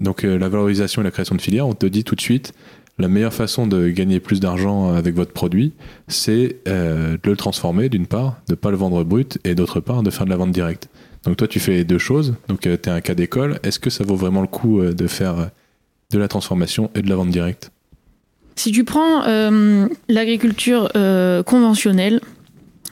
donc 0.00 0.22
la 0.22 0.48
valorisation 0.48 1.02
et 1.02 1.04
la 1.04 1.10
création 1.10 1.34
de 1.34 1.40
filière, 1.40 1.66
on 1.66 1.74
te 1.74 1.86
dit 1.86 2.04
tout 2.04 2.14
de 2.14 2.20
suite, 2.20 2.52
la 2.98 3.08
meilleure 3.08 3.32
façon 3.32 3.66
de 3.66 3.88
gagner 3.88 4.20
plus 4.20 4.40
d'argent 4.40 4.94
avec 4.94 5.14
votre 5.14 5.32
produit, 5.32 5.72
c'est 6.08 6.56
euh, 6.68 7.16
de 7.22 7.30
le 7.30 7.36
transformer 7.36 7.88
d'une 7.88 8.06
part, 8.06 8.40
de 8.48 8.52
ne 8.52 8.56
pas 8.56 8.70
le 8.70 8.76
vendre 8.76 9.02
brut, 9.04 9.38
et 9.44 9.54
d'autre 9.54 9.80
part, 9.80 10.02
de 10.02 10.10
faire 10.10 10.24
de 10.26 10.30
la 10.30 10.36
vente 10.36 10.52
directe. 10.52 10.88
Donc 11.24 11.36
toi, 11.36 11.48
tu 11.48 11.60
fais 11.60 11.84
deux 11.84 11.98
choses. 11.98 12.34
Donc 12.48 12.66
euh, 12.66 12.76
tu 12.80 12.88
es 12.88 12.92
un 12.92 13.00
cas 13.00 13.14
d'école. 13.14 13.58
Est-ce 13.62 13.78
que 13.78 13.90
ça 13.90 14.04
vaut 14.04 14.16
vraiment 14.16 14.42
le 14.42 14.46
coup 14.46 14.80
euh, 14.80 14.92
de 14.92 15.06
faire 15.06 15.50
de 16.12 16.18
la 16.18 16.28
transformation 16.28 16.90
et 16.94 17.02
de 17.02 17.08
la 17.08 17.16
vente 17.16 17.30
directe 17.30 17.70
Si 18.56 18.70
tu 18.70 18.84
prends 18.84 19.22
l'agriculture 20.08 20.90
conventionnelle, 21.44 22.20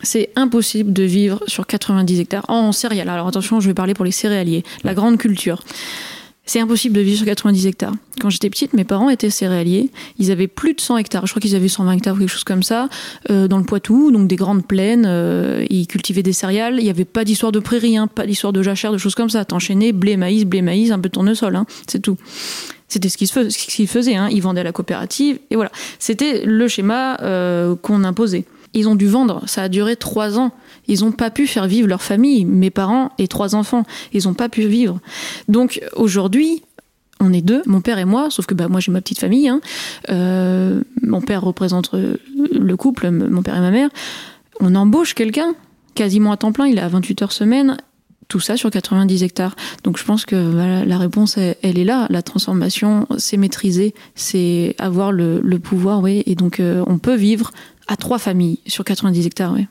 c'est 0.03 0.31
impossible 0.37 0.93
de 0.93 1.03
vivre 1.03 1.41
sur 1.47 1.67
90 1.67 2.21
hectares 2.21 2.45
en 2.49 2.73
céréales. 2.73 3.09
Alors 3.09 3.29
attention, 3.29 3.61
je 3.61 3.69
vais 3.69 3.75
parler 3.75 3.95
pour 3.95 4.05
les 4.05 4.13
céréaliers, 4.13 4.65
la 4.85 4.95
grande 4.95 5.19
culture. 5.19 5.63
C'est 6.47 6.59
impossible 6.59 6.97
de 6.97 7.01
vivre 7.01 7.19
sur 7.19 7.27
90 7.27 7.67
hectares. 7.67 7.93
Quand 8.21 8.29
j'étais 8.29 8.51
petite, 8.51 8.73
mes 8.73 8.83
parents 8.83 9.09
étaient 9.09 9.31
céréaliers. 9.31 9.91
Ils 10.19 10.33
avaient 10.33 10.49
plus 10.49 10.75
de 10.75 10.81
100 10.81 10.97
hectares. 10.97 11.27
Je 11.27 11.33
crois 11.33 11.41
qu'ils 11.41 11.55
avaient 11.55 11.69
120 11.69 11.93
hectares 11.93 12.17
ou 12.17 12.19
quelque 12.19 12.29
chose 12.29 12.43
comme 12.43 12.65
ça, 12.65 12.89
euh, 13.31 13.47
dans 13.47 13.59
le 13.59 13.65
Poitou, 13.65 14.11
donc 14.11 14.27
des 14.27 14.35
grandes 14.35 14.67
plaines. 14.67 15.05
Euh, 15.07 15.65
ils 15.71 15.87
cultivaient 15.87 16.25
des 16.25 16.33
céréales. 16.33 16.77
Il 16.79 16.85
n'y 16.85 16.91
avait 16.91 17.05
pas 17.05 17.25
d'histoire 17.25 17.53
de 17.53 17.61
prairie, 17.61 17.97
hein, 17.97 18.09
pas 18.09 18.27
d'histoire 18.27 18.53
de 18.53 18.63
jachère, 18.63 18.91
de 18.91 18.99
choses 18.99 19.15
comme 19.15 19.31
ça. 19.31 19.45
T'enchaînais 19.45 19.93
blé, 19.93 20.17
maïs, 20.17 20.45
blé, 20.45 20.61
maïs, 20.61 20.91
un 20.91 20.99
peu 20.99 21.09
de 21.09 21.13
tournesol. 21.13 21.55
Hein, 21.55 21.67
c'est 21.87 22.01
tout. 22.01 22.17
C'était 22.91 23.09
ce 23.09 23.17
qu'ils 23.17 23.89
faisaient. 23.89 24.17
hein. 24.17 24.29
Ils 24.31 24.43
vendaient 24.43 24.61
à 24.61 24.65
la 24.65 24.73
coopérative. 24.73 25.39
Et 25.51 25.55
voilà. 25.55 25.71
C'était 25.99 26.45
le 26.45 26.69
schéma 26.69 27.17
euh, 27.23 27.77
qu'on 27.77 28.05
imposait. 28.05 28.45
Ils 28.75 28.89
ont 28.89 28.97
dû 28.97 29.07
vendre. 29.07 29.43
Ça 29.47 29.63
a 29.63 29.69
duré 29.69 29.97
trois 29.97 30.39
ans. 30.39 30.53
Ils 30.89 31.01
n'ont 31.01 31.13
pas 31.13 31.31
pu 31.31 31.47
faire 31.47 31.67
vivre 31.67 31.89
leur 31.89 32.03
famille, 32.03 32.45
mes 32.45 32.71
parents 32.71 33.13
et 33.19 33.29
trois 33.29 33.55
enfants. 33.55 33.85
Ils 34.13 34.25
n'ont 34.25 34.35
pas 34.35 34.49
pu 34.49 34.63
vivre. 34.63 34.99
Donc 35.49 35.81
aujourd'hui, 35.95 36.63
on 37.21 37.33
est 37.33 37.43
deux, 37.43 37.63
mon 37.67 37.81
père 37.81 37.99
et 37.99 38.05
moi, 38.05 38.29
sauf 38.31 38.47
que 38.47 38.55
bah, 38.55 38.69
moi 38.69 38.81
j'ai 38.81 38.91
ma 38.91 39.01
petite 39.01 39.21
famille. 39.21 39.49
Hein. 39.49 39.61
Euh, 40.09 40.83
mon 41.03 41.21
père 41.21 41.43
représente 41.43 41.95
euh, 41.95 42.17
le 42.53 42.77
couple, 42.77 43.11
mon 43.11 43.43
père 43.43 43.57
et 43.57 43.61
ma 43.61 43.71
mère. 43.71 43.89
On 44.61 44.75
embauche 44.75 45.15
quelqu'un 45.15 45.55
quasiment 45.95 46.33
à 46.33 46.37
temps 46.37 46.53
plein, 46.53 46.67
il 46.67 46.79
est 46.79 46.83
à 46.83 46.89
28 46.89 47.23
heures 47.23 47.33
semaine, 47.33 47.77
tout 48.31 48.41
ça 48.41 48.57
sur 48.57 48.71
90 48.71 49.23
hectares. 49.23 49.57
Donc 49.85 49.99
je 49.99 50.05
pense 50.05 50.25
que 50.25 50.85
la 50.87 50.99
réponse, 50.99 51.37
elle, 51.37 51.79
est 51.79 51.85
là. 51.85 52.07
La 52.09 52.23
transformation, 52.23 53.07
c'est 53.19 53.37
maîtriser, 53.37 53.93
c'est 54.15 54.75
avoir 54.79 55.13
le, 55.13 55.59
pouvoir, 55.59 56.01
oui. 56.01 56.23
Et 56.25 56.35
donc 56.35 56.61
euh, 56.61 56.83
on 56.87 56.99
peut 56.99 57.17
vivre 57.17 57.51
à 57.89 57.97
trois 57.97 58.19
familles 58.19 58.61
sur 58.67 58.85
90 58.85 59.27
hectares, 59.27 59.53
oui 59.53 59.67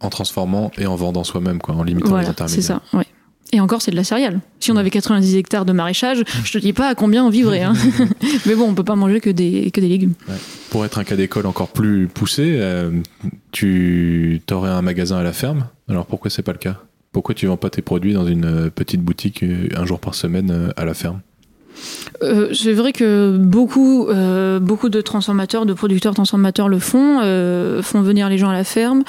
en 0.00 0.10
transformant 0.10 0.70
et 0.76 0.86
en 0.86 0.96
vendant 0.96 1.24
soi-même, 1.24 1.60
quoi, 1.60 1.74
en 1.76 1.82
limitant 1.82 2.18
les 2.18 2.26
intermédiaires. 2.26 2.48
C'est 2.48 2.60
ça, 2.60 2.82
ouais. 2.92 3.06
Et 3.52 3.60
encore, 3.60 3.82
c'est 3.82 3.90
de 3.90 3.96
la 3.96 4.04
céréale. 4.04 4.40
Si 4.58 4.72
on 4.72 4.76
avait 4.76 4.90
90 4.90 5.36
hectares 5.36 5.64
de 5.64 5.72
maraîchage, 5.72 6.24
je 6.44 6.52
te 6.52 6.58
dis 6.58 6.72
pas 6.72 6.88
à 6.88 6.94
combien 6.94 7.24
on 7.24 7.30
vivrait. 7.30 7.62
Hein. 7.62 7.74
Mais 8.46 8.54
bon, 8.54 8.68
on 8.68 8.74
peut 8.74 8.84
pas 8.84 8.96
manger 8.96 9.20
que 9.20 9.30
des, 9.30 9.70
que 9.70 9.80
des 9.80 9.88
légumes. 9.88 10.14
Pour 10.70 10.84
être 10.84 10.98
un 10.98 11.04
cas 11.04 11.16
d'école 11.16 11.46
encore 11.46 11.68
plus 11.68 12.08
poussé, 12.08 12.56
euh, 12.58 12.90
tu 13.52 14.42
aurais 14.50 14.70
un 14.70 14.82
magasin 14.82 15.18
à 15.18 15.22
la 15.22 15.32
ferme? 15.32 15.68
Alors 15.88 16.06
pourquoi 16.06 16.30
c'est 16.30 16.42
pas 16.42 16.52
le 16.52 16.58
cas? 16.58 16.80
Pourquoi 17.14 17.36
tu 17.36 17.46
vends 17.46 17.56
pas 17.56 17.70
tes 17.70 17.80
produits 17.80 18.12
dans 18.12 18.26
une 18.26 18.44
euh, 18.44 18.70
petite 18.70 19.00
boutique 19.00 19.44
euh, 19.44 19.68
un 19.76 19.86
jour 19.86 20.00
par 20.00 20.16
semaine 20.16 20.72
à 20.76 20.84
la 20.84 20.94
ferme? 20.94 21.20
Euh, 22.22 22.52
c'est 22.54 22.72
vrai 22.72 22.92
que 22.92 23.36
beaucoup, 23.36 24.08
euh, 24.08 24.60
beaucoup 24.60 24.88
de 24.88 25.00
transformateurs, 25.00 25.66
de 25.66 25.74
producteurs 25.74 26.14
transformateurs 26.14 26.68
le 26.68 26.78
font, 26.78 27.20
euh, 27.22 27.82
font 27.82 28.02
venir 28.02 28.28
les 28.28 28.38
gens 28.38 28.50
à 28.50 28.52
la 28.52 28.64
ferme. 28.64 29.02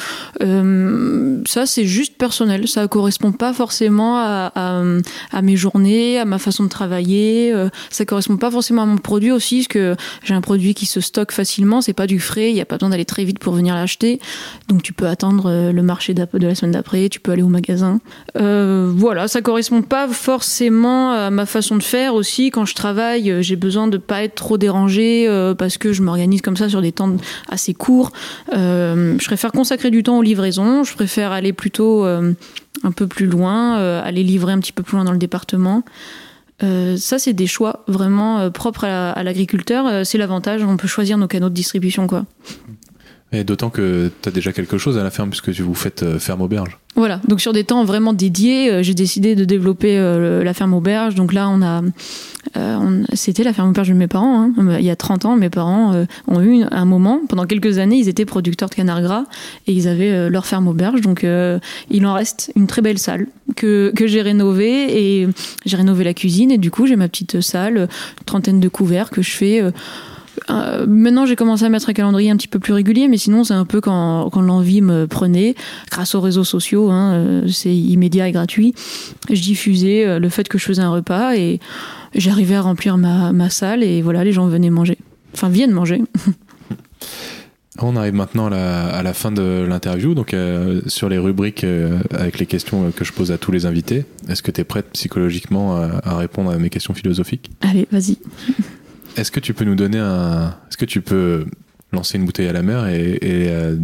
ça, 1.45 1.65
c'est 1.65 1.85
juste 1.85 2.17
personnel. 2.17 2.67
Ça 2.67 2.87
correspond 2.87 3.31
pas 3.31 3.53
forcément 3.53 4.17
à, 4.17 5.41
mes 5.41 5.55
journées, 5.55 6.19
à 6.19 6.25
ma 6.25 6.39
façon 6.39 6.63
de 6.63 6.69
travailler. 6.69 7.53
ça 7.89 8.05
correspond 8.05 8.37
pas 8.37 8.51
forcément 8.51 8.83
à 8.83 8.85
mon 8.85 8.97
produit 8.97 9.31
aussi, 9.31 9.57
parce 9.57 9.67
que 9.67 9.95
j'ai 10.23 10.33
un 10.33 10.41
produit 10.41 10.73
qui 10.73 10.85
se 10.85 11.01
stocke 11.01 11.31
facilement. 11.31 11.81
C'est 11.81 11.93
pas 11.93 12.07
du 12.07 12.19
frais. 12.19 12.49
Il 12.49 12.55
y 12.55 12.61
a 12.61 12.65
pas 12.65 12.77
besoin 12.77 12.89
d'aller 12.89 13.05
très 13.05 13.23
vite 13.23 13.39
pour 13.39 13.53
venir 13.53 13.75
l'acheter. 13.75 14.19
Donc 14.67 14.83
tu 14.83 14.93
peux 14.93 15.07
attendre 15.07 15.71
le 15.71 15.81
marché 15.81 16.13
de 16.13 16.27
la 16.33 16.55
semaine 16.55 16.71
d'après. 16.71 17.09
Tu 17.09 17.19
peux 17.19 17.31
aller 17.31 17.43
au 17.43 17.49
magasin. 17.49 17.99
voilà, 18.35 19.27
ça 19.27 19.41
correspond 19.41 19.81
pas 19.81 20.07
forcément 20.07 21.11
à 21.11 21.29
ma 21.29 21.45
façon 21.45 21.77
de 21.77 21.83
faire 21.83 22.15
aussi 22.15 22.51
quand 22.55 22.65
je 22.65 22.73
travaille, 22.73 23.29
euh, 23.29 23.41
j'ai 23.41 23.57
besoin 23.57 23.87
de 23.87 23.97
pas 23.97 24.23
être 24.23 24.35
trop 24.35 24.57
dérangée 24.57 25.27
euh, 25.27 25.53
parce 25.53 25.77
que 25.77 25.91
je 25.91 26.01
m'organise 26.01 26.41
comme 26.41 26.55
ça 26.55 26.69
sur 26.69 26.81
des 26.81 26.93
temps 26.93 27.17
assez 27.49 27.73
courts. 27.73 28.13
Euh, 28.53 29.17
je 29.19 29.25
préfère 29.25 29.51
consacrer 29.51 29.91
du 29.91 30.03
temps 30.03 30.17
aux 30.17 30.21
livraisons. 30.21 30.85
Je 30.85 30.95
préfère 30.95 31.33
aller 31.33 31.51
plutôt 31.51 32.05
un 32.05 32.91
peu 32.95 33.07
plus 33.07 33.25
loin, 33.25 33.75
aller 34.01 34.23
livrer 34.23 34.53
un 34.53 34.59
petit 34.59 34.71
peu 34.71 34.83
plus 34.83 34.95
loin 34.95 35.03
dans 35.03 35.11
le 35.11 35.17
département. 35.17 35.83
ça, 36.61 37.19
c'est 37.19 37.33
des 37.33 37.47
choix 37.47 37.83
vraiment 37.87 38.49
propres 38.51 38.85
à, 38.85 39.21
l'agriculteur. 39.23 40.05
c'est 40.05 40.17
l'avantage, 40.17 40.63
on 40.63 40.77
peut 40.77 40.87
choisir 40.87 41.17
nos 41.17 41.27
canaux 41.27 41.49
de 41.49 41.53
distribution, 41.53 42.07
quoi. 42.07 42.25
D'autant 43.43 43.69
que 43.69 44.11
tu 44.21 44.29
as 44.29 44.31
déjà 44.31 44.53
quelque 44.53 44.77
chose 44.77 44.97
à 44.97 45.03
la 45.03 45.11
ferme 45.11 45.29
puisque 45.29 45.49
vous 45.49 45.75
faites 45.75 46.05
ferme 46.19 46.41
auberge. 46.41 46.77
Voilà, 46.95 47.19
donc 47.27 47.41
sur 47.41 47.51
des 47.51 47.65
temps 47.65 47.83
vraiment 47.83 48.13
dédiés, 48.13 48.81
j'ai 48.81 48.93
décidé 48.93 49.35
de 49.35 49.43
développer 49.43 49.97
la 50.43 50.53
ferme 50.53 50.73
auberge. 50.73 51.15
Donc 51.15 51.33
là, 51.33 51.49
on 51.49 51.61
a 51.61 51.81
euh, 52.57 53.03
c'était 53.13 53.43
la 53.43 53.53
ferme 53.53 53.69
auberge 53.69 53.89
de 53.89 53.93
mes 53.93 54.07
parents. 54.07 54.41
Hein. 54.41 54.53
Il 54.79 54.85
y 54.85 54.89
a 54.89 54.95
30 54.95 55.25
ans, 55.25 55.35
mes 55.35 55.49
parents 55.49 55.93
euh, 55.93 56.05
ont 56.27 56.41
eu 56.41 56.63
un 56.69 56.85
moment, 56.85 57.21
pendant 57.27 57.45
quelques 57.45 57.79
années, 57.79 57.97
ils 57.97 58.09
étaient 58.09 58.25
producteurs 58.25 58.69
de 58.69 58.75
canard 58.75 59.01
gras 59.01 59.23
et 59.67 59.73
ils 59.73 59.87
avaient 59.87 60.11
euh, 60.11 60.29
leur 60.29 60.45
ferme 60.45 60.67
auberge. 60.67 61.01
Donc 61.01 61.25
il 61.89 62.05
en 62.05 62.13
reste 62.13 62.51
une 62.55 62.67
très 62.67 62.81
belle 62.81 62.97
salle 62.97 63.27
que, 63.55 63.91
que 63.95 64.07
j'ai 64.07 64.21
rénovée 64.21 65.21
et 65.21 65.27
j'ai 65.65 65.77
rénové 65.77 66.03
la 66.03 66.13
cuisine 66.13 66.51
et 66.51 66.57
du 66.57 66.71
coup 66.71 66.85
j'ai 66.85 66.95
ma 66.95 67.07
petite 67.07 67.41
salle, 67.41 67.77
une 67.77 68.25
trentaine 68.25 68.59
de 68.59 68.67
couverts 68.67 69.09
que 69.09 69.21
je 69.21 69.31
fais. 69.31 69.61
Maintenant, 70.49 71.25
j'ai 71.25 71.35
commencé 71.35 71.65
à 71.65 71.69
mettre 71.69 71.89
un 71.89 71.93
calendrier 71.93 72.29
un 72.31 72.37
petit 72.37 72.47
peu 72.47 72.59
plus 72.59 72.73
régulier, 72.73 73.07
mais 73.07 73.17
sinon, 73.17 73.43
c'est 73.43 73.53
un 73.53 73.65
peu 73.65 73.81
quand, 73.81 74.29
quand 74.31 74.41
l'envie 74.41 74.81
me 74.81 75.07
prenait, 75.07 75.55
grâce 75.91 76.15
aux 76.15 76.21
réseaux 76.21 76.43
sociaux, 76.43 76.91
hein, 76.91 77.43
c'est 77.47 77.75
immédiat 77.75 78.27
et 78.27 78.31
gratuit. 78.31 78.73
Je 79.29 79.41
diffusais 79.41 80.19
le 80.19 80.29
fait 80.29 80.47
que 80.47 80.57
je 80.57 80.65
faisais 80.65 80.81
un 80.81 80.91
repas 80.91 81.35
et 81.35 81.59
j'arrivais 82.13 82.55
à 82.55 82.61
remplir 82.61 82.97
ma, 82.97 83.31
ma, 83.31 83.49
salle 83.49 83.83
et 83.83 84.01
voilà, 84.01 84.23
les 84.23 84.31
gens 84.31 84.47
venaient 84.47 84.69
manger. 84.69 84.97
Enfin, 85.33 85.49
viennent 85.49 85.71
manger. 85.71 86.01
On 87.81 87.97
arrive 87.97 88.13
maintenant 88.13 88.47
à 88.47 88.49
la, 88.49 88.85
à 88.87 89.03
la 89.03 89.13
fin 89.13 89.31
de 89.31 89.65
l'interview, 89.67 90.13
donc 90.13 90.33
euh, 90.33 90.81
sur 90.87 91.09
les 91.09 91.17
rubriques 91.17 91.65
euh, 91.65 91.99
avec 92.11 92.39
les 92.39 92.45
questions 92.45 92.89
que 92.91 93.03
je 93.03 93.11
pose 93.11 93.33
à 93.33 93.37
tous 93.37 93.51
les 93.51 93.65
invités. 93.65 94.05
Est-ce 94.29 94.41
que 94.41 94.51
tu 94.51 94.61
es 94.61 94.63
prête 94.63 94.89
psychologiquement 94.93 95.75
à, 95.75 96.15
répondre 96.15 96.51
à 96.51 96.57
mes 96.57 96.69
questions 96.69 96.93
philosophiques? 96.93 97.51
Allez, 97.61 97.85
vas-y. 97.91 98.17
Est-ce 99.15 99.31
que 99.31 99.39
tu 99.39 99.53
peux 99.53 99.65
nous 99.65 99.75
donner 99.75 99.99
un. 99.99 100.55
Est-ce 100.69 100.77
que 100.77 100.85
tu 100.85 101.01
peux 101.01 101.45
lancer 101.91 102.17
une 102.17 102.25
bouteille 102.25 102.47
à 102.47 102.53
la 102.53 102.61
mer 102.61 102.87
et, 102.87 103.11
et 103.21 103.49
euh, 103.49 103.75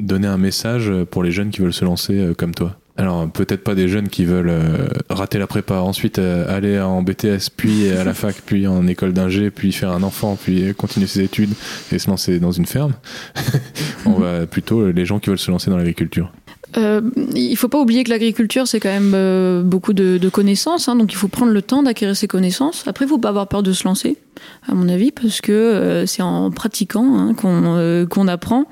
donner 0.00 0.28
un 0.28 0.38
message 0.38 0.90
pour 1.10 1.22
les 1.22 1.32
jeunes 1.32 1.50
qui 1.50 1.60
veulent 1.60 1.72
se 1.72 1.84
lancer 1.84 2.32
comme 2.36 2.54
toi? 2.54 2.76
Alors 2.96 3.30
peut-être 3.30 3.64
pas 3.64 3.74
des 3.74 3.88
jeunes 3.88 4.08
qui 4.08 4.26
veulent 4.26 4.50
euh, 4.50 4.86
rater 5.08 5.38
la 5.38 5.46
prépa, 5.46 5.76
ensuite 5.76 6.18
euh, 6.18 6.54
aller 6.54 6.78
en 6.78 7.02
BTS, 7.02 7.48
puis 7.56 7.88
à 7.98 8.04
la 8.04 8.12
fac, 8.12 8.36
puis 8.44 8.66
en 8.66 8.86
école 8.86 9.12
d'ingé, 9.12 9.50
puis 9.50 9.72
faire 9.72 9.92
un 9.92 10.02
enfant, 10.02 10.36
puis 10.36 10.74
continuer 10.74 11.06
ses 11.06 11.22
études 11.22 11.54
et 11.90 11.98
se 11.98 12.10
lancer 12.10 12.38
dans 12.38 12.52
une 12.52 12.66
ferme. 12.66 12.92
On 14.06 14.12
va 14.12 14.46
plutôt 14.46 14.90
les 14.90 15.06
gens 15.06 15.18
qui 15.20 15.30
veulent 15.30 15.38
se 15.38 15.50
lancer 15.50 15.70
dans 15.70 15.78
l'agriculture. 15.78 16.32
Euh, 16.76 17.00
il 17.34 17.56
faut 17.56 17.68
pas 17.68 17.80
oublier 17.80 18.04
que 18.04 18.10
l'agriculture, 18.10 18.66
c'est 18.66 18.80
quand 18.80 18.88
même 18.88 19.12
euh, 19.14 19.62
beaucoup 19.62 19.92
de, 19.92 20.28
connaissances, 20.28 20.88
hein, 20.88 20.96
donc 20.96 21.12
il 21.12 21.16
faut 21.16 21.28
prendre 21.28 21.52
le 21.52 21.62
temps 21.62 21.82
d'acquérir 21.82 22.16
ces 22.16 22.28
connaissances. 22.28 22.84
Après, 22.86 23.04
il 23.04 23.08
faut 23.08 23.18
pas 23.18 23.28
avoir 23.28 23.48
peur 23.48 23.62
de 23.62 23.72
se 23.72 23.84
lancer, 23.84 24.16
à 24.68 24.74
mon 24.74 24.88
avis, 24.88 25.10
parce 25.12 25.40
que 25.40 26.04
c'est 26.06 26.22
en 26.22 26.50
pratiquant 26.50 27.16
hein, 27.18 27.34
qu'on 27.34 28.28
apprend. 28.28 28.66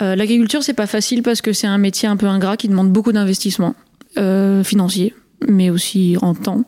Euh, 0.00 0.16
l'agriculture, 0.16 0.62
c'est 0.62 0.74
pas 0.74 0.86
facile 0.86 1.22
parce 1.22 1.42
que 1.42 1.52
c'est 1.52 1.66
un 1.66 1.78
métier 1.78 2.08
un 2.08 2.16
peu 2.16 2.26
ingrat 2.26 2.56
qui 2.56 2.68
demande 2.68 2.90
beaucoup 2.90 3.12
d'investissement 3.12 3.74
euh, 4.18 4.62
financier 4.64 5.14
mais 5.48 5.70
aussi 5.70 6.16
en 6.22 6.34
temps. 6.34 6.62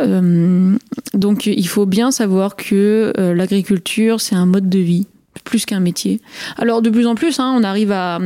Euh, 0.00 0.76
donc 1.14 1.46
il 1.46 1.66
faut 1.66 1.84
bien 1.84 2.12
savoir 2.12 2.54
que 2.54 3.12
l'agriculture, 3.16 4.20
c'est 4.20 4.36
un 4.36 4.46
mode 4.46 4.68
de 4.68 4.78
vie. 4.78 5.08
Plus 5.44 5.66
qu'un 5.66 5.80
métier. 5.80 6.20
Alors 6.56 6.82
de 6.82 6.90
plus 6.90 7.06
en 7.06 7.14
plus, 7.14 7.38
hein, 7.38 7.54
on 7.56 7.62
arrive 7.62 7.92
à, 7.92 8.18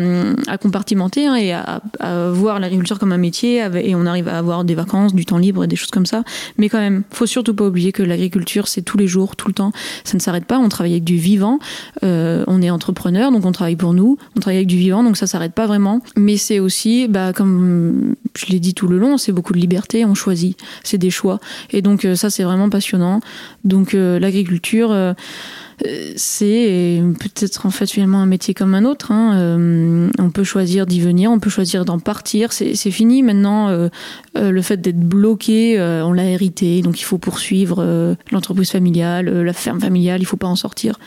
à 0.47 0.59
compartimenter 0.59 1.27
hein, 1.27 1.35
et 1.35 1.53
à, 1.53 1.83
à 2.01 2.31
voir 2.31 2.61
l'agriculture 2.61 2.99
comme 2.99 3.13
un 3.13 3.19
métier 3.19 3.67
et 3.83 3.95
on 3.95 4.07
arrive 4.07 4.29
à 4.29 4.39
avoir 4.39 4.65
des 4.65 4.75
vacances, 4.75 5.15
du 5.15 5.25
temps 5.25 5.39
libre 5.39 5.65
et 5.65 5.67
des 5.67 5.77
choses 5.77 5.91
comme 5.91 6.07
ça. 6.07 6.23
Mais 6.57 6.69
quand 6.69 6.79
même, 6.79 7.03
faut 7.11 7.27
surtout 7.27 7.55
pas 7.55 7.65
oublier 7.65 7.93
que 7.93 8.03
l'agriculture, 8.03 8.69
c'est 8.69 8.83
tous 8.83 8.97
les 8.97 9.07
jours, 9.07 9.37
tout 9.37 9.49
le 9.49 9.55
temps. 9.55 9.73
Ça 10.05 10.17
ne 10.17 10.21
s'arrête 10.23 10.45
pas. 10.45 10.59
On 10.59 10.69
travaille 10.69 10.93
avec 10.93 11.05
du 11.05 11.17
vivant. 11.17 11.59
Euh, 12.05 12.45
on 12.47 12.63
est 12.63 12.71
entrepreneur, 12.71 13.33
donc 13.33 13.45
on 13.45 13.53
travaille 13.53 13.77
pour 13.77 13.95
nous. 13.95 14.17
On 14.37 14.41
travaille 14.41 14.59
avec 14.59 14.69
du 14.69 14.77
vivant, 14.77 15.03
donc 15.03 15.17
ça 15.17 15.27
s'arrête 15.27 15.53
pas 15.53 15.67
vraiment. 15.67 16.01
Mais 16.17 16.37
c'est 16.37 16.61
aussi, 16.61 17.09
bah, 17.09 17.33
comme 17.33 18.15
je 18.37 18.47
l'ai 18.47 18.61
dit 18.61 18.75
tout 18.75 18.89
le 18.89 18.99
long, 18.99 19.19
c'est 19.19 19.33
beaucoup 19.33 19.53
de 19.53 19.59
liberté. 19.59 20.05
On 20.05 20.15
choisit. 20.15 20.57
C'est 20.85 20.99
des 20.99 21.11
choix. 21.11 21.41
Et 21.71 21.83
donc 21.83 22.05
euh, 22.05 22.15
ça, 22.15 22.31
c'est 22.31 22.45
vraiment 22.45 22.71
passionnant. 22.71 23.21
Donc 23.65 23.95
euh, 23.95 24.19
l'agriculture 24.19 24.93
c'est 26.17 27.03
peut-être 27.21 27.67
en 27.67 27.71
fait 27.71 27.91
finalement 27.91 28.21
un 28.21 28.27
métier 28.27 28.55
comme 28.55 28.75
un 28.75 28.85
autre. 28.85 29.13
Hein. 29.13 29.39
Euh, 29.39 30.11
on 30.19 30.31
peut 30.31 30.45
choisir 30.45 30.87
d'y 30.87 31.01
venir, 31.01 31.31
on 31.31 31.39
peut 31.39 31.51
choisir 31.51 31.85
d'en 31.85 31.99
partir. 31.99 32.53
C'est 32.53 32.91
fini 32.91 33.23
maintenant. 33.23 33.69
Euh, 33.69 33.89
euh, 34.37 34.51
le 34.51 34.63
fait 34.63 34.79
d'être 34.79 34.99
bloqué, 34.99 35.81
on 35.81 36.13
l'a 36.13 36.25
hérité, 36.25 36.83
donc 36.83 37.01
il 37.01 37.05
faut 37.05 37.19
poursuivre 37.19 38.17
l'entreprise 38.31 38.71
familiale, 38.71 39.29
la 39.43 39.53
ferme 39.53 39.81
familiale. 39.81 40.21
Il 40.21 40.27
faut 40.27 40.37
pas 40.37 40.47
en 40.47 40.57
sortir. 40.57 40.99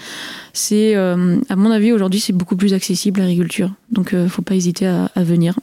C'est, 0.53 0.95
à 0.95 1.55
mon 1.55 1.71
avis, 1.71 1.91
aujourd'hui, 1.91 2.19
c'est 2.19 2.33
beaucoup 2.33 2.55
plus 2.55 2.73
accessible 2.73 3.19
l'agriculture. 3.19 3.71
Donc, 3.91 4.15
faut 4.27 4.41
pas 4.41 4.55
hésiter 4.55 4.87
à, 4.87 5.05
à 5.15 5.23
venir. 5.23 5.55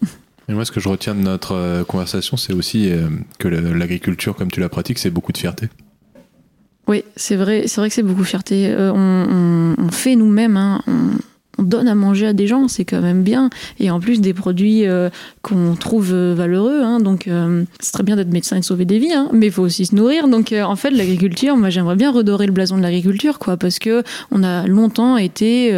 Et 0.49 0.55
moi, 0.55 0.65
ce 0.65 0.73
que 0.73 0.81
je 0.81 0.89
retiens 0.89 1.15
de 1.15 1.21
notre 1.21 1.85
conversation, 1.85 2.37
c'est 2.37 2.53
aussi 2.53 2.91
que 3.39 3.49
l'agriculture, 3.49 4.35
comme 4.35 4.51
tu 4.51 4.61
la 4.61 4.69
pratiques, 4.69 4.99
c'est 4.99 5.11
beaucoup 5.11 5.33
de 5.33 5.39
fierté. 5.39 5.69
Oui, 6.89 7.05
c'est 7.16 7.36
vrai, 7.36 7.64
c'est 7.66 7.82
vrai 7.82 7.91
que 7.91 7.95
c'est 7.95 8.03
beaucoup 8.03 8.24
fierté. 8.24 8.66
Euh, 8.68 8.91
on, 8.95 9.74
on, 9.78 9.91
fait 9.91 10.16
nous-mêmes, 10.16 10.57
hein, 10.57 10.80
on, 10.86 11.62
donne 11.62 11.89
à 11.89 11.95
manger 11.95 12.28
à 12.28 12.32
des 12.32 12.47
gens, 12.47 12.66
c'est 12.66 12.86
quand 12.86 13.03
même 13.03 13.22
bien. 13.22 13.51
Et 13.78 13.91
en 13.91 14.01
plus 14.01 14.20
des 14.22 14.32
produits 14.32 14.86
euh, 14.86 15.11
qu'on 15.43 15.74
trouve 15.74 16.14
euh, 16.14 16.32
valeureux, 16.32 16.82
hein, 16.82 17.01
donc 17.01 17.28
c'est 17.80 17.93
très 17.93 18.05
bien 18.05 18.14
d'être 18.16 18.30
médecin 18.30 18.57
et 18.57 18.61
de 18.61 18.64
sauver 18.64 18.84
des 18.84 18.99
vies, 18.99 19.12
hein, 19.12 19.28
mais 19.32 19.47
il 19.47 19.53
faut 19.53 19.64
aussi 19.64 19.84
se 19.84 19.95
nourrir. 19.95 20.28
Donc 20.28 20.55
en 20.55 20.76
fait, 20.76 20.91
l'agriculture, 20.91 21.57
moi 21.57 21.68
j'aimerais 21.68 21.97
bien 21.97 22.11
redorer 22.11 22.47
le 22.47 22.53
blason 22.53 22.78
de 22.78 22.82
l'agriculture, 22.82 23.39
quoi, 23.39 23.57
parce 23.59 23.80
que 23.80 24.03
on 24.30 24.43
a 24.43 24.66
longtemps 24.66 25.18
été 25.18 25.76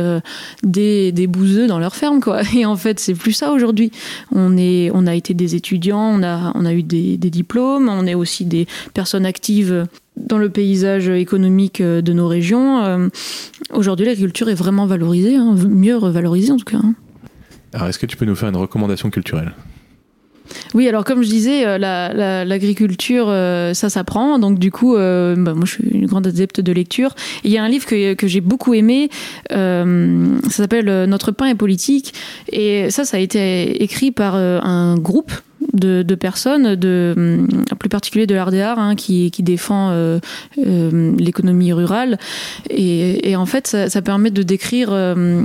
des, 0.63 1.13
des 1.13 1.27
bouseux 1.27 1.67
dans 1.67 1.79
leur 1.81 1.97
ferme, 1.97 2.21
quoi. 2.21 2.43
Et 2.55 2.67
en 2.67 2.77
fait, 2.77 3.01
c'est 3.01 3.15
plus 3.15 3.33
ça 3.33 3.51
aujourd'hui. 3.51 3.91
On 4.33 4.57
est, 4.59 4.91
on 4.95 5.07
a 5.09 5.15
été 5.15 5.35
des 5.35 5.57
étudiants, 5.57 6.21
on 6.21 6.23
a, 6.23 6.53
on 6.55 6.67
a 6.67 6.75
eu 6.75 6.83
des, 6.83 7.17
des 7.17 7.31
diplômes, 7.31 7.89
on 7.89 8.07
est 8.07 8.15
aussi 8.15 8.45
des 8.45 8.69
personnes 8.93 9.27
actives 9.27 9.87
dans 10.17 10.39
le 10.39 10.51
paysage 10.51 11.09
économique 11.09 11.81
euh, 11.81 12.03
de 12.03 12.13
nos 12.13 12.29
régions. 12.29 12.85
Euh, 12.85 13.09
aujourd'hui, 13.73 14.07
l'agriculture 14.07 14.49
est 14.49 14.55
vraiment 14.55 14.87
valorisée, 14.87 15.37
hein, 15.37 15.55
mieux 15.69 15.97
revalorisée 15.97 16.53
en 16.53 16.57
tout 16.57 16.65
cas. 16.65 16.79
Hein. 16.79 16.95
Alors, 17.73 17.89
est-ce 17.89 17.99
que 17.99 18.07
tu 18.07 18.17
peux 18.17 18.25
nous 18.25 18.37
faire 18.37 18.49
une 18.49 18.57
recommandation 18.57 19.11
culturelle? 19.11 19.53
Oui, 20.75 20.89
alors 20.89 21.05
comme 21.05 21.23
je 21.23 21.29
disais, 21.29 21.65
euh, 21.65 21.79
l'agriculture, 21.79 23.27
ça 23.73 23.89
s'apprend. 23.89 24.41
Donc 24.41 24.59
du 24.59 24.73
coup, 24.73 24.95
bah, 24.97 25.55
moi 25.55 25.63
je 25.65 25.71
suis 25.71 25.89
une 25.93 26.07
grande 26.07 26.27
adepte 26.27 26.61
de 26.61 26.73
lecture. 26.73 27.15
il 27.45 27.53
y 27.53 27.59
a 27.59 27.63
un 27.63 27.69
livre 27.69 27.87
que, 27.87 28.15
que 28.15 28.27
j'ai 28.27 28.41
beaucoup 28.41 28.75
aimé, 28.75 29.11
ça 29.49 29.85
s'appelle 30.49 31.05
Notre 31.05 31.31
pain 31.31 31.47
est 31.47 31.55
politique. 31.55 32.15
Et 32.51 32.91
ça, 32.91 33.05
ça 33.05 33.19
a 33.19 33.21
été 33.21 33.81
écrit 33.81 34.11
par 34.11 34.35
un 34.35 34.97
groupe 34.97 35.31
de, 35.73 36.15
personnes, 36.15 36.75
de, 36.75 37.47
plus 37.79 37.89
particulier 37.89 38.27
de 38.27 38.35
l'RDR, 38.35 38.79
hein, 38.79 38.95
qui, 38.97 39.31
qui 39.31 39.43
défend 39.43 39.91
euh, 39.91 40.19
euh, 40.59 41.15
l'économie 41.19 41.73
rurale. 41.73 42.19
Et, 42.69 43.37
en 43.37 43.47
fait, 43.47 43.67
ça, 43.67 44.03
permet 44.03 44.31
de 44.31 44.43
décrire 44.43 44.89
euh, 44.93 45.45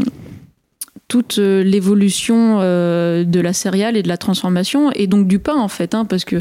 toute 1.08 1.38
l'évolution 1.38 2.60
de 2.60 3.39
la 3.39 3.53
céréale 3.53 3.97
et 3.97 4.03
de 4.03 4.08
la 4.08 4.18
transformation 4.18 4.91
et 4.91 5.08
donc 5.08 5.28
du 5.28 5.39
pain 5.39 5.56
en 5.56 5.68
fait 5.68 5.93
hein, 5.93 6.06
parce 6.06 6.26
que 6.26 6.38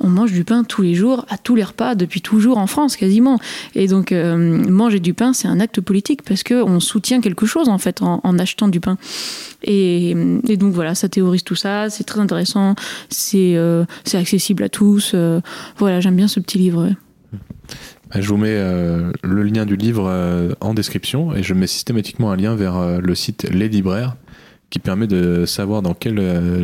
on 0.00 0.08
mange 0.08 0.32
du 0.32 0.44
pain 0.44 0.64
tous 0.64 0.82
les 0.82 0.94
jours 0.94 1.24
à 1.28 1.38
tous 1.38 1.54
les 1.54 1.64
repas 1.64 1.94
depuis 1.94 2.20
toujours 2.20 2.58
en 2.58 2.66
France 2.66 2.96
quasiment 2.96 3.38
et 3.74 3.86
donc 3.86 4.12
manger 4.12 5.00
du 5.00 5.14
pain 5.14 5.32
c'est 5.32 5.48
un 5.48 5.60
acte 5.60 5.80
politique 5.80 6.22
parce 6.22 6.42
que 6.42 6.62
on 6.62 6.80
soutient 6.80 7.20
quelque 7.20 7.46
chose 7.46 7.68
en 7.68 7.78
fait 7.78 8.02
en, 8.02 8.38
achetant 8.38 8.68
du 8.68 8.80
pain 8.80 8.98
et, 9.62 10.14
donc 10.56 10.72
voilà, 10.72 10.94
ça 10.94 11.08
théorise 11.08 11.42
tout 11.42 11.54
ça, 11.54 11.90
c'est 11.90 12.04
très 12.04 12.20
intéressant, 12.20 12.74
c'est 13.08 13.56
euh, 13.56 13.84
accessible 14.14 14.62
à 14.62 14.68
tous. 14.68 15.12
Euh, 15.14 15.40
voilà, 15.78 16.00
j'aime 16.00 16.16
bien 16.16 16.28
ce 16.28 16.40
petit 16.40 16.58
livre. 16.58 16.90
Je 18.14 18.28
vous 18.28 18.36
mets 18.36 18.48
euh, 18.50 19.12
le 19.22 19.42
lien 19.42 19.66
du 19.66 19.76
livre 19.76 20.56
en 20.60 20.74
description 20.74 21.34
et 21.34 21.42
je 21.42 21.54
mets 21.54 21.66
systématiquement 21.66 22.30
un 22.30 22.36
lien 22.36 22.54
vers 22.54 23.00
le 23.00 23.14
site 23.14 23.48
Les 23.50 23.68
Libraires 23.68 24.16
qui 24.70 24.78
permet 24.78 25.06
de 25.06 25.46
savoir 25.46 25.82
dans 25.82 25.94
quelle 25.94 26.18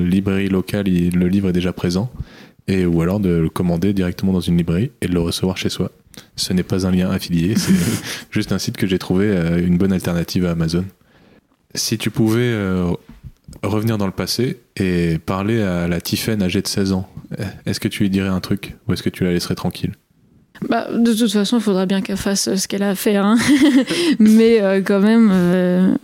librairie 0.09 0.49
locale 0.49 0.86
le 0.86 1.28
livre 1.28 1.49
est 1.49 1.53
déjà 1.53 1.72
présent 1.72 2.11
et 2.66 2.86
ou 2.86 3.03
alors 3.03 3.20
de 3.20 3.30
le 3.30 3.49
commander 3.49 3.92
directement 3.92 4.32
dans 4.32 4.40
une 4.40 4.57
librairie 4.57 4.90
et 5.01 5.07
de 5.07 5.12
le 5.12 5.20
recevoir 5.20 5.57
chez 5.57 5.68
soi. 5.68 5.90
Ce 6.36 6.53
n'est 6.53 6.62
pas 6.62 6.86
un 6.86 6.90
lien 6.90 7.11
affilié, 7.11 7.55
c'est 7.57 7.72
juste 8.30 8.53
un 8.53 8.59
site 8.59 8.76
que 8.76 8.86
j'ai 8.86 8.99
trouvé 8.99 9.34
une 9.59 9.78
bonne 9.78 9.92
alternative 9.92 10.47
à 10.47 10.53
Amazon. 10.53 10.84
Si 11.74 11.99
tu 11.99 12.11
pouvais 12.11 12.38
euh, 12.40 12.92
revenir 13.64 13.99
dans 13.99 14.07
le 14.07 14.12
passé 14.12 14.61
et 14.76 15.18
parler 15.18 15.61
à 15.61 15.88
la 15.88 16.01
Tiffen 16.01 16.40
âgée 16.40 16.62
de 16.62 16.68
16 16.68 16.92
ans, 16.92 17.09
est-ce 17.66 17.80
que 17.80 17.88
tu 17.88 18.05
lui 18.05 18.11
dirais 18.11 18.28
un 18.28 18.40
truc 18.40 18.76
ou 18.86 18.92
est-ce 18.92 19.03
que 19.03 19.11
tu 19.11 19.24
la 19.24 19.32
laisserais 19.32 19.57
tranquille? 19.57 19.92
Bah, 20.68 20.88
de 20.92 21.12
toute 21.12 21.32
façon, 21.32 21.59
il 21.59 21.62
faudrait 21.62 21.86
bien 21.86 22.00
qu'elle 22.00 22.16
fasse 22.16 22.55
ce 22.55 22.68
qu'elle 22.68 22.82
a 22.82 22.90
à 22.90 22.94
faire. 22.94 23.24
Hein. 23.24 23.36
Mais 24.18 24.62
euh, 24.62 24.80
quand 24.82 25.00
même, 25.00 25.30
euh, 25.32 25.94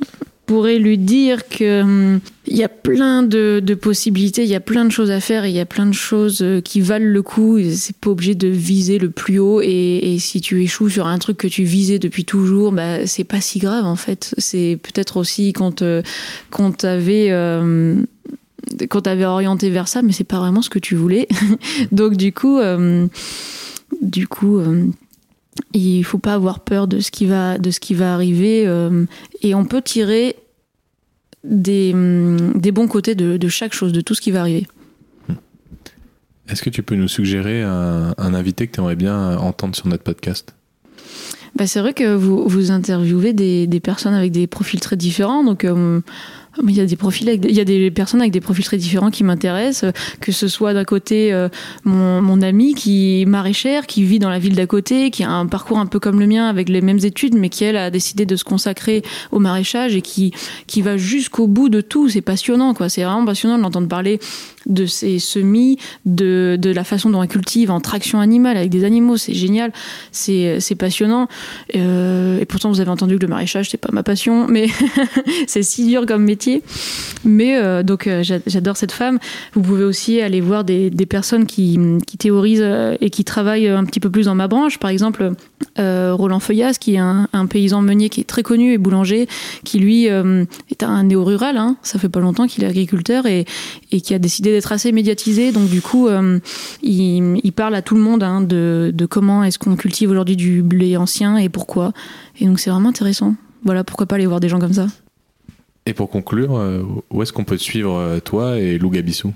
pourrait 0.51 0.81
lui 0.81 0.99
dire 0.99 1.49
que 1.49 1.83
hum, 1.83 2.21
il 2.49 2.57
y 2.57 2.65
a 2.65 2.69
plein 2.69 3.23
de, 3.23 3.63
possibilités, 3.81 4.43
il 4.43 4.51
y 4.51 4.57
a 4.57 4.61
plein 4.61 4.85
de 4.85 4.91
choses 4.91 5.13
à 5.13 5.21
faire, 5.21 5.47
il 5.47 5.53
y 5.53 5.61
a 5.61 5.65
plein 5.65 5.87
de 5.87 5.95
choses 5.95 6.41
euh, 6.43 6.61
qui 6.61 6.81
valent 6.81 7.07
le 7.07 7.23
coup. 7.23 7.61
C'est 7.73 7.95
pas 7.95 8.11
obligé 8.11 8.35
de 8.35 8.49
viser 8.49 8.99
le 8.99 9.11
plus 9.11 9.39
haut. 9.39 9.61
Et, 9.63 10.17
si 10.19 10.41
tu 10.41 10.61
échoues 10.61 10.89
sur 10.89 11.07
un 11.07 11.19
truc 11.19 11.37
que 11.37 11.47
tu 11.47 11.63
visais 11.63 12.01
depuis 12.01 12.25
toujours, 12.25 12.73
bah 12.73 13.07
c'est 13.07 13.23
pas 13.23 13.41
si 13.41 13.61
grave 13.61 13.87
en 13.87 13.95
fait. 13.95 14.35
C'est 14.39 14.77
peut-être 14.83 15.19
aussi 15.19 15.53
quand 15.53 15.83
euh, 15.83 16.03
quand 16.51 16.79
t'avais 16.79 17.29
euh, 17.31 18.03
quand 18.89 19.03
t'avais 19.03 19.27
orienté 19.27 19.71
vers 19.71 19.87
ça, 19.87 20.03
mais 20.03 20.11
c'est 20.11 20.25
pas 20.25 20.41
vraiment 20.41 20.63
ce 20.63 20.69
que 20.69 20.81
tu 20.81 20.97
voulais. 20.97 21.29
Donc 21.93 22.17
du 22.17 22.33
coup, 22.33 22.59
du 24.01 24.27
coup 24.29 24.61
il 25.73 26.05
faut 26.05 26.19
pas 26.19 26.35
avoir 26.35 26.61
peur 26.61 26.89
de 26.89 27.01
ce 27.01 27.11
qui 27.11 27.27
va, 27.27 27.59
de 27.59 27.71
ce 27.71 27.81
qui 27.81 27.95
va 27.95 28.15
arriver. 28.15 28.67
Euh, 28.67 29.05
et 29.43 29.55
on 29.55 29.65
peut 29.65 29.83
tirer 29.83 30.37
des, 31.45 31.95
des 32.55 32.73
bons 32.73 32.89
côtés 32.89 33.15
de, 33.15 33.37
de, 33.37 33.49
chaque 33.49 33.73
chose, 33.73 33.93
de 33.93 34.01
tout 34.01 34.15
ce 34.15 34.21
qui 34.21 34.31
va 34.31 34.41
arriver. 34.41 34.67
Est-ce 36.49 36.63
que 36.63 36.71
tu 36.71 36.83
peux 36.83 36.97
nous 36.97 37.09
suggérer 37.09 37.63
un, 37.63 38.15
un 38.19 38.35
invité 38.35 38.67
que 38.67 38.73
tu 38.75 38.81
aimerais 38.81 38.97
bien 38.97 39.37
entendre 39.39 39.75
sur 39.77 39.87
notre 39.87 40.03
podcast? 40.03 40.55
Bah, 41.55 41.67
C'est 41.67 41.81
vrai 41.81 41.95
que 41.95 42.15
vous, 42.15 42.49
vous 42.49 42.71
interviewez 42.73 43.33
des, 43.33 43.67
des, 43.67 43.81
personnes 43.81 44.15
avec 44.15 44.33
des 44.33 44.47
profils 44.47 44.81
très 44.81 44.97
différents. 44.97 45.45
Donc, 45.45 45.65
euh, 46.59 46.63
il 46.69 46.77
y 46.77 46.81
a 46.81 46.87
des 46.87 46.97
profils, 46.97 47.29
il 47.29 47.55
y 47.55 47.61
a 47.61 47.65
des 47.65 47.91
personnes 47.91 48.21
avec 48.21 48.33
des 48.33 48.41
profils 48.41 48.65
très 48.65 48.77
différents 48.77 49.11
qui 49.11 49.25
m'intéressent, 49.25 49.93
que 50.21 50.33
ce 50.33 50.49
soit 50.49 50.75
d'un 50.75 50.85
côté 50.85 51.33
euh, 51.33 51.49
mon, 51.85 52.23
mon, 52.23 52.43
ami 52.43 52.75
qui 52.75 53.21
est 53.21 53.25
maraîchère, 53.25 53.87
qui 53.87 54.05
vit 54.05 54.19
dans 54.19 54.31
la 54.31 54.39
ville 54.39 54.55
d'à 54.55 54.67
côté, 54.67 55.11
qui 55.11 55.25
a 55.25 55.31
un 55.31 55.47
parcours 55.47 55.79
un 55.79 55.87
peu 55.87 56.01
comme 56.01 56.21
le 56.21 56.27
mien 56.27 56.49
avec 56.49 56.69
les 56.69 56.81
mêmes 56.81 57.01
études, 57.03 57.35
mais 57.35 57.49
qui 57.49 57.65
elle 57.65 57.77
a 57.77 57.91
décidé 57.91 58.27
de 58.27 58.37
se 58.37 58.45
consacrer 58.45 59.03
au 59.33 59.39
maraîchage 59.39 59.95
et 59.95 60.03
qui 60.03 60.33
qui 60.67 60.83
va 60.83 60.97
jusqu'au 60.97 61.47
bout 61.47 61.69
de 61.69 61.81
tout. 61.81 62.09
C'est 62.09 62.21
passionnant, 62.21 62.75
quoi. 62.75 62.89
C'est 62.89 63.03
vraiment 63.03 63.25
passionnant 63.25 63.59
de 63.59 63.63
l'entendre 63.63 63.89
parler 63.89 64.19
de 64.67 64.87
ses 64.87 65.19
semis, 65.19 65.79
de, 66.05 66.57
de 66.61 66.71
la 66.71 66.85
façon 66.85 67.11
dont 67.11 67.23
elle 67.23 67.29
cultive 67.29 67.71
en 67.71 67.81
traction 67.81 68.21
animale 68.21 68.57
avec 68.57 68.71
des 68.71 68.85
animaux. 68.85 69.17
C'est 69.17 69.35
génial, 69.35 69.73
c'est 70.13 70.77
passionnant. 70.79 71.29
Euh, 71.77 72.41
et 72.41 72.45
pourtant, 72.45 72.71
vous 72.71 72.81
avez 72.81 72.91
entendu 72.91 73.17
que 73.17 73.23
le 73.23 73.29
maraîchage, 73.29 73.71
c'est 73.71 73.79
pas 73.79 73.91
ma 73.93 74.03
passion, 74.03 74.47
mais 74.49 74.69
c'est 75.47 75.63
si 75.63 75.87
dur 75.87 76.07
comme 76.07 76.25
métier. 76.25 76.40
Mais 77.25 77.57
euh, 77.57 77.83
donc, 77.83 78.07
euh, 78.07 78.23
j'adore 78.23 78.77
cette 78.77 78.93
femme. 78.93 79.19
Vous 79.55 79.63
pouvez 79.63 79.85
aussi 79.85 80.21
aller 80.21 80.41
voir 80.41 80.65
des, 80.65 80.91
personnes 81.09 81.47
qui, 81.47 81.79
qui 82.07 82.17
théorisent 82.19 82.67
et 83.01 83.11
qui 83.11 83.25
travaillent 83.25 83.69
un 83.69 83.85
petit 83.85 84.01
peu 84.01 84.11
plus 84.11 84.27
dans 84.27 84.35
ma 84.35 84.49
branche. 84.49 84.79
Par 84.79 84.91
exemple, 84.91 85.33
Roland 85.77 86.41
Feuillas, 86.41 86.75
qui 86.75 86.95
est 86.95 86.99
un, 86.99 87.29
paysan 87.49 87.83
meunier 87.83 88.09
qui 88.09 88.21
est 88.21 88.25
très 88.25 88.43
connu 88.43 88.73
et 88.73 88.79
boulanger, 88.79 89.29
qui 89.65 89.79
lui 89.79 90.05
est 90.07 90.83
un 90.83 91.03
néo-rural. 91.03 91.57
Hein. 91.57 91.77
Ça 91.83 91.99
fait 91.99 92.09
pas 92.09 92.21
longtemps 92.21 92.47
qu'il 92.47 92.65
est 92.65 92.67
agriculteur 92.67 93.27
et, 93.27 93.45
qui 93.91 94.15
a 94.15 94.19
décidé 94.19 94.51
d'être 94.53 94.73
assez 94.73 94.93
médiatisé, 94.93 95.53
donc 95.53 95.69
du 95.69 95.83
coup, 95.83 96.09
euh, 96.09 96.39
il, 96.83 97.53
parle 97.53 97.75
à 97.75 97.83
tout 97.83 97.95
le 97.95 98.01
monde 98.01 98.23
hein, 98.23 98.41
de, 98.41 99.07
comment 99.09 99.45
est-ce 99.45 99.59
qu'on 99.59 99.77
cultive 99.77 100.11
aujourd'hui 100.11 100.37
du 100.37 100.63
blé 100.63 100.97
ancien 100.97 101.37
et 101.37 101.49
pourquoi. 101.49 101.93
Et 102.39 102.47
donc 102.47 102.61
c'est 102.61 102.71
vraiment 102.71 102.91
intéressant. 102.91 103.35
Voilà, 103.65 103.85
pourquoi 103.85 104.07
pas 104.07 104.15
aller 104.15 104.27
voir 104.27 104.41
des 104.41 104.49
gens 104.49 104.59
comme 104.59 104.73
ça. 104.73 104.87
Et 105.87 105.95
pour 105.95 106.11
conclure, 106.11 106.57
euh, 106.57 106.83
où 107.11 107.23
est-ce 107.23 107.33
qu'on 107.33 107.45
peut 107.45 107.57
te 107.57 107.63
suivre, 107.63 107.97
euh, 107.97 108.21
toi 108.21 108.59
et 108.59 108.79
Lou 108.79 108.91
Gabissou 108.91 109.33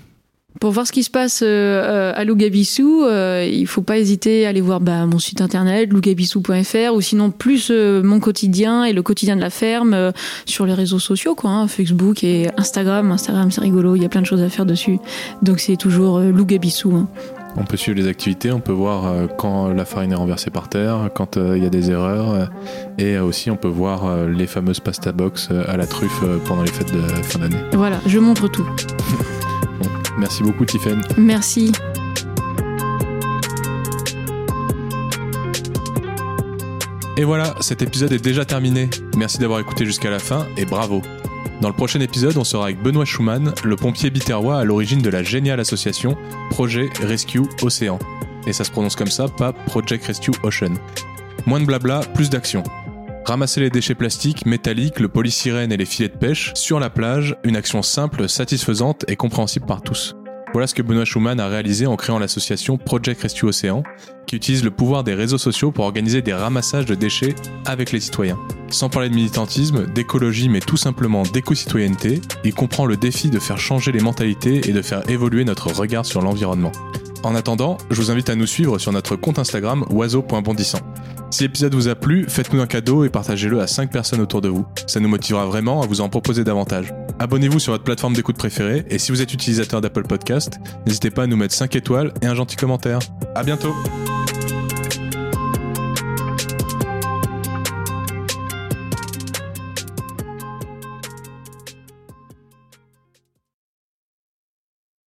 Pour 0.60 0.70
voir 0.72 0.86
ce 0.86 0.92
qui 0.92 1.02
se 1.02 1.10
passe 1.10 1.42
euh, 1.44 2.12
à 2.14 2.24
Lougabissou, 2.24 3.02
euh, 3.04 3.48
il 3.50 3.66
faut 3.66 3.82
pas 3.82 3.98
hésiter 3.98 4.46
à 4.46 4.50
aller 4.50 4.60
voir 4.60 4.80
bah, 4.80 5.06
mon 5.06 5.18
site 5.18 5.40
internet 5.40 5.90
lougabissou.fr 5.92 6.94
ou 6.94 7.00
sinon 7.00 7.30
plus 7.30 7.70
mon 7.70 8.20
quotidien 8.20 8.84
et 8.84 8.92
le 8.92 9.02
quotidien 9.02 9.36
de 9.36 9.40
la 9.40 9.50
ferme 9.50 10.12
sur 10.44 10.66
les 10.66 10.74
réseaux 10.74 10.98
sociaux, 10.98 11.34
quoi, 11.34 11.50
hein, 11.50 11.66
Facebook 11.66 12.22
et 12.22 12.48
Instagram. 12.56 13.10
Instagram, 13.10 13.50
c'est 13.50 13.62
rigolo, 13.62 13.96
il 13.96 14.02
y 14.02 14.06
a 14.06 14.08
plein 14.08 14.22
de 14.22 14.26
choses 14.26 14.42
à 14.42 14.48
faire 14.48 14.66
dessus. 14.66 14.98
Donc 15.42 15.60
c'est 15.60 15.76
toujours 15.76 16.20
Lougabissou. 16.20 16.92
hein. 16.94 17.08
On 17.56 17.64
peut 17.64 17.76
suivre 17.76 17.96
les 17.98 18.08
activités, 18.08 18.50
on 18.50 18.60
peut 18.60 18.72
voir 18.72 19.06
euh, 19.06 19.26
quand 19.26 19.68
la 19.68 19.84
farine 19.84 20.12
est 20.12 20.16
renversée 20.16 20.50
par 20.50 20.68
terre, 20.68 21.10
quand 21.14 21.36
euh, 21.36 21.56
il 21.56 21.62
y 21.62 21.66
a 21.66 21.70
des 21.70 21.90
erreurs, 21.90 22.34
euh, 22.34 22.46
et 22.98 23.18
aussi 23.18 23.50
on 23.50 23.56
peut 23.56 23.68
voir 23.68 24.26
les 24.26 24.46
fameuses 24.46 24.80
pasta 24.80 25.12
box 25.12 25.50
à 25.68 25.76
la 25.76 25.86
truffe 25.86 26.24
pendant 26.46 26.62
les 26.62 26.72
fêtes 26.72 26.92
de 26.92 27.00
fin 27.22 27.38
d'année. 27.38 27.56
Voilà, 27.72 28.00
je 28.06 28.18
montre 28.18 28.48
tout. 28.48 28.66
Bon, 29.80 29.88
merci 30.18 30.44
beaucoup 30.44 30.64
Tiffen. 30.64 31.00
Merci. 31.16 31.72
Et 37.16 37.24
voilà, 37.24 37.54
cet 37.60 37.82
épisode 37.82 38.12
est 38.12 38.22
déjà 38.22 38.44
terminé. 38.44 38.88
Merci 39.16 39.38
d'avoir 39.38 39.58
écouté 39.58 39.84
jusqu'à 39.84 40.10
la 40.10 40.20
fin 40.20 40.46
et 40.56 40.64
bravo. 40.64 41.02
Dans 41.60 41.68
le 41.68 41.74
prochain 41.74 42.00
épisode, 42.00 42.36
on 42.36 42.44
sera 42.44 42.64
avec 42.64 42.82
Benoît 42.82 43.04
Schumann, 43.04 43.54
le 43.64 43.76
pompier 43.76 44.10
biterrois 44.10 44.58
à 44.58 44.64
l'origine 44.64 45.00
de 45.00 45.10
la 45.10 45.22
géniale 45.22 45.60
association 45.60 46.16
Projet 46.50 46.88
Rescue 47.00 47.42
Océan. 47.62 47.98
Et 48.46 48.52
ça 48.52 48.64
se 48.64 48.70
prononce 48.70 48.96
comme 48.96 49.10
ça, 49.10 49.28
pas 49.28 49.52
Project 49.52 50.04
Rescue 50.06 50.32
Ocean. 50.42 50.74
Moins 51.46 51.60
de 51.60 51.66
blabla, 51.66 52.00
plus 52.14 52.28
d'action. 52.28 52.62
Ramasser 53.24 53.60
les 53.60 53.70
déchets 53.70 53.94
plastiques, 53.94 54.44
métalliques, 54.44 55.00
le 55.00 55.08
polysirène 55.08 55.72
et 55.72 55.76
les 55.76 55.86
filets 55.86 56.10
de 56.10 56.16
pêche 56.16 56.52
sur 56.54 56.78
la 56.78 56.90
plage, 56.90 57.36
une 57.44 57.56
action 57.56 57.80
simple, 57.80 58.28
satisfaisante 58.28 59.04
et 59.08 59.16
compréhensible 59.16 59.64
par 59.64 59.80
tous. 59.80 60.14
Voilà 60.54 60.68
ce 60.68 60.74
que 60.76 60.82
Benoît 60.82 61.04
Schumann 61.04 61.40
a 61.40 61.48
réalisé 61.48 61.84
en 61.86 61.96
créant 61.96 62.20
l'association 62.20 62.78
Project 62.78 63.20
Rescue 63.20 63.46
Océan, 63.46 63.82
qui 64.28 64.36
utilise 64.36 64.62
le 64.62 64.70
pouvoir 64.70 65.02
des 65.02 65.12
réseaux 65.12 65.36
sociaux 65.36 65.72
pour 65.72 65.84
organiser 65.84 66.22
des 66.22 66.32
ramassages 66.32 66.86
de 66.86 66.94
déchets 66.94 67.34
avec 67.66 67.90
les 67.90 67.98
citoyens. 67.98 68.38
Sans 68.70 68.88
parler 68.88 69.08
de 69.08 69.16
militantisme, 69.16 69.92
d'écologie, 69.92 70.48
mais 70.48 70.60
tout 70.60 70.76
simplement 70.76 71.24
d'éco-citoyenneté, 71.24 72.20
il 72.44 72.54
comprend 72.54 72.86
le 72.86 72.96
défi 72.96 73.30
de 73.30 73.40
faire 73.40 73.58
changer 73.58 73.90
les 73.90 73.98
mentalités 73.98 74.68
et 74.68 74.72
de 74.72 74.80
faire 74.80 75.10
évoluer 75.10 75.44
notre 75.44 75.72
regard 75.72 76.06
sur 76.06 76.22
l'environnement. 76.22 76.70
En 77.24 77.34
attendant, 77.34 77.78
je 77.90 78.00
vous 78.00 78.10
invite 78.10 78.28
à 78.28 78.34
nous 78.34 78.46
suivre 78.46 78.78
sur 78.78 78.92
notre 78.92 79.16
compte 79.16 79.38
Instagram 79.38 79.84
oiseau.bondissant. 79.90 80.80
Si 81.30 81.42
l'épisode 81.42 81.74
vous 81.74 81.88
a 81.88 81.94
plu, 81.94 82.26
faites-nous 82.28 82.60
un 82.60 82.66
cadeau 82.66 83.04
et 83.04 83.08
partagez-le 83.08 83.60
à 83.60 83.66
5 83.66 83.90
personnes 83.90 84.20
autour 84.20 84.42
de 84.42 84.48
vous. 84.48 84.66
Ça 84.86 85.00
nous 85.00 85.08
motivera 85.08 85.46
vraiment 85.46 85.82
à 85.82 85.86
vous 85.86 86.02
en 86.02 86.10
proposer 86.10 86.44
davantage. 86.44 86.92
Abonnez-vous 87.18 87.58
sur 87.58 87.72
votre 87.72 87.84
plateforme 87.84 88.12
d'écoute 88.12 88.36
préférée 88.36 88.84
et 88.90 88.98
si 88.98 89.10
vous 89.10 89.22
êtes 89.22 89.32
utilisateur 89.32 89.80
d'Apple 89.80 90.06
Podcast, 90.06 90.60
n'hésitez 90.86 91.10
pas 91.10 91.22
à 91.22 91.26
nous 91.26 91.36
mettre 91.36 91.54
5 91.54 91.74
étoiles 91.76 92.12
et 92.20 92.26
un 92.26 92.34
gentil 92.34 92.56
commentaire. 92.56 92.98
À 93.34 93.42
bientôt! 93.42 93.74